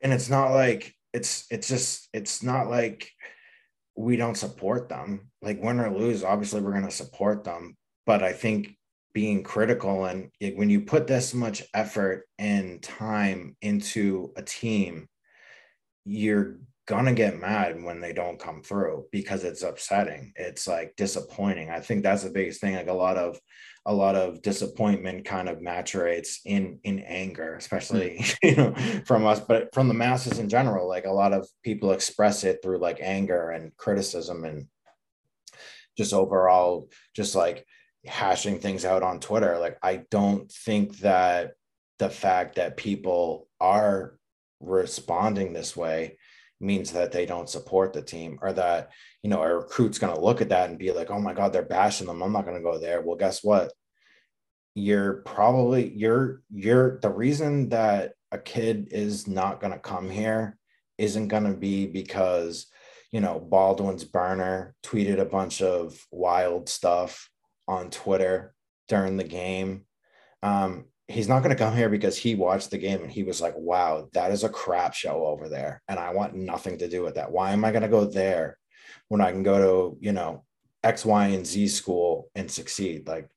and 0.01 0.13
it's 0.13 0.29
not 0.29 0.51
like 0.51 0.95
it's 1.13 1.47
it's 1.51 1.69
just 1.69 2.09
it's 2.13 2.43
not 2.43 2.69
like 2.69 3.11
we 3.99 4.17
don't 4.17 4.37
support 4.37 4.89
them. 4.89 5.29
Like 5.43 5.61
win 5.61 5.81
or 5.81 5.91
lose, 5.91 6.23
obviously 6.23 6.61
we're 6.61 6.73
going 6.73 6.85
to 6.85 6.91
support 6.91 7.43
them. 7.43 7.77
But 8.07 8.23
I 8.23 8.33
think 8.33 8.77
being 9.13 9.43
critical 9.43 10.05
and 10.05 10.31
when 10.55 10.71
you 10.71 10.83
put 10.83 11.09
this 11.09 11.35
much 11.35 11.65
effort 11.75 12.25
and 12.39 12.81
time 12.81 13.57
into 13.61 14.33
a 14.37 14.43
team, 14.43 15.09
you're 16.05 16.59
gonna 16.87 17.13
get 17.13 17.41
mad 17.41 17.83
when 17.83 18.01
they 18.01 18.13
don't 18.13 18.39
come 18.39 18.63
through 18.63 19.07
because 19.11 19.45
it's 19.45 19.63
upsetting. 19.63 20.33
It's 20.37 20.67
like 20.67 20.95
disappointing. 20.97 21.69
I 21.69 21.81
think 21.81 22.03
that's 22.03 22.23
the 22.23 22.31
biggest 22.31 22.61
thing. 22.61 22.77
Like 22.77 22.89
a 22.89 22.93
lot 22.93 23.19
of 23.19 23.39
a 23.89 23.95
lot 23.95 24.15
of 24.15 24.43
disappointment 24.43 25.25
kind 25.25 25.49
of 25.49 25.61
maturates 25.61 26.41
in 26.45 26.79
in 26.85 27.01
anger 27.01 27.55
especially 27.57 28.19
hmm. 28.19 28.25
you 28.47 28.57
know 28.57 28.75
from 29.07 29.27
us 29.27 29.41
but 29.41 29.75
from 29.75 29.89
the 29.89 29.95
masses 29.95 30.39
in 30.39 30.49
general 30.49 30.87
like 30.87 31.07
a 31.07 31.11
lot 31.11 31.33
of 31.33 31.49
people 31.65 31.91
express 31.91 32.45
it 32.45 32.61
through 32.63 32.79
like 32.79 32.99
anger 33.01 33.51
and 33.51 33.75
criticism 33.77 34.45
and 34.45 34.69
just 35.97 36.13
overall 36.13 36.89
just 37.17 37.35
like 37.35 37.67
hashing 38.07 38.61
things 38.61 38.85
out 38.85 39.03
on 39.03 39.19
twitter. 39.19 39.59
Like 39.59 39.79
i 39.83 40.03
don't 40.11 40.53
think 40.53 40.99
that 40.99 41.55
the 41.99 42.11
fact 42.11 42.57
that 42.57 42.77
people 42.77 43.49
are 43.59 44.19
responding 44.61 45.53
this 45.53 45.75
way 45.75 46.19
means 46.61 46.93
that 46.93 47.13
they 47.13 47.27
don't 47.27 47.49
support 47.49 47.93
the 47.93 48.03
team 48.03 48.39
or 48.43 48.53
that 48.53 48.91
you 49.23 49.31
know 49.31 49.43
a 49.43 49.55
recruit's 49.57 49.99
going 49.99 50.15
to 50.15 50.21
look 50.21 50.41
at 50.41 50.49
that 50.49 50.69
and 50.69 50.79
be 50.79 50.91
like 50.93 51.11
oh 51.11 51.21
my 51.21 51.33
god 51.33 51.53
they're 51.53 51.63
bashing 51.63 52.07
them. 52.07 52.23
I'm 52.23 52.33
not 52.33 52.45
going 52.45 52.57
to 52.57 52.63
go 52.63 52.79
there. 52.79 53.01
Well 53.01 53.17
guess 53.17 53.43
what? 53.45 53.73
You're 54.75 55.23
probably 55.23 55.93
you're 55.95 56.43
you're 56.51 56.99
the 57.01 57.11
reason 57.11 57.69
that 57.71 58.13
a 58.31 58.39
kid 58.39 58.89
is 58.91 59.27
not 59.27 59.61
going 59.61 59.73
to 59.73 59.79
come 59.79 60.11
here 60.11 60.57
isn't 60.99 61.29
going 61.29 61.45
to 61.45 61.55
be 61.55 61.87
because 61.87 62.67
you 63.13 63.21
know 63.21 63.39
baldwin's 63.41 64.05
burner 64.05 64.75
tweeted 64.85 65.19
a 65.19 65.25
bunch 65.25 65.63
of 65.63 65.99
wild 66.11 66.69
stuff 66.69 67.31
on 67.67 67.89
twitter 67.91 68.55
during 68.89 69.17
the 69.17 69.25
game. 69.25 69.85
Um, 70.43 70.87
he's 71.09 71.29
not 71.29 71.43
going 71.43 71.55
to 71.55 71.63
come 71.63 71.75
here 71.75 71.89
because 71.89 72.17
he 72.17 72.35
watched 72.35 72.71
the 72.71 72.79
game 72.79 73.03
and 73.03 73.11
he 73.11 73.23
was 73.23 73.41
like 73.41 73.55
wow 73.57 74.09
that 74.13 74.31
is 74.31 74.45
a 74.45 74.49
crap 74.49 74.95
show 74.95 75.27
over 75.27 75.49
there 75.49 75.83
and 75.89 75.99
i 75.99 76.11
want 76.11 76.35
nothing 76.35 76.79
to 76.79 76.89
do 76.89 77.03
with 77.03 77.15
that 77.15 77.33
why 77.33 77.51
am 77.51 77.65
i 77.65 77.71
going 77.71 77.83
to 77.83 77.89
go 77.89 78.05
there 78.05 78.59
when 79.09 79.21
i 79.21 79.31
can 79.31 79.43
go 79.43 79.59
to 79.59 79.99
you 80.01 80.13
know 80.13 80.45
x 80.85 81.05
y 81.05 81.29
and 81.29 81.47
z 81.47 81.67
school 81.67 82.31
and 82.35 82.51
succeed 82.51 83.09
like 83.09 83.29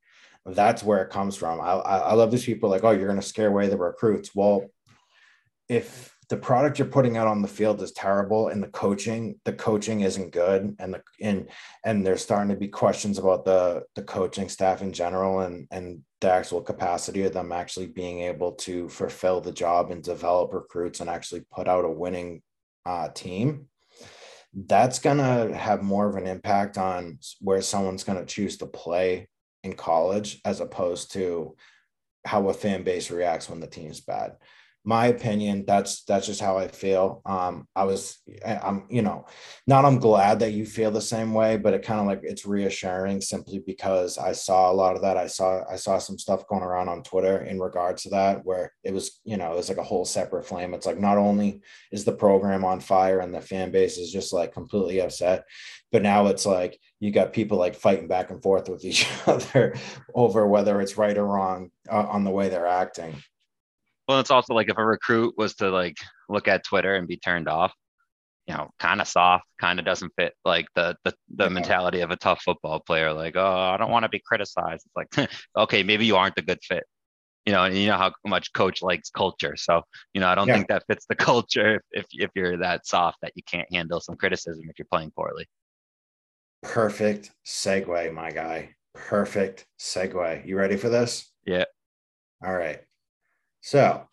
that's 0.46 0.84
where 0.84 1.02
it 1.04 1.12
comes 1.12 1.36
from. 1.36 1.62
I, 1.62 1.74
I, 1.74 2.14
love 2.14 2.32
these 2.32 2.46
people 2.46 2.70
like, 2.70 2.84
oh, 2.84 2.92
you're 2.92 3.08
going 3.08 3.20
to 3.20 3.26
scare 3.26 3.48
away 3.48 3.68
the 3.68 3.78
recruits. 3.78 4.34
Well, 4.34 4.66
if 5.70 6.16
the 6.32 6.38
product 6.38 6.80
you're 6.80 6.88
putting 6.88 7.18
out 7.18 7.28
on 7.28 7.42
the 7.42 7.48
field 7.48 7.82
is 7.82 7.92
terrible 7.92 8.48
and 8.48 8.64
the 8.64 8.70
coaching 8.70 9.38
the 9.44 9.52
coaching 9.52 10.00
isn't 10.00 10.32
good 10.32 10.74
and 10.80 10.94
the 10.94 11.04
and 11.20 11.50
and 11.84 12.06
there's 12.06 12.22
starting 12.22 12.48
to 12.48 12.56
be 12.56 12.70
questions 12.70 13.18
about 13.18 13.44
the 13.44 13.84
the 13.96 14.02
coaching 14.02 14.48
staff 14.48 14.82
in 14.82 14.94
general 14.94 15.42
and 15.42 15.68
and 15.72 16.02
the 16.22 16.32
actual 16.32 16.62
capacity 16.62 17.24
of 17.24 17.34
them 17.34 17.52
actually 17.52 17.88
being 17.88 18.22
able 18.22 18.54
to 18.54 18.88
fulfill 18.88 19.42
the 19.42 19.52
job 19.52 19.92
and 19.92 20.04
develop 20.04 20.54
recruits 20.54 21.02
and 21.02 21.10
actually 21.10 21.44
put 21.52 21.68
out 21.68 21.84
a 21.84 21.90
winning 21.90 22.42
uh, 22.86 23.10
team. 23.10 23.68
That's 24.54 25.00
going 25.00 25.18
to 25.18 25.54
have 25.58 25.84
more 25.84 26.08
of 26.08 26.16
an 26.16 26.28
impact 26.28 26.78
on 26.78 27.20
where 27.42 27.62
someone's 27.62 28.06
going 28.06 28.20
to 28.20 28.34
choose 28.34 28.58
to 28.58 28.68
play 28.68 29.28
in 29.64 29.74
college 29.74 30.40
as 30.46 30.62
opposed 30.62 31.12
to 31.14 31.56
how 32.24 32.48
a 32.48 32.54
fan 32.54 32.84
base 32.84 33.12
reacts 33.12 33.50
when 33.50 33.60
the 33.60 33.68
team's 33.68 34.00
bad 34.00 34.38
my 34.84 35.08
opinion 35.08 35.64
that's 35.68 36.04
that's 36.06 36.26
just 36.26 36.42
how 36.42 36.58
i 36.58 36.68
feel. 36.68 37.22
Um 37.26 37.68
i 37.76 37.84
was 37.84 38.20
i'm 38.46 38.86
you 38.90 39.02
know 39.02 39.26
not 39.68 39.86
i'm 39.86 40.00
glad 40.00 40.40
that 40.40 40.54
you 40.54 40.66
feel 40.66 40.92
the 40.92 41.02
same 41.02 41.34
way 41.34 41.58
but 41.58 41.74
it 41.74 41.84
kind 41.84 42.00
of 42.00 42.08
like 42.08 42.22
it's 42.24 42.46
reassuring 42.46 43.22
simply 43.22 43.60
because 43.60 44.18
i 44.18 44.32
saw 44.32 44.72
a 44.72 44.74
lot 44.74 44.96
of 44.96 45.02
that. 45.04 45.18
I 45.18 45.28
saw 45.28 45.62
i 45.70 45.76
saw 45.76 45.98
some 45.98 46.18
stuff 46.18 46.48
going 46.48 46.64
around 46.64 46.90
on 46.90 47.04
twitter 47.04 47.44
in 47.44 47.60
regards 47.60 48.04
to 48.04 48.10
that 48.10 48.44
where 48.44 48.74
it 48.84 48.94
was 48.94 49.20
you 49.24 49.38
know 49.38 49.52
it 49.54 49.58
was 49.58 49.70
like 49.70 49.78
a 49.78 49.84
whole 49.84 50.06
separate 50.06 50.46
flame. 50.46 50.74
It's 50.74 50.86
like 50.86 51.00
not 51.00 51.18
only 51.18 51.62
is 51.92 52.06
the 52.06 52.14
program 52.14 52.66
on 52.66 52.80
fire 52.80 53.20
and 53.20 53.34
the 53.34 53.42
fan 53.42 53.72
base 53.72 53.98
is 53.98 54.12
just 54.12 54.34
like 54.34 54.54
completely 54.54 55.00
upset 55.02 55.46
but 55.92 56.02
now 56.02 56.28
it's 56.28 56.46
like 56.46 56.80
you 57.00 57.12
got 57.12 57.34
people 57.34 57.58
like 57.58 57.76
fighting 57.76 58.08
back 58.08 58.32
and 58.32 58.42
forth 58.42 58.70
with 58.70 58.84
each 58.86 59.08
other 59.28 59.76
over 60.16 60.48
whether 60.48 60.82
it's 60.82 60.98
right 60.98 61.18
or 61.18 61.26
wrong 61.26 61.70
uh, 61.90 62.08
on 62.08 62.24
the 62.24 62.32
way 62.32 62.50
they're 62.50 62.66
acting 62.66 63.16
well, 64.12 64.20
it's 64.20 64.30
also 64.30 64.54
like 64.54 64.70
if 64.70 64.78
a 64.78 64.84
recruit 64.84 65.36
was 65.38 65.56
to 65.56 65.70
like 65.70 65.96
look 66.28 66.50
at 66.50 66.66
Twitter 66.66 66.96
and 66.96 67.08
be 67.08 67.16
turned 67.16 67.48
off, 67.48 67.74
you 68.46 68.54
know, 68.54 68.70
kind 68.78 69.00
of 69.00 69.08
soft, 69.08 69.46
kind 69.58 69.80
of 69.80 69.86
doesn't 69.86 70.12
fit 70.18 70.34
like 70.44 70.66
the 70.76 70.98
the, 71.06 71.14
the 71.34 71.50
mentality 71.50 72.02
of 72.02 72.12
a 72.12 72.18
tough 72.18 72.42
football 72.44 72.82
player. 72.82 73.14
Like, 73.14 73.38
oh, 73.38 73.72
I 73.74 73.78
don't 73.78 73.90
want 73.90 74.04
to 74.04 74.10
be 74.10 74.20
criticized. 74.20 74.86
It's 74.86 75.18
like, 75.18 75.30
okay, 75.58 75.82
maybe 75.84 76.06
you 76.06 76.18
aren't 76.18 76.38
a 76.38 76.42
good 76.42 76.60
fit. 76.62 76.84
You 77.46 77.54
know, 77.54 77.64
and 77.64 77.78
you 77.78 77.88
know 77.88 77.96
how 77.96 78.12
much 78.26 78.52
coach 78.52 78.82
likes 78.82 79.10
culture. 79.10 79.56
So, 79.56 79.82
you 80.14 80.20
know, 80.20 80.28
I 80.28 80.36
don't 80.36 80.50
yeah. 80.50 80.56
think 80.56 80.68
that 80.68 80.84
fits 80.88 81.06
the 81.08 81.16
culture 81.30 81.76
if, 81.76 81.82
if 81.92 82.06
if 82.12 82.32
you're 82.36 82.58
that 82.58 82.86
soft 82.86 83.20
that 83.22 83.32
you 83.36 83.44
can't 83.50 83.72
handle 83.74 84.02
some 84.02 84.18
criticism 84.18 84.66
if 84.70 84.78
you're 84.78 84.88
playing 84.92 85.12
poorly. 85.16 85.46
Perfect 86.64 87.32
segue, 87.46 88.14
my 88.14 88.30
guy. 88.30 88.76
Perfect 88.94 89.68
segue. 89.80 90.46
You 90.46 90.58
ready 90.58 90.76
for 90.76 90.90
this? 90.90 91.32
Yeah. 91.46 91.64
All 92.46 92.54
right. 92.54 92.82
So 93.62 94.08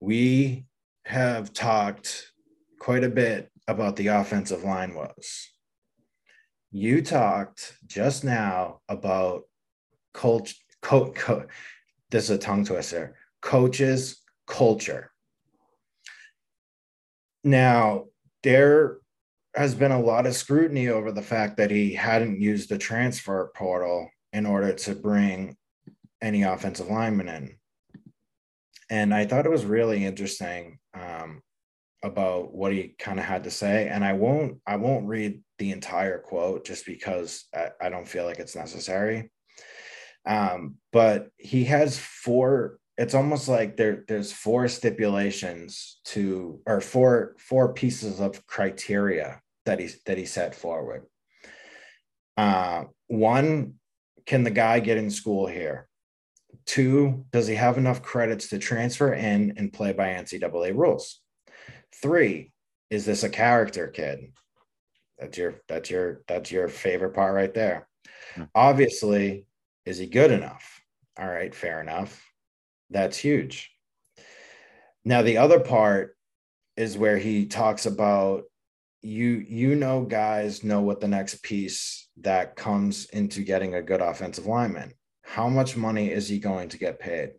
we 0.00 0.66
have 1.04 1.52
talked 1.52 2.30
quite 2.78 3.04
a 3.04 3.08
bit 3.08 3.50
about 3.66 3.96
the 3.96 4.08
offensive 4.08 4.64
line 4.64 4.94
was. 4.94 5.48
You 6.70 7.02
talked 7.02 7.74
just 7.86 8.22
now 8.22 8.80
about 8.88 9.42
coach, 10.12 10.62
co- 10.82 11.12
co- 11.12 11.46
this 12.10 12.24
is 12.24 12.30
a 12.30 12.38
tongue 12.38 12.64
twister, 12.64 13.16
coaches 13.40 14.22
culture. 14.46 15.10
Now, 17.44 18.06
there 18.42 18.98
has 19.54 19.74
been 19.74 19.92
a 19.92 20.00
lot 20.00 20.26
of 20.26 20.34
scrutiny 20.34 20.88
over 20.88 21.12
the 21.12 21.22
fact 21.22 21.56
that 21.56 21.70
he 21.70 21.94
hadn't 21.94 22.40
used 22.40 22.68
the 22.68 22.78
transfer 22.78 23.50
portal 23.54 24.08
in 24.32 24.46
order 24.46 24.72
to 24.72 24.94
bring 24.94 25.56
any 26.22 26.42
offensive 26.42 26.88
lineman 26.88 27.28
in. 27.28 27.56
And 28.88 29.12
I 29.12 29.26
thought 29.26 29.46
it 29.46 29.50
was 29.50 29.64
really 29.64 30.04
interesting 30.04 30.78
um, 30.94 31.42
about 32.02 32.54
what 32.54 32.72
he 32.72 32.94
kind 32.98 33.18
of 33.18 33.24
had 33.24 33.44
to 33.44 33.50
say. 33.50 33.88
And 33.88 34.04
I 34.04 34.12
won't 34.12 34.58
I 34.66 34.76
won't 34.76 35.08
read 35.08 35.42
the 35.58 35.72
entire 35.72 36.18
quote 36.18 36.64
just 36.64 36.86
because 36.86 37.44
I, 37.54 37.70
I 37.80 37.88
don't 37.88 38.08
feel 38.08 38.24
like 38.24 38.38
it's 38.38 38.56
necessary. 38.56 39.30
Um, 40.26 40.76
but 40.92 41.28
he 41.36 41.64
has 41.64 41.98
four. 41.98 42.78
It's 42.98 43.14
almost 43.14 43.48
like 43.48 43.76
there 43.76 44.04
there's 44.06 44.32
four 44.32 44.68
stipulations 44.68 46.00
to 46.06 46.60
or 46.66 46.80
four 46.80 47.34
four 47.38 47.72
pieces 47.72 48.20
of 48.20 48.46
criteria 48.46 49.40
that 49.64 49.80
he 49.80 49.88
that 50.06 50.18
he 50.18 50.26
set 50.26 50.54
forward. 50.54 51.06
Uh, 52.36 52.84
one, 53.08 53.74
can 54.26 54.44
the 54.44 54.50
guy 54.50 54.80
get 54.80 54.98
in 54.98 55.10
school 55.10 55.46
here? 55.46 55.88
Two, 56.66 57.24
does 57.32 57.46
he 57.46 57.54
have 57.54 57.78
enough 57.78 58.02
credits 58.02 58.48
to 58.48 58.58
transfer 58.58 59.12
in 59.12 59.54
and 59.56 59.72
play 59.72 59.92
by 59.92 60.08
NCAA 60.08 60.76
rules? 60.76 61.20
Three, 62.00 62.52
is 62.90 63.04
this 63.04 63.22
a 63.22 63.28
character 63.28 63.88
kid? 63.88 64.32
That's 65.18 65.38
your 65.38 65.54
that's 65.68 65.90
your 65.90 66.22
that's 66.26 66.50
your 66.50 66.68
favorite 66.68 67.14
part 67.14 67.34
right 67.34 67.52
there. 67.52 67.88
Hmm. 68.34 68.44
Obviously, 68.54 69.46
is 69.86 69.98
he 69.98 70.06
good 70.06 70.30
enough? 70.30 70.80
All 71.18 71.28
right, 71.28 71.54
fair 71.54 71.80
enough. 71.80 72.22
That's 72.90 73.16
huge. 73.16 73.70
Now 75.04 75.22
the 75.22 75.38
other 75.38 75.60
part 75.60 76.16
is 76.76 76.98
where 76.98 77.18
he 77.18 77.46
talks 77.46 77.86
about 77.86 78.44
you 79.02 79.44
you 79.48 79.74
know 79.74 80.02
guys 80.04 80.62
know 80.62 80.80
what 80.80 81.00
the 81.00 81.08
next 81.08 81.42
piece 81.42 82.08
that 82.20 82.56
comes 82.56 83.06
into 83.06 83.42
getting 83.42 83.74
a 83.74 83.82
good 83.82 84.00
offensive 84.00 84.46
lineman 84.46 84.92
how 85.32 85.48
much 85.48 85.78
money 85.78 86.10
is 86.10 86.28
he 86.28 86.38
going 86.38 86.68
to 86.68 86.78
get 86.78 87.00
paid? 87.00 87.30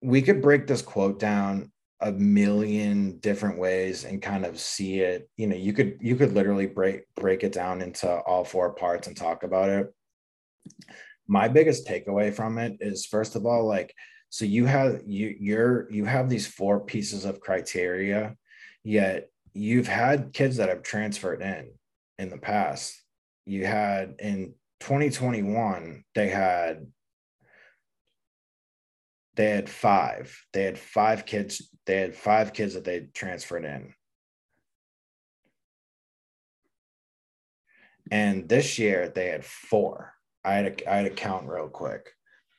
We 0.00 0.22
could 0.22 0.40
break 0.40 0.66
this 0.66 0.80
quote 0.80 1.18
down 1.18 1.70
a 2.00 2.12
million 2.12 3.18
different 3.18 3.58
ways 3.58 4.04
and 4.04 4.22
kind 4.22 4.46
of 4.46 4.58
see 4.58 5.00
it. 5.00 5.28
You 5.36 5.48
know 5.48 5.56
you 5.56 5.74
could 5.74 5.98
you 6.00 6.16
could 6.16 6.32
literally 6.32 6.66
break 6.66 7.02
break 7.14 7.44
it 7.44 7.52
down 7.52 7.82
into 7.82 8.08
all 8.08 8.42
four 8.42 8.72
parts 8.72 9.06
and 9.06 9.14
talk 9.14 9.42
about 9.42 9.68
it. 9.68 9.94
My 11.28 11.46
biggest 11.48 11.86
takeaway 11.86 12.32
from 12.32 12.56
it 12.56 12.78
is 12.80 13.04
first 13.04 13.36
of 13.36 13.44
all 13.44 13.66
like 13.66 13.92
so 14.30 14.46
you 14.46 14.64
have 14.64 15.02
you 15.06 15.36
you're 15.38 15.90
you 15.92 16.06
have 16.06 16.30
these 16.30 16.46
four 16.46 16.80
pieces 16.80 17.26
of 17.26 17.40
criteria 17.40 18.34
yet 18.82 19.28
you've 19.52 19.88
had 19.88 20.32
kids 20.32 20.56
that 20.56 20.70
have 20.70 20.82
transferred 20.82 21.42
in 21.42 21.70
in 22.18 22.30
the 22.30 22.38
past. 22.38 22.94
You 23.44 23.66
had 23.66 24.14
in 24.18 24.54
2021 24.80 26.04
they 26.14 26.28
had 26.28 26.86
they 29.36 29.50
had 29.50 29.68
five. 29.68 30.34
They 30.54 30.62
had 30.62 30.78
five 30.78 31.26
kids 31.26 31.70
they 31.84 31.98
had 31.98 32.14
five 32.14 32.52
kids 32.52 32.74
that 32.74 32.84
they 32.84 33.08
transferred 33.14 33.64
in. 33.64 33.94
And 38.10 38.48
this 38.48 38.78
year 38.78 39.08
they 39.08 39.28
had 39.28 39.44
four. 39.44 40.14
I 40.44 40.54
had 40.54 40.66
a, 40.66 40.90
I 40.90 40.96
had 40.96 41.04
to 41.04 41.10
count 41.10 41.48
real 41.48 41.68
quick 41.68 42.12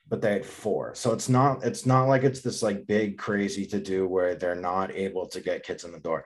but 0.09 0.21
they 0.21 0.33
had 0.33 0.45
four. 0.45 0.95
So 0.95 1.11
it's 1.11 1.29
not 1.29 1.63
it's 1.63 1.85
not 1.85 2.07
like 2.07 2.23
it's 2.23 2.41
this 2.41 2.63
like 2.63 2.87
big 2.87 3.17
crazy 3.17 3.65
to 3.67 3.79
do 3.79 4.07
where 4.07 4.35
they're 4.35 4.55
not 4.55 4.91
able 4.91 5.27
to 5.27 5.41
get 5.41 5.65
kids 5.65 5.83
in 5.83 5.91
the 5.91 5.99
door. 5.99 6.25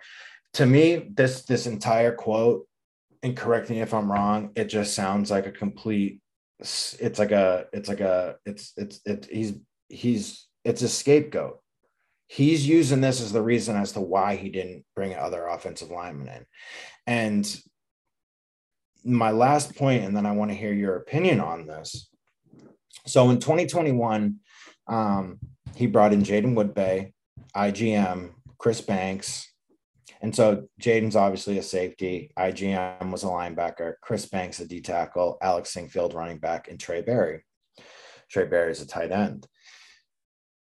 To 0.55 0.65
me 0.65 1.09
this 1.13 1.43
this 1.43 1.65
entire 1.65 2.13
quote 2.13 2.67
and 3.23 3.37
correct 3.37 3.69
me 3.69 3.81
if 3.81 3.93
I'm 3.93 4.11
wrong, 4.11 4.51
it 4.55 4.65
just 4.65 4.95
sounds 4.95 5.29
like 5.31 5.45
a 5.45 5.51
complete 5.51 6.21
it's 6.61 7.17
like 7.17 7.31
a 7.31 7.65
it's 7.73 7.89
like 7.89 8.01
a 8.01 8.35
it's 8.45 8.73
it's 8.77 9.01
it 9.05 9.27
he's 9.31 9.53
he's 9.89 10.47
it's 10.63 10.81
a 10.81 10.89
scapegoat. 10.89 11.59
He's 12.27 12.67
using 12.67 13.01
this 13.01 13.19
as 13.19 13.33
the 13.33 13.41
reason 13.41 13.75
as 13.75 13.91
to 13.93 14.01
why 14.01 14.35
he 14.35 14.49
didn't 14.49 14.85
bring 14.95 15.15
other 15.15 15.47
offensive 15.47 15.89
linemen 15.89 16.27
in. 16.27 16.45
And 17.05 17.61
my 19.03 19.31
last 19.31 19.75
point, 19.75 20.05
and 20.05 20.15
then 20.15 20.25
I 20.25 20.31
want 20.31 20.51
to 20.51 20.55
hear 20.55 20.71
your 20.71 20.95
opinion 20.95 21.41
on 21.41 21.67
this. 21.67 22.09
So 23.05 23.29
in 23.31 23.39
2021, 23.39 24.37
um, 24.87 25.39
he 25.75 25.87
brought 25.87 26.13
in 26.13 26.23
Jaiden 26.23 26.53
Woodbey, 26.53 27.11
IGM, 27.55 28.31
Chris 28.57 28.79
Banks, 28.79 29.50
and 30.21 30.35
so 30.35 30.67
Jaiden's 30.79 31.15
obviously 31.15 31.57
a 31.57 31.63
safety. 31.63 32.31
IGM 32.37 33.11
was 33.11 33.23
a 33.23 33.27
linebacker. 33.27 33.95
Chris 34.01 34.27
Banks, 34.27 34.59
a 34.59 34.67
D 34.67 34.79
tackle. 34.79 35.37
Alex 35.41 35.73
Singfield, 35.73 36.13
running 36.13 36.37
back. 36.37 36.69
And 36.69 36.77
Trae 36.77 37.05
Barry. 37.05 37.43
Trae 38.33 38.49
Barry 38.49 38.71
is 38.71 38.81
a 38.81 38.87
tight 38.87 39.11
end. 39.11 39.47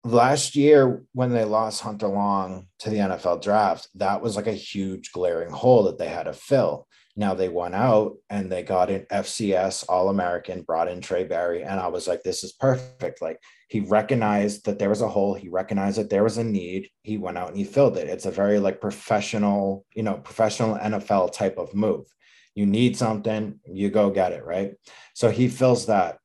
Last 0.04 0.54
year, 0.54 1.02
when 1.12 1.32
they 1.32 1.44
lost 1.44 1.82
Hunter 1.82 2.06
Long 2.06 2.68
to 2.78 2.90
the 2.90 2.98
NFL 2.98 3.42
draft, 3.42 3.88
that 3.96 4.22
was 4.22 4.36
like 4.36 4.46
a 4.46 4.52
huge 4.52 5.11
glaring 5.11 5.50
hole 5.50 5.82
that 5.84 5.98
they 5.98 6.09
had 6.09 6.24
to 6.24 6.32
fill. 6.32 6.86
Now 7.16 7.34
they 7.34 7.48
went 7.48 7.74
out 7.74 8.16
and 8.30 8.50
they 8.50 8.62
got 8.62 8.90
an 8.90 9.06
FCS 9.11 9.84
All 9.88 10.09
American, 10.09 10.62
brought 10.62 10.88
in 10.88 11.00
Trae 11.00 11.28
Barry. 11.28 11.64
And 11.64 11.80
I 11.80 11.88
was 11.88 12.06
like, 12.06 12.22
this 12.22 12.44
is 12.44 12.52
perfect. 12.52 13.20
Like 13.20 13.40
he 13.68 13.80
recognized 13.80 14.64
that 14.64 14.78
there 14.78 14.88
was 14.88 15.02
a 15.02 15.08
hole. 15.08 15.34
He 15.34 15.50
recognized 15.50 15.98
that 15.98 16.08
there 16.08 16.24
was 16.24 16.38
a 16.38 16.44
need. 16.44 16.88
He 17.02 17.18
went 17.18 17.36
out 17.36 17.48
and 17.48 17.56
he 17.56 17.64
filled 17.64 17.98
it. 17.98 18.08
It's 18.08 18.24
a 18.24 18.30
very 18.30 18.58
like 18.58 18.80
professional, 18.80 19.84
you 19.94 20.02
know, 20.02 20.14
professional 20.14 20.76
NFL 20.76 21.34
type 21.34 21.58
of 21.58 21.74
move. 21.74 22.06
You 22.54 22.64
need 22.64 22.96
something, 22.96 23.60
you 23.66 23.90
go 23.90 24.10
get 24.10 24.32
it. 24.32 24.44
Right. 24.44 24.72
So 25.12 25.30
he 25.30 25.48
fills 25.48 25.86
that. 25.86 26.18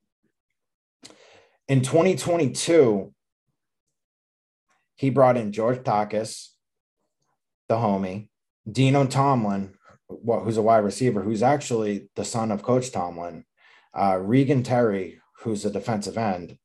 In 1.68 1.82
2022, 1.82 3.14
he 4.96 5.10
brought 5.10 5.38
in 5.38 5.52
George 5.52 5.80
Takis, 5.80 6.50
the 7.68 7.76
homie, 7.76 8.30
Dino 8.70 9.06
Tomlin, 9.06 9.74
who's 10.08 10.58
a 10.58 10.62
wide 10.62 10.78
receiver, 10.78 11.22
who's 11.22 11.44
actually 11.44 12.08
the 12.16 12.24
son 12.24 12.52
of 12.52 12.64
Coach 12.64 12.92
Tomlin, 12.92 13.44
uh, 13.94 14.18
Regan 14.22 14.64
Terry, 14.64 15.20
who's 15.40 15.66
a 15.66 15.72
defensive 15.72 16.18
end. 16.18 16.58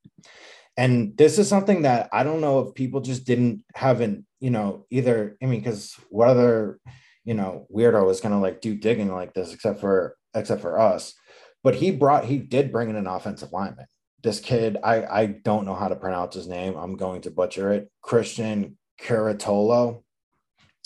And 0.78 1.16
this 1.16 1.40
is 1.40 1.48
something 1.48 1.82
that 1.82 2.08
I 2.12 2.22
don't 2.22 2.40
know 2.40 2.60
if 2.60 2.74
people 2.74 3.00
just 3.00 3.26
didn't 3.26 3.64
haven't, 3.74 4.24
you 4.38 4.50
know, 4.50 4.86
either. 4.90 5.36
I 5.42 5.46
mean, 5.46 5.58
because 5.58 5.94
what 6.08 6.28
other, 6.28 6.78
you 7.24 7.34
know, 7.34 7.66
weirdo 7.74 8.08
is 8.12 8.20
gonna 8.20 8.40
like 8.40 8.60
do 8.60 8.76
digging 8.76 9.12
like 9.12 9.34
this 9.34 9.52
except 9.52 9.80
for 9.80 10.16
except 10.34 10.62
for 10.62 10.78
us. 10.78 11.14
But 11.64 11.74
he 11.74 11.90
brought 11.90 12.26
he 12.26 12.38
did 12.38 12.70
bring 12.70 12.90
in 12.90 12.96
an 12.96 13.08
offensive 13.08 13.52
lineman. 13.52 13.86
This 14.22 14.38
kid, 14.38 14.78
I 14.84 15.02
I 15.04 15.26
don't 15.26 15.66
know 15.66 15.74
how 15.74 15.88
to 15.88 15.96
pronounce 15.96 16.36
his 16.36 16.46
name. 16.46 16.76
I'm 16.76 16.96
going 16.96 17.22
to 17.22 17.32
butcher 17.32 17.72
it. 17.72 17.90
Christian 18.00 18.78
Curatolo. 19.02 20.04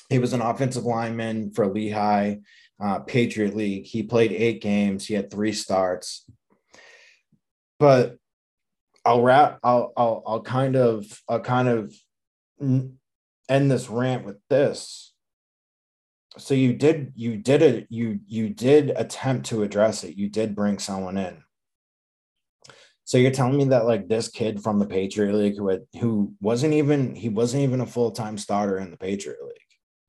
He 0.08 0.18
was 0.18 0.32
an 0.32 0.40
offensive 0.40 0.84
lineman 0.84 1.52
for 1.52 1.66
Lehigh, 1.66 2.36
uh, 2.82 3.00
Patriot 3.00 3.54
League. 3.54 3.84
He 3.84 4.02
played 4.02 4.32
eight 4.32 4.62
games. 4.62 5.06
He 5.06 5.12
had 5.12 5.30
three 5.30 5.52
starts. 5.52 6.24
But 7.78 8.16
I'll 9.04 9.22
wrap. 9.22 9.58
I'll 9.62 9.92
I'll 9.96 10.22
I'll 10.26 10.42
kind 10.42 10.76
of 10.76 11.22
I'll 11.28 11.40
kind 11.40 11.68
of 11.68 11.94
end 12.60 13.70
this 13.70 13.88
rant 13.88 14.24
with 14.24 14.36
this. 14.48 15.12
So 16.38 16.54
you 16.54 16.72
did 16.72 17.12
you 17.14 17.36
did 17.36 17.62
it 17.62 17.86
you 17.90 18.20
you 18.26 18.48
did 18.48 18.90
attempt 18.90 19.46
to 19.46 19.62
address 19.62 20.04
it. 20.04 20.16
You 20.16 20.28
did 20.28 20.54
bring 20.54 20.78
someone 20.78 21.18
in. 21.18 21.42
So 23.04 23.18
you're 23.18 23.32
telling 23.32 23.58
me 23.58 23.64
that 23.66 23.84
like 23.84 24.08
this 24.08 24.28
kid 24.28 24.62
from 24.62 24.78
the 24.78 24.86
Patriot 24.86 25.34
League 25.34 25.56
who 25.56 25.68
had 25.68 25.82
who 26.00 26.34
wasn't 26.40 26.74
even 26.74 27.14
he 27.14 27.28
wasn't 27.28 27.64
even 27.64 27.80
a 27.80 27.86
full-time 27.86 28.38
starter 28.38 28.78
in 28.78 28.90
the 28.90 28.96
Patriot 28.96 29.42
League. 29.42 29.56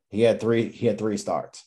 He 0.10 0.22
had 0.22 0.40
three 0.40 0.70
he 0.72 0.86
had 0.86 0.98
three 0.98 1.18
starts. 1.18 1.66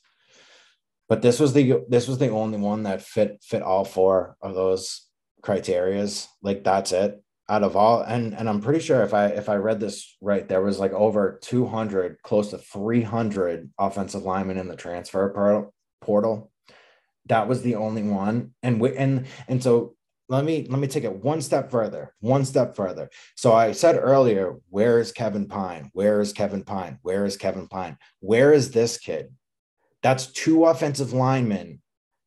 But 1.09 1.22
this 1.22 1.39
was 1.39 1.53
the 1.53 1.85
this 1.89 2.09
was 2.09 2.18
the 2.18 2.31
only 2.31 2.59
one 2.59 2.85
that 2.85 3.03
fit 3.03 3.43
fit 3.43 3.62
all 3.62 3.85
four 3.85 4.37
of 4.41 4.55
those 4.55 5.05
criterias. 5.43 6.26
Like 6.43 6.64
that's 6.64 6.93
it 6.93 7.22
out 7.49 7.62
of 7.62 7.76
all. 7.76 8.03
And 8.03 8.34
and 8.34 8.49
I'm 8.49 8.61
pretty 8.61 8.80
sure 8.80 9.03
if 9.03 9.14
I 9.14 9.26
if 9.26 9.49
I 9.49 9.57
read 9.57 9.80
this 9.80 10.16
right, 10.20 10.47
there 10.49 10.62
was 10.62 10.78
like 10.78 10.93
over 10.93 11.39
200, 11.43 12.22
close 12.22 12.51
to 12.51 12.59
300 12.59 13.70
offensive 13.78 14.22
linemen 14.22 14.59
in 14.59 14.68
the 14.68 14.76
transfer 14.76 15.70
portal. 16.01 16.51
That 17.26 17.49
was 17.49 17.62
the 17.62 17.74
only 17.76 18.03
one. 18.03 18.55
And 18.62 18.80
we 18.80 18.97
and 18.97 19.26
and 19.49 19.62
so 19.62 19.97
let 20.28 20.45
me 20.45 20.66
let 20.68 20.80
me 20.80 20.89
take 20.89 21.05
it 21.05 21.22
one 21.24 21.41
step 21.41 21.70
further 21.70 22.12
one 22.20 22.45
step 22.45 22.74
further 22.74 23.09
so 23.37 23.53
i 23.53 23.72
said 23.72 23.97
earlier 23.97 24.57
where 24.70 24.99
is 24.99 25.12
kevin 25.12 25.47
Pyne 25.47 25.91
where 25.93 26.20
is 26.20 26.32
kevin 26.32 26.64
Pyne 26.64 26.99
where 27.03 27.24
is 27.24 27.37
kevin 27.37 27.68
Pyne 27.68 27.97
where 28.20 28.53
is 28.53 28.70
this 28.70 28.99
kid 28.99 29.32
that's 30.03 30.26
two 30.26 30.64
offensive 30.64 31.12
linemen 31.12 31.80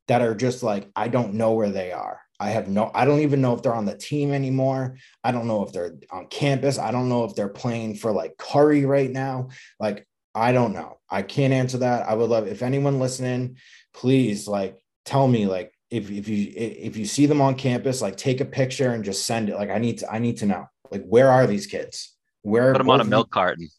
that 0.07 0.21
are 0.21 0.35
just 0.35 0.63
like 0.63 0.89
i 0.95 1.07
don't 1.07 1.33
know 1.33 1.53
where 1.53 1.69
they 1.69 1.91
are 1.91 2.21
I 2.39 2.49
have 2.49 2.69
no, 2.69 2.89
I 2.93 3.05
don't 3.05 3.19
even 3.19 3.41
know 3.41 3.53
if 3.53 3.61
they're 3.61 3.75
on 3.75 3.85
the 3.85 3.97
team 3.97 4.31
anymore. 4.31 4.97
I 5.23 5.31
don't 5.31 5.47
know 5.47 5.63
if 5.65 5.73
they're 5.73 5.95
on 6.09 6.27
campus. 6.27 6.79
I 6.79 6.91
don't 6.91 7.09
know 7.09 7.25
if 7.25 7.35
they're 7.35 7.49
playing 7.49 7.95
for 7.95 8.11
like 8.11 8.37
Curry 8.37 8.85
right 8.85 9.11
now. 9.11 9.49
Like, 9.79 10.07
I 10.33 10.53
don't 10.53 10.73
know. 10.73 10.99
I 11.09 11.21
can't 11.21 11.53
answer 11.53 11.79
that. 11.79 12.07
I 12.07 12.13
would 12.13 12.29
love 12.29 12.47
if 12.47 12.61
anyone 12.61 12.99
listening, 12.99 13.57
please 13.93 14.47
like 14.47 14.77
tell 15.03 15.27
me 15.27 15.47
like 15.47 15.73
if, 15.89 16.09
if 16.11 16.27
you 16.29 16.53
if 16.55 16.97
you 16.97 17.05
see 17.05 17.25
them 17.25 17.41
on 17.41 17.55
campus, 17.55 18.01
like 18.01 18.15
take 18.15 18.39
a 18.39 18.45
picture 18.45 18.91
and 18.91 19.03
just 19.03 19.25
send 19.25 19.49
it. 19.49 19.55
Like 19.55 19.69
I 19.69 19.79
need 19.79 19.99
to 19.99 20.11
I 20.11 20.19
need 20.19 20.37
to 20.37 20.45
know. 20.45 20.67
Like 20.91 21.03
where 21.05 21.29
are 21.29 21.47
these 21.47 21.67
kids? 21.67 22.15
Where 22.43 22.71
put 22.73 22.77
them 22.77 22.89
on 22.89 23.01
a 23.01 23.05
milk 23.05 23.31
carton? 23.31 23.69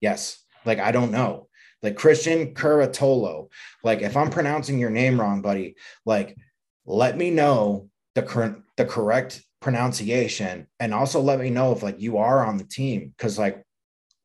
Yes. 0.00 0.42
Like 0.64 0.80
I 0.80 0.92
don't 0.92 1.12
know. 1.12 1.48
Like 1.82 1.96
Christian 1.96 2.52
Curatolo. 2.54 3.48
Like 3.82 4.02
if 4.02 4.16
I'm 4.16 4.30
pronouncing 4.30 4.78
your 4.78 4.90
name 4.90 5.20
wrong, 5.20 5.40
buddy, 5.40 5.76
like 6.04 6.36
let 6.84 7.16
me 7.16 7.30
know 7.30 7.88
the 8.14 8.22
current 8.22 8.62
the 8.76 8.84
correct 8.84 9.42
pronunciation. 9.60 10.66
And 10.80 10.92
also 10.92 11.20
let 11.20 11.40
me 11.40 11.50
know 11.50 11.72
if 11.72 11.82
like 11.82 12.00
you 12.00 12.18
are 12.18 12.44
on 12.44 12.56
the 12.56 12.64
team 12.64 13.12
because 13.16 13.38
like 13.38 13.64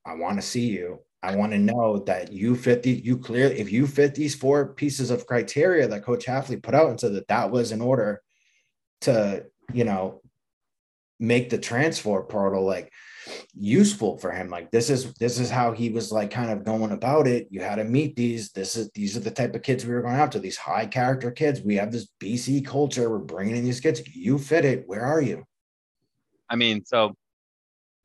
i 0.05 0.15
want 0.15 0.37
to 0.37 0.45
see 0.45 0.67
you. 0.67 0.99
I 1.23 1.35
want 1.35 1.51
to 1.51 1.57
know 1.57 1.99
that 2.05 2.31
you 2.31 2.55
fit 2.55 2.83
the 2.83 2.91
you 2.91 3.17
clear 3.17 3.47
if 3.47 3.71
you 3.71 3.87
fit 3.87 4.15
these 4.15 4.35
four 4.35 4.73
pieces 4.73 5.09
of 5.09 5.25
criteria 5.25 5.87
that 5.87 6.05
coach 6.05 6.25
Hafley 6.25 6.61
put 6.61 6.75
out 6.75 6.89
and 6.89 6.99
said 6.99 7.13
that 7.13 7.27
that 7.27 7.51
was 7.51 7.71
in 7.71 7.81
order 7.81 8.21
to 9.01 9.45
you 9.73 9.83
know 9.83 10.21
make 11.19 11.49
the 11.49 11.57
transfer 11.57 12.21
portal 12.21 12.63
like 12.63 12.91
useful 13.53 14.17
for 14.17 14.31
him. 14.31 14.49
Like 14.49 14.71
this 14.71 14.89
is 14.89 15.13
this 15.15 15.39
is 15.39 15.49
how 15.49 15.71
he 15.71 15.89
was 15.89 16.11
like 16.11 16.31
kind 16.31 16.51
of 16.51 16.63
going 16.63 16.91
about 16.91 17.27
it. 17.27 17.47
You 17.49 17.61
had 17.61 17.75
to 17.75 17.83
meet 17.83 18.15
these 18.15 18.51
this 18.51 18.75
is 18.75 18.89
these 18.93 19.17
are 19.17 19.21
the 19.21 19.31
type 19.31 19.55
of 19.55 19.63
kids 19.63 19.85
we 19.85 19.93
were 19.93 20.01
going 20.01 20.15
after 20.15 20.39
these 20.39 20.57
high 20.57 20.85
character 20.85 21.31
kids. 21.31 21.61
We 21.61 21.75
have 21.75 21.91
this 21.91 22.07
bc 22.21 22.65
culture. 22.65 23.09
We're 23.09 23.19
bringing 23.19 23.55
in 23.55 23.63
these 23.63 23.79
kids. 23.79 24.01
You 24.15 24.37
fit 24.37 24.65
it. 24.65 24.83
Where 24.87 25.03
are 25.03 25.21
you? 25.21 25.43
I 26.49 26.55
mean 26.55 26.85
so 26.85 27.13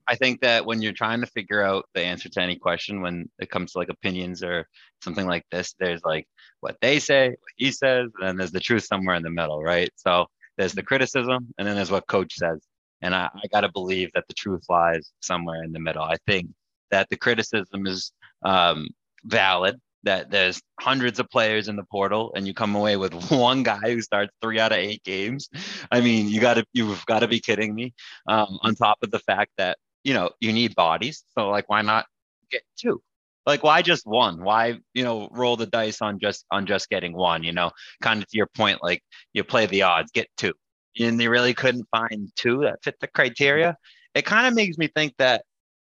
i 0.08 0.16
think 0.16 0.40
that 0.40 0.66
when 0.66 0.82
you're 0.82 0.92
trying 0.92 1.20
to 1.20 1.26
figure 1.28 1.62
out 1.62 1.84
the 1.94 2.02
answer 2.02 2.28
to 2.28 2.42
any 2.42 2.56
question 2.56 3.00
when 3.00 3.30
it 3.38 3.48
comes 3.48 3.72
to 3.72 3.78
like 3.78 3.88
opinions 3.88 4.42
or 4.42 4.66
something 5.00 5.28
like 5.28 5.44
this 5.52 5.74
there's 5.78 6.02
like 6.04 6.26
what 6.58 6.76
they 6.80 6.98
say 6.98 7.28
what 7.28 7.52
he 7.56 7.70
says 7.70 8.10
and 8.18 8.28
then 8.28 8.36
there's 8.36 8.50
the 8.50 8.58
truth 8.58 8.84
somewhere 8.84 9.14
in 9.14 9.22
the 9.22 9.30
middle 9.30 9.62
right? 9.62 9.90
So 9.94 10.26
there's 10.58 10.72
the 10.72 10.82
criticism 10.82 11.54
and 11.56 11.66
then 11.66 11.76
there's 11.76 11.90
what 11.90 12.06
coach 12.08 12.34
says 12.34 12.60
and 13.02 13.14
I, 13.14 13.28
I 13.34 13.46
got 13.52 13.62
to 13.62 13.70
believe 13.70 14.10
that 14.14 14.24
the 14.28 14.34
truth 14.34 14.64
lies 14.68 15.12
somewhere 15.20 15.62
in 15.62 15.72
the 15.72 15.80
middle. 15.80 16.02
I 16.02 16.16
think 16.26 16.48
that 16.90 17.08
the 17.10 17.16
criticism 17.16 17.86
is 17.86 18.12
um, 18.44 18.88
valid, 19.24 19.80
that 20.04 20.30
there's 20.30 20.60
hundreds 20.80 21.18
of 21.18 21.28
players 21.30 21.68
in 21.68 21.76
the 21.76 21.84
portal 21.84 22.32
and 22.34 22.46
you 22.46 22.54
come 22.54 22.74
away 22.74 22.96
with 22.96 23.12
one 23.30 23.62
guy 23.62 23.80
who 23.82 24.00
starts 24.00 24.32
three 24.40 24.58
out 24.58 24.72
of 24.72 24.78
eight 24.78 25.02
games. 25.04 25.48
I 25.90 26.00
mean, 26.00 26.28
you 26.28 26.40
got 26.40 26.54
to, 26.54 26.64
you've 26.72 27.04
got 27.06 27.20
to 27.20 27.28
be 27.28 27.40
kidding 27.40 27.74
me. 27.74 27.92
Um, 28.28 28.58
on 28.62 28.74
top 28.74 28.98
of 29.02 29.10
the 29.10 29.20
fact 29.20 29.50
that, 29.58 29.78
you 30.04 30.14
know, 30.14 30.30
you 30.40 30.52
need 30.52 30.74
bodies. 30.74 31.24
So, 31.36 31.48
like, 31.50 31.68
why 31.68 31.82
not 31.82 32.06
get 32.50 32.62
two? 32.76 33.02
like 33.46 33.62
why 33.62 33.82
just 33.82 34.06
one 34.06 34.42
why 34.42 34.78
you 34.94 35.02
know 35.02 35.28
roll 35.32 35.56
the 35.56 35.66
dice 35.66 36.00
on 36.00 36.18
just 36.20 36.44
on 36.50 36.66
just 36.66 36.88
getting 36.88 37.12
one 37.12 37.42
you 37.42 37.52
know 37.52 37.70
kind 38.00 38.22
of 38.22 38.28
to 38.28 38.36
your 38.36 38.46
point 38.46 38.82
like 38.82 39.02
you 39.32 39.42
play 39.42 39.66
the 39.66 39.82
odds 39.82 40.10
get 40.12 40.28
two 40.36 40.52
and 40.98 41.18
they 41.18 41.28
really 41.28 41.54
couldn't 41.54 41.88
find 41.90 42.30
two 42.36 42.60
that 42.62 42.82
fit 42.82 42.98
the 43.00 43.06
criteria, 43.06 43.76
it 44.14 44.24
kind 44.24 44.46
of 44.46 44.54
makes 44.54 44.78
me 44.78 44.88
think 44.88 45.14
that 45.18 45.44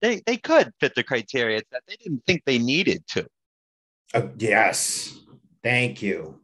they, 0.00 0.22
they 0.26 0.36
could 0.36 0.72
fit 0.80 0.94
the 0.94 1.02
criteria. 1.02 1.62
That 1.70 1.82
they 1.88 1.96
didn't 1.96 2.22
think 2.26 2.42
they 2.44 2.58
needed 2.58 3.06
to. 3.08 3.26
Uh, 4.14 4.28
yes. 4.38 5.18
Thank 5.62 6.02
you. 6.02 6.40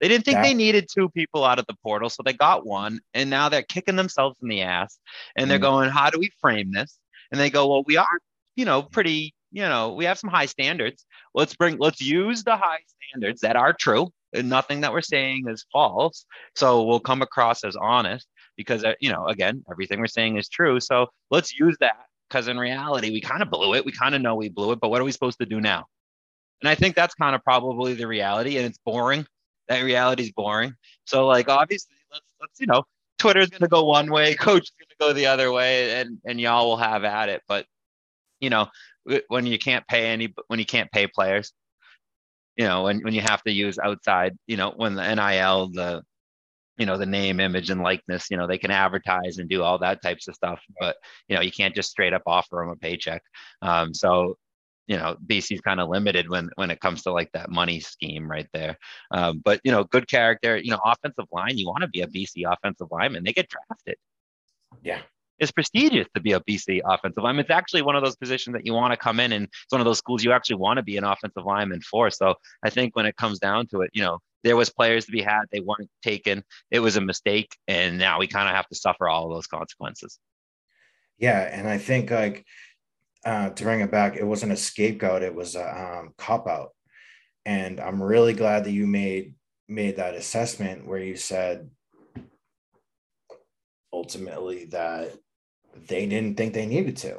They 0.00 0.08
didn't 0.08 0.24
think 0.24 0.36
that- 0.36 0.42
they 0.42 0.54
needed 0.54 0.88
two 0.92 1.08
people 1.10 1.44
out 1.44 1.58
of 1.58 1.66
the 1.66 1.76
portal, 1.82 2.10
so 2.10 2.22
they 2.22 2.32
got 2.32 2.66
one, 2.66 3.00
and 3.14 3.30
now 3.30 3.48
they're 3.48 3.62
kicking 3.62 3.96
themselves 3.96 4.36
in 4.42 4.48
the 4.48 4.62
ass, 4.62 4.98
and 5.36 5.50
they're 5.50 5.58
mm. 5.58 5.62
going, 5.62 5.90
"How 5.90 6.10
do 6.10 6.18
we 6.18 6.30
frame 6.40 6.72
this?" 6.72 6.98
And 7.30 7.40
they 7.40 7.50
go, 7.50 7.68
"Well, 7.68 7.84
we 7.86 7.96
are, 7.96 8.18
you 8.56 8.64
know, 8.64 8.82
pretty, 8.82 9.34
you 9.52 9.62
know, 9.62 9.94
we 9.94 10.04
have 10.04 10.18
some 10.18 10.30
high 10.30 10.46
standards. 10.46 11.06
Let's 11.32 11.54
bring, 11.54 11.78
let's 11.78 12.00
use 12.02 12.44
the 12.44 12.56
high 12.56 12.80
standards 12.98 13.40
that 13.42 13.56
are 13.56 13.72
true 13.72 14.12
nothing 14.42 14.80
that 14.80 14.92
we're 14.92 15.00
saying 15.00 15.44
is 15.48 15.64
false. 15.72 16.26
So 16.54 16.82
we'll 16.82 17.00
come 17.00 17.22
across 17.22 17.64
as 17.64 17.76
honest 17.76 18.26
because, 18.56 18.84
uh, 18.84 18.94
you 19.00 19.10
know, 19.10 19.26
again, 19.26 19.64
everything 19.70 20.00
we're 20.00 20.06
saying 20.06 20.36
is 20.36 20.48
true. 20.48 20.80
So 20.80 21.08
let's 21.30 21.54
use 21.58 21.76
that 21.80 22.06
because 22.28 22.48
in 22.48 22.58
reality, 22.58 23.10
we 23.10 23.20
kind 23.20 23.42
of 23.42 23.50
blew 23.50 23.74
it. 23.74 23.84
We 23.84 23.92
kind 23.92 24.14
of 24.14 24.22
know 24.22 24.34
we 24.34 24.48
blew 24.48 24.72
it, 24.72 24.80
but 24.80 24.90
what 24.90 25.00
are 25.00 25.04
we 25.04 25.12
supposed 25.12 25.38
to 25.38 25.46
do 25.46 25.60
now? 25.60 25.86
And 26.62 26.68
I 26.68 26.74
think 26.74 26.96
that's 26.96 27.14
kind 27.14 27.34
of 27.34 27.42
probably 27.44 27.94
the 27.94 28.06
reality, 28.06 28.56
and 28.56 28.66
it's 28.66 28.78
boring. 28.78 29.26
That 29.68 29.80
reality 29.80 30.24
is 30.24 30.32
boring. 30.32 30.74
So, 31.04 31.26
like, 31.26 31.48
obviously, 31.48 31.96
let's 32.10 32.24
let's 32.40 32.60
you 32.60 32.66
know, 32.66 32.84
Twitter's 33.18 33.50
going 33.50 33.60
to 33.60 33.68
go 33.68 33.84
one 33.84 34.10
way, 34.10 34.34
Coach 34.40 34.62
is 34.62 34.72
going 34.78 34.88
to 34.88 34.96
go 34.98 35.12
the 35.12 35.26
other 35.26 35.52
way, 35.52 36.00
and 36.00 36.18
and 36.24 36.40
y'all 36.40 36.66
will 36.66 36.76
have 36.76 37.04
at 37.04 37.28
it. 37.28 37.42
But 37.48 37.66
you 38.40 38.50
know, 38.50 38.68
when 39.28 39.46
you 39.46 39.58
can't 39.58 39.86
pay 39.86 40.06
any, 40.06 40.34
when 40.48 40.58
you 40.58 40.66
can't 40.66 40.90
pay 40.90 41.06
players, 41.06 41.52
you 42.56 42.66
know, 42.66 42.84
when, 42.84 43.00
when 43.00 43.14
you 43.14 43.20
have 43.20 43.42
to 43.42 43.52
use 43.52 43.78
outside, 43.78 44.36
you 44.46 44.56
know, 44.56 44.72
when 44.76 44.94
the 44.94 45.14
NIL, 45.14 45.70
the, 45.72 46.02
you 46.78 46.86
know, 46.86 46.96
the 46.96 47.06
name, 47.06 47.40
image, 47.40 47.70
and 47.70 47.82
likeness, 47.82 48.26
you 48.30 48.36
know, 48.36 48.46
they 48.46 48.58
can 48.58 48.70
advertise 48.70 49.38
and 49.38 49.48
do 49.48 49.62
all 49.62 49.78
that 49.78 50.02
types 50.02 50.28
of 50.28 50.34
stuff, 50.34 50.60
but, 50.78 50.96
you 51.28 51.36
know, 51.36 51.42
you 51.42 51.52
can't 51.52 51.74
just 51.74 51.90
straight 51.90 52.12
up 52.12 52.22
offer 52.26 52.56
them 52.56 52.70
a 52.70 52.76
paycheck. 52.76 53.22
Um, 53.62 53.94
so, 53.94 54.36
you 54.86 54.96
know, 54.96 55.16
BC's 55.26 55.60
kind 55.60 55.80
of 55.80 55.88
limited 55.88 56.28
when, 56.28 56.50
when 56.56 56.70
it 56.70 56.80
comes 56.80 57.02
to 57.02 57.12
like 57.12 57.30
that 57.32 57.50
money 57.50 57.80
scheme 57.80 58.30
right 58.30 58.48
there. 58.52 58.76
Um, 59.12 59.40
but, 59.44 59.60
you 59.64 59.72
know, 59.72 59.84
good 59.84 60.08
character, 60.08 60.56
you 60.56 60.70
know, 60.70 60.80
offensive 60.84 61.26
line, 61.32 61.58
you 61.58 61.66
want 61.66 61.82
to 61.82 61.88
be 61.88 62.02
a 62.02 62.06
BC 62.06 62.42
offensive 62.46 62.88
lineman, 62.90 63.24
they 63.24 63.32
get 63.32 63.48
drafted. 63.48 63.96
Yeah 64.82 65.00
it's 65.38 65.52
prestigious 65.52 66.06
to 66.14 66.20
be 66.20 66.32
a 66.32 66.40
BC 66.40 66.80
offensive 66.84 67.22
lineman. 67.22 67.42
It's 67.42 67.50
actually 67.50 67.82
one 67.82 67.96
of 67.96 68.04
those 68.04 68.16
positions 68.16 68.54
that 68.54 68.64
you 68.64 68.72
want 68.72 68.92
to 68.92 68.96
come 68.96 69.20
in, 69.20 69.32
and 69.32 69.44
it's 69.44 69.72
one 69.72 69.80
of 69.80 69.84
those 69.84 69.98
schools 69.98 70.22
you 70.22 70.32
actually 70.32 70.56
want 70.56 70.76
to 70.78 70.82
be 70.82 70.96
an 70.96 71.04
offensive 71.04 71.44
lineman 71.44 71.80
for. 71.80 72.10
So 72.10 72.34
I 72.64 72.70
think 72.70 72.94
when 72.94 73.06
it 73.06 73.16
comes 73.16 73.38
down 73.38 73.66
to 73.68 73.80
it, 73.80 73.90
you 73.92 74.02
know, 74.02 74.18
there 74.44 74.56
was 74.56 74.70
players 74.70 75.06
to 75.06 75.12
be 75.12 75.22
had, 75.22 75.42
they 75.50 75.60
weren't 75.60 75.90
taken. 76.02 76.44
It 76.70 76.80
was 76.80 76.96
a 76.96 77.00
mistake, 77.00 77.56
and 77.66 77.98
now 77.98 78.18
we 78.18 78.26
kind 78.26 78.48
of 78.48 78.54
have 78.54 78.68
to 78.68 78.74
suffer 78.74 79.08
all 79.08 79.26
of 79.26 79.36
those 79.36 79.46
consequences. 79.46 80.18
Yeah, 81.18 81.40
and 81.40 81.68
I 81.68 81.78
think 81.78 82.10
like 82.10 82.44
uh, 83.24 83.50
to 83.50 83.64
bring 83.64 83.80
it 83.80 83.90
back, 83.90 84.16
it 84.16 84.26
wasn't 84.26 84.52
a 84.52 84.56
scapegoat; 84.56 85.22
it 85.22 85.34
was 85.34 85.56
a 85.56 85.98
um, 85.98 86.14
cop 86.18 86.46
out. 86.46 86.70
And 87.46 87.80
I'm 87.80 88.02
really 88.02 88.34
glad 88.34 88.64
that 88.64 88.72
you 88.72 88.86
made 88.86 89.34
made 89.66 89.96
that 89.96 90.14
assessment 90.14 90.86
where 90.86 90.98
you 90.98 91.16
said 91.16 91.70
ultimately 93.92 94.66
that 94.66 95.14
they 95.88 96.06
didn't 96.06 96.36
think 96.36 96.54
they 96.54 96.66
needed 96.66 96.96
to. 96.98 97.18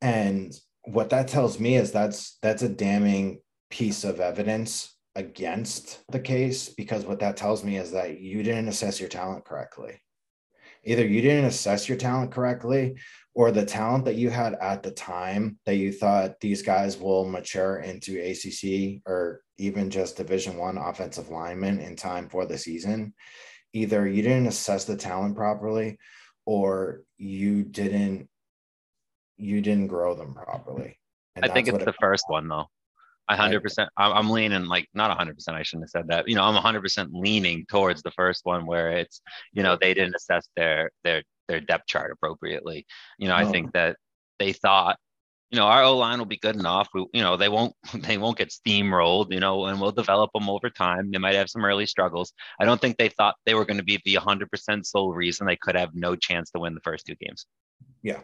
And 0.00 0.52
what 0.84 1.10
that 1.10 1.28
tells 1.28 1.60
me 1.60 1.76
is 1.76 1.92
that's 1.92 2.38
that's 2.42 2.62
a 2.62 2.68
damning 2.68 3.40
piece 3.70 4.04
of 4.04 4.20
evidence 4.20 4.96
against 5.14 6.02
the 6.10 6.20
case 6.20 6.68
because 6.68 7.04
what 7.04 7.20
that 7.20 7.36
tells 7.36 7.62
me 7.62 7.76
is 7.76 7.92
that 7.92 8.20
you 8.20 8.42
didn't 8.42 8.68
assess 8.68 8.98
your 8.98 9.08
talent 9.08 9.44
correctly. 9.44 10.00
Either 10.84 11.06
you 11.06 11.22
didn't 11.22 11.44
assess 11.44 11.88
your 11.88 11.98
talent 11.98 12.32
correctly 12.32 12.96
or 13.34 13.52
the 13.52 13.64
talent 13.64 14.04
that 14.04 14.16
you 14.16 14.30
had 14.30 14.54
at 14.54 14.82
the 14.82 14.90
time 14.90 15.58
that 15.64 15.76
you 15.76 15.92
thought 15.92 16.40
these 16.40 16.62
guys 16.62 16.98
will 16.98 17.24
mature 17.24 17.78
into 17.78 18.18
ACC 18.18 19.00
or 19.06 19.42
even 19.58 19.90
just 19.90 20.16
division 20.16 20.56
1 20.56 20.76
offensive 20.76 21.28
linemen 21.28 21.78
in 21.78 21.94
time 21.94 22.28
for 22.28 22.46
the 22.46 22.58
season 22.58 23.14
either 23.72 24.06
you 24.06 24.22
didn't 24.22 24.46
assess 24.46 24.84
the 24.84 24.96
talent 24.96 25.36
properly 25.36 25.98
or 26.44 27.02
you 27.22 27.62
didn't 27.62 28.28
you 29.36 29.60
didn't 29.60 29.86
grow 29.86 30.14
them 30.14 30.34
properly. 30.34 30.98
And 31.36 31.44
I 31.44 31.48
think 31.48 31.68
it's 31.68 31.84
the 31.84 31.94
first 31.94 32.24
one 32.28 32.48
though. 32.48 32.66
I 33.28 33.36
hundred 33.36 33.62
percent. 33.62 33.88
I'm 33.96 34.30
leaning 34.30 34.66
like 34.66 34.88
not 34.92 35.16
hundred 35.16 35.34
percent. 35.34 35.56
I 35.56 35.62
shouldn't 35.62 35.84
have 35.84 35.90
said 35.90 36.08
that. 36.08 36.28
You 36.28 36.34
know, 36.34 36.42
I'm 36.42 36.54
hundred 36.54 36.82
percent 36.82 37.10
leaning 37.12 37.64
towards 37.70 38.02
the 38.02 38.10
first 38.10 38.44
one 38.44 38.66
where 38.66 38.90
it's 38.90 39.22
you 39.52 39.62
know 39.62 39.78
they 39.80 39.94
didn't 39.94 40.16
assess 40.16 40.48
their 40.56 40.90
their 41.04 41.22
their 41.48 41.60
depth 41.60 41.86
chart 41.86 42.10
appropriately. 42.10 42.84
You 43.18 43.28
know, 43.28 43.36
I 43.36 43.44
think 43.44 43.72
that 43.72 43.96
they 44.38 44.52
thought 44.52 44.98
you 45.52 45.58
know, 45.58 45.66
our 45.66 45.82
O 45.82 45.98
line 45.98 46.18
will 46.18 46.24
be 46.24 46.38
good 46.38 46.56
enough. 46.56 46.88
We, 46.94 47.06
you 47.12 47.22
know, 47.22 47.36
they 47.36 47.50
won't 47.50 47.74
they 47.94 48.16
won't 48.16 48.38
get 48.38 48.48
steamrolled. 48.48 49.32
You 49.32 49.40
know, 49.40 49.66
and 49.66 49.80
we'll 49.80 49.92
develop 49.92 50.30
them 50.34 50.48
over 50.48 50.70
time. 50.70 51.10
They 51.10 51.18
might 51.18 51.34
have 51.34 51.50
some 51.50 51.64
early 51.64 51.86
struggles. 51.86 52.32
I 52.58 52.64
don't 52.64 52.80
think 52.80 52.96
they 52.96 53.10
thought 53.10 53.36
they 53.44 53.54
were 53.54 53.66
going 53.66 53.76
to 53.76 53.84
be 53.84 54.00
the 54.04 54.14
100% 54.14 54.86
sole 54.86 55.12
reason 55.12 55.46
they 55.46 55.56
could 55.56 55.76
have 55.76 55.94
no 55.94 56.16
chance 56.16 56.50
to 56.52 56.60
win 56.60 56.74
the 56.74 56.80
first 56.80 57.06
two 57.06 57.14
games. 57.16 57.46
Yeah. 58.02 58.20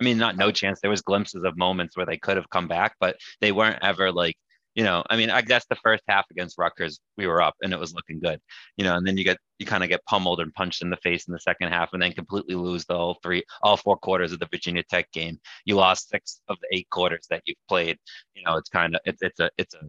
I 0.00 0.04
mean, 0.04 0.18
not 0.18 0.36
no 0.36 0.50
chance. 0.50 0.80
There 0.80 0.90
was 0.90 1.00
glimpses 1.00 1.44
of 1.44 1.56
moments 1.56 1.96
where 1.96 2.04
they 2.04 2.18
could 2.18 2.36
have 2.36 2.50
come 2.50 2.68
back, 2.68 2.96
but 3.00 3.16
they 3.40 3.52
weren't 3.52 3.82
ever 3.82 4.12
like 4.12 4.36
you 4.76 4.84
know, 4.84 5.02
I 5.08 5.16
mean, 5.16 5.30
I 5.30 5.40
guess 5.40 5.64
the 5.68 5.76
first 5.76 6.04
half 6.06 6.26
against 6.30 6.58
Rutgers, 6.58 7.00
we 7.16 7.26
were 7.26 7.40
up 7.40 7.54
and 7.62 7.72
it 7.72 7.78
was 7.78 7.94
looking 7.94 8.20
good, 8.20 8.38
you 8.76 8.84
know, 8.84 8.94
and 8.94 9.06
then 9.06 9.16
you 9.16 9.24
get, 9.24 9.38
you 9.58 9.64
kind 9.64 9.82
of 9.82 9.88
get 9.88 10.04
pummeled 10.04 10.38
and 10.38 10.52
punched 10.52 10.82
in 10.82 10.90
the 10.90 10.98
face 10.98 11.26
in 11.26 11.32
the 11.32 11.40
second 11.40 11.72
half 11.72 11.94
and 11.94 12.02
then 12.02 12.12
completely 12.12 12.54
lose 12.54 12.84
the 12.84 12.94
whole 12.94 13.16
three, 13.22 13.42
all 13.62 13.78
four 13.78 13.96
quarters 13.96 14.32
of 14.32 14.38
the 14.38 14.48
Virginia 14.50 14.82
Tech 14.88 15.10
game. 15.12 15.40
You 15.64 15.76
lost 15.76 16.10
six 16.10 16.42
of 16.48 16.58
the 16.60 16.76
eight 16.76 16.90
quarters 16.90 17.26
that 17.30 17.40
you've 17.46 17.56
played. 17.68 17.96
You 18.34 18.44
know, 18.44 18.58
it's 18.58 18.68
kind 18.68 18.94
of, 18.94 19.00
it's, 19.06 19.22
it's 19.22 19.40
a, 19.40 19.50
it's 19.56 19.74
a, 19.74 19.80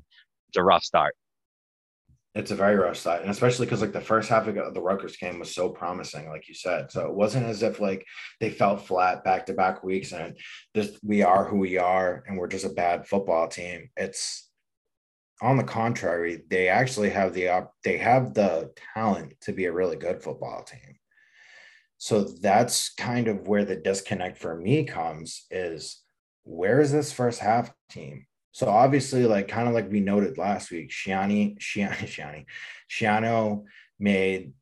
it's 0.47 0.57
a 0.57 0.63
rough 0.63 0.85
start. 0.85 1.15
It's 2.33 2.51
a 2.51 2.55
very 2.55 2.75
rough 2.75 2.97
start, 2.97 3.23
and 3.23 3.31
especially 3.31 3.65
because 3.65 3.81
like 3.81 3.93
the 3.93 3.99
first 3.99 4.29
half 4.29 4.47
of 4.47 4.55
the 4.55 4.81
Rutgers 4.81 5.17
game 5.17 5.39
was 5.39 5.55
so 5.55 5.69
promising, 5.69 6.29
like 6.29 6.47
you 6.47 6.53
said. 6.53 6.91
So 6.91 7.07
it 7.07 7.13
wasn't 7.15 7.47
as 7.47 7.63
if 7.63 7.79
like 7.79 8.05
they 8.39 8.51
felt 8.51 8.85
flat 8.85 9.23
back 9.23 9.47
to 9.47 9.53
back 9.53 9.83
weeks 9.83 10.13
and 10.13 10.37
this 10.75 10.99
we 11.03 11.23
are 11.23 11.45
who 11.45 11.57
we 11.57 11.79
are 11.79 12.23
and 12.27 12.37
we're 12.37 12.47
just 12.47 12.65
a 12.65 12.69
bad 12.69 13.07
football 13.07 13.47
team. 13.47 13.89
It's 13.97 14.46
on 15.41 15.57
the 15.57 15.63
contrary, 15.63 16.43
they 16.49 16.67
actually 16.67 17.09
have 17.11 17.33
the 17.33 17.67
they 17.83 17.97
have 17.97 18.33
the 18.33 18.71
talent 18.93 19.33
to 19.41 19.53
be 19.53 19.65
a 19.65 19.71
really 19.71 19.95
good 19.95 20.21
football 20.21 20.63
team. 20.63 20.97
So 21.99 22.23
that's 22.23 22.93
kind 22.93 23.27
of 23.27 23.47
where 23.47 23.65
the 23.65 23.75
disconnect 23.75 24.37
for 24.37 24.55
me 24.55 24.83
comes 24.83 25.45
is 25.49 26.01
where 26.43 26.79
is 26.79 26.91
this 26.91 27.11
first 27.11 27.39
half 27.39 27.71
team? 27.89 28.25
So 28.51 28.67
obviously, 28.67 29.25
like 29.25 29.47
kind 29.47 29.67
of 29.67 29.73
like 29.73 29.91
we 29.91 29.99
noted 29.99 30.37
last 30.37 30.71
week, 30.71 30.89
Schiano, 30.89 31.59
Schiano, 31.59 31.91
Schiano, 31.97 32.45
Schiano 32.89 33.63
made 33.99 34.53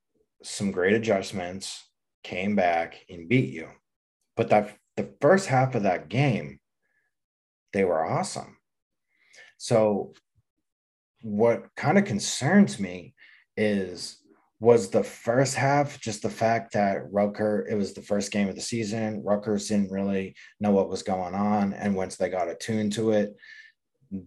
some 0.44 0.72
great 0.72 0.94
adjustments, 0.94 1.88
came 2.24 2.56
back 2.56 3.06
and 3.10 3.30
beat 3.30 3.50
you. 3.50 3.70
But 4.36 4.50
that 4.50 4.76
the 4.98 5.10
first 5.22 5.48
half 5.48 5.76
of 5.76 5.84
that 5.84 6.10
game, 6.10 6.60
they 7.72 7.84
were 7.84 8.06
awesome. 8.06 8.58
So 9.58 10.14
what 11.26 11.66
kind 11.76 11.98
of 11.98 12.06
concerns 12.06 12.80
me 12.80 13.16
is 13.58 14.20
was 14.60 14.92
the 14.92 15.04
first 15.04 15.56
half 15.56 16.00
just 16.00 16.22
the 16.22 16.30
fact 16.30 16.74
that 16.74 17.12
Rucker, 17.12 17.66
it 17.68 17.74
was 17.74 17.96
the 17.96 18.04
first 18.04 18.32
game 18.32 18.48
of 18.48 18.54
the 18.54 18.62
season. 18.62 19.24
Rutgers 19.24 19.68
didn't 19.68 19.92
really 19.92 20.36
know 20.60 20.70
what 20.70 20.88
was 20.88 21.02
going 21.02 21.34
on. 21.34 21.74
And 21.74 21.96
once 21.96 22.16
they 22.16 22.30
got 22.30 22.48
attuned 22.48 22.94
to 22.94 23.12
it, 23.14 23.36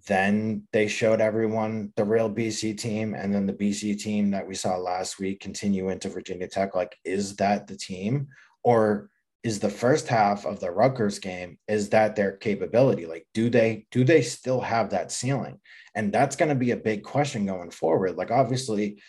then 0.08 0.66
they 0.72 0.88
showed 0.88 1.20
everyone 1.20 1.92
the 1.94 2.04
real 2.04 2.28
BC 2.28 2.76
team. 2.76 3.14
And 3.14 3.32
then 3.32 3.46
the 3.46 3.52
BC 3.52 3.96
team 4.00 4.32
that 4.32 4.48
we 4.48 4.56
saw 4.56 4.76
last 4.76 5.20
week 5.20 5.38
continue 5.38 5.90
into 5.90 6.08
Virginia 6.08 6.48
Tech. 6.48 6.74
Like, 6.74 6.96
is 7.04 7.36
that 7.36 7.68
the 7.68 7.76
team? 7.76 8.26
Or 8.64 9.08
is 9.44 9.60
the 9.60 9.70
first 9.70 10.08
half 10.08 10.44
of 10.44 10.60
the 10.60 10.70
Rutgers 10.70 11.18
game 11.18 11.58
is 11.68 11.90
that 11.90 12.16
their 12.16 12.32
capability 12.32 13.06
like 13.06 13.26
do 13.34 13.48
they 13.48 13.86
do 13.90 14.04
they 14.04 14.22
still 14.22 14.60
have 14.60 14.90
that 14.90 15.12
ceiling? 15.12 15.60
And 15.94 16.12
that's 16.12 16.36
going 16.36 16.48
to 16.48 16.54
be 16.54 16.72
a 16.72 16.76
big 16.76 17.02
question 17.02 17.46
going 17.46 17.70
forward. 17.70 18.16
Like 18.16 18.30
obviously 18.30 19.00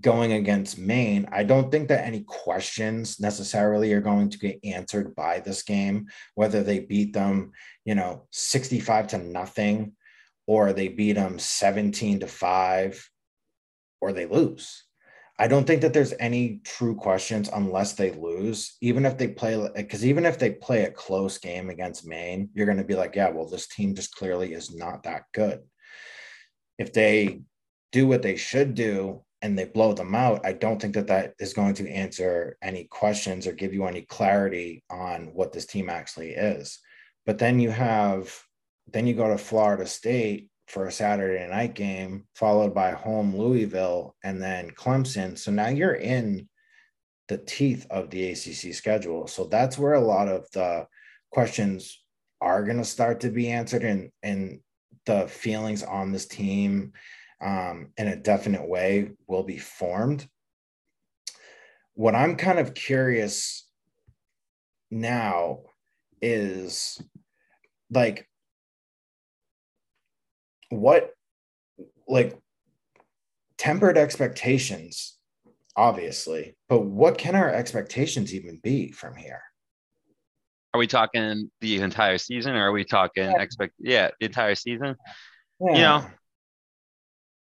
going 0.00 0.32
against 0.32 0.78
Maine 0.78 1.28
I 1.32 1.44
don't 1.44 1.70
think 1.70 1.88
that 1.88 2.06
any 2.06 2.22
questions 2.22 3.18
necessarily 3.20 3.92
are 3.92 4.00
going 4.00 4.30
to 4.30 4.38
get 4.38 4.60
answered 4.64 5.14
by 5.16 5.40
this 5.40 5.62
game 5.62 6.06
whether 6.34 6.62
they 6.62 6.78
beat 6.78 7.12
them 7.12 7.50
you 7.84 7.94
know 7.94 8.26
65 8.30 9.08
to 9.08 9.18
nothing 9.18 9.92
or 10.46 10.72
they 10.72 10.88
beat 10.88 11.14
them 11.14 11.38
17 11.38 12.20
to 12.20 12.26
5 12.28 13.10
or 14.00 14.12
they 14.12 14.26
lose 14.26 14.84
I 15.40 15.48
don't 15.48 15.66
think 15.66 15.80
that 15.80 15.94
there's 15.94 16.12
any 16.20 16.60
true 16.64 16.94
questions 16.94 17.48
unless 17.50 17.94
they 17.94 18.10
lose. 18.12 18.76
Even 18.82 19.06
if 19.06 19.16
they 19.16 19.28
play, 19.28 19.70
because 19.74 20.04
even 20.04 20.26
if 20.26 20.38
they 20.38 20.50
play 20.50 20.84
a 20.84 20.90
close 20.90 21.38
game 21.38 21.70
against 21.70 22.06
Maine, 22.06 22.50
you're 22.52 22.66
going 22.66 22.76
to 22.76 22.84
be 22.84 22.94
like, 22.94 23.16
yeah, 23.16 23.30
well, 23.30 23.48
this 23.48 23.66
team 23.66 23.94
just 23.94 24.14
clearly 24.14 24.52
is 24.52 24.74
not 24.76 25.04
that 25.04 25.22
good. 25.32 25.60
If 26.78 26.92
they 26.92 27.40
do 27.90 28.06
what 28.06 28.20
they 28.20 28.36
should 28.36 28.74
do 28.74 29.24
and 29.40 29.58
they 29.58 29.64
blow 29.64 29.94
them 29.94 30.14
out, 30.14 30.44
I 30.44 30.52
don't 30.52 30.78
think 30.78 30.92
that 30.92 31.06
that 31.06 31.32
is 31.38 31.54
going 31.54 31.72
to 31.76 31.88
answer 31.88 32.58
any 32.60 32.84
questions 32.84 33.46
or 33.46 33.52
give 33.52 33.72
you 33.72 33.86
any 33.86 34.02
clarity 34.02 34.84
on 34.90 35.30
what 35.32 35.54
this 35.54 35.64
team 35.64 35.88
actually 35.88 36.32
is. 36.32 36.78
But 37.24 37.38
then 37.38 37.60
you 37.60 37.70
have, 37.70 38.30
then 38.92 39.06
you 39.06 39.14
go 39.14 39.28
to 39.28 39.38
Florida 39.38 39.86
State 39.86 40.49
for 40.70 40.86
a 40.86 40.92
Saturday 40.92 41.46
night 41.48 41.74
game, 41.74 42.24
followed 42.34 42.72
by 42.72 42.92
home 42.92 43.36
Louisville 43.36 44.14
and 44.22 44.40
then 44.40 44.70
Clemson. 44.70 45.36
So 45.36 45.50
now 45.50 45.68
you're 45.68 45.94
in 45.94 46.48
the 47.28 47.38
teeth 47.38 47.86
of 47.90 48.08
the 48.10 48.30
ACC 48.30 48.74
schedule. 48.74 49.26
So 49.26 49.44
that's 49.44 49.76
where 49.76 49.94
a 49.94 50.00
lot 50.00 50.28
of 50.28 50.48
the 50.52 50.86
questions 51.32 52.00
are 52.40 52.64
going 52.64 52.78
to 52.78 52.84
start 52.84 53.20
to 53.20 53.30
be 53.30 53.50
answered 53.50 53.82
and, 53.82 54.10
and 54.22 54.60
the 55.06 55.26
feelings 55.26 55.82
on 55.82 56.12
this 56.12 56.26
team 56.26 56.92
um, 57.40 57.88
in 57.96 58.06
a 58.06 58.16
definite 58.16 58.68
way 58.68 59.10
will 59.26 59.42
be 59.42 59.58
formed. 59.58 60.28
What 61.94 62.14
I'm 62.14 62.36
kind 62.36 62.60
of 62.60 62.74
curious 62.74 63.66
now 64.90 65.62
is 66.22 67.02
like 67.90 68.29
what 70.70 71.10
like 72.08 72.36
tempered 73.58 73.98
expectations 73.98 75.18
obviously 75.76 76.56
but 76.68 76.80
what 76.80 77.18
can 77.18 77.34
our 77.34 77.50
expectations 77.50 78.34
even 78.34 78.58
be 78.62 78.90
from 78.90 79.14
here 79.14 79.42
are 80.72 80.78
we 80.78 80.86
talking 80.86 81.50
the 81.60 81.80
entire 81.80 82.18
season 82.18 82.54
or 82.54 82.68
are 82.68 82.72
we 82.72 82.84
talking 82.84 83.24
yeah. 83.24 83.40
expect 83.40 83.74
yeah 83.78 84.08
the 84.18 84.26
entire 84.26 84.54
season 84.54 84.96
yeah. 85.60 85.72
you 85.72 85.78
know 85.78 86.04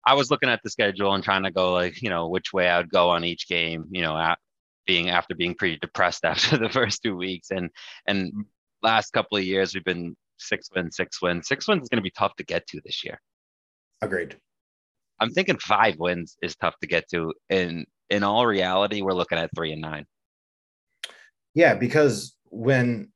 i 0.05 0.13
was 0.13 0.29
looking 0.29 0.49
at 0.49 0.59
the 0.63 0.69
schedule 0.69 1.13
and 1.13 1.23
trying 1.23 1.43
to 1.43 1.51
go 1.51 1.73
like 1.73 2.01
you 2.01 2.09
know 2.09 2.27
which 2.27 2.53
way 2.53 2.67
i 2.67 2.77
would 2.77 2.91
go 2.91 3.09
on 3.09 3.23
each 3.23 3.47
game 3.47 3.85
you 3.91 4.01
know 4.01 4.17
at, 4.17 4.37
being 4.85 5.09
after 5.09 5.35
being 5.35 5.55
pretty 5.55 5.77
depressed 5.77 6.25
after 6.25 6.57
the 6.57 6.69
first 6.69 7.01
two 7.03 7.15
weeks 7.15 7.51
and 7.51 7.69
and 8.07 8.31
last 8.83 9.11
couple 9.11 9.37
of 9.37 9.43
years 9.43 9.73
we've 9.73 9.85
been 9.85 10.15
six 10.41 10.69
wins, 10.75 10.95
six 10.95 11.21
wins. 11.21 11.47
Six 11.47 11.67
wins 11.67 11.83
is 11.83 11.89
going 11.89 11.97
to 11.97 12.03
be 12.03 12.11
tough 12.11 12.35
to 12.37 12.43
get 12.43 12.67
to 12.67 12.81
this 12.83 13.03
year. 13.03 13.19
Agreed. 14.01 14.37
I'm 15.19 15.29
thinking 15.29 15.57
five 15.57 15.97
wins 15.99 16.37
is 16.41 16.55
tough 16.55 16.75
to 16.81 16.87
get 16.87 17.07
to. 17.09 17.33
In 17.49 17.85
in 18.09 18.23
all 18.23 18.45
reality, 18.45 19.01
we're 19.01 19.13
looking 19.13 19.37
at 19.37 19.51
three 19.55 19.71
and 19.71 19.81
nine. 19.81 20.05
Yeah, 21.53 21.75
because 21.75 22.35
when 22.49 23.11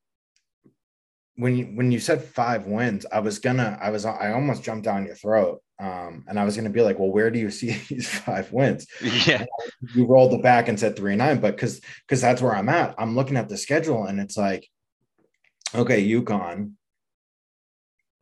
when 1.36 1.56
you 1.56 1.66
when 1.66 1.92
you 1.92 2.00
said 2.00 2.24
five 2.24 2.66
wins, 2.66 3.06
I 3.12 3.20
was 3.20 3.40
gonna 3.40 3.78
I 3.82 3.90
was 3.90 4.06
I 4.06 4.32
almost 4.32 4.64
jumped 4.64 4.86
down 4.86 5.06
your 5.06 5.16
throat. 5.16 5.62
Um, 5.78 6.24
and 6.30 6.40
I 6.40 6.46
was 6.46 6.56
gonna 6.56 6.70
be 6.70 6.82
like, 6.82 7.00
well, 7.00 7.12
where 7.12 7.30
do 7.30 7.40
you 7.40 7.50
see 7.50 7.72
these 7.90 8.08
five 8.08 8.52
wins? 8.52 8.88
Yeah. 9.02 9.46
You 9.94 10.06
rolled 10.06 10.34
it 10.34 10.44
back 10.44 10.70
and 10.70 10.80
said 10.80 10.96
three 10.96 11.14
and 11.14 11.20
nine, 11.20 11.40
but 11.40 11.56
because 11.56 11.82
because 12.08 12.22
that's 12.22 12.42
where 12.42 12.56
I'm 12.56 12.70
at. 12.70 12.96
I'm 12.98 13.16
looking 13.16 13.38
at 13.38 13.50
the 13.50 13.58
schedule 13.58 14.06
and 14.06 14.20
it's 14.20 14.38
like, 14.38 14.68
okay, 15.74 16.08
UConn, 16.08 16.74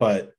but 0.04 0.34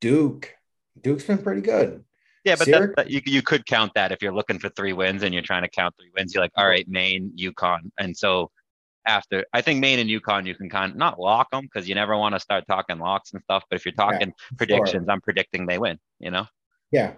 Duke, 0.00 0.54
Duke's 1.02 1.24
been 1.24 1.38
pretty 1.38 1.62
good. 1.62 2.04
Yeah, 2.44 2.54
but 2.56 2.68
that, 2.68 2.96
that, 2.96 3.10
you 3.10 3.20
you 3.26 3.42
could 3.42 3.66
count 3.66 3.90
that 3.96 4.12
if 4.12 4.22
you're 4.22 4.32
looking 4.32 4.60
for 4.60 4.68
three 4.68 4.92
wins 4.92 5.24
and 5.24 5.34
you're 5.34 5.42
trying 5.42 5.64
to 5.64 5.68
count 5.68 5.96
three 5.98 6.12
wins. 6.16 6.32
You're 6.32 6.44
like, 6.44 6.52
all 6.56 6.68
right, 6.68 6.88
Maine, 6.88 7.32
UConn, 7.36 7.90
and 7.98 8.16
so 8.16 8.52
after 9.04 9.44
I 9.52 9.62
think 9.62 9.80
Maine 9.80 9.98
and 9.98 10.08
UConn, 10.08 10.46
you 10.46 10.54
can 10.54 10.70
kind 10.70 10.92
of 10.92 10.96
not 10.96 11.18
lock 11.18 11.50
them 11.50 11.62
because 11.64 11.88
you 11.88 11.96
never 11.96 12.16
want 12.16 12.36
to 12.36 12.40
start 12.40 12.68
talking 12.68 13.00
locks 13.00 13.32
and 13.32 13.42
stuff. 13.42 13.64
But 13.68 13.80
if 13.80 13.84
you're 13.84 13.94
talking 13.94 14.28
yeah, 14.28 14.56
predictions, 14.56 15.06
sure. 15.06 15.10
I'm 15.10 15.20
predicting 15.20 15.66
they 15.66 15.78
win. 15.78 15.98
You 16.20 16.30
know. 16.30 16.46
Yeah, 16.92 17.14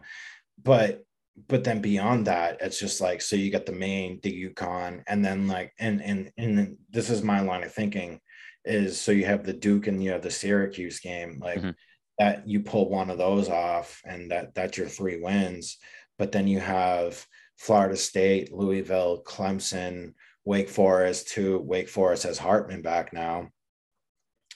but 0.62 1.04
but 1.46 1.62
then 1.62 1.82
beyond 1.82 2.26
that, 2.26 2.56
it's 2.62 2.80
just 2.80 3.02
like 3.02 3.20
so 3.20 3.36
you 3.36 3.50
get 3.50 3.66
the 3.66 3.72
Maine, 3.72 4.18
the 4.22 4.48
UConn, 4.48 5.02
and 5.06 5.22
then 5.22 5.46
like 5.46 5.74
and 5.78 6.02
and 6.02 6.32
and 6.38 6.78
this 6.88 7.10
is 7.10 7.22
my 7.22 7.40
line 7.40 7.64
of 7.64 7.72
thinking 7.72 8.18
is 8.64 9.00
so 9.00 9.12
you 9.12 9.24
have 9.24 9.44
the 9.44 9.52
Duke 9.52 9.86
and 9.86 10.02
you 10.02 10.10
have 10.12 10.22
the 10.22 10.30
Syracuse 10.30 11.00
game 11.00 11.38
like 11.40 11.58
mm-hmm. 11.58 11.70
that 12.18 12.46
you 12.46 12.60
pull 12.60 12.90
one 12.90 13.10
of 13.10 13.18
those 13.18 13.48
off 13.48 14.00
and 14.04 14.30
that 14.30 14.54
that's 14.54 14.76
your 14.76 14.88
three 14.88 15.20
wins, 15.20 15.78
but 16.18 16.32
then 16.32 16.46
you 16.46 16.60
have 16.60 17.24
Florida 17.60 17.96
State, 17.96 18.52
Louisville, 18.52 19.22
Clemson, 19.22 20.14
Wake 20.44 20.70
Forest. 20.70 21.28
To 21.32 21.58
Wake 21.58 21.90
Forest 21.90 22.22
has 22.22 22.38
Hartman 22.38 22.80
back 22.80 23.12
now. 23.12 23.50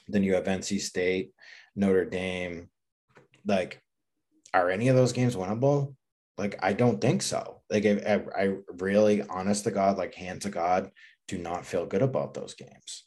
Then 0.08 0.22
you 0.22 0.34
have 0.34 0.44
NC 0.44 0.80
State, 0.80 1.32
Notre 1.76 2.06
Dame. 2.06 2.70
Like, 3.46 3.80
are 4.54 4.70
any 4.70 4.88
of 4.88 4.96
those 4.96 5.12
games 5.12 5.36
winnable? 5.36 5.94
Like, 6.38 6.58
I 6.62 6.72
don't 6.72 7.00
think 7.00 7.22
so. 7.22 7.62
Like, 7.70 7.84
I, 7.84 8.22
I 8.36 8.56
really, 8.78 9.22
honest 9.22 9.64
to 9.64 9.70
God, 9.70 9.98
like, 9.98 10.14
hand 10.14 10.42
to 10.42 10.48
God, 10.48 10.90
do 11.28 11.38
not 11.38 11.66
feel 11.66 11.86
good 11.86 12.02
about 12.02 12.34
those 12.34 12.54
games. 12.54 13.04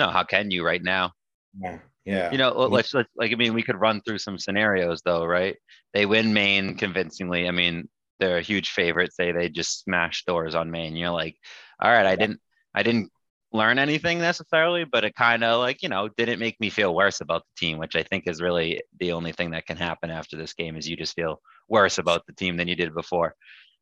No, 0.00 0.08
how 0.08 0.24
can 0.24 0.50
you 0.50 0.64
right 0.64 0.82
now? 0.82 1.12
Yeah. 1.60 1.78
Yeah. 2.06 2.32
You 2.32 2.38
know, 2.38 2.52
let's, 2.52 2.94
let's 2.94 3.10
like 3.16 3.32
I 3.32 3.34
mean, 3.34 3.52
we 3.52 3.62
could 3.62 3.78
run 3.78 4.00
through 4.00 4.18
some 4.18 4.38
scenarios 4.38 5.02
though, 5.04 5.26
right? 5.26 5.56
They 5.92 6.06
win 6.06 6.32
Maine 6.32 6.76
convincingly. 6.76 7.46
I 7.46 7.50
mean, 7.50 7.88
they're 8.18 8.38
a 8.38 8.42
huge 8.42 8.70
favorite. 8.70 9.12
Say 9.12 9.32
they 9.32 9.50
just 9.50 9.82
smash 9.84 10.24
doors 10.24 10.54
on 10.54 10.70
Maine. 10.70 10.96
You're 10.96 11.10
like, 11.10 11.36
all 11.80 11.90
right, 11.90 12.06
I 12.06 12.16
didn't 12.16 12.40
I 12.74 12.82
didn't 12.82 13.12
learn 13.52 13.78
anything 13.78 14.18
necessarily, 14.18 14.84
but 14.84 15.04
it 15.04 15.14
kind 15.14 15.44
of 15.44 15.60
like, 15.60 15.82
you 15.82 15.90
know, 15.90 16.08
didn't 16.16 16.38
make 16.38 16.58
me 16.60 16.70
feel 16.70 16.94
worse 16.94 17.20
about 17.20 17.42
the 17.42 17.66
team, 17.66 17.78
which 17.78 17.96
I 17.96 18.02
think 18.02 18.26
is 18.26 18.40
really 18.40 18.80
the 18.98 19.12
only 19.12 19.32
thing 19.32 19.50
that 19.50 19.66
can 19.66 19.76
happen 19.76 20.10
after 20.10 20.38
this 20.38 20.54
game 20.54 20.76
is 20.76 20.88
you 20.88 20.96
just 20.96 21.14
feel 21.14 21.42
worse 21.68 21.98
about 21.98 22.24
the 22.26 22.32
team 22.32 22.56
than 22.56 22.68
you 22.68 22.76
did 22.76 22.94
before. 22.94 23.34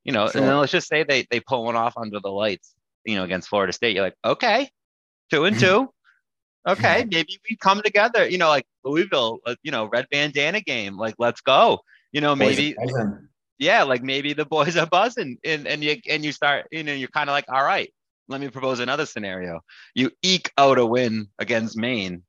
You 0.03 0.13
know, 0.13 0.29
sure. 0.29 0.41
and 0.41 0.51
then 0.51 0.59
let's 0.59 0.73
just 0.73 0.89
say 0.89 1.05
they 1.05 1.27
they 1.31 1.39
pull 1.39 1.65
one 1.65 1.77
off 1.77 1.95
under 1.97 2.19
the 2.19 2.31
lights, 2.31 2.75
you 3.05 3.15
know, 3.15 3.23
against 3.23 3.49
Florida 3.49 3.73
State. 3.73 3.95
You're 3.95 4.05
like, 4.05 4.17
okay, 4.25 4.71
two 5.31 5.45
and 5.45 5.59
two. 5.59 5.91
Okay, 6.67 7.05
maybe 7.11 7.39
we 7.49 7.57
come 7.57 7.81
together, 7.83 8.29
you 8.29 8.37
know, 8.37 8.49
like 8.49 8.67
Louisville, 8.85 9.39
uh, 9.47 9.55
you 9.63 9.71
know, 9.71 9.87
red 9.87 10.07
bandana 10.11 10.61
game. 10.61 10.97
Like, 10.97 11.15
let's 11.19 11.41
go. 11.41 11.81
You 12.13 12.21
know, 12.21 12.35
maybe 12.35 12.75
yeah, 13.59 13.83
like 13.83 14.03
maybe 14.03 14.33
the 14.33 14.45
boys 14.57 14.77
are 14.77 14.87
buzzing 14.87 15.39
and, 15.45 15.67
and 15.67 15.83
you 15.83 15.97
and 16.09 16.25
you 16.25 16.33
start, 16.33 16.67
you 16.71 16.83
know, 16.83 16.93
you're 16.93 17.09
kind 17.09 17.29
of 17.29 17.35
like, 17.35 17.47
all 17.49 17.65
right, 17.65 17.93
let 18.29 18.41
me 18.41 18.49
propose 18.49 18.81
another 18.81 19.07
scenario. 19.07 19.61
You 19.95 20.11
eke 20.23 20.53
out 20.57 20.79
a 20.79 20.87
win 20.87 21.29
against 21.39 21.77
Maine. 21.77 22.23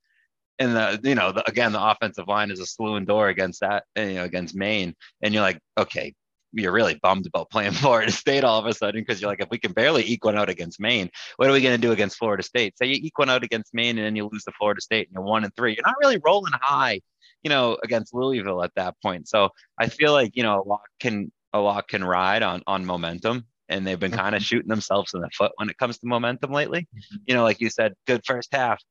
And 0.62 0.76
the, 0.76 1.00
you 1.04 1.16
know, 1.16 1.32
the, 1.32 1.48
again, 1.50 1.72
the 1.72 1.82
offensive 1.82 2.28
line 2.28 2.52
is 2.52 2.60
a 2.60 2.66
slew 2.66 2.96
and 2.96 3.08
door 3.08 3.30
against 3.30 3.62
that, 3.62 3.86
you 3.96 4.16
know, 4.16 4.26
against 4.26 4.56
Maine. 4.56 4.94
And 5.22 5.34
you're 5.34 5.44
like, 5.44 5.60
okay, 5.78 6.14
you're 6.52 6.72
really 6.72 7.00
bummed 7.02 7.28
about 7.28 7.50
playing 7.50 7.72
Florida 7.74 8.12
State 8.12 8.43
all 8.43 8.60
of 8.60 8.66
a 8.66 8.74
sudden 8.74 9.02
because 9.02 9.22
you're 9.22 9.30
like, 9.30 9.41
if 9.41 9.50
we 9.50 9.58
can 9.58 9.72
barely 9.72 10.04
eke 10.04 10.26
one 10.26 10.38
out 10.38 10.50
against 10.50 10.80
Maine, 10.80 11.10
what 11.38 11.50
are 11.50 11.54
we 11.54 11.62
going 11.62 11.80
to 11.80 11.82
do 11.82 11.91
against 11.91 12.18
Florida 12.18 12.43
State? 12.43 12.78
Say 12.78 12.88
you 12.88 13.00
eke 13.02 13.18
one 13.18 13.30
out 13.30 13.43
against 13.43 13.74
Maine 13.74 13.97
and 13.97 14.06
then 14.06 14.16
you 14.16 14.30
lose 14.32 14.43
to 14.45 14.52
Florida 14.58 14.82
State 14.82 15.08
and 15.08 15.14
you're 15.14 15.24
one 15.24 15.43
and 15.43 15.56
three. 15.56 15.74
You're 15.74 15.86
not 15.86 15.95
really 16.02 16.20
rolling 16.24 16.54
high, 16.62 17.02
you 17.43 17.50
know, 17.50 17.78
against 17.84 18.14
Louisville 18.14 18.64
at 18.64 18.74
that 18.76 18.95
point. 19.02 19.28
So 19.28 19.50
I 19.78 19.88
feel 19.88 20.12
like 20.12 20.36
you 20.36 20.43
know 20.43 20.62
a 20.62 20.68
lot 20.68 20.82
can 21.00 21.32
a 21.54 21.60
lot 21.60 21.88
can 21.88 22.04
ride 22.04 22.43
on 22.43 22.64
on 22.68 22.86
momentum 22.86 23.45
and 23.70 23.86
they've 23.86 24.00
been 24.00 24.12
kind 24.12 24.36
of 24.36 24.41
mm-hmm. 24.41 24.45
shooting 24.45 24.68
themselves 24.68 25.14
in 25.14 25.22
the 25.22 25.30
foot 25.30 25.52
when 25.58 25.70
it 25.70 25.78
comes 25.78 26.00
to 26.00 26.08
momentum 26.08 26.52
lately. 26.52 26.82
Mm-hmm. 26.82 27.18
You 27.28 27.36
know, 27.36 27.43
like 27.43 27.62
you 27.62 27.70
said, 27.70 27.93
good 28.08 28.22
first 28.26 28.54
half 28.54 28.82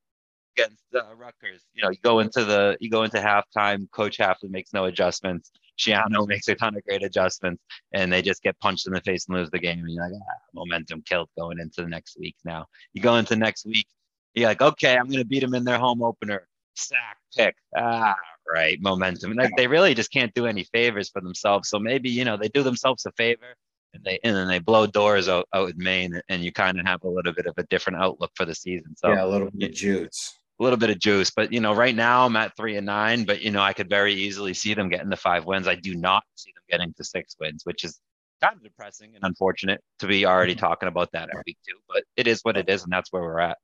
against 0.57 0.83
uh, 0.95 1.15
Rutgers. 1.15 1.63
You 1.73 1.83
know, 1.83 1.89
you 1.89 1.97
go 2.01 2.19
into 2.19 2.43
the 2.45 2.77
you 2.79 2.89
go 2.89 3.03
into 3.03 3.17
halftime. 3.17 3.91
Coach 3.91 4.17
Hafley 4.17 4.49
makes 4.49 4.73
no 4.73 4.85
adjustments. 4.85 5.51
Schiano 5.79 6.27
makes 6.27 6.47
a 6.47 6.55
ton 6.55 6.75
of 6.75 6.83
great 6.83 7.03
adjustments, 7.03 7.63
and 7.93 8.11
they 8.11 8.21
just 8.21 8.43
get 8.43 8.59
punched 8.59 8.87
in 8.87 8.93
the 8.93 9.01
face 9.01 9.27
and 9.27 9.37
lose 9.37 9.49
the 9.49 9.59
game. 9.59 9.79
And 9.79 9.89
you're 9.89 10.03
like, 10.03 10.13
ah, 10.13 10.39
momentum 10.53 11.01
killed 11.03 11.29
going 11.37 11.59
into 11.59 11.81
the 11.81 11.87
next 11.87 12.17
week. 12.19 12.35
Now 12.43 12.65
you 12.93 13.01
go 13.01 13.15
into 13.15 13.35
next 13.35 13.65
week, 13.65 13.87
you're 14.33 14.49
like, 14.49 14.61
okay, 14.61 14.97
I'm 14.97 15.07
going 15.07 15.19
to 15.19 15.25
beat 15.25 15.41
them 15.41 15.55
in 15.55 15.63
their 15.63 15.79
home 15.79 16.03
opener. 16.03 16.47
Sack 16.75 17.17
pick. 17.35 17.55
Ah, 17.75 18.15
right. 18.53 18.77
Momentum. 18.81 19.33
Like 19.33 19.51
they 19.57 19.67
really 19.67 19.93
just 19.93 20.11
can't 20.11 20.33
do 20.33 20.45
any 20.45 20.63
favors 20.65 21.09
for 21.09 21.21
themselves. 21.21 21.69
So 21.69 21.79
maybe 21.79 22.09
you 22.09 22.25
know 22.25 22.37
they 22.37 22.49
do 22.49 22.63
themselves 22.63 23.05
a 23.05 23.11
favor 23.13 23.55
and 23.93 24.03
they 24.03 24.19
and 24.23 24.35
then 24.35 24.47
they 24.47 24.59
blow 24.59 24.87
doors 24.87 25.27
out, 25.27 25.47
out 25.53 25.71
in 25.71 25.77
Maine, 25.77 26.21
and 26.29 26.43
you 26.43 26.51
kind 26.51 26.79
of 26.79 26.85
have 26.85 27.03
a 27.03 27.09
little 27.09 27.33
bit 27.33 27.45
of 27.45 27.55
a 27.57 27.63
different 27.63 27.99
outlook 27.99 28.31
for 28.35 28.45
the 28.45 28.55
season. 28.55 28.95
So 28.95 29.09
yeah, 29.09 29.25
a 29.25 29.27
little 29.27 29.49
bit 29.51 29.69
of 29.69 29.75
juice. 29.75 30.38
A 30.59 30.63
little 30.63 30.77
bit 30.77 30.89
of 30.89 30.99
juice, 30.99 31.31
but 31.31 31.53
you 31.53 31.61
know, 31.61 31.73
right 31.73 31.95
now 31.95 32.25
I'm 32.25 32.35
at 32.35 32.55
three 32.57 32.75
and 32.75 32.85
nine, 32.85 33.23
but 33.23 33.41
you 33.41 33.49
know, 33.49 33.61
I 33.61 33.73
could 33.73 33.89
very 33.89 34.13
easily 34.13 34.53
see 34.53 34.73
them 34.73 34.89
getting 34.89 35.09
to 35.09 35.15
five 35.15 35.45
wins. 35.45 35.67
I 35.67 35.75
do 35.75 35.95
not 35.95 36.23
see 36.35 36.51
them 36.53 36.63
getting 36.69 36.93
to 36.95 37.03
six 37.03 37.35
wins, 37.39 37.61
which 37.63 37.83
is 37.85 37.99
kind 38.41 38.55
of 38.55 38.63
depressing 38.63 39.11
and 39.15 39.23
unfortunate 39.23 39.81
to 39.99 40.07
be 40.07 40.25
already 40.25 40.53
mm-hmm. 40.53 40.65
talking 40.65 40.89
about 40.89 41.11
that 41.13 41.29
at 41.29 41.43
week 41.45 41.57
two. 41.67 41.77
But 41.87 42.03
it 42.17 42.27
is 42.27 42.41
what 42.41 42.57
it 42.57 42.69
is, 42.69 42.83
and 42.83 42.91
that's 42.91 43.11
where 43.11 43.21
we're 43.21 43.39
at. 43.39 43.57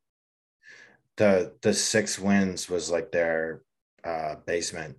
The 1.18 1.54
the 1.62 1.74
six 1.74 2.18
wins 2.18 2.70
was 2.70 2.90
like 2.90 3.12
their 3.12 3.62
uh, 4.04 4.36
basement 4.46 4.98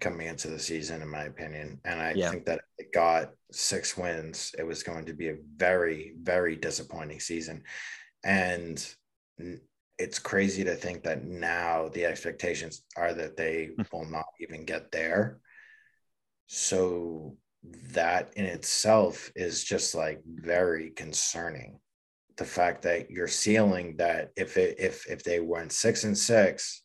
coming 0.00 0.26
into 0.26 0.48
the 0.48 0.58
season, 0.58 1.02
in 1.02 1.08
my 1.08 1.24
opinion. 1.24 1.80
And 1.84 2.00
I 2.00 2.12
yeah. 2.14 2.30
think 2.30 2.46
that 2.46 2.62
it 2.78 2.92
got 2.92 3.30
six 3.52 3.96
wins. 3.96 4.54
It 4.58 4.64
was 4.64 4.82
going 4.82 5.04
to 5.06 5.14
be 5.14 5.28
a 5.28 5.36
very, 5.56 6.14
very 6.20 6.56
disappointing 6.56 7.20
season. 7.20 7.62
And 8.24 8.84
it's 9.98 10.18
crazy 10.18 10.64
to 10.64 10.74
think 10.74 11.02
that 11.04 11.24
now 11.24 11.88
the 11.88 12.04
expectations 12.04 12.82
are 12.96 13.14
that 13.14 13.36
they 13.36 13.70
hmm. 13.76 13.82
will 13.92 14.08
not 14.10 14.26
even 14.40 14.64
get 14.64 14.92
there. 14.92 15.38
So 16.46 17.36
that 17.92 18.32
in 18.34 18.44
itself 18.44 19.32
is 19.34 19.64
just 19.64 19.94
like 19.94 20.22
very 20.24 20.90
concerning. 20.90 21.80
The 22.36 22.44
fact 22.44 22.82
that 22.82 23.10
you're 23.10 23.28
sealing 23.28 23.96
that 23.96 24.30
if 24.36 24.56
it, 24.58 24.76
if 24.78 25.06
if 25.10 25.24
they 25.24 25.40
went 25.40 25.72
six 25.72 26.04
and 26.04 26.16
six, 26.16 26.82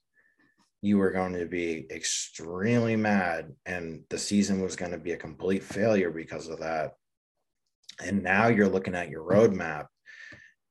you 0.82 0.98
were 0.98 1.12
going 1.12 1.34
to 1.34 1.46
be 1.46 1.86
extremely 1.92 2.96
mad 2.96 3.52
and 3.66 4.04
the 4.10 4.18
season 4.18 4.62
was 4.62 4.76
going 4.76 4.92
to 4.92 4.98
be 4.98 5.12
a 5.12 5.18
complete 5.18 5.64
failure 5.64 6.10
because 6.10 6.48
of 6.48 6.60
that. 6.60 6.94
And 8.04 8.24
now 8.24 8.48
you're 8.48 8.70
looking 8.70 8.96
at 8.96 9.10
your 9.10 9.24
roadmap 9.24 9.88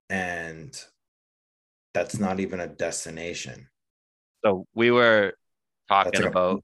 and 0.08 0.74
that's 1.94 2.18
not 2.18 2.40
even 2.40 2.60
a 2.60 2.66
destination. 2.66 3.68
So 4.44 4.66
we 4.74 4.90
were 4.90 5.34
talking 5.88 6.24
about, 6.24 6.62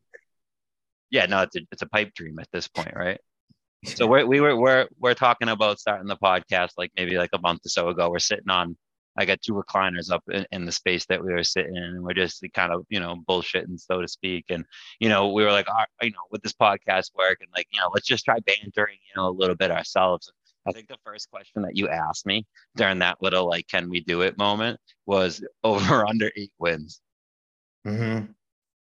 yeah, 1.11 1.27
no, 1.27 1.43
it's 1.43 1.57
a, 1.57 1.61
it's 1.73 1.83
a 1.83 1.89
pipe 1.89 2.15
dream 2.15 2.39
at 2.39 2.49
this 2.53 2.69
point, 2.69 2.95
right? 2.95 3.21
so 3.85 4.07
we're, 4.07 4.27
we 4.27 4.41
were, 4.41 4.57
we're, 4.57 4.89
we're 4.99 5.15
talking 5.15 5.49
about 5.49 5.79
starting 5.79 6.09
the 6.09 6.17
podcast 6.17 6.71
like 6.79 6.91
maybe 6.97 7.19
like 7.19 7.31
a 7.33 7.41
month 7.41 7.67
or 7.67 7.69
so 7.69 7.89
ago. 7.89 8.11
We're 8.11 8.19
sitting 8.19 8.49
on 8.49 8.77
I 9.19 9.25
got 9.25 9.41
two 9.41 9.55
recliners 9.55 10.11
up 10.11 10.23
in, 10.31 10.47
in, 10.53 10.67
the 10.67 10.73
space 10.73 11.07
that 11.07 11.25
we 11.25 11.33
were 11.33 11.45
sitting 11.45 11.75
in, 11.75 11.83
and 11.83 12.03
we're 12.03 12.13
just 12.13 12.45
kind 12.53 12.73
of, 12.73 12.85
you 12.91 13.01
know, 13.01 13.17
bullshitting, 13.29 13.81
so 13.81 14.03
to 14.03 14.09
speak. 14.09 14.47
And, 14.51 14.65
you 15.01 15.09
know, 15.09 15.33
we 15.33 15.43
were 15.43 15.53
like, 15.53 15.67
you 16.03 16.11
know, 16.11 16.27
with 16.31 16.43
this 16.43 16.53
podcast 16.53 17.15
work, 17.15 17.39
and 17.41 17.49
like, 17.57 17.67
you 17.73 17.81
know, 17.81 17.91
let's 17.95 18.07
just 18.07 18.25
try 18.25 18.39
bantering, 18.41 18.99
you 19.09 19.21
know, 19.21 19.29
a 19.29 19.31
little 19.31 19.57
bit 19.57 19.71
ourselves. 19.71 20.31
I 20.67 20.73
think 20.73 20.89
the 20.89 20.97
first 21.05 21.31
question 21.31 21.63
that 21.63 21.77
you 21.77 21.89
asked 21.89 22.27
me 22.27 22.47
during 22.77 22.99
that 23.01 23.23
little 23.23 23.49
like, 23.49 23.69
can 23.69 23.89
we 23.89 24.01
do 24.01 24.23
it 24.23 24.37
moment 24.37 24.81
was 25.07 25.45
over 25.65 26.07
under 26.07 26.31
eight 26.37 26.53
wins. 26.59 27.01
Mm-hmm. 27.87 28.33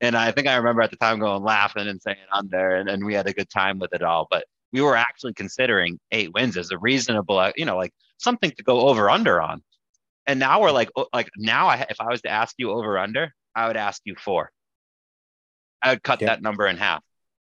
And 0.01 0.15
I 0.15 0.31
think 0.31 0.47
I 0.47 0.55
remember 0.55 0.81
at 0.81 0.91
the 0.91 0.97
time 0.97 1.19
going 1.19 1.43
laughing 1.43 1.87
and 1.87 2.01
saying 2.01 2.17
under, 2.31 2.75
and, 2.75 2.89
and 2.89 3.05
we 3.05 3.13
had 3.13 3.27
a 3.27 3.33
good 3.33 3.49
time 3.49 3.79
with 3.79 3.93
it 3.93 4.01
all. 4.01 4.27
But 4.29 4.45
we 4.71 4.81
were 4.81 4.95
actually 4.95 5.33
considering 5.33 5.99
eight 6.11 6.33
wins 6.33 6.57
as 6.57 6.71
a 6.71 6.77
reasonable, 6.77 7.51
you 7.55 7.65
know, 7.65 7.77
like 7.77 7.93
something 8.17 8.51
to 8.51 8.63
go 8.63 8.87
over 8.87 9.09
under 9.09 9.41
on. 9.41 9.61
And 10.27 10.39
now 10.39 10.61
we're 10.61 10.71
like, 10.71 10.89
like 11.13 11.29
now, 11.37 11.67
I, 11.67 11.85
if 11.89 11.99
I 11.99 12.05
was 12.05 12.21
to 12.21 12.29
ask 12.29 12.55
you 12.57 12.71
over 12.71 12.97
under, 12.97 13.33
I 13.55 13.67
would 13.67 13.77
ask 13.77 14.01
you 14.05 14.15
four. 14.15 14.51
I 15.81 15.91
would 15.91 16.03
cut 16.03 16.19
that 16.19 16.41
number 16.41 16.67
in 16.67 16.77
half. 16.77 17.03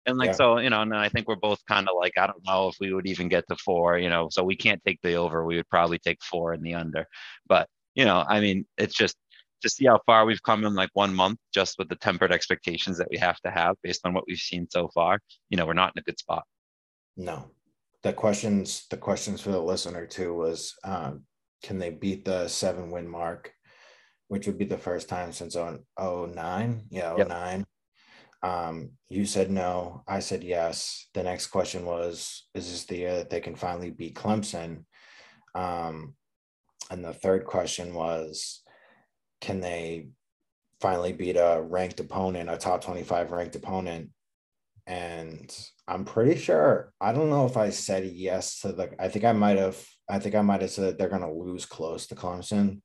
And 0.06 0.18
like, 0.18 0.28
yeah. 0.28 0.34
so, 0.34 0.58
you 0.58 0.70
know, 0.70 0.82
and 0.82 0.94
I 0.94 1.08
think 1.08 1.28
we're 1.28 1.36
both 1.36 1.64
kind 1.66 1.88
of 1.88 1.96
like, 1.98 2.18
I 2.18 2.26
don't 2.26 2.44
know 2.46 2.68
if 2.68 2.76
we 2.80 2.92
would 2.92 3.06
even 3.06 3.28
get 3.28 3.44
to 3.48 3.56
four, 3.56 3.98
you 3.98 4.08
know, 4.10 4.28
so 4.30 4.44
we 4.44 4.56
can't 4.56 4.82
take 4.84 5.00
the 5.02 5.14
over. 5.14 5.44
We 5.44 5.56
would 5.56 5.68
probably 5.68 5.98
take 5.98 6.22
four 6.22 6.52
in 6.52 6.62
the 6.62 6.74
under. 6.74 7.06
But, 7.46 7.68
you 7.94 8.04
know, 8.04 8.24
I 8.28 8.40
mean, 8.40 8.66
it's 8.76 8.94
just 8.94 9.16
to 9.62 9.68
see 9.70 9.86
how 9.86 10.00
far 10.04 10.26
we've 10.26 10.42
come 10.42 10.64
in 10.64 10.74
like 10.74 10.90
one 10.92 11.14
month, 11.14 11.38
just 11.52 11.78
with 11.78 11.88
the 11.88 11.96
tempered 11.96 12.32
expectations 12.32 12.98
that 12.98 13.08
we 13.10 13.16
have 13.16 13.40
to 13.40 13.50
have 13.50 13.76
based 13.82 14.02
on 14.04 14.12
what 14.12 14.24
we've 14.28 14.38
seen 14.38 14.68
so 14.70 14.88
far, 14.88 15.20
you 15.48 15.56
know, 15.56 15.66
we're 15.66 15.72
not 15.72 15.92
in 15.96 16.00
a 16.00 16.04
good 16.04 16.18
spot. 16.18 16.44
No. 17.16 17.50
The 18.02 18.12
questions, 18.12 18.86
the 18.90 18.98
questions 18.98 19.40
for 19.40 19.50
the 19.50 19.60
listener 19.60 20.06
too 20.06 20.34
was 20.34 20.74
um, 20.84 21.22
can 21.62 21.78
they 21.78 21.88
beat 21.88 22.26
the 22.26 22.46
seven 22.48 22.90
win 22.90 23.08
mark, 23.08 23.54
which 24.28 24.46
would 24.46 24.58
be 24.58 24.66
the 24.66 24.76
first 24.76 25.08
time 25.08 25.32
since 25.32 25.56
09? 25.56 26.82
Yeah, 26.90 27.14
09. 27.16 27.58
Yep. 27.58 27.68
Um, 28.44 28.90
you 29.08 29.24
said 29.24 29.50
no. 29.50 30.04
I 30.06 30.20
said 30.20 30.44
yes. 30.44 31.08
The 31.14 31.22
next 31.22 31.46
question 31.46 31.86
was, 31.86 32.46
is 32.54 32.70
this 32.70 32.84
the 32.84 32.96
year 32.96 33.16
that 33.16 33.30
they 33.30 33.40
can 33.40 33.56
finally 33.56 33.90
beat 33.90 34.14
Clemson? 34.14 34.84
Um, 35.54 36.14
and 36.90 37.02
the 37.02 37.14
third 37.14 37.46
question 37.46 37.94
was, 37.94 38.62
can 39.40 39.60
they 39.60 40.08
finally 40.78 41.14
beat 41.14 41.36
a 41.36 41.62
ranked 41.62 42.00
opponent, 42.00 42.50
a 42.50 42.58
top 42.58 42.84
25 42.84 43.30
ranked 43.30 43.56
opponent? 43.56 44.10
And 44.86 45.50
I'm 45.88 46.04
pretty 46.04 46.38
sure, 46.38 46.92
I 47.00 47.14
don't 47.14 47.30
know 47.30 47.46
if 47.46 47.56
I 47.56 47.70
said 47.70 48.04
yes 48.04 48.60
to 48.60 48.72
the, 48.72 48.90
I 48.98 49.08
think 49.08 49.24
I 49.24 49.32
might 49.32 49.56
have, 49.56 49.82
I 50.06 50.18
think 50.18 50.34
I 50.34 50.42
might 50.42 50.60
have 50.60 50.70
said 50.70 50.84
that 50.84 50.98
they're 50.98 51.08
going 51.08 51.22
to 51.22 51.32
lose 51.32 51.64
close 51.64 52.06
to 52.08 52.14
Clemson 52.14 52.82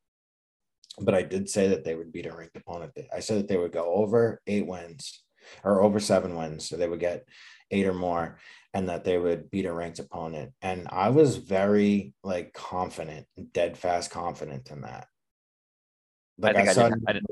but 1.01 1.14
I 1.14 1.22
did 1.22 1.47
say 1.47 1.70
that 1.70 1.86
they 1.86 1.95
would 1.95 2.12
beat 2.12 2.26
a 2.26 2.36
ranked 2.36 2.57
opponent. 2.57 2.91
I 3.16 3.22
said 3.22 3.38
that 3.38 3.47
they 3.47 3.55
would 3.55 3.72
go 3.72 3.86
over 3.86 4.41
eight 4.47 4.68
wins 4.68 5.24
or 5.64 5.82
over 5.82 6.00
seven 6.00 6.36
wins. 6.36 6.68
So 6.68 6.78
they 6.78 6.88
would 6.88 7.00
get 7.00 7.26
eight 7.72 7.86
or 7.86 7.93
more 7.93 8.38
and 8.74 8.89
that 8.89 9.04
they 9.04 9.18
would 9.18 9.50
beat 9.50 9.66
a 9.66 9.74
ranked 9.74 10.00
opponent. 10.00 10.52
And 10.62 10.88
I 10.91 11.10
was 11.10 11.38
very 11.38 12.14
like 12.24 12.54
confident, 12.54 13.26
dead 13.54 13.78
fast 13.78 14.12
confident 14.12 14.70
in 14.70 14.82
that. 14.82 15.08
Like 16.38 16.56
I, 16.56 16.62
I, 16.62 16.66
saw, 16.74 16.86
I, 16.86 16.89
didn't, 16.89 17.04
I, 17.08 17.14
didn't, 17.14 17.30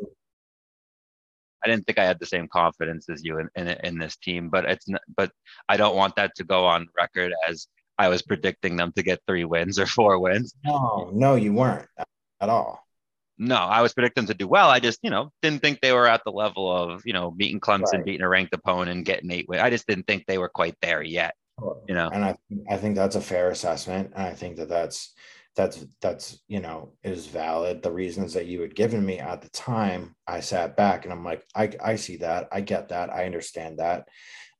I 1.63 1.67
didn't 1.67 1.85
think 1.85 1.99
I 1.99 2.05
had 2.05 2.19
the 2.19 2.25
same 2.25 2.47
confidence 2.47 3.07
as 3.09 3.23
you 3.23 3.39
in, 3.39 3.49
in, 3.55 3.67
in 3.67 3.97
this 3.99 4.17
team, 4.17 4.49
but 4.49 4.65
it's 4.65 4.89
not, 4.89 5.01
but 5.15 5.31
I 5.69 5.77
don't 5.77 5.95
want 5.95 6.15
that 6.15 6.35
to 6.35 6.43
go 6.43 6.65
on 6.65 6.87
record 6.97 7.33
as 7.47 7.67
I 7.99 8.09
was 8.09 8.21
predicting 8.21 8.75
them 8.75 8.91
to 8.95 9.03
get 9.03 9.21
three 9.27 9.45
wins 9.45 9.79
or 9.79 9.85
four 9.85 10.19
wins. 10.19 10.53
No, 10.65 11.11
no, 11.13 11.35
you 11.35 11.53
weren't 11.53 11.87
at 12.41 12.49
all. 12.49 12.86
No, 13.37 13.55
I 13.55 13.81
was 13.81 13.93
predicting 13.93 14.23
them 14.23 14.33
to 14.33 14.37
do 14.37 14.47
well. 14.47 14.69
I 14.69 14.79
just, 14.79 14.99
you 15.03 15.09
know, 15.09 15.31
didn't 15.41 15.61
think 15.61 15.79
they 15.79 15.93
were 15.93 16.07
at 16.07 16.23
the 16.25 16.31
level 16.31 16.71
of, 16.71 17.03
you 17.05 17.13
know, 17.13 17.31
beating 17.31 17.59
Clemson, 17.59 17.93
right. 17.93 18.05
beating 18.05 18.21
a 18.21 18.29
ranked 18.29 18.53
opponent, 18.53 18.89
and 18.89 19.05
getting 19.05 19.31
eight 19.31 19.47
wins. 19.47 19.61
I 19.61 19.69
just 19.69 19.87
didn't 19.87 20.07
think 20.07 20.25
they 20.25 20.37
were 20.37 20.49
quite 20.49 20.75
there 20.81 21.01
yet. 21.03 21.35
You 21.87 21.95
know, 21.95 22.09
and 22.13 22.23
I, 22.23 22.35
I 22.69 22.77
think 22.77 22.95
that's 22.95 23.15
a 23.15 23.21
fair 23.21 23.49
assessment, 23.49 24.13
and 24.15 24.27
I 24.27 24.33
think 24.33 24.57
that 24.57 24.69
that's 24.69 25.15
that's 25.55 25.83
that's 26.01 26.39
you 26.47 26.59
know 26.59 26.93
is 27.03 27.25
valid. 27.25 27.81
The 27.81 27.91
reasons 27.91 28.33
that 28.35 28.45
you 28.45 28.61
had 28.61 28.75
given 28.75 29.03
me 29.03 29.17
at 29.17 29.41
the 29.41 29.49
time, 29.49 30.15
I 30.27 30.39
sat 30.39 30.77
back 30.77 31.03
and 31.03 31.11
I'm 31.11 31.25
like, 31.25 31.43
I 31.55 31.71
I 31.83 31.95
see 31.95 32.17
that, 32.17 32.47
I 32.51 32.61
get 32.61 32.89
that, 32.89 33.11
I 33.11 33.25
understand 33.25 33.79
that. 33.79 34.07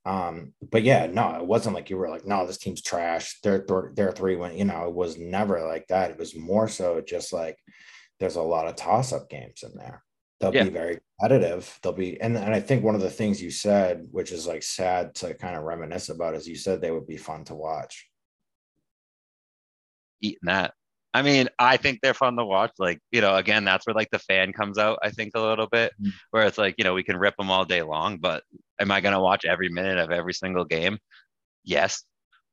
Um, 0.04 0.54
but 0.60 0.82
yeah, 0.82 1.06
no, 1.06 1.36
it 1.36 1.46
wasn't 1.46 1.76
like 1.76 1.88
you 1.88 1.96
were 1.96 2.08
like, 2.08 2.26
no, 2.26 2.46
this 2.46 2.58
team's 2.58 2.82
trash. 2.82 3.38
They're 3.42 3.64
they're 3.94 4.12
three 4.12 4.36
win. 4.36 4.56
You 4.56 4.64
know, 4.64 4.88
it 4.88 4.94
was 4.94 5.18
never 5.18 5.64
like 5.66 5.86
that. 5.88 6.10
It 6.10 6.18
was 6.18 6.34
more 6.34 6.66
so 6.66 7.00
just 7.00 7.32
like 7.32 7.56
there's 8.20 8.36
a 8.36 8.42
lot 8.42 8.66
of 8.66 8.76
toss 8.76 9.12
up 9.12 9.30
games 9.30 9.62
in 9.62 9.76
there. 9.76 10.02
They'll 10.40 10.54
yeah. 10.54 10.64
be 10.64 10.70
very 10.70 10.98
competitive. 11.18 11.78
They'll 11.82 11.92
be, 11.92 12.20
and, 12.20 12.36
and 12.36 12.54
I 12.54 12.60
think 12.60 12.84
one 12.84 12.94
of 12.94 13.00
the 13.00 13.10
things 13.10 13.42
you 13.42 13.50
said, 13.50 14.06
which 14.12 14.30
is 14.30 14.46
like 14.46 14.62
sad 14.62 15.14
to 15.16 15.34
kind 15.34 15.56
of 15.56 15.64
reminisce 15.64 16.10
about, 16.10 16.34
is 16.34 16.48
you 16.48 16.56
said 16.56 16.80
they 16.80 16.92
would 16.92 17.06
be 17.06 17.16
fun 17.16 17.44
to 17.46 17.54
watch. 17.54 18.08
Eating 20.20 20.38
that. 20.42 20.74
I 21.14 21.22
mean, 21.22 21.48
I 21.58 21.76
think 21.76 22.00
they're 22.00 22.14
fun 22.14 22.36
to 22.36 22.44
watch. 22.44 22.72
Like, 22.78 23.00
you 23.10 23.20
know, 23.20 23.34
again, 23.34 23.64
that's 23.64 23.86
where 23.86 23.94
like 23.94 24.10
the 24.10 24.18
fan 24.20 24.52
comes 24.52 24.78
out, 24.78 24.98
I 25.02 25.10
think, 25.10 25.32
a 25.34 25.40
little 25.40 25.66
bit, 25.66 25.92
mm-hmm. 26.00 26.10
where 26.30 26.46
it's 26.46 26.58
like, 26.58 26.76
you 26.78 26.84
know, 26.84 26.94
we 26.94 27.02
can 27.02 27.16
rip 27.16 27.36
them 27.36 27.50
all 27.50 27.64
day 27.64 27.82
long, 27.82 28.18
but 28.18 28.44
am 28.80 28.92
I 28.92 29.00
going 29.00 29.14
to 29.14 29.20
watch 29.20 29.44
every 29.44 29.70
minute 29.70 29.98
of 29.98 30.12
every 30.12 30.34
single 30.34 30.64
game? 30.64 30.98
Yes. 31.64 32.04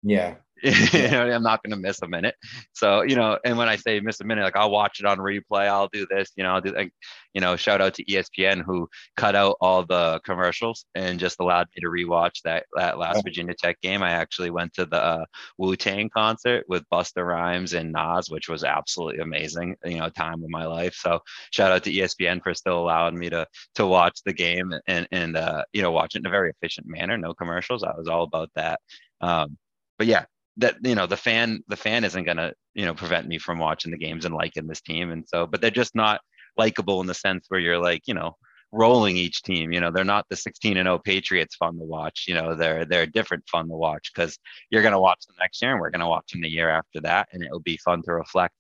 Yeah. 0.04 0.36
you 0.64 1.08
know, 1.10 1.30
I'm 1.30 1.44
not 1.44 1.62
going 1.62 1.72
to 1.72 1.82
miss 1.82 2.02
a 2.02 2.08
minute. 2.08 2.36
So, 2.72 3.02
you 3.02 3.16
know, 3.16 3.38
and 3.44 3.58
when 3.58 3.68
I 3.68 3.76
say 3.76 4.00
miss 4.00 4.22
a 4.22 4.24
minute, 4.24 4.44
like 4.44 4.56
I'll 4.56 4.72
watch 4.72 5.00
it 5.00 5.06
on 5.06 5.18
replay. 5.18 5.68
I'll 5.68 5.90
do 5.90 6.08
this, 6.10 6.32
you 6.38 6.44
know, 6.44 6.54
I'll 6.54 6.62
do 6.62 6.72
like, 6.72 6.94
you 7.34 7.42
know, 7.42 7.58
shout 7.58 7.82
out 7.82 7.94
to 7.96 8.06
ESPN 8.06 8.64
who 8.66 8.88
cut 9.18 9.36
out 9.36 9.58
all 9.60 9.86
the 9.86 10.22
commercials 10.24 10.86
and 10.96 11.20
just 11.20 11.42
allowed 11.42 11.68
me 11.76 11.82
to 11.82 11.90
rewatch 11.90 12.42
that, 12.46 12.66
that 12.76 12.98
last 12.98 13.24
Virginia 13.24 13.54
Tech 13.54 13.80
game. 13.82 14.02
I 14.02 14.12
actually 14.12 14.50
went 14.50 14.74
to 14.76 14.86
the 14.86 15.04
uh, 15.04 15.26
Wu 15.58 15.76
Tang 15.76 16.10
concert 16.10 16.64
with 16.70 16.88
Busta 16.90 17.26
Rhymes 17.26 17.74
and 17.74 17.92
Nas, 17.92 18.30
which 18.30 18.48
was 18.48 18.64
absolutely 18.64 19.20
amazing, 19.20 19.76
you 19.84 19.98
know, 19.98 20.10
time 20.10 20.42
of 20.42 20.50
my 20.50 20.66
life. 20.66 20.96
So 20.96 21.20
shout 21.52 21.74
out 21.74 21.84
to 21.84 21.92
ESPN 21.92 22.42
for 22.42 22.54
still 22.54 22.80
allowing 22.80 23.20
me 23.20 23.30
to, 23.30 23.46
to 23.76 23.86
watch 23.86 24.22
the 24.26 24.34
game 24.34 24.74
and, 24.88 25.06
and, 25.12 25.36
uh, 25.36 25.66
you 25.74 25.82
know, 25.82 25.92
watch 25.92 26.16
it 26.16 26.20
in 26.20 26.28
a 26.28 26.32
very 26.32 26.52
efficient 26.52 26.88
manner. 26.88 27.18
No 27.18 27.34
commercials. 27.34 27.84
I 27.84 27.94
was 27.96 28.08
all 28.08 28.24
about 28.24 28.50
that. 28.56 28.80
Um, 29.20 29.58
but 29.98 30.08
yeah, 30.08 30.26
that 30.58 30.78
you 30.84 30.96
know 30.96 31.08
the 31.08 31.18
fan 31.18 31.64
the 31.68 31.76
fan 31.76 32.04
isn't 32.04 32.24
going 32.24 32.38
to 32.38 32.54
you 32.74 32.86
know 32.86 32.94
prevent 32.94 33.28
me 33.28 33.38
from 33.38 33.60
watching 33.60 33.92
the 33.92 33.98
games 33.98 34.26
and 34.26 34.36
liking 34.36 34.68
this 34.68 34.82
team. 34.82 35.12
And 35.12 35.28
so 35.28 35.46
but 35.48 35.62
they're 35.62 35.72
just 35.72 35.96
not 35.96 36.22
likable 36.58 37.02
in 37.02 37.08
the 37.08 37.14
sense 37.14 37.46
where 37.50 37.60
you're 37.60 37.82
like 37.82 38.04
you 38.06 38.14
know 38.14 38.36
rolling 38.72 39.16
each 39.16 39.42
team 39.42 39.72
you 39.72 39.80
know 39.80 39.90
they're 39.90 40.04
not 40.04 40.26
the 40.30 40.36
16 40.36 40.76
and 40.76 40.86
0 40.86 41.00
patriots 41.00 41.56
fun 41.56 41.78
to 41.78 41.86
watch 41.86 42.26
you 42.28 42.34
know 42.34 42.56
they're 42.56 42.84
they're 42.84 43.06
different 43.06 43.44
fun 43.50 43.70
to 43.70 43.76
watch 43.76 44.12
because 44.14 44.38
you're 44.70 44.82
going 44.82 44.92
to 44.92 45.00
watch 45.00 45.26
them 45.26 45.36
next 45.40 45.62
year 45.62 45.72
and 45.72 45.80
we're 45.80 45.90
going 45.90 46.02
to 46.02 46.08
watch 46.08 46.32
them 46.32 46.42
the 46.42 46.50
year 46.50 46.70
after 46.70 47.00
that 47.00 47.28
and 47.32 47.44
it'll 47.44 47.62
be 47.62 47.78
fun 47.78 48.02
to 48.04 48.14
reflect 48.14 48.54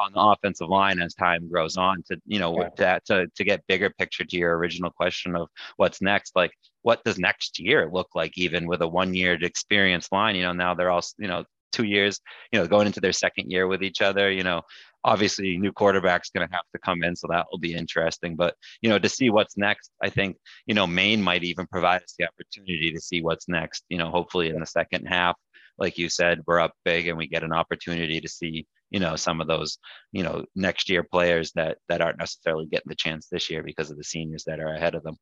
on 0.00 0.12
the 0.12 0.20
offensive 0.20 0.68
line 0.68 1.00
as 1.00 1.14
time 1.14 1.48
grows 1.48 1.76
on 1.76 2.02
to 2.02 2.16
you 2.26 2.38
know 2.38 2.56
yeah. 2.58 2.68
to, 2.70 3.00
to 3.04 3.26
to 3.34 3.44
get 3.44 3.66
bigger 3.66 3.90
picture 3.90 4.24
to 4.24 4.36
your 4.36 4.56
original 4.56 4.90
question 4.90 5.36
of 5.36 5.48
what's 5.76 6.00
next 6.00 6.34
like 6.34 6.52
what 6.82 7.02
does 7.04 7.18
next 7.18 7.58
year 7.58 7.88
look 7.92 8.08
like 8.14 8.36
even 8.36 8.66
with 8.66 8.80
a 8.82 8.88
one 8.88 9.14
year 9.14 9.34
experience 9.42 10.08
line 10.10 10.34
you 10.34 10.42
know 10.42 10.52
now 10.52 10.74
they're 10.74 10.90
all 10.90 11.02
you 11.18 11.28
know 11.28 11.44
two 11.72 11.84
years 11.84 12.20
you 12.52 12.58
know 12.58 12.66
going 12.66 12.86
into 12.86 13.00
their 13.00 13.12
second 13.12 13.50
year 13.50 13.66
with 13.66 13.82
each 13.82 14.00
other 14.00 14.30
you 14.30 14.42
know 14.42 14.62
obviously 15.04 15.56
new 15.56 15.72
quarterback's 15.72 16.30
going 16.30 16.46
to 16.46 16.54
have 16.54 16.64
to 16.72 16.80
come 16.80 17.02
in 17.02 17.14
so 17.14 17.26
that 17.28 17.46
will 17.50 17.58
be 17.58 17.74
interesting 17.74 18.36
but 18.36 18.54
you 18.82 18.88
know 18.88 18.98
to 18.98 19.08
see 19.08 19.30
what's 19.30 19.56
next 19.56 19.90
i 20.02 20.08
think 20.08 20.36
you 20.66 20.74
know 20.74 20.86
maine 20.86 21.22
might 21.22 21.44
even 21.44 21.66
provide 21.66 22.02
us 22.02 22.14
the 22.18 22.26
opportunity 22.26 22.92
to 22.92 23.00
see 23.00 23.22
what's 23.22 23.48
next 23.48 23.84
you 23.88 23.98
know 23.98 24.10
hopefully 24.10 24.48
in 24.48 24.60
the 24.60 24.66
second 24.66 25.06
half 25.06 25.36
like 25.78 25.96
you 25.96 26.08
said 26.08 26.40
we're 26.46 26.60
up 26.60 26.72
big 26.84 27.06
and 27.06 27.16
we 27.16 27.26
get 27.26 27.44
an 27.44 27.52
opportunity 27.52 28.20
to 28.20 28.28
see 28.28 28.66
you 28.90 29.00
know 29.00 29.16
some 29.16 29.40
of 29.40 29.46
those 29.46 29.78
you 30.12 30.22
know 30.22 30.44
next 30.54 30.88
year 30.88 31.02
players 31.02 31.52
that 31.52 31.78
that 31.88 32.00
aren't 32.00 32.18
necessarily 32.18 32.66
getting 32.66 32.88
the 32.88 32.94
chance 32.94 33.28
this 33.28 33.50
year 33.50 33.62
because 33.62 33.90
of 33.90 33.96
the 33.96 34.04
seniors 34.04 34.44
that 34.44 34.60
are 34.60 34.74
ahead 34.74 34.94
of 34.94 35.02
them. 35.02 35.16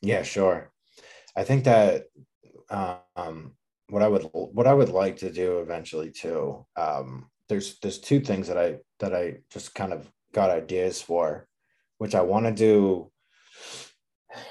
Yeah 0.00 0.22
sure. 0.22 0.70
I 1.34 1.44
think 1.44 1.64
that 1.64 2.04
um 2.70 3.52
what 3.88 4.02
i 4.02 4.08
would 4.08 4.22
what 4.32 4.66
i 4.66 4.74
would 4.74 4.88
like 4.88 5.16
to 5.18 5.30
do 5.30 5.60
eventually 5.60 6.10
too 6.10 6.64
um 6.76 7.30
there's 7.48 7.78
there's 7.80 7.98
two 7.98 8.20
things 8.20 8.48
that 8.48 8.58
i 8.58 8.78
that 9.00 9.14
i 9.14 9.36
just 9.50 9.74
kind 9.74 9.92
of 9.92 10.10
got 10.32 10.50
ideas 10.50 11.02
for 11.02 11.46
which 11.98 12.14
i 12.14 12.20
want 12.20 12.46
to 12.46 12.52
do 12.52 13.10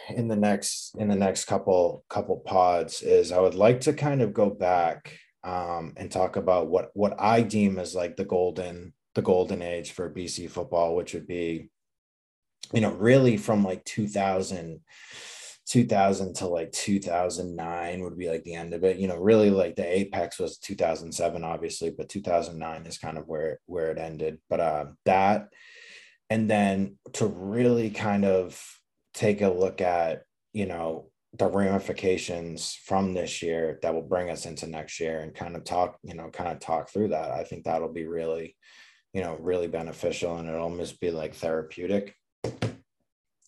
in 0.10 0.28
the 0.28 0.36
next 0.36 0.94
in 0.98 1.08
the 1.08 1.16
next 1.16 1.46
couple 1.46 2.06
couple 2.10 2.38
pods 2.38 3.02
is 3.02 3.32
i 3.32 3.40
would 3.40 3.56
like 3.56 3.82
to 3.82 3.94
kind 3.94 4.22
of 4.22 4.34
go 4.34 4.50
back 4.50 5.18
um, 5.44 5.94
and 5.98 6.12
talk 6.12 6.36
about 6.36 6.68
what 6.68 6.92
what 6.94 7.20
I 7.20 7.42
deem 7.42 7.80
as 7.80 7.96
like 7.96 8.16
the 8.16 8.26
golden 8.26 8.94
the 9.16 9.22
golden 9.22 9.62
age 9.62 9.92
for 9.92 10.14
BC 10.14 10.50
football, 10.50 10.96
which 10.96 11.14
would 11.14 11.28
be, 11.28 11.70
you 12.74 12.82
know, 12.82 12.92
really 12.94 13.38
from 13.38 13.64
like 13.64 13.84
2000, 13.84 14.80
2000 15.68 16.36
to 16.36 16.48
like 16.48 16.72
2009 16.72 18.02
would 18.02 18.18
be 18.18 18.30
like 18.30 18.44
the 18.44 18.56
end 18.56 18.74
of 18.74 18.84
it. 18.84 18.98
You 18.98 19.08
know, 19.08 19.18
really 19.18 19.50
like 19.50 19.76
the 19.76 19.86
apex 19.86 20.40
was 20.40 20.58
2007, 20.60 21.44
obviously, 21.44 21.90
but 21.90 22.10
2009 22.10 22.86
is 22.86 22.98
kind 22.98 23.18
of 23.18 23.28
where 23.28 23.60
where 23.66 23.92
it 23.92 23.98
ended. 23.98 24.40
But 24.50 24.60
uh, 24.60 24.86
that, 25.06 25.50
and 26.30 26.50
then 26.50 26.98
to 27.14 27.28
really 27.28 27.90
kind 27.90 28.24
of 28.24 28.62
take 29.14 29.42
a 29.42 29.50
look 29.50 29.82
at, 29.82 30.24
you 30.54 30.66
know, 30.66 31.11
the 31.38 31.48
ramifications 31.48 32.78
from 32.86 33.14
this 33.14 33.42
year 33.42 33.80
that 33.82 33.94
will 33.94 34.02
bring 34.02 34.30
us 34.30 34.46
into 34.46 34.68
next 34.68 35.00
year 35.00 35.20
and 35.22 35.34
kind 35.34 35.56
of 35.56 35.64
talk, 35.64 35.98
you 36.04 36.14
know, 36.14 36.30
kind 36.30 36.52
of 36.52 36.60
talk 36.60 36.90
through 36.90 37.10
that. 37.10 37.32
I 37.32 37.44
think 37.44 37.64
that'll 37.64 37.94
be 37.94 38.06
really, 38.06 38.58
you 39.14 39.22
know, 39.22 39.38
really 39.40 39.68
beneficial 39.68 40.38
and 40.38 40.50
it'll 40.50 40.62
almost 40.62 41.00
be 41.00 41.10
like 41.10 41.34
therapeutic. 41.36 42.16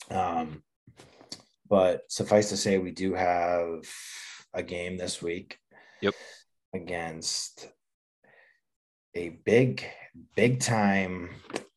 Um, 0.09 0.63
but 1.69 2.03
suffice 2.09 2.49
to 2.49 2.57
say, 2.57 2.77
we 2.77 2.91
do 2.91 3.13
have 3.13 3.83
a 4.53 4.63
game 4.63 4.97
this 4.97 5.21
week. 5.21 5.57
Yep. 6.01 6.13
Against 6.73 7.69
a 9.15 9.29
big, 9.29 9.85
big 10.35 10.59
time 10.59 11.29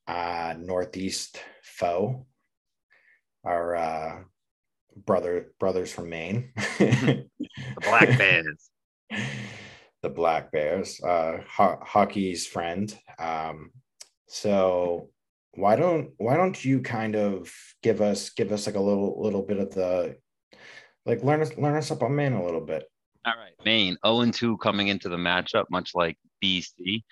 uh, 0.06 0.54
Northeast 0.58 1.38
foe. 1.62 2.26
Our 3.44 3.76
uh, 3.76 4.18
brother 5.04 5.52
brothers 5.58 5.92
from 5.92 6.08
Maine. 6.10 6.50
the 6.78 7.26
Black 7.82 8.18
Bears. 8.18 8.70
the 10.02 10.08
Black 10.08 10.52
Bears, 10.52 11.00
uh, 11.02 11.38
ho- 11.48 11.80
hockey's 11.82 12.46
friend. 12.46 12.96
Um, 13.18 13.70
so 14.28 15.10
why 15.52 15.76
don't 15.76 16.10
why 16.18 16.36
don't 16.36 16.62
you 16.64 16.80
kind 16.80 17.16
of 17.16 17.52
give 17.82 18.00
us 18.00 18.30
give 18.30 18.52
us 18.52 18.66
like 18.66 18.76
a 18.76 18.80
little 18.80 19.20
little 19.22 19.42
bit 19.42 19.58
of 19.58 19.72
the 19.74 20.16
like 21.06 21.22
learn 21.22 21.40
us 21.40 21.56
learn 21.56 21.76
us 21.76 21.90
up 21.90 22.02
on 22.02 22.14
Maine 22.14 22.32
a 22.34 22.44
little 22.44 22.60
bit. 22.60 22.84
All 23.24 23.34
right, 23.36 23.52
Maine 23.64 23.96
0 24.06 24.30
2 24.30 24.56
coming 24.58 24.88
into 24.88 25.08
the 25.08 25.16
matchup, 25.16 25.64
much 25.70 25.92
like 25.94 26.16
BC. 26.42 27.02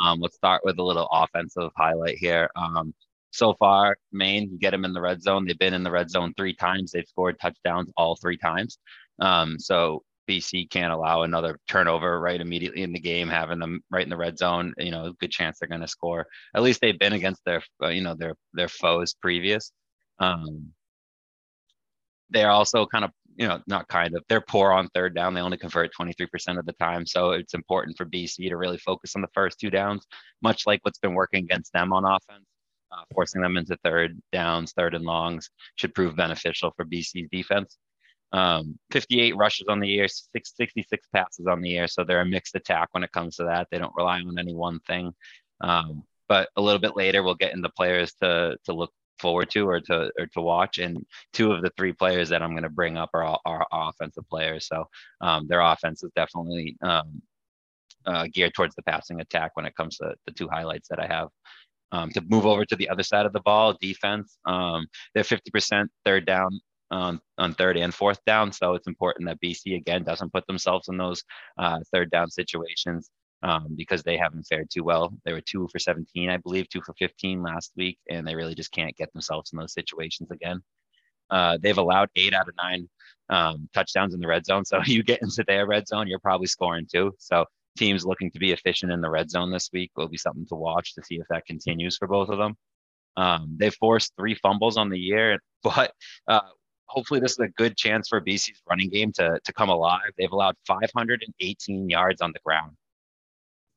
Um, 0.00 0.20
let's 0.20 0.36
start 0.36 0.62
with 0.64 0.78
a 0.78 0.82
little 0.82 1.08
offensive 1.10 1.70
highlight 1.76 2.18
here. 2.18 2.50
Um, 2.54 2.94
so 3.36 3.54
far, 3.54 3.96
Maine, 4.12 4.50
you 4.50 4.58
get 4.58 4.70
them 4.70 4.84
in 4.84 4.92
the 4.92 5.00
red 5.00 5.22
zone. 5.22 5.46
They've 5.46 5.58
been 5.58 5.74
in 5.74 5.82
the 5.82 5.90
red 5.90 6.10
zone 6.10 6.32
three 6.36 6.54
times. 6.54 6.92
They've 6.92 7.06
scored 7.06 7.38
touchdowns 7.40 7.92
all 7.96 8.16
three 8.16 8.36
times. 8.38 8.78
Um, 9.20 9.58
so 9.58 10.02
BC 10.28 10.70
can't 10.70 10.92
allow 10.92 11.22
another 11.22 11.58
turnover 11.68 12.20
right 12.20 12.40
immediately 12.40 12.82
in 12.82 12.92
the 12.92 13.00
game, 13.00 13.28
having 13.28 13.58
them 13.58 13.80
right 13.90 14.02
in 14.02 14.10
the 14.10 14.16
red 14.16 14.38
zone. 14.38 14.74
You 14.78 14.90
know, 14.90 15.12
good 15.20 15.30
chance 15.30 15.58
they're 15.58 15.68
going 15.68 15.80
to 15.80 15.88
score. 15.88 16.26
At 16.54 16.62
least 16.62 16.80
they've 16.80 16.98
been 16.98 17.12
against 17.12 17.42
their, 17.44 17.62
uh, 17.82 17.88
you 17.88 18.02
know, 18.02 18.14
their 18.14 18.34
their 18.54 18.68
foes 18.68 19.14
previous. 19.14 19.72
Um, 20.18 20.72
they're 22.30 22.50
also 22.50 22.86
kind 22.86 23.04
of, 23.04 23.12
you 23.36 23.46
know, 23.46 23.60
not 23.66 23.86
kind 23.88 24.16
of, 24.16 24.24
they're 24.28 24.40
poor 24.40 24.72
on 24.72 24.88
third 24.88 25.14
down. 25.14 25.34
They 25.34 25.40
only 25.40 25.58
convert 25.58 25.92
23% 25.94 26.58
of 26.58 26.66
the 26.66 26.72
time. 26.72 27.06
So 27.06 27.30
it's 27.32 27.54
important 27.54 27.96
for 27.96 28.04
BC 28.04 28.48
to 28.48 28.56
really 28.56 28.78
focus 28.78 29.14
on 29.14 29.22
the 29.22 29.28
first 29.32 29.60
two 29.60 29.70
downs, 29.70 30.04
much 30.42 30.66
like 30.66 30.80
what's 30.82 30.98
been 30.98 31.14
working 31.14 31.44
against 31.44 31.72
them 31.72 31.92
on 31.92 32.04
offense. 32.04 32.46
Uh, 32.92 33.02
forcing 33.12 33.42
them 33.42 33.56
into 33.56 33.76
third 33.82 34.20
downs, 34.32 34.72
third 34.72 34.94
and 34.94 35.04
longs 35.04 35.50
should 35.74 35.94
prove 35.94 36.14
beneficial 36.14 36.72
for 36.76 36.84
BC's 36.84 37.28
defense. 37.32 37.78
Um, 38.32 38.78
58 38.92 39.36
rushes 39.36 39.66
on 39.68 39.80
the 39.80 39.88
year, 39.88 40.06
66 40.08 41.06
passes 41.12 41.46
on 41.46 41.60
the 41.60 41.70
year. 41.70 41.86
So 41.86 42.04
they're 42.04 42.20
a 42.20 42.26
mixed 42.26 42.54
attack 42.54 42.88
when 42.92 43.02
it 43.02 43.12
comes 43.12 43.36
to 43.36 43.44
that. 43.44 43.68
They 43.70 43.78
don't 43.78 43.94
rely 43.96 44.20
on 44.20 44.38
any 44.38 44.54
one 44.54 44.78
thing. 44.80 45.12
Um, 45.60 46.04
but 46.28 46.48
a 46.56 46.60
little 46.60 46.80
bit 46.80 46.96
later, 46.96 47.22
we'll 47.22 47.34
get 47.34 47.54
into 47.54 47.68
players 47.70 48.12
to 48.22 48.56
to 48.64 48.72
look 48.72 48.92
forward 49.18 49.50
to 49.50 49.68
or 49.68 49.80
to 49.80 50.10
or 50.18 50.26
to 50.26 50.40
watch. 50.40 50.78
And 50.78 51.04
two 51.32 51.52
of 51.52 51.62
the 51.62 51.70
three 51.76 51.92
players 51.92 52.28
that 52.28 52.42
I'm 52.42 52.50
going 52.50 52.62
to 52.64 52.68
bring 52.68 52.96
up 52.96 53.10
are, 53.14 53.38
are 53.44 53.66
offensive 53.72 54.28
players. 54.28 54.66
So 54.66 54.84
um, 55.20 55.46
their 55.48 55.60
offense 55.60 56.02
is 56.02 56.10
definitely 56.14 56.76
um, 56.82 57.22
uh, 58.06 58.26
geared 58.32 58.54
towards 58.54 58.74
the 58.74 58.82
passing 58.82 59.20
attack 59.20 59.52
when 59.54 59.66
it 59.66 59.76
comes 59.76 59.98
to 59.98 60.14
the 60.26 60.32
two 60.32 60.48
highlights 60.48 60.88
that 60.88 61.00
I 61.00 61.06
have. 61.06 61.28
Um, 61.92 62.10
to 62.10 62.20
move 62.28 62.46
over 62.46 62.64
to 62.64 62.76
the 62.76 62.88
other 62.88 63.04
side 63.04 63.26
of 63.26 63.32
the 63.32 63.40
ball, 63.40 63.76
defense, 63.80 64.38
um, 64.44 64.86
they're 65.14 65.22
50% 65.22 65.86
third 66.04 66.26
down 66.26 66.60
on, 66.90 67.20
on 67.38 67.54
third 67.54 67.76
and 67.76 67.94
fourth 67.94 68.18
down. 68.26 68.52
So 68.52 68.74
it's 68.74 68.88
important 68.88 69.28
that 69.28 69.40
BC 69.40 69.76
again 69.76 70.02
doesn't 70.02 70.32
put 70.32 70.46
themselves 70.46 70.88
in 70.88 70.96
those 70.96 71.22
uh, 71.58 71.78
third 71.92 72.10
down 72.10 72.30
situations 72.30 73.10
um, 73.42 73.74
because 73.76 74.02
they 74.02 74.16
haven't 74.16 74.44
fared 74.44 74.68
too 74.70 74.84
well. 74.84 75.12
They 75.24 75.32
were 75.32 75.40
two 75.40 75.68
for 75.70 75.78
17, 75.78 76.28
I 76.28 76.36
believe, 76.38 76.68
two 76.68 76.82
for 76.82 76.94
15 76.98 77.42
last 77.42 77.72
week, 77.76 77.98
and 78.10 78.26
they 78.26 78.34
really 78.34 78.54
just 78.54 78.72
can't 78.72 78.96
get 78.96 79.12
themselves 79.12 79.52
in 79.52 79.58
those 79.58 79.72
situations 79.72 80.30
again. 80.30 80.60
Uh, 81.30 81.58
they've 81.60 81.78
allowed 81.78 82.08
eight 82.16 82.34
out 82.34 82.48
of 82.48 82.54
nine 82.62 82.88
um, 83.28 83.68
touchdowns 83.74 84.14
in 84.14 84.20
the 84.20 84.26
red 84.26 84.46
zone. 84.46 84.64
So 84.64 84.80
you 84.86 85.02
get 85.02 85.22
into 85.22 85.44
their 85.46 85.66
red 85.66 85.88
zone, 85.88 86.06
you're 86.06 86.18
probably 86.18 86.46
scoring 86.46 86.86
too. 86.90 87.12
So 87.18 87.44
teams 87.76 88.04
looking 88.04 88.30
to 88.32 88.38
be 88.38 88.52
efficient 88.52 88.92
in 88.92 89.00
the 89.00 89.10
red 89.10 89.30
zone 89.30 89.50
this 89.50 89.70
week 89.72 89.90
will 89.96 90.08
be 90.08 90.18
something 90.18 90.46
to 90.46 90.54
watch 90.54 90.94
to 90.94 91.02
see 91.04 91.16
if 91.16 91.26
that 91.30 91.46
continues 91.46 91.96
for 91.96 92.08
both 92.08 92.28
of 92.28 92.38
them. 92.38 92.56
Um, 93.16 93.56
they've 93.58 93.74
forced 93.74 94.12
three 94.16 94.34
fumbles 94.34 94.76
on 94.76 94.90
the 94.90 94.98
year, 94.98 95.38
but 95.62 95.92
uh, 96.28 96.40
hopefully 96.86 97.20
this 97.20 97.32
is 97.32 97.38
a 97.38 97.48
good 97.48 97.76
chance 97.76 98.08
for 98.08 98.20
BC's 98.20 98.62
running 98.68 98.90
game 98.90 99.12
to, 99.12 99.38
to 99.44 99.52
come 99.52 99.68
alive. 99.68 100.10
They've 100.18 100.30
allowed 100.30 100.56
518 100.66 101.88
yards 101.88 102.20
on 102.20 102.32
the 102.32 102.40
ground. 102.44 102.72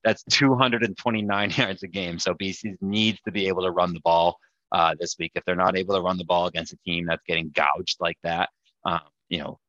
That's 0.03 0.23
229 0.31 1.51
yards 1.57 1.83
a 1.83 1.87
game. 1.87 2.19
So 2.19 2.33
BC 2.33 2.75
needs 2.81 3.19
to 3.25 3.31
be 3.31 3.47
able 3.47 3.63
to 3.63 3.71
run 3.71 3.93
the 3.93 4.01
ball 4.01 4.37
uh, 4.71 4.95
this 4.99 5.15
week. 5.19 5.31
If 5.35 5.43
they're 5.45 5.55
not 5.55 5.77
able 5.77 5.95
to 5.95 6.01
run 6.01 6.17
the 6.17 6.25
ball 6.25 6.47
against 6.47 6.73
a 6.73 6.77
team 6.85 7.05
that's 7.07 7.23
getting 7.27 7.51
gouged 7.53 7.97
like 7.99 8.17
that, 8.23 8.49
um, 8.85 9.01
you 9.27 9.39
know, 9.39 9.59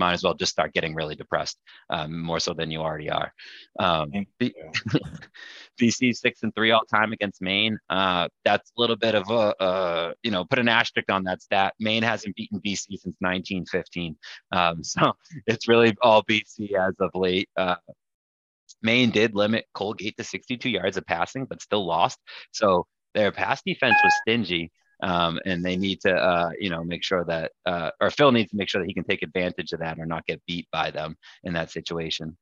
might 0.00 0.14
as 0.14 0.24
well 0.24 0.34
just 0.34 0.50
start 0.50 0.72
getting 0.72 0.94
really 0.94 1.14
depressed, 1.14 1.58
um, 1.90 2.20
more 2.20 2.40
so 2.40 2.54
than 2.54 2.70
you 2.70 2.80
already 2.80 3.10
are. 3.10 3.32
Um, 3.78 4.10
BC 5.78 6.16
six 6.16 6.42
and 6.42 6.54
three 6.54 6.70
all 6.72 6.84
time 6.86 7.12
against 7.12 7.42
Maine. 7.42 7.78
Uh, 7.88 8.28
that's 8.44 8.72
a 8.76 8.80
little 8.80 8.96
bit 8.96 9.14
of 9.14 9.30
a, 9.30 9.62
uh, 9.62 10.12
you 10.22 10.30
know, 10.30 10.44
put 10.44 10.58
an 10.58 10.68
asterisk 10.68 11.12
on 11.12 11.24
that 11.24 11.42
stat. 11.42 11.74
Maine 11.78 12.02
hasn't 12.02 12.34
beaten 12.34 12.58
BC 12.58 12.98
since 12.98 13.16
1915, 13.20 14.16
um, 14.52 14.82
so 14.92 15.12
it's 15.46 15.68
really 15.68 15.94
all 16.02 16.24
BC 16.24 16.72
as 16.72 16.94
of 16.98 17.10
late. 17.14 17.48
Uh, 17.56 17.76
Maine 18.82 19.10
did 19.10 19.34
limit 19.34 19.66
Colgate 19.74 20.16
to 20.16 20.24
62 20.24 20.70
yards 20.70 20.96
of 20.96 21.06
passing, 21.06 21.44
but 21.44 21.60
still 21.60 21.86
lost. 21.86 22.18
So 22.52 22.86
their 23.14 23.32
pass 23.32 23.60
defense 23.62 23.96
was 24.02 24.14
stingy. 24.22 24.70
Um, 25.02 25.40
and 25.46 25.64
they 25.64 25.76
need 25.76 26.00
to, 26.02 26.14
uh, 26.14 26.50
you 26.58 26.70
know, 26.70 26.84
make 26.84 27.02
sure 27.02 27.24
that, 27.24 27.52
uh, 27.66 27.90
or 28.00 28.10
Phil 28.10 28.32
needs 28.32 28.50
to 28.50 28.56
make 28.56 28.68
sure 28.68 28.80
that 28.80 28.88
he 28.88 28.94
can 28.94 29.04
take 29.04 29.22
advantage 29.22 29.72
of 29.72 29.80
that 29.80 29.98
or 29.98 30.06
not 30.06 30.26
get 30.26 30.42
beat 30.46 30.68
by 30.70 30.90
them 30.90 31.16
in 31.44 31.54
that 31.54 31.70
situation. 31.70 32.36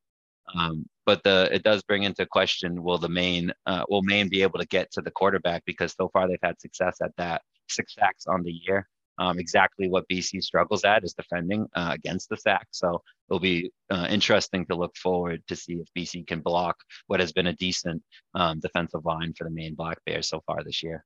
Um, 0.55 0.85
but 1.05 1.23
the 1.23 1.49
it 1.51 1.63
does 1.63 1.83
bring 1.83 2.03
into 2.03 2.25
question: 2.25 2.83
Will 2.83 2.97
the 2.97 3.09
Maine, 3.09 3.51
uh, 3.65 3.83
will 3.89 4.01
Maine 4.01 4.29
be 4.29 4.41
able 4.41 4.59
to 4.59 4.67
get 4.67 4.91
to 4.93 5.01
the 5.01 5.11
quarterback? 5.11 5.63
Because 5.65 5.93
so 5.93 6.09
far 6.09 6.27
they've 6.27 6.37
had 6.41 6.59
success 6.59 6.97
at 7.01 7.11
that, 7.17 7.41
six 7.69 7.95
sacks 7.95 8.25
on 8.27 8.43
the 8.43 8.51
year. 8.51 8.87
Um, 9.19 9.37
exactly 9.37 9.89
what 9.89 10.07
BC 10.07 10.41
struggles 10.41 10.85
at 10.85 11.03
is 11.03 11.13
defending 11.13 11.67
uh, 11.75 11.91
against 11.93 12.29
the 12.29 12.37
sack. 12.37 12.67
So 12.71 13.01
it'll 13.29 13.41
be 13.41 13.69
uh, 13.89 14.07
interesting 14.09 14.65
to 14.67 14.75
look 14.75 14.95
forward 14.95 15.43
to 15.49 15.57
see 15.57 15.73
if 15.73 15.89
BC 15.97 16.25
can 16.25 16.39
block 16.39 16.77
what 17.07 17.19
has 17.19 17.33
been 17.33 17.47
a 17.47 17.53
decent 17.53 18.01
um, 18.33 18.61
defensive 18.61 19.03
line 19.03 19.33
for 19.37 19.43
the 19.43 19.49
Maine 19.49 19.75
Black 19.75 19.97
Bears 20.05 20.29
so 20.29 20.41
far 20.47 20.63
this 20.63 20.81
year. 20.81 21.03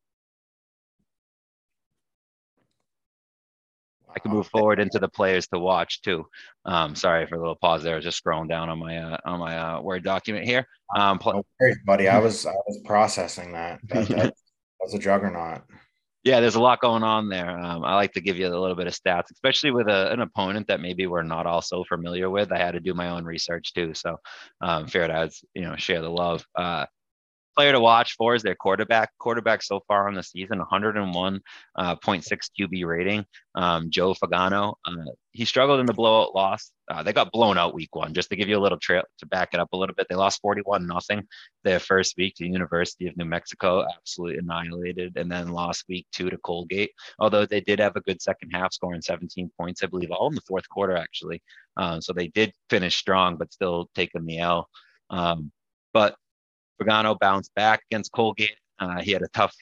I 4.15 4.19
can 4.19 4.31
move 4.31 4.48
forward 4.48 4.80
into 4.80 4.99
the 4.99 5.07
players 5.07 5.48
to 5.48 5.60
watch 5.60 6.02
too. 6.02 6.26
Um, 6.65 6.95
sorry 6.95 7.26
for 7.27 7.35
a 7.35 7.40
little 7.40 7.56
pause 7.56 7.84
there. 7.84 7.99
Just 7.99 8.23
scrolling 8.23 8.49
down 8.49 8.69
on 8.69 8.80
my 8.80 8.98
uh, 8.98 9.18
on 9.26 9.40
my 9.40 9.57
uh, 9.57 9.81
Word 9.81 10.03
document 10.03 10.45
here. 10.45 10.68
Um, 10.95 11.19
pl- 11.19 11.45
worries, 11.60 11.77
buddy. 11.85 12.07
I 12.07 12.19
was 12.19 12.45
I 12.45 12.53
was 12.68 12.80
processing 12.85 13.53
that. 13.53 13.80
That, 13.90 14.07
that 14.07 14.34
was 14.81 14.94
a 14.95 14.99
juggernaut 14.99 15.61
yeah, 16.23 16.40
there's 16.40 16.56
a 16.56 16.61
lot 16.61 16.80
going 16.80 17.03
on 17.03 17.27
there. 17.27 17.60
Um, 17.60 17.84
I 17.84 17.95
like 17.95 18.14
to 18.14 18.22
give 18.22 18.38
you 18.38 18.48
a 18.48 18.57
little 18.57 18.77
bit 18.77 18.88
of 18.88 18.94
stats, 18.94 19.30
especially 19.31 19.72
with 19.72 19.90
a, 19.90 20.11
an 20.14 20.22
opponent 20.22 20.68
that 20.68 20.80
maybe 20.80 21.06
we're 21.06 21.22
not 21.22 21.45
all 21.45 21.61
so 21.61 21.84
familiar 21.84 22.30
with. 22.30 22.52
I 22.52 22.57
had 22.57 22.72
to 22.72 22.80
do 22.80 22.94
my 22.94 23.10
own 23.10 23.26
research 23.26 23.73
too, 23.73 23.94
so 23.94 24.18
um, 24.61 24.88
figured 24.88 25.11
I'd 25.11 25.31
you 25.53 25.64
know 25.64 25.76
share 25.76 26.02
the 26.02 26.10
love. 26.10 26.45
Uh, 26.56 26.85
player 27.55 27.71
to 27.71 27.80
watch 27.80 28.15
for 28.15 28.35
is 28.35 28.43
their 28.43 28.55
quarterback. 28.55 29.11
Quarterback 29.19 29.61
so 29.63 29.81
far 29.88 30.07
on 30.07 30.15
the 30.15 30.23
season, 30.23 30.59
101.6 30.59 31.39
uh, 31.75 31.95
QB 31.95 32.85
rating. 32.85 33.25
Um, 33.55 33.89
Joe 33.89 34.13
Fagnano. 34.13 34.75
Uh, 34.85 35.11
he 35.31 35.45
struggled 35.45 35.80
in 35.80 35.85
the 35.85 35.93
blowout 35.93 36.35
loss. 36.35 36.71
Uh, 36.89 37.01
they 37.01 37.13
got 37.13 37.31
blown 37.31 37.57
out 37.57 37.73
week 37.73 37.95
one. 37.95 38.13
Just 38.13 38.30
to 38.30 38.35
give 38.35 38.47
you 38.47 38.57
a 38.57 38.61
little 38.61 38.77
trail 38.77 39.03
to 39.19 39.25
back 39.25 39.49
it 39.53 39.59
up 39.59 39.69
a 39.73 39.77
little 39.77 39.95
bit, 39.95 40.07
they 40.09 40.15
lost 40.15 40.41
41 40.41 40.85
nothing 40.85 41.23
their 41.63 41.80
first 41.80 42.15
week 42.17 42.35
to 42.35 42.45
University 42.45 43.07
of 43.07 43.17
New 43.17 43.25
Mexico, 43.25 43.85
absolutely 43.97 44.38
annihilated, 44.38 45.17
and 45.17 45.31
then 45.31 45.49
lost 45.49 45.85
week 45.89 46.05
two 46.11 46.30
to 46.30 46.38
Colgate. 46.38 46.91
Although 47.19 47.45
they 47.45 47.61
did 47.61 47.80
have 47.80 47.95
a 47.95 48.01
good 48.01 48.21
second 48.21 48.51
half, 48.51 48.73
scoring 48.73 49.01
17 49.01 49.51
points, 49.57 49.84
I 49.84 49.88
believe, 49.88 50.11
all 50.11 50.27
in 50.27 50.35
the 50.35 50.41
fourth 50.47 50.67
quarter 50.69 50.95
actually. 50.95 51.41
Um, 51.77 52.01
so 52.01 52.13
they 52.13 52.27
did 52.27 52.53
finish 52.69 52.95
strong, 52.95 53.38
but 53.38 53.53
still 53.53 53.89
taking 53.95 54.25
the 54.25 54.39
L. 54.39 54.69
Um, 55.09 55.51
but 55.93 56.15
Fagnano 56.84 57.18
bounced 57.19 57.53
back 57.55 57.81
against 57.89 58.11
Colgate. 58.11 58.55
Uh, 58.80 59.01
he 59.01 59.11
had 59.11 59.22
a 59.22 59.27
tough 59.30 59.55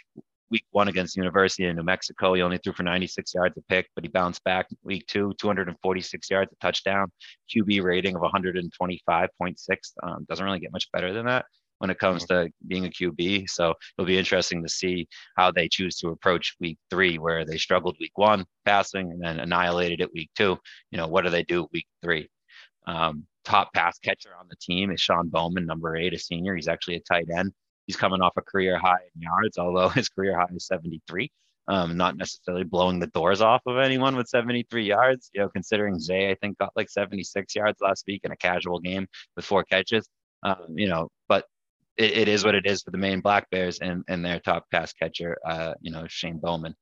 week 0.49 0.65
one 0.71 0.89
against 0.89 1.15
University 1.15 1.65
of 1.65 1.75
New 1.75 1.83
Mexico. 1.83 2.33
He 2.33 2.41
only 2.41 2.57
threw 2.57 2.73
for 2.73 2.83
96 2.83 3.33
yards 3.33 3.57
a 3.57 3.61
pick, 3.69 3.87
but 3.95 4.03
he 4.03 4.09
bounced 4.09 4.43
back 4.43 4.67
week 4.83 5.05
two, 5.07 5.33
246 5.39 6.29
yards, 6.29 6.51
a 6.51 6.55
touchdown, 6.57 7.11
QB 7.55 7.83
rating 7.83 8.15
of 8.15 8.21
125.6. 8.21 9.57
Um, 10.03 10.25
doesn't 10.27 10.45
really 10.45 10.59
get 10.59 10.73
much 10.73 10.91
better 10.91 11.13
than 11.13 11.25
that 11.25 11.45
when 11.79 11.89
it 11.89 11.97
comes 11.97 12.25
to 12.25 12.47
being 12.67 12.85
a 12.85 12.89
QB. 12.89 13.49
So 13.49 13.73
it'll 13.97 14.05
be 14.05 14.19
interesting 14.19 14.61
to 14.61 14.69
see 14.69 15.07
how 15.35 15.51
they 15.51 15.67
choose 15.67 15.97
to 15.97 16.09
approach 16.09 16.55
week 16.59 16.77
three, 16.91 17.17
where 17.17 17.43
they 17.43 17.57
struggled 17.57 17.97
week 17.99 18.15
one 18.15 18.45
passing 18.65 19.11
and 19.11 19.21
then 19.21 19.39
annihilated 19.39 20.01
it 20.01 20.13
week 20.13 20.29
two. 20.35 20.57
You 20.91 20.97
know, 20.97 21.07
what 21.07 21.23
do 21.23 21.31
they 21.31 21.43
do 21.43 21.67
week 21.73 21.87
three? 22.03 22.29
Um, 22.85 23.25
top 23.45 23.73
pass 23.73 23.99
catcher 23.99 24.31
on 24.39 24.47
the 24.49 24.55
team 24.55 24.91
is 24.91 25.01
Sean 25.01 25.29
Bowman, 25.29 25.65
number 25.65 25.95
eight, 25.95 26.13
a 26.13 26.19
senior. 26.19 26.55
He's 26.55 26.67
actually 26.67 26.95
a 26.95 27.01
tight 27.01 27.27
end. 27.35 27.53
He's 27.87 27.95
coming 27.95 28.21
off 28.21 28.33
a 28.37 28.41
career 28.41 28.77
high 28.77 28.99
in 29.15 29.21
yards, 29.21 29.57
although 29.57 29.89
his 29.89 30.09
career 30.09 30.37
high 30.37 30.53
is 30.55 30.67
73. 30.67 31.31
Um, 31.67 31.95
not 31.95 32.17
necessarily 32.17 32.63
blowing 32.63 32.99
the 32.99 33.07
doors 33.07 33.41
off 33.41 33.61
of 33.65 33.77
anyone 33.77 34.15
with 34.15 34.27
73 34.27 34.83
yards. 34.83 35.29
You 35.33 35.41
know, 35.41 35.49
considering 35.49 35.99
Zay, 35.99 36.31
I 36.31 36.35
think 36.35 36.57
got 36.57 36.71
like 36.75 36.89
76 36.89 37.55
yards 37.55 37.79
last 37.81 38.03
week 38.07 38.21
in 38.23 38.31
a 38.31 38.37
casual 38.37 38.79
game 38.79 39.07
with 39.35 39.45
four 39.45 39.63
catches. 39.63 40.07
Um, 40.43 40.75
you 40.75 40.87
know, 40.87 41.09
but 41.29 41.45
it, 41.97 42.17
it 42.17 42.27
is 42.27 42.43
what 42.43 42.55
it 42.55 42.65
is 42.65 42.81
for 42.81 42.91
the 42.91 42.97
Maine 42.97 43.21
Black 43.21 43.49
Bears 43.51 43.79
and 43.79 44.03
and 44.07 44.25
their 44.25 44.39
top 44.39 44.65
pass 44.71 44.91
catcher, 44.93 45.37
uh, 45.47 45.73
you 45.81 45.91
know, 45.91 46.05
Shane 46.07 46.39
Bowman. 46.39 46.75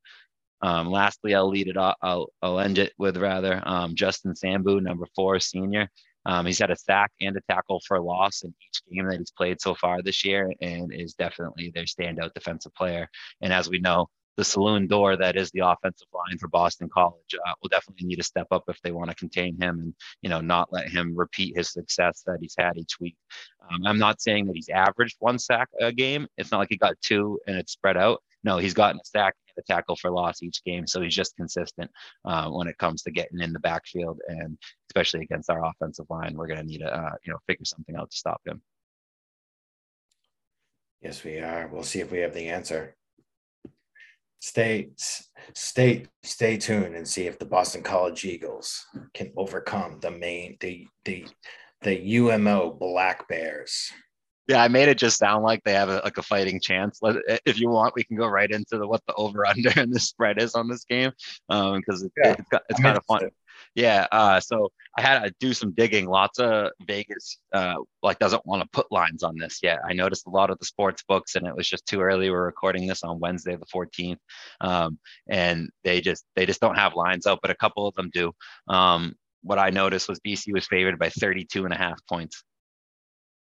Um, 0.61 0.89
lastly, 0.89 1.35
I'll 1.35 1.49
lead 1.49 1.67
it 1.67 1.77
off. 1.77 1.95
I'll, 2.01 2.27
I'll 2.41 2.59
end 2.59 2.77
it 2.77 2.93
with 2.97 3.17
rather 3.17 3.61
um, 3.65 3.95
Justin 3.95 4.33
Sambu, 4.33 4.81
number 4.81 5.07
four, 5.15 5.39
senior. 5.39 5.89
Um, 6.29 6.45
he's 6.45 6.59
had 6.59 6.69
a 6.69 6.75
sack 6.75 7.11
and 7.19 7.35
a 7.35 7.41
tackle 7.49 7.81
for 7.87 7.99
loss 7.99 8.43
in 8.43 8.53
each 8.67 8.83
game 8.93 9.07
that 9.07 9.17
he's 9.17 9.31
played 9.31 9.59
so 9.59 9.73
far 9.73 10.03
this 10.03 10.23
year 10.23 10.53
and 10.61 10.93
is 10.93 11.15
definitely 11.15 11.71
their 11.73 11.85
standout 11.85 12.35
defensive 12.35 12.71
player. 12.75 13.09
And 13.41 13.51
as 13.51 13.67
we 13.67 13.79
know, 13.79 14.09
the 14.37 14.45
saloon 14.45 14.85
door 14.85 15.17
that 15.17 15.35
is 15.35 15.49
the 15.51 15.61
offensive 15.65 16.07
line 16.13 16.37
for 16.37 16.47
Boston 16.47 16.87
College 16.93 17.33
uh, 17.33 17.53
will 17.61 17.69
definitely 17.69 18.05
need 18.07 18.17
to 18.17 18.23
step 18.23 18.45
up 18.51 18.63
if 18.67 18.79
they 18.83 18.91
want 18.91 19.09
to 19.09 19.15
contain 19.15 19.59
him 19.59 19.79
and 19.79 19.93
you 20.21 20.29
know 20.29 20.39
not 20.39 20.71
let 20.71 20.87
him 20.87 21.13
repeat 21.13 21.57
his 21.57 21.73
success 21.73 22.23
that 22.27 22.37
he's 22.39 22.55
had 22.57 22.77
each 22.77 22.99
week. 23.01 23.17
Um, 23.63 23.85
I'm 23.85 23.97
not 23.97 24.21
saying 24.21 24.45
that 24.45 24.55
he's 24.55 24.69
averaged 24.69 25.15
one 25.19 25.39
sack 25.39 25.67
a 25.81 25.91
game. 25.91 26.27
It's 26.37 26.51
not 26.51 26.59
like 26.59 26.69
he 26.69 26.77
got 26.77 27.01
two 27.01 27.39
and 27.47 27.57
it's 27.57 27.73
spread 27.73 27.97
out. 27.97 28.21
no, 28.43 28.59
he's 28.59 28.75
gotten 28.75 29.01
a 29.01 29.05
sack 29.05 29.33
a 29.59 29.63
tackle 29.63 29.95
for 29.95 30.11
loss 30.11 30.41
each 30.41 30.63
game, 30.63 30.87
so 30.87 31.01
he's 31.01 31.15
just 31.15 31.35
consistent 31.35 31.91
uh, 32.25 32.49
when 32.49 32.67
it 32.67 32.77
comes 32.77 33.03
to 33.03 33.11
getting 33.11 33.39
in 33.39 33.53
the 33.53 33.59
backfield, 33.59 34.19
and 34.27 34.57
especially 34.89 35.21
against 35.21 35.49
our 35.49 35.63
offensive 35.65 36.05
line, 36.09 36.35
we're 36.35 36.47
going 36.47 36.59
to 36.59 36.65
need 36.65 36.79
to 36.79 36.93
uh, 36.93 37.13
you 37.25 37.31
know 37.31 37.39
figure 37.47 37.65
something 37.65 37.95
out 37.95 38.09
to 38.09 38.17
stop 38.17 38.41
him. 38.45 38.61
Yes, 41.01 41.23
we 41.23 41.39
are. 41.39 41.69
We'll 41.71 41.83
see 41.83 41.99
if 41.99 42.11
we 42.11 42.19
have 42.19 42.33
the 42.33 42.49
answer. 42.49 42.95
Stay, 44.41 44.89
stay, 45.53 46.05
stay 46.23 46.57
tuned 46.57 46.95
and 46.95 47.07
see 47.07 47.27
if 47.27 47.39
the 47.39 47.45
Boston 47.45 47.83
College 47.83 48.23
Eagles 48.25 48.85
can 49.13 49.31
overcome 49.35 49.99
the 49.99 50.11
Maine 50.11 50.57
the 50.59 50.87
the 51.05 51.25
the 51.81 51.95
UMO 51.95 52.77
Black 52.77 53.27
Bears. 53.27 53.91
Yeah, 54.49 54.63
I 54.63 54.67
made 54.67 54.89
it 54.89 54.97
just 54.97 55.19
sound 55.19 55.43
like 55.43 55.63
they 55.63 55.73
have 55.73 55.89
a, 55.89 56.01
like 56.03 56.17
a 56.17 56.23
fighting 56.23 56.59
chance. 56.59 56.99
If 57.45 57.59
you 57.59 57.69
want, 57.69 57.93
we 57.93 58.03
can 58.03 58.17
go 58.17 58.27
right 58.27 58.49
into 58.49 58.79
the 58.79 58.87
what 58.87 59.03
the 59.05 59.13
over 59.13 59.45
under 59.45 59.69
and 59.75 59.93
the 59.93 59.99
spread 59.99 60.41
is 60.41 60.55
on 60.55 60.67
this 60.67 60.85
game 60.85 61.11
because 61.47 62.01
um, 62.03 62.09
yeah. 62.17 62.31
it, 62.31 62.39
it's, 62.39 62.63
it's 62.71 62.79
kind 62.79 62.97
of 62.97 63.05
fun. 63.05 63.29
Yeah. 63.75 64.07
Uh, 64.11 64.39
so 64.39 64.71
I 64.97 65.03
had 65.03 65.23
to 65.23 65.33
do 65.39 65.53
some 65.53 65.73
digging. 65.73 66.07
Lots 66.07 66.39
of 66.39 66.71
Vegas 66.81 67.37
uh, 67.53 67.75
like 68.01 68.17
doesn't 68.17 68.43
want 68.43 68.63
to 68.63 68.69
put 68.73 68.91
lines 68.91 69.21
on 69.21 69.37
this 69.37 69.59
yet. 69.61 69.81
I 69.87 69.93
noticed 69.93 70.25
a 70.25 70.31
lot 70.31 70.49
of 70.49 70.57
the 70.57 70.65
sports 70.65 71.03
books, 71.07 71.35
and 71.35 71.45
it 71.45 71.55
was 71.55 71.69
just 71.69 71.85
too 71.85 72.01
early. 72.01 72.31
We're 72.31 72.43
recording 72.43 72.87
this 72.87 73.03
on 73.03 73.19
Wednesday 73.19 73.55
the 73.55 73.67
14th, 73.67 74.17
um, 74.61 74.97
and 75.29 75.69
they 75.83 76.01
just 76.01 76.25
they 76.35 76.47
just 76.47 76.59
don't 76.59 76.77
have 76.77 76.95
lines 76.95 77.27
out, 77.27 77.39
but 77.43 77.51
a 77.51 77.55
couple 77.55 77.87
of 77.87 77.93
them 77.93 78.09
do. 78.11 78.31
Um, 78.67 79.13
what 79.43 79.59
I 79.59 79.69
noticed 79.69 80.09
was 80.09 80.19
BC 80.19 80.53
was 80.53 80.65
favored 80.65 80.97
by 80.97 81.09
32 81.09 81.65
and 81.65 81.73
a 81.73 81.77
half 81.77 81.99
points 82.07 82.43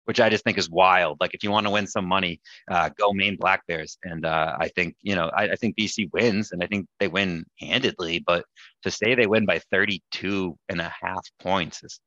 which 0.04 0.20
I 0.20 0.28
just 0.28 0.44
think 0.44 0.58
is 0.58 0.70
wild. 0.70 1.18
Like 1.20 1.34
if 1.34 1.42
you 1.44 1.50
want 1.50 1.66
to 1.66 1.72
win 1.72 1.86
some 1.86 2.06
money, 2.06 2.40
uh, 2.70 2.90
go 2.98 3.12
Maine 3.12 3.36
Black 3.36 3.66
Bears. 3.66 3.98
And 4.02 4.24
uh, 4.24 4.56
I 4.58 4.68
think, 4.68 4.96
you 5.02 5.14
know, 5.14 5.30
I, 5.34 5.50
I, 5.50 5.56
think 5.56 5.76
BC 5.76 6.12
wins 6.12 6.52
and 6.52 6.62
I 6.62 6.66
think 6.66 6.86
they 6.98 7.08
win 7.08 7.44
handedly, 7.58 8.22
but 8.26 8.44
to 8.82 8.90
say 8.90 9.14
they 9.14 9.26
win 9.26 9.46
by 9.46 9.60
32 9.70 10.56
and 10.68 10.80
a 10.80 10.92
half 11.00 11.24
points 11.40 11.82
is 11.82 12.00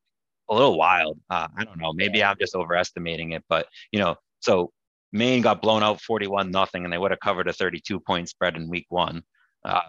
a 0.49 0.53
little 0.53 0.77
wild. 0.77 1.19
Uh, 1.29 1.47
I 1.57 1.63
don't 1.63 1.79
know. 1.79 1.93
Maybe 1.93 2.23
I'm 2.23 2.37
just 2.39 2.55
overestimating 2.55 3.31
it, 3.31 3.43
but 3.47 3.67
you 3.91 3.99
know, 3.99 4.15
so 4.41 4.71
Maine 5.11 5.41
got 5.41 5.61
blown 5.61 5.83
out 5.83 6.01
41 6.01 6.51
nothing 6.51 6.83
and 6.83 6.91
they 6.91 6.97
would 6.97 7.11
have 7.11 7.19
covered 7.19 7.47
a 7.47 7.53
32 7.53 7.99
point 7.99 8.27
spread 8.29 8.55
in 8.55 8.67
week 8.67 8.87
one. 8.89 9.23
Uh, 9.63 9.81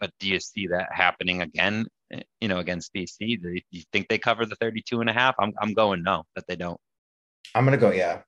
but 0.00 0.10
do 0.18 0.28
you 0.28 0.40
see 0.40 0.66
that 0.66 0.88
happening 0.92 1.42
again, 1.42 1.86
eh, 2.12 2.22
you 2.40 2.48
know, 2.48 2.58
against 2.58 2.92
BC? 2.92 3.40
Do 3.40 3.58
you 3.70 3.82
think 3.92 4.08
they 4.08 4.18
cover 4.18 4.44
the 4.44 4.56
32 4.56 5.00
and 5.00 5.08
a 5.08 5.12
half? 5.12 5.34
I'm, 5.38 5.54
I'm 5.60 5.72
going 5.72 6.02
no, 6.02 6.24
that 6.34 6.46
they 6.46 6.56
don't. 6.56 6.80
I'm 7.54 7.64
gonna 7.64 7.76
go. 7.76 7.90
Yeah. 7.90 8.22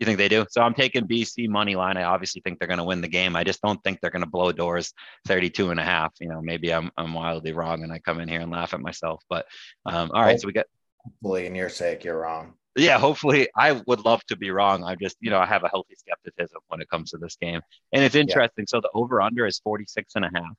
You 0.00 0.06
think 0.06 0.16
they 0.16 0.28
do? 0.28 0.46
So 0.48 0.62
I'm 0.62 0.72
taking 0.72 1.06
BC 1.06 1.50
money 1.50 1.76
line. 1.76 1.98
I 1.98 2.04
obviously 2.04 2.40
think 2.40 2.58
they're 2.58 2.66
going 2.66 2.78
to 2.78 2.84
win 2.84 3.02
the 3.02 3.08
game. 3.08 3.36
I 3.36 3.44
just 3.44 3.60
don't 3.60 3.78
think 3.84 4.00
they're 4.00 4.10
going 4.10 4.24
to 4.24 4.30
blow 4.30 4.50
doors 4.50 4.94
32 5.28 5.70
and 5.70 5.78
a 5.78 5.84
half. 5.84 6.14
You 6.20 6.28
know, 6.28 6.40
maybe 6.40 6.72
I'm, 6.72 6.90
I'm 6.96 7.12
wildly 7.12 7.52
wrong 7.52 7.82
and 7.82 7.92
I 7.92 7.98
come 7.98 8.18
in 8.18 8.26
here 8.26 8.40
and 8.40 8.50
laugh 8.50 8.72
at 8.72 8.80
myself. 8.80 9.22
But 9.28 9.44
um, 9.84 10.10
all 10.14 10.22
right, 10.22 10.40
so 10.40 10.46
we 10.46 10.54
got. 10.54 10.64
Hopefully, 11.04 11.46
in 11.46 11.54
your 11.54 11.68
sake, 11.68 12.02
you're 12.02 12.18
wrong. 12.18 12.54
Yeah, 12.76 12.98
hopefully, 12.98 13.48
I 13.54 13.72
would 13.86 14.04
love 14.04 14.24
to 14.26 14.36
be 14.36 14.50
wrong. 14.50 14.84
I 14.84 14.94
just, 14.94 15.16
you 15.20 15.30
know, 15.30 15.38
I 15.38 15.44
have 15.44 15.64
a 15.64 15.68
healthy 15.68 15.96
skepticism 15.96 16.60
when 16.68 16.80
it 16.80 16.88
comes 16.88 17.10
to 17.10 17.18
this 17.18 17.36
game, 17.36 17.60
and 17.92 18.02
it's 18.02 18.14
interesting. 18.14 18.64
Yeah. 18.64 18.70
So 18.70 18.80
the 18.80 18.90
over 18.94 19.20
under 19.20 19.44
is 19.44 19.58
46 19.58 20.12
and 20.14 20.24
a 20.24 20.30
half. 20.34 20.54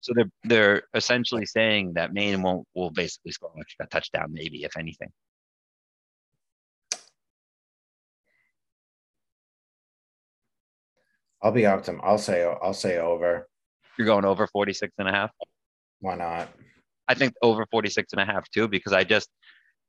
So 0.00 0.12
they're 0.14 0.30
they're 0.44 0.82
essentially 0.94 1.44
saying 1.44 1.94
that 1.94 2.14
Maine 2.14 2.40
won't 2.40 2.66
will 2.74 2.90
basically 2.90 3.32
score 3.32 3.52
a 3.80 3.86
touchdown, 3.86 4.32
maybe 4.32 4.64
if 4.64 4.76
anything. 4.76 5.10
I'll 11.42 11.52
be 11.52 11.62
optim. 11.62 12.00
I'll 12.02 12.18
say 12.18 12.44
I'll 12.44 12.74
say 12.74 12.98
over. 12.98 13.48
You're 13.96 14.06
going 14.06 14.24
over 14.24 14.46
46 14.46 14.92
and 14.98 15.08
a 15.08 15.12
half? 15.12 15.30
Why 16.00 16.14
not? 16.16 16.48
I 17.08 17.14
think 17.14 17.34
over 17.42 17.66
46 17.70 18.12
and 18.12 18.20
a 18.20 18.24
half 18.24 18.48
too, 18.50 18.68
because 18.68 18.92
I 18.92 19.04
just 19.04 19.28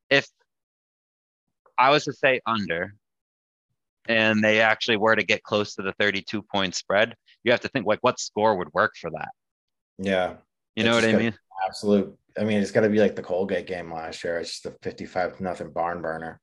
if 0.10 0.28
I 1.78 1.90
was 1.92 2.06
to 2.06 2.14
say 2.14 2.42
under 2.46 2.96
and 4.08 4.44
they 4.44 4.62
actually 4.62 4.98
were 4.98 5.16
to 5.16 5.24
get 5.24 5.44
close 5.44 5.76
to 5.76 5.82
the 5.82 5.94
32 6.00 6.42
point 6.42 6.76
spread, 6.76 7.16
you 7.44 7.52
have 7.52 7.62
to 7.62 7.68
think 7.70 7.86
like 7.86 8.00
what 8.02 8.20
score 8.20 8.56
would 8.58 8.74
work 8.74 8.94
for 9.00 9.10
that. 9.12 9.30
Yeah. 9.98 10.36
You 10.76 10.84
know 10.84 10.94
what 10.94 11.04
I 11.04 11.14
mean? 11.14 11.36
Absolute. 11.68 12.18
I 12.40 12.44
mean, 12.44 12.62
it's 12.62 12.72
got 12.72 12.82
to 12.82 12.90
be 12.90 13.00
like 13.00 13.16
the 13.16 13.22
Colgate 13.22 13.68
game 13.68 13.92
last 13.94 14.24
year. 14.24 14.40
It's 14.40 14.62
just 14.62 14.66
a 14.66 14.76
55 14.82 15.42
nothing 15.42 15.72
barn 15.72 16.02
burner. 16.02 16.40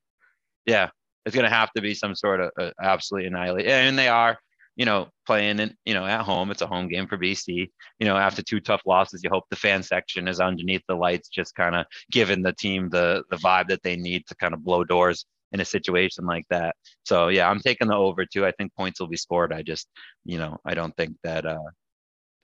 Yeah. 0.67 0.91
It's 1.25 1.35
going 1.35 1.49
to 1.49 1.55
have 1.55 1.73
to 1.73 1.83
be 1.83 1.95
some 1.95 2.15
sort 2.15 2.41
of 2.41 2.51
uh, 2.61 2.71
absolutely 2.81 3.29
annihilate. 3.29 3.67
And 3.67 3.99
they 3.99 4.09
are 4.09 4.39
you 4.77 4.85
know, 4.85 5.09
playing 5.27 5.59
in, 5.59 5.75
you 5.85 5.95
know, 5.95 6.05
at 6.05 6.23
home. 6.23 6.51
It's 6.51 6.63
a 6.63 6.67
home 6.67 6.89
game 6.89 7.07
for 7.07 7.17
BC. 7.17 7.71
You 7.99 8.07
know, 8.07 8.17
after 8.17 8.43
two 8.43 8.61
tough 8.61 8.83
losses, 8.87 9.23
you 9.25 9.31
hope 9.31 9.45
the 9.49 9.57
fan 9.57 9.83
section 9.83 10.29
is 10.29 10.39
underneath 10.39 10.83
the 10.87 10.95
lights, 10.95 11.29
just 11.29 11.55
kind 11.55 11.75
of 11.75 11.87
giving 12.11 12.43
the 12.43 12.53
team 12.53 12.91
the 12.91 13.25
the 13.31 13.37
vibe 13.37 13.69
that 13.69 13.83
they 13.83 13.97
need 13.97 14.27
to 14.27 14.37
kind 14.37 14.55
of 14.55 14.63
blow 14.63 14.85
doors 14.85 15.27
in 15.53 15.61
a 15.61 15.65
situation 15.65 16.27
like 16.27 16.45
that. 16.51 16.77
So 17.05 17.29
yeah, 17.29 17.49
I'm 17.49 17.61
taking 17.61 17.89
the 17.89 17.95
over 17.95 18.27
too. 18.27 18.45
I 18.45 18.53
think 18.53 18.75
points 18.75 19.01
will 19.01 19.07
be 19.07 19.17
scored. 19.17 19.53
I 19.53 19.63
just, 19.63 19.89
you 20.25 20.39
know, 20.39 20.59
I 20.65 20.75
don't 20.75 20.95
think 20.97 21.17
that 21.25 21.47
uh 21.47 21.71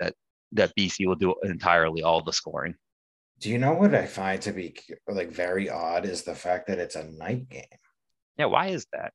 that 0.00 0.14
that 0.52 0.72
BC 0.78 1.06
will 1.06 1.16
do 1.16 1.34
entirely 1.42 2.02
all 2.02 2.22
the 2.22 2.32
scoring. 2.32 2.74
Do 3.40 3.50
you 3.50 3.58
know 3.58 3.72
what 3.72 3.94
I 3.94 4.06
find 4.06 4.40
to 4.42 4.52
be 4.52 4.76
like 5.06 5.30
very 5.30 5.68
odd 5.68 6.06
is 6.06 6.22
the 6.22 6.34
fact 6.34 6.68
that 6.68 6.78
it's 6.78 6.96
a 6.96 7.10
night 7.10 7.48
game. 7.48 7.64
Yeah, 8.38 8.46
why 8.46 8.68
is 8.68 8.86
that? 8.92 9.12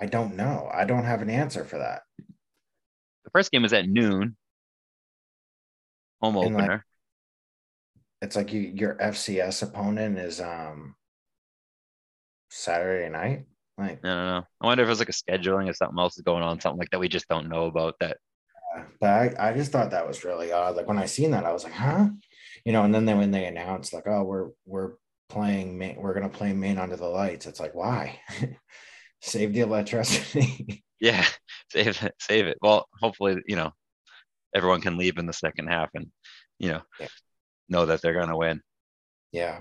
I 0.00 0.06
don't 0.06 0.36
know. 0.36 0.68
I 0.72 0.84
don't 0.84 1.04
have 1.04 1.22
an 1.22 1.30
answer 1.30 1.64
for 1.64 1.78
that. 1.78 2.02
The 3.28 3.38
first 3.38 3.52
game 3.52 3.62
was 3.62 3.74
at 3.74 3.86
noon. 3.86 4.38
Home 6.22 6.36
and 6.36 6.46
opener. 6.56 6.72
Like, 6.72 6.82
it's 8.22 8.36
like 8.36 8.54
you, 8.54 8.60
your 8.60 8.94
FCS 8.94 9.62
opponent 9.62 10.18
is 10.18 10.40
um 10.40 10.94
Saturday 12.48 13.10
night. 13.10 13.44
Like 13.76 14.02
I 14.02 14.08
don't 14.08 14.26
know. 14.26 14.44
I 14.62 14.66
wonder 14.66 14.82
if 14.82 14.86
it 14.86 14.90
was 14.90 14.98
like 14.98 15.10
a 15.10 15.12
scheduling 15.12 15.68
or 15.68 15.74
something 15.74 15.98
else 15.98 16.16
is 16.16 16.22
going 16.22 16.42
on, 16.42 16.58
something 16.58 16.78
like 16.78 16.88
that 16.90 17.00
we 17.00 17.08
just 17.10 17.28
don't 17.28 17.50
know 17.50 17.66
about 17.66 17.96
that. 18.00 18.16
but 18.98 19.10
I, 19.10 19.50
I 19.50 19.52
just 19.52 19.72
thought 19.72 19.90
that 19.90 20.08
was 20.08 20.24
really 20.24 20.50
odd. 20.50 20.74
Like 20.76 20.88
when 20.88 20.98
I 20.98 21.04
seen 21.04 21.32
that, 21.32 21.44
I 21.44 21.52
was 21.52 21.64
like, 21.64 21.74
huh? 21.74 22.08
You 22.64 22.72
know, 22.72 22.82
and 22.84 22.94
then 22.94 23.04
they, 23.04 23.12
when 23.14 23.30
they 23.30 23.44
announced 23.44 23.92
like, 23.92 24.06
oh, 24.06 24.22
we're 24.22 24.48
we're 24.64 24.92
playing 25.28 25.76
Maine, 25.76 25.96
we're 25.98 26.14
gonna 26.14 26.30
play 26.30 26.54
Maine 26.54 26.78
under 26.78 26.96
the 26.96 27.06
lights. 27.06 27.44
It's 27.44 27.60
like, 27.60 27.74
why? 27.74 28.20
Save 29.20 29.52
the 29.52 29.60
electricity. 29.60 30.82
yeah, 30.98 31.26
save 31.72 32.02
it, 32.02 32.14
save 32.20 32.46
it. 32.46 32.58
Well, 32.60 32.86
hopefully, 33.00 33.42
you 33.46 33.56
know, 33.56 33.72
everyone 34.54 34.80
can 34.80 34.96
leave 34.96 35.18
in 35.18 35.26
the 35.26 35.32
second 35.32 35.68
half 35.68 35.90
and, 35.94 36.06
you 36.58 36.70
know, 36.70 36.82
yeah. 37.00 37.06
know 37.68 37.86
that 37.86 38.02
they're 38.02 38.14
going 38.14 38.28
to 38.28 38.36
win. 38.36 38.60
Yeah. 39.32 39.60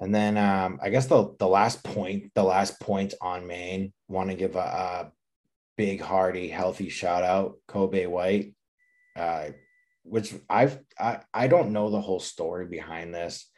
And 0.00 0.14
then 0.14 0.36
um, 0.36 0.78
I 0.82 0.90
guess 0.90 1.06
the 1.06 1.34
the 1.38 1.48
last 1.48 1.82
point, 1.82 2.32
the 2.34 2.42
last 2.42 2.78
point 2.80 3.14
on 3.20 3.46
Maine, 3.46 3.94
want 4.08 4.28
to 4.28 4.36
give 4.36 4.54
a, 4.56 4.58
a, 4.58 5.12
big, 5.76 6.00
hearty, 6.00 6.48
healthy 6.48 6.88
shout 6.88 7.22
out, 7.22 7.56
Kobay 7.68 8.08
White, 8.08 8.54
uh, 9.14 9.50
which 10.02 10.34
I've 10.48 10.78
I, 10.98 11.20
I 11.32 11.48
don't 11.48 11.72
know 11.72 11.90
the 11.90 12.00
whole 12.00 12.20
story 12.20 12.66
behind 12.66 13.14
this. 13.14 13.50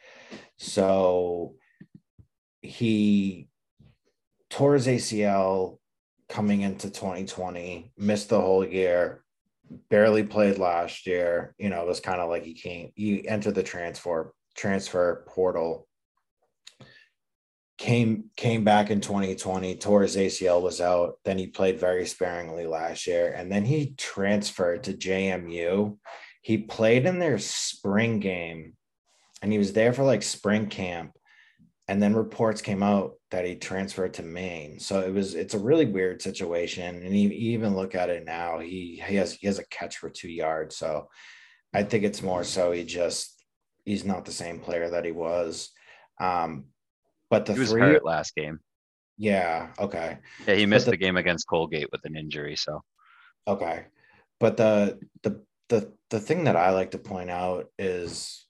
So 0.57 1.55
he 2.61 3.47
tore 4.49 4.73
his 4.73 4.87
ACL 4.87 5.78
coming 6.29 6.61
into 6.61 6.89
2020, 6.89 7.91
missed 7.97 8.29
the 8.29 8.39
whole 8.39 8.65
year, 8.65 9.23
barely 9.89 10.23
played 10.23 10.57
last 10.57 11.07
year. 11.07 11.55
You 11.57 11.69
know, 11.69 11.81
it 11.81 11.87
was 11.87 11.99
kind 11.99 12.21
of 12.21 12.29
like 12.29 12.43
he 12.43 12.53
came, 12.53 12.91
he 12.95 13.27
entered 13.27 13.55
the 13.55 13.63
transfer 13.63 14.33
transfer 14.55 15.25
portal, 15.27 15.87
came 17.77 18.25
came 18.35 18.63
back 18.63 18.91
in 18.91 19.01
2020, 19.01 19.75
tore 19.77 20.03
his 20.03 20.15
ACL 20.15 20.61
was 20.61 20.79
out. 20.79 21.17
Then 21.25 21.37
he 21.37 21.47
played 21.47 21.79
very 21.79 22.05
sparingly 22.05 22.67
last 22.67 23.07
year, 23.07 23.33
and 23.35 23.51
then 23.51 23.65
he 23.65 23.93
transferred 23.97 24.83
to 24.83 24.93
JMU. 24.93 25.97
He 26.41 26.57
played 26.59 27.05
in 27.05 27.19
their 27.19 27.39
spring 27.39 28.19
game, 28.19 28.73
and 29.41 29.51
he 29.51 29.57
was 29.57 29.73
there 29.73 29.93
for 29.93 30.03
like 30.03 30.23
spring 30.23 30.67
camp 30.67 31.13
and 31.89 31.99
then 31.99 32.13
reports 32.13 32.61
came 32.61 32.83
out 32.83 33.15
that 33.31 33.45
he 33.45 33.55
transferred 33.55 34.13
to 34.13 34.21
Maine. 34.21 34.79
So 34.79 35.01
it 35.01 35.11
was 35.11 35.33
it's 35.33 35.55
a 35.55 35.59
really 35.59 35.87
weird 35.87 36.21
situation. 36.21 37.03
And 37.03 37.19
you 37.19 37.29
even 37.31 37.75
look 37.75 37.95
at 37.95 38.11
it 38.11 38.25
now, 38.25 38.59
he 38.59 39.01
he 39.03 39.15
has 39.15 39.33
he 39.33 39.47
has 39.47 39.57
a 39.57 39.65
catch 39.69 39.97
for 39.97 40.07
two 40.07 40.29
yards. 40.29 40.77
So 40.77 41.09
I 41.73 41.81
think 41.81 42.03
it's 42.03 42.21
more 42.21 42.43
so 42.43 42.71
he 42.71 42.83
just 42.83 43.43
he's 43.85 44.05
not 44.05 44.25
the 44.25 44.31
same 44.31 44.59
player 44.59 44.91
that 44.91 45.03
he 45.03 45.11
was. 45.11 45.71
Um, 46.21 46.65
but 47.31 47.47
the 47.47 47.53
he 47.53 47.59
was 47.59 47.71
three 47.71 47.81
hurt 47.81 48.05
last 48.05 48.35
game. 48.35 48.59
Yeah. 49.17 49.69
Okay. 49.79 50.19
Yeah, 50.45 50.53
he 50.53 50.67
missed 50.67 50.85
the, 50.85 50.91
the 50.91 50.97
game 50.97 51.17
against 51.17 51.47
Colgate 51.47 51.91
with 51.91 52.05
an 52.05 52.15
injury. 52.15 52.55
So 52.55 52.83
okay. 53.47 53.85
But 54.39 54.57
the 54.57 54.99
the 55.23 55.41
the 55.69 55.91
the 56.11 56.19
thing 56.19 56.43
that 56.43 56.55
I 56.55 56.69
like 56.69 56.91
to 56.91 56.99
point 56.99 57.31
out 57.31 57.65
is 57.79 58.45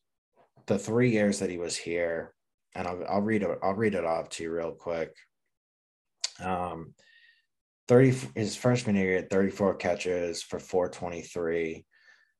the 0.65 0.77
three 0.77 1.11
years 1.11 1.39
that 1.39 1.49
he 1.49 1.57
was 1.57 1.77
here 1.77 2.33
and 2.75 2.87
I'll, 2.87 3.03
I'll 3.09 3.21
read 3.21 3.43
it. 3.43 3.59
I'll 3.63 3.73
read 3.73 3.95
it 3.95 4.05
off 4.05 4.29
to 4.29 4.43
you 4.43 4.51
real 4.51 4.71
quick. 4.71 5.15
Um, 6.43 6.93
30 7.87 8.15
his 8.35 8.55
freshman 8.55 8.95
year, 8.95 9.09
he 9.09 9.15
had 9.15 9.29
34 9.29 9.75
catches 9.75 10.43
for 10.43 10.59
423. 10.59 11.85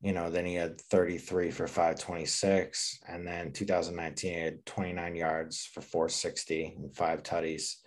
You 0.02 0.14
know, 0.14 0.30
then 0.30 0.46
he 0.46 0.54
had 0.54 0.80
33 0.80 1.52
for 1.52 1.68
526. 1.68 3.00
And 3.08 3.28
then 3.28 3.52
2019, 3.52 4.34
he 4.34 4.40
had 4.40 4.66
29 4.66 5.16
yards 5.16 5.66
for 5.74 5.82
460 5.82 6.76
and 6.78 6.96
five 6.96 7.24
tutties. 7.24 7.78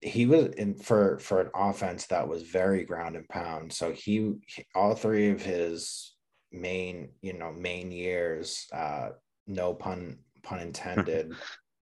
He 0.00 0.26
was 0.26 0.48
in 0.56 0.74
for 0.74 1.18
for 1.20 1.40
an 1.40 1.50
offense 1.54 2.06
that 2.06 2.28
was 2.28 2.42
very 2.42 2.84
ground 2.84 3.16
and 3.16 3.28
pound. 3.28 3.72
So 3.72 3.92
he, 3.92 4.34
he 4.46 4.64
all 4.74 4.94
three 4.94 5.30
of 5.30 5.40
his 5.40 6.14
main, 6.52 7.10
you 7.22 7.32
know, 7.32 7.52
main 7.52 7.90
years, 7.90 8.66
uh, 8.72 9.10
no 9.46 9.74
pun 9.74 10.18
pun 10.42 10.60
intended. 10.60 11.32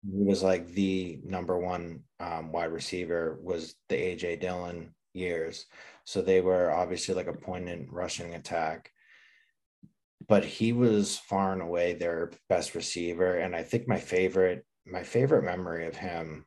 he 0.02 0.24
was 0.24 0.42
like 0.42 0.68
the 0.68 1.20
number 1.24 1.58
one 1.58 2.00
um, 2.18 2.52
wide 2.52 2.72
receiver 2.72 3.38
was 3.42 3.74
the 3.88 3.96
AJ 3.96 4.40
Dillon 4.40 4.94
years. 5.14 5.66
So 6.04 6.22
they 6.22 6.40
were 6.40 6.70
obviously 6.70 7.14
like 7.14 7.26
a 7.26 7.32
poignant 7.32 7.88
rushing 7.90 8.34
attack. 8.34 8.90
But 10.28 10.44
he 10.44 10.72
was 10.72 11.18
far 11.18 11.52
and 11.52 11.62
away 11.62 11.94
their 11.94 12.30
best 12.48 12.74
receiver. 12.74 13.36
And 13.36 13.54
I 13.54 13.62
think 13.62 13.88
my 13.88 13.98
favorite, 13.98 14.64
my 14.86 15.02
favorite 15.02 15.44
memory 15.44 15.86
of 15.86 15.96
him, 15.96 16.46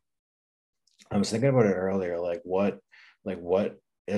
I 1.12 1.18
was 1.18 1.30
thinking 1.30 1.50
about 1.50 1.66
it 1.66 1.74
earlier, 1.74 2.20
like 2.20 2.42
what, 2.44 2.80
like 3.26 3.40
what 3.40 3.78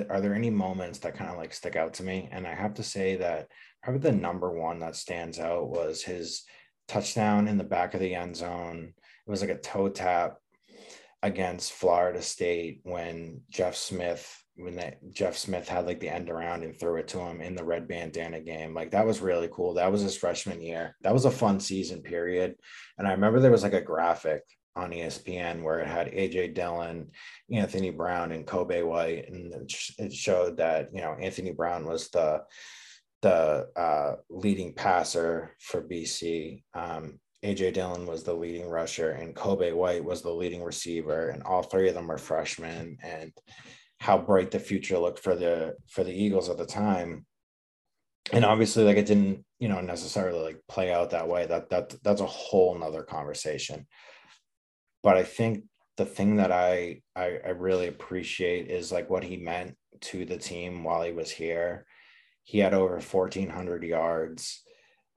are 0.10 0.22
there 0.22 0.34
any 0.34 0.50
moments 0.50 1.00
that 1.00 1.16
kind 1.16 1.30
of 1.30 1.38
like 1.38 1.54
stick 1.54 1.76
out 1.76 1.96
to 1.96 2.04
me? 2.04 2.30
And 2.32 2.48
I 2.48 2.54
have 2.54 2.76
to 2.76 2.84
say 2.84 3.18
that 3.18 3.48
probably 3.84 4.02
the 4.02 4.18
number 4.18 4.52
one 4.52 4.80
that 4.80 4.96
stands 4.96 5.40
out 5.40 5.70
was 5.70 6.02
his 6.02 6.44
touchdown 6.88 7.48
in 7.48 7.58
the 7.58 7.64
back 7.64 7.94
of 7.94 8.00
the 8.00 8.16
end 8.16 8.36
zone 8.36 8.94
it 9.28 9.32
was 9.32 9.42
like 9.42 9.50
a 9.50 9.58
toe 9.58 9.90
tap 9.90 10.38
against 11.24 11.74
Florida 11.74 12.22
State 12.22 12.82
when 12.84 13.42
Jeff 13.50 13.76
Smith 13.76 14.44
when 14.58 14.76
that 14.76 15.00
Jeff 15.12 15.36
Smith 15.36 15.68
had 15.68 15.86
like 15.86 16.00
the 16.00 16.08
end 16.08 16.30
around 16.30 16.64
and 16.64 16.80
threw 16.80 16.98
it 16.98 17.10
to 17.10 17.20
him 17.20 17.42
in 17.42 17.56
the 17.56 17.64
red 17.64 17.88
bandana 17.88 18.40
game. 18.40 18.74
Like 18.74 18.92
that 18.92 19.06
was 19.06 19.20
really 19.20 19.50
cool. 19.52 19.74
That 19.74 19.92
was 19.92 20.02
his 20.02 20.16
freshman 20.16 20.62
year. 20.62 20.96
That 21.02 21.14
was 21.14 21.26
a 21.26 21.32
fun 21.32 21.60
season 21.60 22.02
period. 22.02 22.56
And 22.98 23.08
I 23.08 23.12
remember 23.12 23.40
there 23.40 23.52
was 23.52 23.64
like 23.64 23.74
a 23.74 23.82
graphic 23.82 24.44
on 24.76 24.92
ESPN 24.92 25.62
where 25.62 25.80
it 25.80 25.88
had 25.88 26.08
AJ 26.08 26.54
Dillon, 26.54 27.12
Anthony 27.52 27.90
Brown, 27.90 28.32
and 28.32 28.46
Kobay 28.46 28.86
White, 28.86 29.30
and 29.30 29.54
it 29.98 30.14
showed 30.14 30.58
that 30.58 30.90
you 30.94 31.02
know 31.02 31.16
Anthony 31.20 31.52
Brown 31.52 31.86
was 31.86 32.10
the 32.10 32.44
the 33.26 33.68
uh, 33.76 34.18
leading 34.30 34.72
passer 34.72 35.56
for 35.60 35.82
BC. 35.82 36.62
Um, 36.76 37.20
AJ 37.44 37.74
Dillon 37.74 38.06
was 38.06 38.24
the 38.24 38.36
leading 38.36 38.70
rusher 38.70 39.12
and 39.12 39.36
Kobay 39.36 39.74
White 39.74 40.06
was 40.06 40.22
the 40.22 40.30
leading 40.30 40.64
receiver, 40.64 41.30
and 41.30 41.42
all 41.42 41.64
three 41.64 41.90
of 41.90 41.96
them 41.96 42.08
were 42.08 42.20
freshmen. 42.20 42.98
And 43.04 43.32
how 44.00 44.20
bright 44.20 44.52
the 44.52 44.60
future 44.60 45.00
looked 45.00 45.18
for 45.18 45.36
the 45.36 45.76
for 45.90 46.04
the 46.04 46.14
Eagles 46.14 46.50
at 46.50 46.58
the 46.58 46.68
time. 46.68 47.26
And 48.32 48.46
obviously, 48.46 48.84
like 48.84 48.98
it 48.98 49.08
didn't, 49.08 49.44
you 49.58 49.70
know, 49.70 49.82
necessarily 49.82 50.44
like 50.44 50.62
play 50.70 50.94
out 50.94 51.10
that 51.10 51.28
way. 51.28 51.48
That 51.48 51.72
that 51.72 51.96
that's 52.04 52.22
a 52.22 52.28
whole 52.28 52.78
nother 52.78 53.02
conversation. 53.02 53.88
But 55.02 55.18
I 55.18 55.24
think 55.24 55.64
the 55.98 56.06
thing 56.06 56.36
that 56.36 56.52
I, 56.52 57.02
I 57.16 57.40
I 57.44 57.50
really 57.50 57.88
appreciate 57.88 58.70
is 58.70 58.92
like 58.92 59.10
what 59.10 59.24
he 59.24 59.38
meant 59.38 59.76
to 60.02 60.26
the 60.26 60.38
team 60.38 60.84
while 60.84 61.02
he 61.02 61.12
was 61.12 61.32
here. 61.32 61.88
He 62.46 62.60
had 62.60 62.74
over 62.74 63.00
1,400 63.00 63.84
yards 63.84 64.64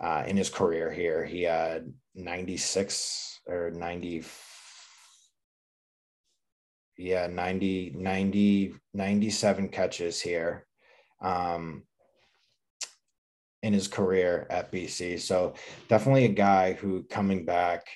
uh, 0.01 0.25
in 0.27 0.37
his 0.37 0.49
career 0.49 0.91
here. 0.91 1.25
He 1.25 1.43
had 1.43 1.93
96 2.15 3.41
or 3.47 3.71
90 3.71 4.25
yeah 6.97 7.29
90 7.29 7.95
90 7.97 8.75
97 8.93 9.69
catches 9.69 10.21
here 10.21 10.67
um 11.23 11.85
in 13.63 13.73
his 13.73 13.89
career 13.89 14.47
at 14.51 14.73
BC 14.73 15.21
so 15.21 15.55
definitely 15.89 16.25
a 16.25 16.29
guy 16.29 16.73
who 16.73 17.05
coming 17.05 17.45
back 17.45 17.87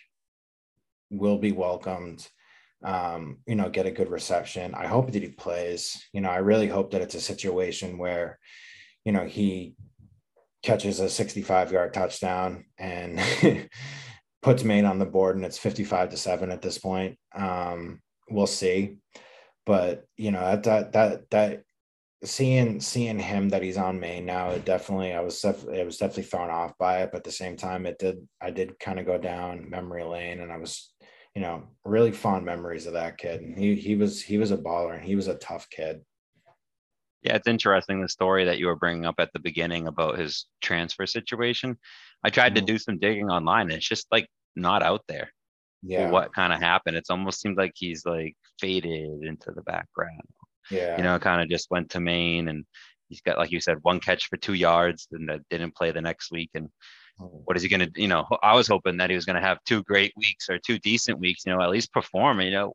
will 1.11 1.39
be 1.39 1.53
welcomed 1.53 2.27
um 2.85 3.39
you 3.47 3.57
know 3.57 3.69
get 3.69 3.87
a 3.87 3.91
good 3.91 4.11
reception. 4.11 4.75
I 4.75 4.87
hope 4.87 5.11
that 5.13 5.23
he 5.23 5.29
plays. 5.29 6.03
You 6.13 6.21
know 6.21 6.31
i 6.31 6.39
really 6.39 6.69
hope 6.69 6.93
that 6.93 7.03
it's 7.03 7.15
a 7.15 7.21
situation 7.21 7.99
where 7.99 8.39
you 9.05 9.13
know 9.13 9.25
he 9.25 9.75
catches 10.63 11.01
a 11.01 11.09
65 11.09 11.73
yard 11.73 11.93
touchdown 11.93 12.65
and 12.79 13.21
puts 14.43 14.65
Maine 14.65 14.85
on 14.85 14.99
the 14.99 15.07
board 15.07 15.37
and 15.37 15.45
it's 15.45 15.59
55 15.59 16.11
to 16.11 16.17
7 16.17 16.51
at 16.51 16.63
this 16.63 16.79
point. 16.79 17.19
Um, 17.35 18.01
we'll 18.31 18.47
see. 18.47 18.97
But 19.65 20.05
you 20.17 20.31
know, 20.33 20.57
that 20.57 20.93
that 20.93 21.31
that 21.31 21.63
seeing 22.25 22.81
seeing 22.81 23.19
him 23.19 23.49
that 23.51 23.63
he's 23.63 23.77
on 23.77 24.01
Maine 24.01 24.27
now, 24.27 24.51
it 24.51 24.65
definitely 24.65 25.13
I 25.13 25.21
was 25.21 25.41
def- 25.41 25.69
it 25.69 25.85
was 25.85 25.99
definitely 25.99 26.25
thrown 26.25 26.51
off 26.51 26.77
by 26.79 27.03
it, 27.03 27.11
but 27.13 27.19
at 27.19 27.25
the 27.25 27.33
same 27.33 27.57
time 27.57 27.87
it 27.87 27.99
did 27.99 28.27
I 28.41 28.51
did 28.51 28.79
kind 28.81 28.99
of 28.99 29.07
go 29.07 29.19
down 29.19 29.71
memory 29.71 30.03
lane 30.03 30.41
and 30.41 30.51
I 30.51 30.57
was, 30.57 30.93
you 31.35 31.43
know, 31.43 31.65
really 31.85 32.11
fond 32.11 32.45
memories 32.45 32.87
of 32.87 32.95
that 32.95 33.19
kid. 33.19 33.41
He 33.57 33.77
he 33.77 33.95
was 33.95 34.21
he 34.21 34.39
was 34.39 34.51
a 34.51 34.57
baller 34.57 34.95
and 34.97 35.05
he 35.05 35.15
was 35.15 35.29
a 35.29 35.37
tough 35.37 35.69
kid. 35.71 36.03
Yeah, 37.23 37.37
it's 37.37 37.47
interesting 37.47 38.01
the 38.01 38.09
story 38.09 38.45
that 38.47 38.59
you 38.59 38.67
were 38.67 38.77
bringing 38.77 39.07
up 39.07 39.17
at 39.19 39.33
the 39.33 39.39
beginning 39.39 39.87
about 39.87 40.19
his 40.19 40.47
transfer 40.61 41.07
situation. 41.07 41.79
I 42.25 42.31
tried 42.31 42.55
to 42.57 42.61
mm-hmm. 42.61 42.67
do 42.67 42.79
some 42.79 42.99
digging 42.99 43.31
online 43.31 43.63
and 43.63 43.73
it's 43.73 43.89
just 43.89 44.07
like 44.11 44.29
not 44.57 44.83
out 44.83 45.03
there. 45.09 45.31
Yeah. 45.83 46.11
What 46.11 46.35
kind 46.35 46.53
of 46.53 46.61
happened? 46.61 46.97
It's 46.97 47.11
almost 47.11 47.41
seemed 47.41 47.57
like 47.57 47.73
he's 47.75 48.05
like 48.05 48.37
faded 48.61 49.23
into 49.23 49.53
the 49.53 49.63
background. 49.63 50.23
Yeah. 50.71 50.97
You 50.97 51.03
know, 51.03 51.19
kind 51.19 51.43
of 51.43 51.49
just 51.49 51.71
went 51.71 51.91
to 51.91 52.01
Maine 52.01 52.49
and 52.49 52.65
he's 53.09 53.21
got, 53.21 53.39
like 53.39 53.51
you 53.51 53.61
said, 53.61 53.79
one 53.83 54.01
catch 54.01 54.29
for 54.29 54.37
two 54.37 54.55
yards 54.55 55.09
and 55.13 55.31
didn't 55.51 55.77
play 55.77 55.91
the 55.91 56.01
next 56.01 56.31
week. 56.31 56.51
And 56.55 56.69
oh. 57.21 57.43
what 57.45 57.57
is 57.57 57.63
he 57.63 57.69
going 57.69 57.93
to, 57.93 58.01
you 58.01 58.09
know, 58.09 58.27
I 58.43 58.55
was 58.55 58.69
hoping 58.69 58.97
that 58.99 59.11
he 59.11 59.17
was 59.17 59.27
going 59.27 59.41
to 59.41 59.47
have 59.47 59.59
two 59.65 59.83
great 59.85 60.13
weeks 60.17 60.49
or 60.49 60.59
two 60.59 60.79
decent 60.79 61.19
weeks, 61.19 61.43
you 61.45 61.53
know, 61.53 61.61
at 61.61 61.71
least 61.71 61.93
perform, 61.93 62.41
you 62.41 62.51
know, 62.51 62.75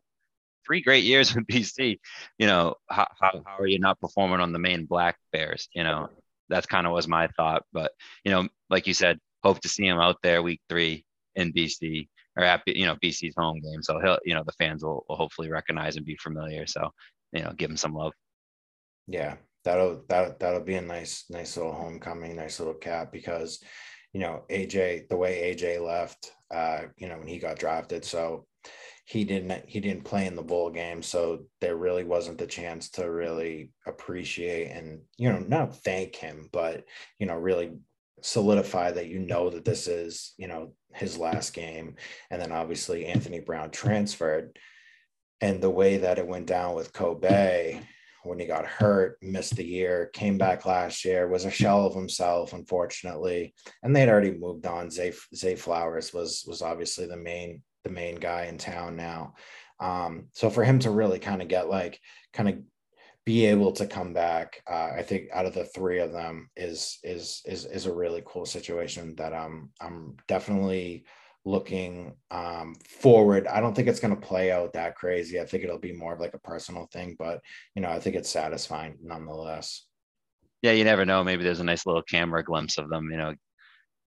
three 0.67 0.81
great 0.81 1.03
years 1.03 1.33
with 1.33 1.47
BC. 1.51 1.99
You 2.37 2.47
know, 2.47 2.75
how, 2.89 3.07
how, 3.19 3.41
how 3.45 3.57
are 3.57 3.67
you 3.67 3.79
not 3.79 3.99
performing 3.99 4.41
on 4.41 4.51
the 4.51 4.59
Maine 4.59 4.85
Black 4.85 5.17
Bears? 5.31 5.69
You 5.73 5.83
know, 5.83 6.09
that's 6.49 6.67
kind 6.67 6.85
of 6.85 6.93
was 6.93 7.07
my 7.07 7.27
thought. 7.29 7.63
But, 7.73 7.91
you 8.23 8.31
know, 8.31 8.47
like 8.69 8.85
you 8.85 8.93
said, 8.93 9.19
hope 9.43 9.61
to 9.61 9.69
see 9.69 9.87
him 9.87 9.97
out 9.97 10.17
there 10.21 10.43
week 10.43 10.61
three 10.69 11.05
in 11.35 11.53
BC 11.53 12.07
or 12.35 12.43
at, 12.43 12.61
you 12.67 12.85
know, 12.85 12.97
BC's 13.03 13.35
home 13.37 13.61
game. 13.61 13.81
So 13.81 13.99
he'll, 13.99 14.19
you 14.25 14.35
know, 14.35 14.43
the 14.45 14.51
fans 14.53 14.83
will, 14.83 15.05
will 15.07 15.15
hopefully 15.15 15.49
recognize 15.49 15.95
and 15.95 16.05
be 16.05 16.17
familiar. 16.17 16.67
So, 16.67 16.91
you 17.31 17.43
know, 17.43 17.53
give 17.57 17.69
him 17.69 17.77
some 17.77 17.93
love. 17.93 18.13
Yeah, 19.07 19.37
that'll 19.63 20.03
that 20.09 20.39
that'll 20.39 20.63
be 20.63 20.75
a 20.75 20.81
nice 20.81 21.25
nice 21.29 21.57
little 21.57 21.73
homecoming, 21.73 22.35
nice 22.35 22.59
little 22.59 22.73
cap 22.73 23.11
because 23.11 23.63
you 24.13 24.19
know 24.19 24.43
AJ 24.49 25.07
the 25.07 25.17
way 25.17 25.53
AJ 25.53 25.85
left, 25.85 26.33
uh, 26.53 26.83
you 26.97 27.07
know 27.07 27.17
when 27.17 27.27
he 27.27 27.39
got 27.39 27.57
drafted, 27.57 28.03
so 28.03 28.45
he 29.07 29.23
didn't 29.23 29.67
he 29.67 29.79
didn't 29.79 30.03
play 30.03 30.25
in 30.25 30.35
the 30.35 30.41
bowl 30.41 30.69
game 30.69 31.01
so 31.01 31.45
there 31.61 31.77
really 31.77 32.03
wasn't 32.03 32.37
the 32.37 32.45
chance 32.45 32.89
to 32.89 33.09
really 33.09 33.71
appreciate 33.85 34.69
and 34.69 35.01
you 35.17 35.31
know 35.31 35.39
not 35.39 35.75
thank 35.77 36.15
him 36.15 36.49
but 36.51 36.83
you 37.19 37.25
know 37.25 37.35
really 37.35 37.71
solidify 38.21 38.91
that 38.91 39.07
you 39.07 39.19
know 39.19 39.49
that 39.49 39.65
this 39.65 39.87
is 39.87 40.33
you 40.37 40.47
know 40.47 40.73
his 40.93 41.17
last 41.17 41.53
game. 41.53 41.95
And 42.29 42.41
then 42.41 42.51
obviously 42.51 43.05
anthony 43.05 43.39
brown 43.39 43.71
transferred. 43.71 44.57
And 45.39 45.61
the 45.61 45.69
way 45.69 45.97
that 45.97 46.17
it 46.17 46.27
went 46.27 46.47
down 46.47 46.75
with 46.75 46.93
kobay 46.93 47.83
when 48.23 48.39
he 48.39 48.45
got 48.45 48.65
hurt 48.65 49.17
missed 49.21 49.55
the 49.55 49.63
year 49.63 50.09
came 50.13 50.37
back 50.37 50.65
last 50.65 51.05
year 51.05 51.27
was 51.27 51.45
a 51.45 51.51
shell 51.51 51.85
of 51.85 51.93
himself 51.93 52.53
unfortunately. 52.53 53.53
And 53.83 53.95
they'd 53.95 54.09
already 54.09 54.31
moved 54.31 54.65
on. 54.65 54.89
Zay, 54.89 55.13
zay 55.35 55.55
flowers 55.55 56.13
was 56.13 56.43
was 56.47 56.61
obviously 56.61 57.05
the 57.05 57.17
main 57.17 57.61
the 57.87 57.93
main 57.93 58.15
guy 58.15 58.45
in 58.45 58.57
town 58.57 58.95
now. 58.95 59.33
Um, 59.79 60.27
so 60.33 60.49
for 60.49 60.63
him 60.63 60.79
to 60.79 60.89
really 60.89 61.19
kind 61.19 61.41
of 61.41 61.47
get 61.47 61.69
like 61.69 61.99
kind 62.33 62.49
of 62.49 62.55
be 63.25 63.45
able 63.45 63.71
to 63.73 63.85
come 63.85 64.13
back, 64.13 64.61
uh, 64.69 64.91
I 64.97 65.03
think 65.03 65.29
out 65.33 65.45
of 65.45 65.53
the 65.53 65.65
three 65.65 65.99
of 65.99 66.11
them 66.11 66.49
is 66.55 66.99
is 67.03 67.41
is 67.45 67.65
is 67.65 67.85
a 67.85 67.93
really 67.93 68.23
cool 68.25 68.45
situation 68.45 69.15
that 69.15 69.33
I'm 69.33 69.71
I'm 69.79 70.17
definitely 70.27 71.05
looking 71.45 72.13
um, 72.29 72.75
forward. 72.85 73.47
I 73.47 73.61
don't 73.61 73.73
think 73.73 73.87
it's 73.87 74.01
going 74.01 74.15
to 74.15 74.27
play 74.27 74.51
out 74.51 74.73
that 74.73 74.95
crazy. 74.95 75.39
I 75.39 75.45
think 75.45 75.63
it'll 75.63 75.79
be 75.79 75.93
more 75.93 76.13
of 76.13 76.19
like 76.19 76.33
a 76.33 76.39
personal 76.39 76.87
thing, 76.91 77.15
but 77.17 77.41
you 77.75 77.81
know, 77.81 77.89
I 77.89 77.99
think 77.99 78.15
it's 78.15 78.29
satisfying 78.29 78.97
nonetheless. 79.01 79.85
Yeah, 80.61 80.71
you 80.71 80.83
never 80.83 81.05
know. 81.05 81.23
Maybe 81.23 81.43
there's 81.43 81.59
a 81.59 81.63
nice 81.63 81.85
little 81.85 82.01
camera 82.01 82.43
glimpse 82.43 82.77
of 82.77 82.89
them. 82.89 83.09
You 83.11 83.17
know, 83.17 83.35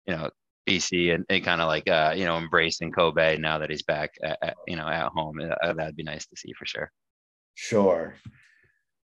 you 0.06 0.16
know, 0.16 0.30
BC 0.68 1.14
and, 1.14 1.24
and 1.28 1.44
kind 1.44 1.60
of 1.60 1.68
like 1.68 1.88
uh, 1.88 2.14
you 2.16 2.24
know 2.24 2.36
embracing 2.38 2.92
Kobay 2.92 3.38
now 3.38 3.58
that 3.58 3.70
he's 3.70 3.82
back 3.82 4.12
at, 4.22 4.38
at, 4.42 4.56
you 4.66 4.76
know 4.76 4.86
at 4.86 5.08
home. 5.08 5.40
Uh, 5.40 5.72
that'd 5.72 5.96
be 5.96 6.02
nice 6.02 6.26
to 6.26 6.36
see 6.36 6.52
for 6.58 6.66
sure. 6.66 6.90
Sure. 7.54 8.14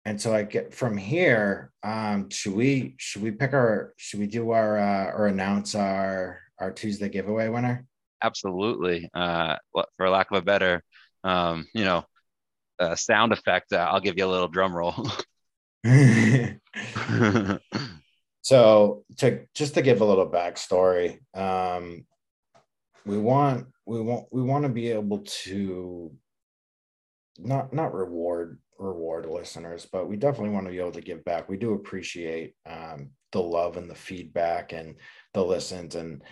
And 0.06 0.20
so 0.20 0.34
I 0.34 0.44
get 0.44 0.74
from 0.74 0.98
here. 0.98 1.72
Um, 1.84 2.30
should 2.30 2.54
we 2.54 2.96
should 2.98 3.22
we 3.22 3.32
pick 3.32 3.54
our 3.54 3.94
should 3.98 4.20
we 4.20 4.28
do 4.28 4.52
our 4.52 4.78
uh, 4.78 5.12
or 5.12 5.28
announce 5.28 5.76
our 5.76 6.40
our 6.60 6.72
Tuesday 6.72 7.10
giveaway 7.10 7.50
winner? 7.50 7.86
Absolutely. 8.22 9.10
Uh, 9.14 9.56
for 9.98 10.10
lack 10.10 10.32
of 10.32 10.38
a 10.38 10.42
better, 10.42 10.84
um, 11.24 11.66
you 11.74 11.86
know, 11.86 12.04
a 12.80 12.98
sound 12.98 13.32
effect, 13.32 13.72
uh, 13.72 13.88
I'll 13.90 14.02
give 14.02 14.18
you 14.18 14.26
a 14.26 14.28
little 14.28 14.48
drum 14.48 14.76
roll. 14.76 15.10
so 18.50 19.04
to 19.18 19.46
just 19.54 19.76
to 19.76 19.84
give 19.84 20.02
a 20.02 20.06
little 20.06 20.28
backstory, 20.28 21.20
um, 21.38 22.04
we 23.06 23.20
want 23.20 23.68
we 23.86 24.02
want 24.02 24.26
we 24.32 24.42
want 24.42 24.64
to 24.64 24.70
be 24.70 24.90
able 24.90 25.20
to 25.44 26.12
not 27.38 27.72
not 27.72 27.94
reward 27.94 28.58
reward 28.80 29.28
listeners, 29.28 29.86
but 29.86 30.10
we 30.10 30.16
definitely 30.18 30.50
want 30.50 30.66
to 30.66 30.72
be 30.72 30.80
able 30.80 30.94
to 30.94 31.02
give 31.02 31.24
back. 31.24 31.48
We 31.48 31.58
do 31.58 31.74
appreciate 31.74 32.56
um, 32.66 33.12
the 33.34 33.40
love 33.40 33.78
and 33.78 33.88
the 33.88 33.94
feedback 33.94 34.74
and 34.74 34.96
the 35.36 35.46
listens 35.46 35.94
and 35.94 36.24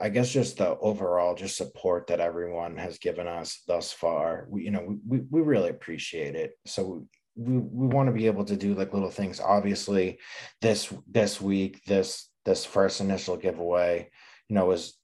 I 0.00 0.08
guess 0.08 0.32
just 0.32 0.56
the 0.56 0.78
overall 0.78 1.34
just 1.34 1.58
support 1.58 2.06
that 2.06 2.20
everyone 2.20 2.78
has 2.78 2.96
given 2.96 3.26
us 3.26 3.62
thus 3.66 3.92
far. 3.92 4.46
We, 4.48 4.64
you 4.64 4.70
know, 4.70 4.98
we, 5.06 5.20
we 5.30 5.42
really 5.42 5.70
appreciate 5.70 6.34
it. 6.36 6.52
So 6.66 7.06
we, 7.36 7.58
we 7.58 7.86
want 7.86 8.08
to 8.08 8.12
be 8.12 8.26
able 8.26 8.44
to 8.46 8.56
do 8.56 8.74
like 8.74 8.92
little 8.92 9.10
things. 9.10 9.40
Obviously, 9.40 10.18
this 10.62 10.92
this 11.06 11.40
week, 11.40 11.84
this 11.84 12.28
this 12.44 12.64
first 12.64 13.00
initial 13.00 13.36
giveaway, 13.36 14.10
you 14.48 14.54
know, 14.54 14.66
was 14.66 14.98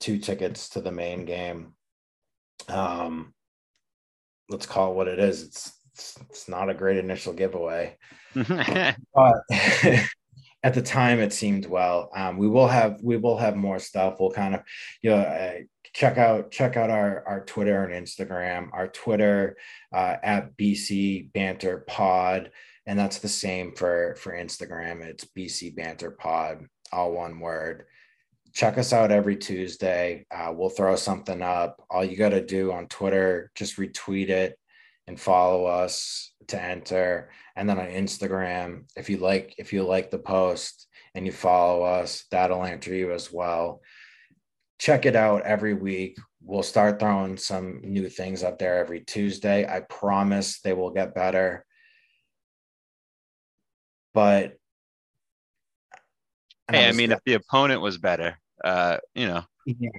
two 0.00 0.18
tickets 0.18 0.70
to 0.70 0.80
the 0.80 0.92
Maine 0.92 1.24
game. 1.24 1.74
Um, 2.68 3.34
let's 4.48 4.66
call 4.66 4.92
it 4.92 4.96
what 4.96 5.08
it 5.08 5.18
is. 5.18 5.42
It's 5.42 5.72
it's, 5.94 6.18
it's 6.28 6.48
not 6.48 6.68
a 6.68 6.74
great 6.74 6.98
initial 6.98 7.32
giveaway, 7.32 7.96
but 8.34 9.36
at 10.62 10.74
the 10.74 10.82
time 10.82 11.20
it 11.20 11.32
seemed 11.32 11.66
well. 11.66 12.10
Um, 12.14 12.36
we 12.36 12.48
will 12.48 12.68
have 12.68 12.98
we 13.02 13.16
will 13.16 13.38
have 13.38 13.56
more 13.56 13.78
stuff. 13.78 14.16
We'll 14.18 14.32
kind 14.32 14.56
of 14.56 14.62
you 15.02 15.10
know 15.10 15.18
uh, 15.18 15.54
check 15.96 16.18
out 16.18 16.50
check 16.50 16.76
out 16.76 16.90
our 16.90 17.24
our 17.26 17.40
Twitter 17.46 17.82
and 17.82 18.06
Instagram. 18.06 18.68
Our 18.74 18.88
Twitter 18.88 19.56
uh, 19.94 20.16
at 20.22 20.54
BC 20.58 21.32
Banter 21.32 21.84
Pod, 21.88 22.50
and 22.84 22.98
that's 22.98 23.18
the 23.18 23.28
same 23.28 23.74
for 23.74 24.14
for 24.20 24.32
Instagram. 24.32 25.02
It's 25.02 25.24
BC 25.24 25.74
Banter 25.74 26.10
Pod, 26.10 26.66
all 26.92 27.12
one 27.12 27.40
word. 27.40 27.86
Check 28.52 28.76
us 28.76 28.92
out 28.92 29.10
every 29.10 29.36
Tuesday. 29.36 30.26
Uh, 30.30 30.52
we'll 30.54 30.68
throw 30.68 30.96
something 30.96 31.40
up. 31.40 31.82
All 31.90 32.04
you 32.04 32.16
got 32.16 32.30
to 32.30 32.44
do 32.44 32.72
on 32.72 32.88
Twitter, 32.88 33.50
just 33.54 33.76
retweet 33.76 34.28
it 34.28 34.58
and 35.06 35.18
follow 35.18 35.64
us 35.64 36.32
to 36.48 36.60
enter 36.60 37.30
and 37.56 37.68
then 37.68 37.78
on 37.78 37.86
instagram 37.86 38.84
if 38.96 39.10
you 39.10 39.18
like 39.18 39.54
if 39.58 39.72
you 39.72 39.82
like 39.84 40.10
the 40.10 40.18
post 40.18 40.86
and 41.14 41.26
you 41.26 41.32
follow 41.32 41.82
us 41.82 42.24
that'll 42.30 42.64
enter 42.64 42.94
you 42.94 43.12
as 43.12 43.32
well 43.32 43.80
check 44.78 45.06
it 45.06 45.16
out 45.16 45.42
every 45.42 45.74
week 45.74 46.18
we'll 46.42 46.62
start 46.62 47.00
throwing 47.00 47.36
some 47.36 47.80
new 47.82 48.08
things 48.08 48.42
up 48.42 48.58
there 48.58 48.78
every 48.78 49.00
tuesday 49.00 49.66
i 49.68 49.80
promise 49.80 50.60
they 50.60 50.72
will 50.72 50.90
get 50.90 51.14
better 51.14 51.64
but 54.14 54.56
hey 56.70 56.88
i 56.88 56.92
mean 56.92 57.12
if 57.12 57.20
the 57.24 57.34
opponent 57.34 57.80
was 57.80 57.98
better 57.98 58.38
uh 58.64 58.98
you 59.14 59.26
know 59.26 59.42
yeah 59.66 59.90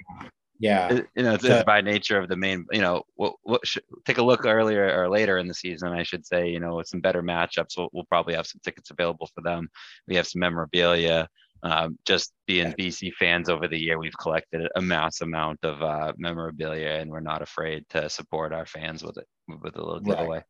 yeah, 0.60 1.02
you 1.16 1.24
know, 1.24 1.36
it's, 1.40 1.64
by 1.66 1.82
nature 1.82 2.18
of 2.18 2.30
the 2.30 2.36
main. 2.36 2.66
You 2.72 2.82
know, 2.82 3.04
what, 3.16 3.36
what 3.44 3.66
should, 3.66 3.84
take 4.06 4.18
a 4.18 4.24
look 4.24 4.46
earlier 4.46 5.00
or 5.00 5.10
later 5.10 5.38
in 5.38 5.48
the 5.48 5.54
season, 5.54 5.90
I 5.90 6.04
should 6.04 6.26
say. 6.26 6.50
You 6.50 6.60
know, 6.60 6.78
with 6.78 6.88
some 6.88 7.00
better 7.00 7.22
matchups, 7.22 7.78
we'll, 7.78 7.90
we'll 7.94 8.06
probably 8.06 8.34
have 8.34 8.48
some 8.48 8.62
tickets 8.64 8.90
available 8.90 9.30
for 9.36 9.42
them. 9.42 9.70
We 10.08 10.16
have 10.16 10.28
some 10.28 10.40
memorabilia. 10.40 11.28
Um, 11.64 11.98
just 12.06 12.34
being 12.46 12.74
BC 12.74 13.14
fans 13.14 13.50
over 13.50 13.68
the 13.68 13.78
year, 13.78 13.98
we've 13.98 14.18
collected 14.18 14.68
a 14.76 14.82
mass 14.82 15.22
amount 15.22 15.60
of 15.64 15.82
uh, 15.82 16.14
memorabilia, 16.18 17.00
and 17.00 17.10
we're 17.10 17.20
not 17.20 17.42
afraid 17.42 17.86
to 17.90 18.10
support 18.10 18.54
our 18.54 18.66
fans 18.66 19.04
with 19.04 19.18
it 19.18 19.28
with 19.48 19.76
a 19.76 19.84
little 19.84 20.00
giveaway. 20.00 20.44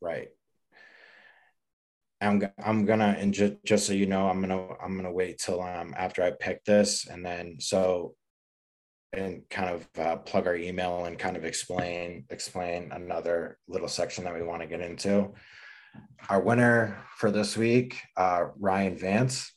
Right. 0.00 0.12
right. 0.12 0.28
I'm 2.22 2.42
I'm 2.62 2.84
gonna 2.84 3.16
and 3.18 3.32
just 3.32 3.54
just 3.64 3.86
so 3.86 3.92
you 3.92 4.06
know, 4.06 4.28
I'm 4.28 4.40
gonna 4.40 4.68
I'm 4.82 4.96
gonna 4.96 5.12
wait 5.12 5.38
till 5.38 5.62
um 5.62 5.94
after 5.96 6.22
I 6.22 6.32
pick 6.32 6.64
this, 6.64 7.06
and 7.06 7.24
then 7.24 7.56
so 7.60 8.14
and 9.12 9.42
kind 9.48 9.70
of 9.70 9.88
uh, 9.98 10.16
plug 10.16 10.46
our 10.46 10.54
email 10.54 11.04
and 11.06 11.18
kind 11.18 11.36
of 11.36 11.44
explain 11.44 12.24
explain 12.30 12.92
another 12.92 13.58
little 13.68 13.88
section 13.88 14.24
that 14.24 14.34
we 14.34 14.42
want 14.42 14.62
to 14.62 14.68
get 14.68 14.80
into. 14.80 15.32
Our 16.28 16.40
winner 16.40 17.04
for 17.16 17.30
this 17.30 17.56
week, 17.56 18.00
uh, 18.16 18.46
Ryan 18.58 18.96
Vance. 18.96 19.52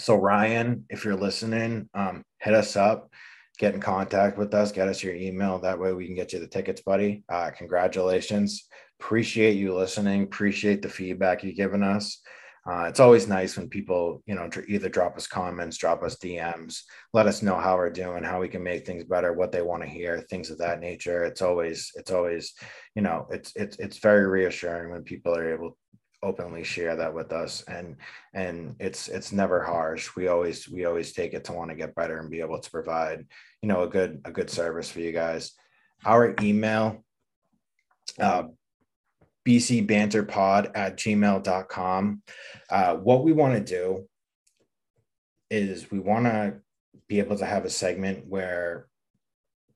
So 0.00 0.16
Ryan, 0.16 0.84
if 0.90 1.04
you're 1.04 1.16
listening, 1.16 1.88
um, 1.92 2.22
hit 2.40 2.54
us 2.54 2.76
up, 2.76 3.10
get 3.58 3.74
in 3.74 3.80
contact 3.80 4.38
with 4.38 4.54
us, 4.54 4.70
get 4.70 4.88
us 4.88 5.02
your 5.02 5.14
email. 5.14 5.58
That 5.58 5.78
way 5.78 5.92
we 5.92 6.06
can 6.06 6.14
get 6.14 6.32
you 6.32 6.38
the 6.38 6.46
tickets, 6.46 6.82
buddy. 6.82 7.24
Uh, 7.28 7.50
congratulations. 7.50 8.68
Appreciate 9.00 9.56
you 9.56 9.74
listening. 9.74 10.22
Appreciate 10.22 10.82
the 10.82 10.88
feedback 10.88 11.42
you've 11.42 11.56
given 11.56 11.82
us. 11.82 12.20
Uh, 12.68 12.84
it's 12.84 13.00
always 13.00 13.26
nice 13.26 13.56
when 13.56 13.68
people, 13.68 14.22
you 14.26 14.34
know, 14.34 14.48
either 14.68 14.90
drop 14.90 15.16
us 15.16 15.26
comments, 15.26 15.78
drop 15.78 16.02
us 16.02 16.16
DMs, 16.16 16.82
let 17.14 17.26
us 17.26 17.42
know 17.42 17.56
how 17.56 17.76
we're 17.76 17.88
doing, 17.88 18.22
how 18.22 18.40
we 18.40 18.48
can 18.48 18.62
make 18.62 18.84
things 18.84 19.04
better, 19.04 19.32
what 19.32 19.50
they 19.50 19.62
want 19.62 19.82
to 19.82 19.88
hear, 19.88 20.20
things 20.20 20.50
of 20.50 20.58
that 20.58 20.78
nature. 20.78 21.24
It's 21.24 21.40
always, 21.40 21.90
it's 21.94 22.10
always, 22.10 22.52
you 22.94 23.00
know, 23.00 23.26
it's 23.30 23.52
it's 23.56 23.78
it's 23.78 23.98
very 23.98 24.26
reassuring 24.26 24.90
when 24.92 25.02
people 25.02 25.34
are 25.34 25.54
able 25.54 25.78
openly 26.22 26.64
share 26.64 26.96
that 26.96 27.14
with 27.14 27.32
us, 27.32 27.62
and 27.68 27.96
and 28.34 28.76
it's 28.78 29.08
it's 29.08 29.32
never 29.32 29.62
harsh. 29.62 30.14
We 30.16 30.28
always 30.28 30.68
we 30.68 30.84
always 30.84 31.12
take 31.12 31.34
it 31.34 31.44
to 31.44 31.52
want 31.52 31.70
to 31.70 31.76
get 31.76 31.94
better 31.94 32.18
and 32.18 32.30
be 32.30 32.40
able 32.40 32.60
to 32.60 32.70
provide, 32.70 33.26
you 33.62 33.68
know, 33.68 33.82
a 33.82 33.88
good 33.88 34.20
a 34.24 34.30
good 34.30 34.50
service 34.50 34.90
for 34.90 35.00
you 35.00 35.12
guys. 35.12 35.52
Our 36.04 36.34
email, 36.40 37.04
uh, 38.20 38.44
bcbanterpod 39.46 40.72
at 40.74 40.96
gmail.com. 40.96 42.22
Uh, 42.70 42.94
what 42.96 43.24
we 43.24 43.32
want 43.32 43.54
to 43.54 43.60
do 43.60 44.06
is 45.50 45.90
we 45.90 45.98
want 45.98 46.26
to 46.26 46.60
be 47.08 47.18
able 47.18 47.38
to 47.38 47.46
have 47.46 47.64
a 47.64 47.70
segment 47.70 48.26
where 48.26 48.86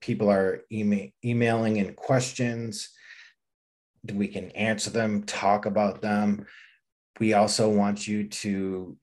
people 0.01 0.31
are 0.31 0.63
email, 0.71 1.09
emailing 1.25 1.79
in 1.79 1.95
questions. 1.95 2.91
We 4.11 4.29
can 4.29 4.51
answer 4.53 4.91
them, 4.91 5.23
talk 5.25 5.67
about 5.67 6.01
them. 6.01 6.47
We 7.21 7.35
also 7.35 7.69
want 7.69 8.07
you 8.09 8.29
to 8.29 8.97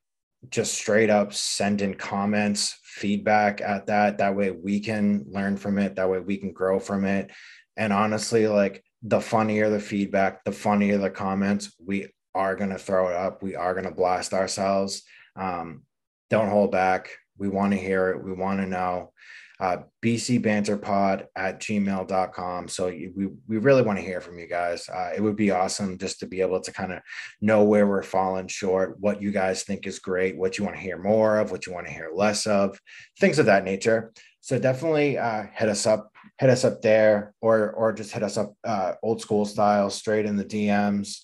just 0.49 0.73
straight 0.73 1.09
up 1.09 1.33
send 1.33 1.81
in 1.81 1.93
comments, 1.95 2.79
feedback 2.83 3.61
at 3.61 3.87
that. 3.87 4.17
That 4.17 4.35
way 4.35 4.51
we 4.51 4.79
can 4.79 5.25
learn 5.29 5.57
from 5.57 5.77
it. 5.77 5.95
That 5.95 6.09
way 6.09 6.19
we 6.19 6.37
can 6.37 6.51
grow 6.51 6.79
from 6.79 7.05
it. 7.05 7.31
And 7.77 7.93
honestly, 7.93 8.47
like 8.47 8.83
the 9.03 9.21
funnier 9.21 9.69
the 9.69 9.79
feedback, 9.79 10.43
the 10.43 10.51
funnier 10.51 10.97
the 10.97 11.09
comments, 11.09 11.73
we 11.85 12.07
are 12.35 12.55
going 12.55 12.69
to 12.69 12.77
throw 12.77 13.09
it 13.09 13.15
up. 13.15 13.41
We 13.41 13.55
are 13.55 13.73
going 13.73 13.85
to 13.85 13.91
blast 13.91 14.33
ourselves. 14.33 15.03
Um, 15.35 15.83
don't 16.29 16.49
hold 16.49 16.71
back. 16.71 17.09
We 17.37 17.49
want 17.49 17.71
to 17.71 17.79
hear 17.79 18.09
it. 18.09 18.23
We 18.23 18.33
want 18.33 18.59
to 18.59 18.67
know. 18.67 19.13
Uh, 19.59 19.77
bcbanterpod 20.01 21.25
at 21.35 21.59
gmail.com. 21.59 22.67
So 22.69 22.87
we, 22.87 23.27
we 23.47 23.57
really 23.57 23.81
want 23.81 23.99
to 23.99 24.05
hear 24.05 24.21
from 24.21 24.39
you 24.39 24.47
guys. 24.47 24.87
Uh, 24.87 25.11
it 25.13 25.21
would 25.21 25.35
be 25.35 25.51
awesome 25.51 25.97
just 25.97 26.19
to 26.21 26.27
be 26.27 26.39
able 26.39 26.61
to 26.61 26.71
kind 26.71 26.93
of 26.93 26.99
know 27.41 27.63
where 27.63 27.85
we're 27.85 28.01
falling 28.01 28.47
short, 28.47 28.97
what 29.01 29.21
you 29.21 29.31
guys 29.31 29.63
think 29.63 29.85
is 29.85 29.99
great, 29.99 30.37
what 30.37 30.57
you 30.57 30.63
want 30.63 30.77
to 30.77 30.81
hear 30.81 30.97
more 30.97 31.39
of, 31.39 31.51
what 31.51 31.65
you 31.65 31.73
want 31.73 31.87
to 31.87 31.93
hear 31.93 32.09
less 32.13 32.47
of, 32.47 32.79
things 33.19 33.37
of 33.37 33.47
that 33.47 33.65
nature. 33.65 34.13
So 34.39 34.57
definitely 34.57 35.17
uh, 35.17 35.47
hit 35.53 35.67
us 35.67 35.85
up 35.85 36.11
hit 36.39 36.49
us 36.49 36.63
up 36.63 36.81
there 36.81 37.33
or 37.41 37.71
or 37.71 37.93
just 37.93 38.11
hit 38.11 38.23
us 38.23 38.37
up 38.37 38.53
uh, 38.63 38.93
old 39.03 39.21
school 39.21 39.45
style 39.45 39.89
straight 39.89 40.25
in 40.25 40.37
the 40.37 40.45
DMs. 40.45 41.19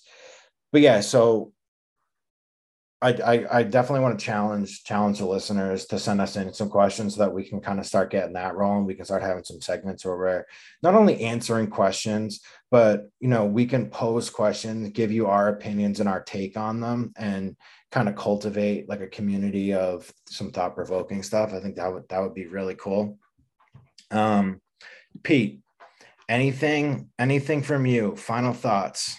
But 0.72 0.82
yeah, 0.82 1.00
so 1.00 1.52
I, 3.02 3.10
I, 3.10 3.58
I 3.58 3.62
definitely 3.62 4.00
want 4.00 4.18
to 4.18 4.24
challenge 4.24 4.82
challenge 4.84 5.18
the 5.18 5.26
listeners 5.26 5.84
to 5.86 5.98
send 5.98 6.20
us 6.20 6.36
in 6.36 6.52
some 6.54 6.70
questions 6.70 7.14
so 7.14 7.22
that 7.22 7.32
we 7.32 7.46
can 7.46 7.60
kind 7.60 7.78
of 7.78 7.84
start 7.84 8.10
getting 8.10 8.32
that 8.32 8.56
rolling. 8.56 8.86
We 8.86 8.94
can 8.94 9.04
start 9.04 9.22
having 9.22 9.44
some 9.44 9.60
segments 9.60 10.04
where 10.04 10.16
we're 10.16 10.46
not 10.82 10.94
only 10.94 11.20
answering 11.20 11.66
questions, 11.66 12.40
but 12.70 13.10
you 13.20 13.28
know 13.28 13.44
we 13.44 13.66
can 13.66 13.90
pose 13.90 14.30
questions, 14.30 14.88
give 14.90 15.12
you 15.12 15.26
our 15.26 15.48
opinions 15.48 16.00
and 16.00 16.08
our 16.08 16.22
take 16.22 16.56
on 16.56 16.80
them, 16.80 17.12
and 17.18 17.56
kind 17.92 18.08
of 18.08 18.16
cultivate 18.16 18.88
like 18.88 19.02
a 19.02 19.08
community 19.08 19.74
of 19.74 20.10
some 20.28 20.50
thought 20.50 20.74
provoking 20.74 21.22
stuff. 21.22 21.52
I 21.52 21.60
think 21.60 21.76
that 21.76 21.92
would 21.92 22.08
that 22.08 22.22
would 22.22 22.34
be 22.34 22.46
really 22.46 22.76
cool. 22.76 23.18
Um, 24.10 24.62
Pete, 25.22 25.60
anything 26.30 27.10
anything 27.18 27.62
from 27.62 27.84
you? 27.84 28.16
Final 28.16 28.54
thoughts. 28.54 29.16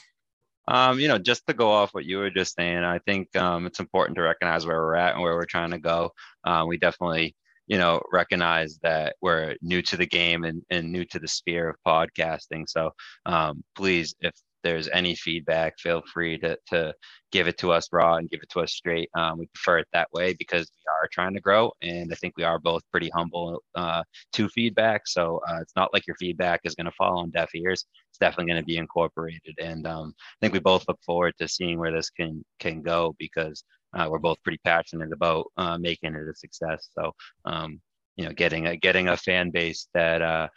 Um, 0.67 0.99
you 0.99 1.07
know, 1.07 1.17
just 1.17 1.47
to 1.47 1.53
go 1.53 1.69
off 1.71 1.93
what 1.93 2.05
you 2.05 2.17
were 2.17 2.29
just 2.29 2.55
saying, 2.55 2.83
I 2.83 2.99
think 2.99 3.35
um, 3.35 3.65
it's 3.65 3.79
important 3.79 4.15
to 4.17 4.21
recognize 4.21 4.65
where 4.65 4.77
we're 4.77 4.95
at 4.95 5.13
and 5.13 5.23
where 5.23 5.35
we're 5.35 5.45
trying 5.45 5.71
to 5.71 5.79
go. 5.79 6.11
Uh, 6.43 6.65
we 6.67 6.77
definitely, 6.77 7.35
you 7.67 7.77
know, 7.77 8.01
recognize 8.11 8.79
that 8.83 9.15
we're 9.21 9.55
new 9.61 9.81
to 9.83 9.97
the 9.97 10.05
game 10.05 10.43
and, 10.43 10.61
and 10.69 10.91
new 10.91 11.05
to 11.05 11.19
the 11.19 11.27
sphere 11.27 11.69
of 11.69 11.75
podcasting. 11.85 12.65
So 12.67 12.91
um, 13.25 13.63
please, 13.75 14.15
if 14.19 14.33
there's 14.63 14.87
any 14.89 15.15
feedback, 15.15 15.79
feel 15.79 16.01
free 16.13 16.37
to 16.39 16.57
to 16.67 16.93
give 17.31 17.47
it 17.47 17.57
to 17.59 17.71
us 17.71 17.89
raw 17.91 18.15
and 18.15 18.29
give 18.29 18.41
it 18.41 18.49
to 18.49 18.61
us 18.61 18.73
straight. 18.73 19.09
Um, 19.15 19.39
we 19.39 19.47
prefer 19.47 19.79
it 19.79 19.87
that 19.93 20.11
way 20.13 20.33
because 20.33 20.69
we 20.75 20.83
are 20.89 21.09
trying 21.11 21.33
to 21.33 21.41
grow, 21.41 21.71
and 21.81 22.11
I 22.11 22.15
think 22.15 22.35
we 22.37 22.43
are 22.43 22.59
both 22.59 22.83
pretty 22.91 23.09
humble 23.13 23.61
uh, 23.75 24.03
to 24.33 24.49
feedback. 24.49 25.07
So 25.07 25.41
uh, 25.47 25.59
it's 25.61 25.75
not 25.75 25.93
like 25.93 26.07
your 26.07 26.15
feedback 26.17 26.61
is 26.63 26.75
going 26.75 26.85
to 26.85 26.91
fall 26.91 27.19
on 27.19 27.31
deaf 27.31 27.49
ears. 27.55 27.85
It's 28.09 28.19
definitely 28.19 28.51
going 28.51 28.61
to 28.61 28.65
be 28.65 28.77
incorporated, 28.77 29.55
and 29.61 29.85
um, 29.87 30.13
I 30.19 30.37
think 30.41 30.53
we 30.53 30.59
both 30.59 30.87
look 30.87 30.99
forward 31.05 31.33
to 31.39 31.47
seeing 31.47 31.79
where 31.79 31.91
this 31.91 32.09
can 32.09 32.43
can 32.59 32.81
go 32.81 33.15
because 33.19 33.63
uh, 33.93 34.07
we're 34.09 34.19
both 34.19 34.41
pretty 34.43 34.59
passionate 34.63 35.11
about 35.13 35.47
uh, 35.57 35.77
making 35.77 36.15
it 36.15 36.27
a 36.27 36.35
success. 36.35 36.89
So 36.97 37.13
um, 37.45 37.81
you 38.15 38.25
know, 38.25 38.33
getting 38.33 38.67
a 38.67 38.75
getting 38.75 39.07
a 39.07 39.17
fan 39.17 39.51
base 39.51 39.87
that 39.93 40.21
uh, 40.21 40.47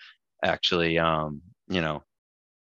actually 0.43 0.99
um, 0.99 1.43
you 1.69 1.81
know 1.81 2.03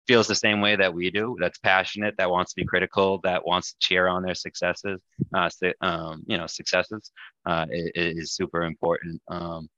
feels 0.06 0.26
the 0.26 0.34
same 0.34 0.60
way 0.60 0.76
that 0.76 0.92
we 0.92 1.10
do 1.10 1.36
that's 1.40 1.58
passionate 1.58 2.14
that 2.18 2.30
wants 2.30 2.52
to 2.52 2.60
be 2.60 2.66
critical 2.66 3.18
that 3.22 3.44
wants 3.46 3.72
to 3.72 3.76
cheer 3.80 4.06
on 4.06 4.22
their 4.22 4.34
successes 4.34 5.00
uh, 5.34 5.50
um, 5.80 6.22
you 6.26 6.36
know 6.36 6.46
successes 6.46 7.10
uh, 7.46 7.66
is, 7.70 8.16
is 8.16 8.32
super 8.32 8.62
important 8.62 9.20
um, 9.28 9.68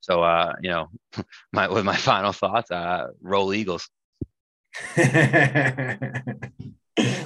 so 0.00 0.22
uh, 0.22 0.54
you 0.62 0.70
know 0.70 0.88
my 1.52 1.68
with 1.68 1.84
my 1.84 1.96
final 2.10 2.32
thoughts 2.32 2.70
uh, 2.70 3.08
roll 3.22 3.54
eagles. 3.54 3.88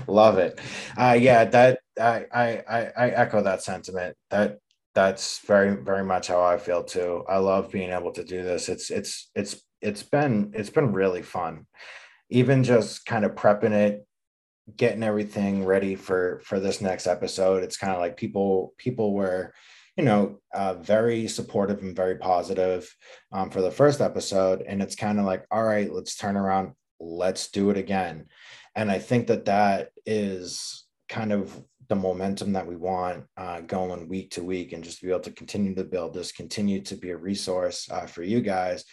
Love 0.07 0.39
it. 0.39 0.61
Uh, 0.97 1.17
yeah 1.19 1.45
that 1.45 1.81
I, 2.01 2.27
I 2.33 2.63
i 2.97 3.09
echo 3.11 3.43
that 3.43 3.63
sentiment. 3.63 4.17
That 4.31 4.59
that's 4.95 5.41
very 5.41 5.75
very 5.77 6.05
much 6.05 6.29
how 6.29 6.43
i 6.43 6.57
feel 6.59 6.85
too. 6.85 7.25
I 7.29 7.39
love 7.39 7.71
being 7.73 7.91
able 7.91 8.13
to 8.13 8.25
do 8.25 8.43
this. 8.43 8.69
It's 8.69 8.91
it's 8.91 9.31
it's 9.35 9.63
it's 9.85 10.03
been 10.03 10.53
it's 10.55 10.71
been 10.71 10.93
really 10.93 11.23
fun. 11.23 11.67
Even 12.31 12.65
just 12.65 13.07
kind 13.07 13.25
of 13.25 13.33
prepping 13.33 13.73
it 13.73 14.07
getting 14.77 15.03
everything 15.03 15.65
ready 15.65 15.95
for 15.95 16.41
for 16.43 16.59
this 16.59 16.81
next 16.81 17.07
episode 17.07 17.63
it's 17.63 17.77
kind 17.77 17.93
of 17.93 17.99
like 17.99 18.17
people 18.17 18.73
people 18.79 19.13
were 19.13 19.53
you 19.97 20.05
know 20.05 20.39
uh, 20.55 20.75
very 20.75 21.29
supportive 21.29 21.81
and 21.83 21.95
very 21.95 22.17
positive 22.17 22.91
um, 23.33 23.51
for 23.51 23.61
the 23.61 23.71
first 23.71 24.01
episode 24.01 24.63
and 24.63 24.83
it's 24.83 24.97
kind 24.97 25.19
of 25.19 25.27
like 25.27 25.45
all 25.51 25.63
right 25.63 25.93
let's 25.93 26.17
turn 26.17 26.37
around 26.37 26.73
let's 27.01 27.51
do 27.51 27.71
it 27.71 27.77
again. 27.77 28.27
And 28.75 28.91
i 28.91 28.99
think 28.99 29.27
that 29.27 29.45
that 29.45 29.91
is 30.07 30.87
kind 31.09 31.33
of 31.33 31.63
the 31.89 31.95
momentum 31.95 32.53
that 32.55 32.67
we 32.67 32.77
want 32.77 33.25
uh, 33.37 33.61
going 33.61 34.09
week 34.09 34.31
to 34.31 34.43
week 34.43 34.73
and 34.73 34.83
just 34.83 35.01
to 35.01 35.07
be 35.07 35.13
able 35.13 35.21
to 35.21 35.31
continue 35.31 35.75
to 35.75 35.85
build 35.85 36.15
this 36.15 36.33
continue 36.33 36.81
to 36.81 36.97
be 36.97 37.11
a 37.11 37.17
resource 37.17 37.89
uh, 37.91 38.07
for 38.07 38.23
you 38.23 38.41
guys 38.41 38.85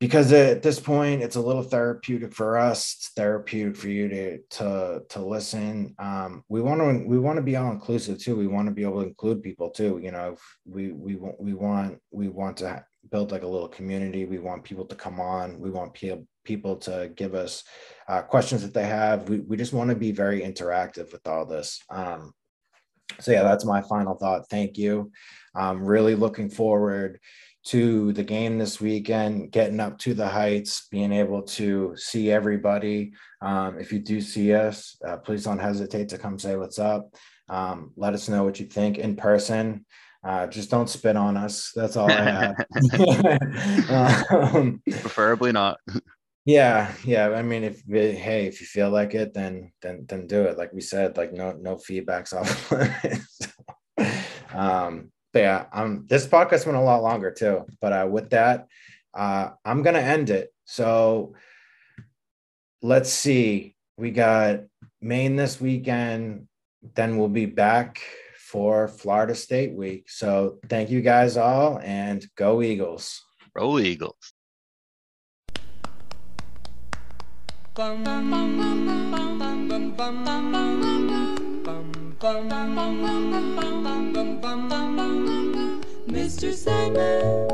because 0.00 0.32
at 0.32 0.62
this 0.62 0.80
point 0.80 1.22
it's 1.22 1.36
a 1.36 1.40
little 1.40 1.62
therapeutic 1.62 2.34
for 2.34 2.58
us 2.58 2.94
it's 2.98 3.08
therapeutic 3.10 3.76
for 3.76 3.88
you 3.88 4.08
to 4.08 4.38
to 4.50 5.02
to 5.08 5.24
listen. 5.24 5.94
Um, 5.98 6.44
we 6.48 6.60
want 6.60 6.80
to 6.80 7.08
we 7.08 7.18
want 7.18 7.36
to 7.36 7.42
be 7.42 7.56
all 7.56 7.70
inclusive 7.70 8.18
too. 8.18 8.36
We 8.36 8.46
want 8.46 8.66
to 8.68 8.74
be 8.74 8.82
able 8.82 9.02
to 9.02 9.08
include 9.08 9.42
people 9.42 9.70
too. 9.70 10.00
You 10.02 10.10
know 10.10 10.36
we 10.64 10.92
we 10.92 11.16
want 11.16 11.40
we 11.40 11.54
want 11.54 11.98
we 12.10 12.28
want 12.28 12.56
to 12.58 12.84
build 13.10 13.30
like 13.32 13.42
a 13.42 13.48
little 13.48 13.68
community. 13.68 14.24
We 14.24 14.38
want 14.38 14.64
people 14.64 14.84
to 14.86 14.96
come 14.96 15.20
on. 15.20 15.60
We 15.60 15.70
want 15.70 15.94
people 15.94 16.26
people 16.44 16.76
to 16.76 17.10
give 17.16 17.34
us 17.34 17.64
uh, 18.08 18.20
questions 18.20 18.60
that 18.62 18.74
they 18.74 18.84
have. 18.84 19.28
We, 19.30 19.40
we 19.40 19.56
just 19.56 19.72
want 19.72 19.88
to 19.88 19.96
be 19.96 20.12
very 20.12 20.42
interactive 20.42 21.10
with 21.12 21.26
all 21.26 21.46
this. 21.46 21.80
Um, 21.88 22.32
so 23.20 23.32
yeah 23.32 23.42
that's 23.42 23.64
my 23.64 23.80
final 23.80 24.14
thought. 24.16 24.50
Thank 24.50 24.76
you. 24.76 25.12
I'm 25.54 25.84
really 25.84 26.14
looking 26.14 26.50
forward 26.50 27.20
to 27.64 28.12
the 28.12 28.22
game 28.22 28.58
this 28.58 28.80
weekend, 28.80 29.50
getting 29.50 29.80
up 29.80 29.98
to 29.98 30.14
the 30.14 30.28
heights, 30.28 30.86
being 30.90 31.12
able 31.12 31.42
to 31.42 31.94
see 31.96 32.30
everybody. 32.30 33.12
Um, 33.40 33.78
if 33.78 33.92
you 33.92 34.00
do 34.00 34.20
see 34.20 34.54
us, 34.54 34.96
uh, 35.06 35.16
please 35.16 35.44
don't 35.44 35.58
hesitate 35.58 36.10
to 36.10 36.18
come 36.18 36.38
say 36.38 36.56
what's 36.56 36.78
up. 36.78 37.14
Um, 37.48 37.92
let 37.96 38.14
us 38.14 38.28
know 38.28 38.44
what 38.44 38.60
you 38.60 38.66
think 38.66 38.98
in 38.98 39.16
person. 39.16 39.86
Uh, 40.22 40.46
just 40.46 40.70
don't 40.70 40.88
spit 40.88 41.16
on 41.16 41.36
us. 41.36 41.72
That's 41.74 41.96
all 41.96 42.10
I 42.10 42.22
have. 42.22 42.56
um, 44.30 44.82
Preferably 44.88 45.52
not. 45.52 45.78
Yeah, 46.46 46.92
yeah. 47.04 47.30
I 47.30 47.42
mean, 47.42 47.64
if 47.64 47.82
hey, 47.88 48.46
if 48.46 48.60
you 48.60 48.66
feel 48.66 48.90
like 48.90 49.14
it, 49.14 49.32
then 49.32 49.72
then 49.80 50.04
then 50.06 50.26
do 50.26 50.42
it. 50.42 50.58
Like 50.58 50.72
we 50.72 50.82
said, 50.82 51.16
like 51.16 51.32
no 51.32 51.52
no 51.52 51.76
feedbacks 51.76 52.34
off 52.34 52.72
um, 54.54 55.10
but 55.34 55.40
yeah, 55.40 55.66
um, 55.72 56.06
this 56.08 56.28
podcast 56.28 56.64
went 56.64 56.78
a 56.78 56.80
lot 56.80 57.02
longer 57.02 57.32
too. 57.32 57.66
But 57.80 57.92
uh, 57.92 58.06
with 58.08 58.30
that, 58.30 58.68
uh, 59.12 59.50
I'm 59.64 59.82
gonna 59.82 59.98
end 59.98 60.30
it. 60.30 60.54
So 60.64 61.34
let's 62.80 63.10
see. 63.10 63.74
We 63.96 64.12
got 64.12 64.60
Maine 65.02 65.34
this 65.34 65.60
weekend. 65.60 66.46
Then 66.94 67.18
we'll 67.18 67.28
be 67.28 67.46
back 67.46 68.00
for 68.38 68.86
Florida 68.86 69.34
State 69.34 69.74
week. 69.74 70.08
So 70.08 70.60
thank 70.68 70.88
you 70.88 71.00
guys 71.00 71.36
all, 71.36 71.80
and 71.82 72.24
go 72.36 72.62
Eagles. 72.62 73.20
Roll 73.56 73.80
Eagles. 73.80 74.14
Bum, 77.74 78.04
bum, 84.40 84.93
Mr. 86.14 86.54
Sandman, 86.54 87.48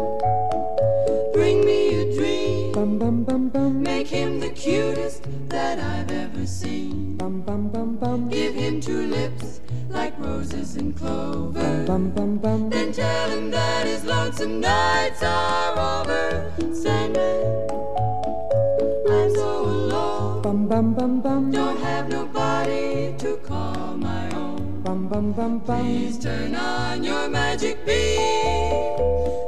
bring 1.33 1.65
me 1.65 1.95
a 2.03 2.15
dream. 2.15 2.73
Bum, 2.73 2.99
bum, 2.99 3.25
bum, 3.25 3.49
bum. 3.49 3.83
Make 3.83 4.07
him 4.07 4.39
the 4.39 4.51
cutest 4.51 5.25
that 5.49 5.79
I've 5.79 6.11
ever 6.11 6.45
seen. 6.47 7.17
Bum, 7.17 7.41
bum, 7.41 7.71
bum, 7.71 7.97
bum. 7.97 8.29
Give 8.29 8.55
him 8.55 8.79
two 8.83 9.07
lips 9.07 9.63
like 9.89 10.13
roses 10.19 10.77
and 10.77 10.95
clover. 10.95 11.85
Bum, 11.87 12.11
bum, 12.11 12.37
bum. 12.37 12.69
Then 12.69 12.93
tell 12.93 13.31
him 13.31 13.51
that 13.51 13.87
his 13.87 14.05
lonesome 14.05 14.61
nights 14.61 15.23
are 15.23 16.03
over. 16.03 16.53
Sandman, 16.75 17.67
I'm 19.09 19.35
so 19.35 19.65
alone. 19.65 20.43
Bum, 20.43 20.69
bum, 20.69 20.93
bum, 20.93 21.21
bum. 21.23 21.51
Don't 21.51 21.79
have 21.79 22.11
nobody 22.11 23.17
to 23.17 23.39
call 23.39 23.41
my 23.41 23.49
own 23.49 23.50
bum 24.91 25.07
bum 25.09 25.33
bum 25.33 25.59
bum. 25.61 25.87
Please 25.87 26.19
turn 26.19 26.57
on 26.57 27.05
your 27.05 27.29
magic 27.29 27.87
beam, 27.87 28.99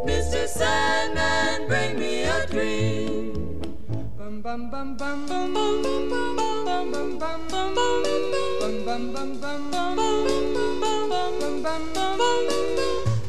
Mr. 0.06 0.46
Sandman, 0.46 1.66
bring 1.66 1.98
me 1.98 2.22
a 2.22 2.46
dream. 2.46 3.60
Bum 4.16 4.40
bum 4.40 4.70
bum 4.70 4.96
bum 4.96 5.26
bum 5.26 5.52
bum 5.52 5.82
bum 5.82 6.08
bum 6.08 6.36
bum 6.36 6.92
bum 6.94 7.18
bum 7.18 7.48
bum 7.48 7.74
bum 7.74 7.74
bum 7.74 9.02
bum 9.14 9.40
bum 9.40 9.40
bum 9.40 9.70
bum 9.72 9.98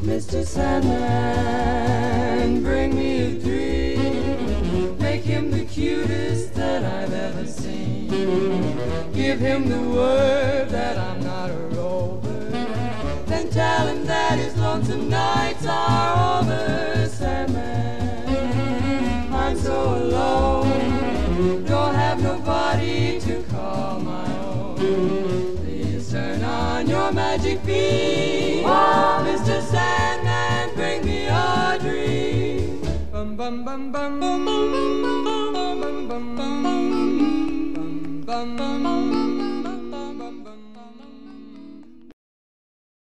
Mr. 0.04 0.46
Sandman, 0.46 0.92
bring 2.62 2.96
me 2.96 3.22
a 3.22 3.32
dream. 3.40 4.98
Make 5.00 5.24
him 5.24 5.50
the 5.50 5.66
cutest 5.66 6.54
that 6.54 6.84
I've 6.84 7.12
ever 7.12 7.48
seen. 7.48 8.10
Give 9.14 9.40
him 9.40 9.68
the 9.68 9.82
word 9.82 10.70
that 10.70 11.00
I'm 11.00 11.24
not 11.24 11.50
a 11.50 11.73
tell 13.54 13.88
him 13.88 14.04
that 14.06 14.40
his 14.40 14.56
lonesome 14.58 15.10
nights 15.10 15.66
are 15.68 16.40
over, 16.42 17.08
Sandman. 17.08 18.34
I'm 19.32 19.56
so 19.58 19.96
alone, 19.96 21.64
don't 21.66 21.94
have 21.94 22.22
nobody 22.22 23.20
to 23.22 23.44
call 23.44 24.00
my 24.00 24.26
own. 24.40 24.78
Please 25.58 26.10
turn 26.10 26.44
on 26.44 26.88
your 26.88 27.12
magic 27.12 27.64
beam, 27.64 28.66
oh, 28.66 29.24
Mr. 29.24 29.62
Sandman, 29.62 30.74
bring 30.74 31.06
me 31.06 31.28
a 31.28 31.78
dream. 31.80 32.82
Bum 33.12 33.36
bum 33.36 33.64
bum 33.64 33.92
bum 33.92 34.20
bum 34.20 34.46
bum 34.46 34.72
bum 34.72 35.54
bum 35.54 35.84
bum 35.84 36.08
bum 36.08 36.36
bum 36.36 36.66
bum 38.26 38.58
bum 38.58 38.84
bum 38.84 39.23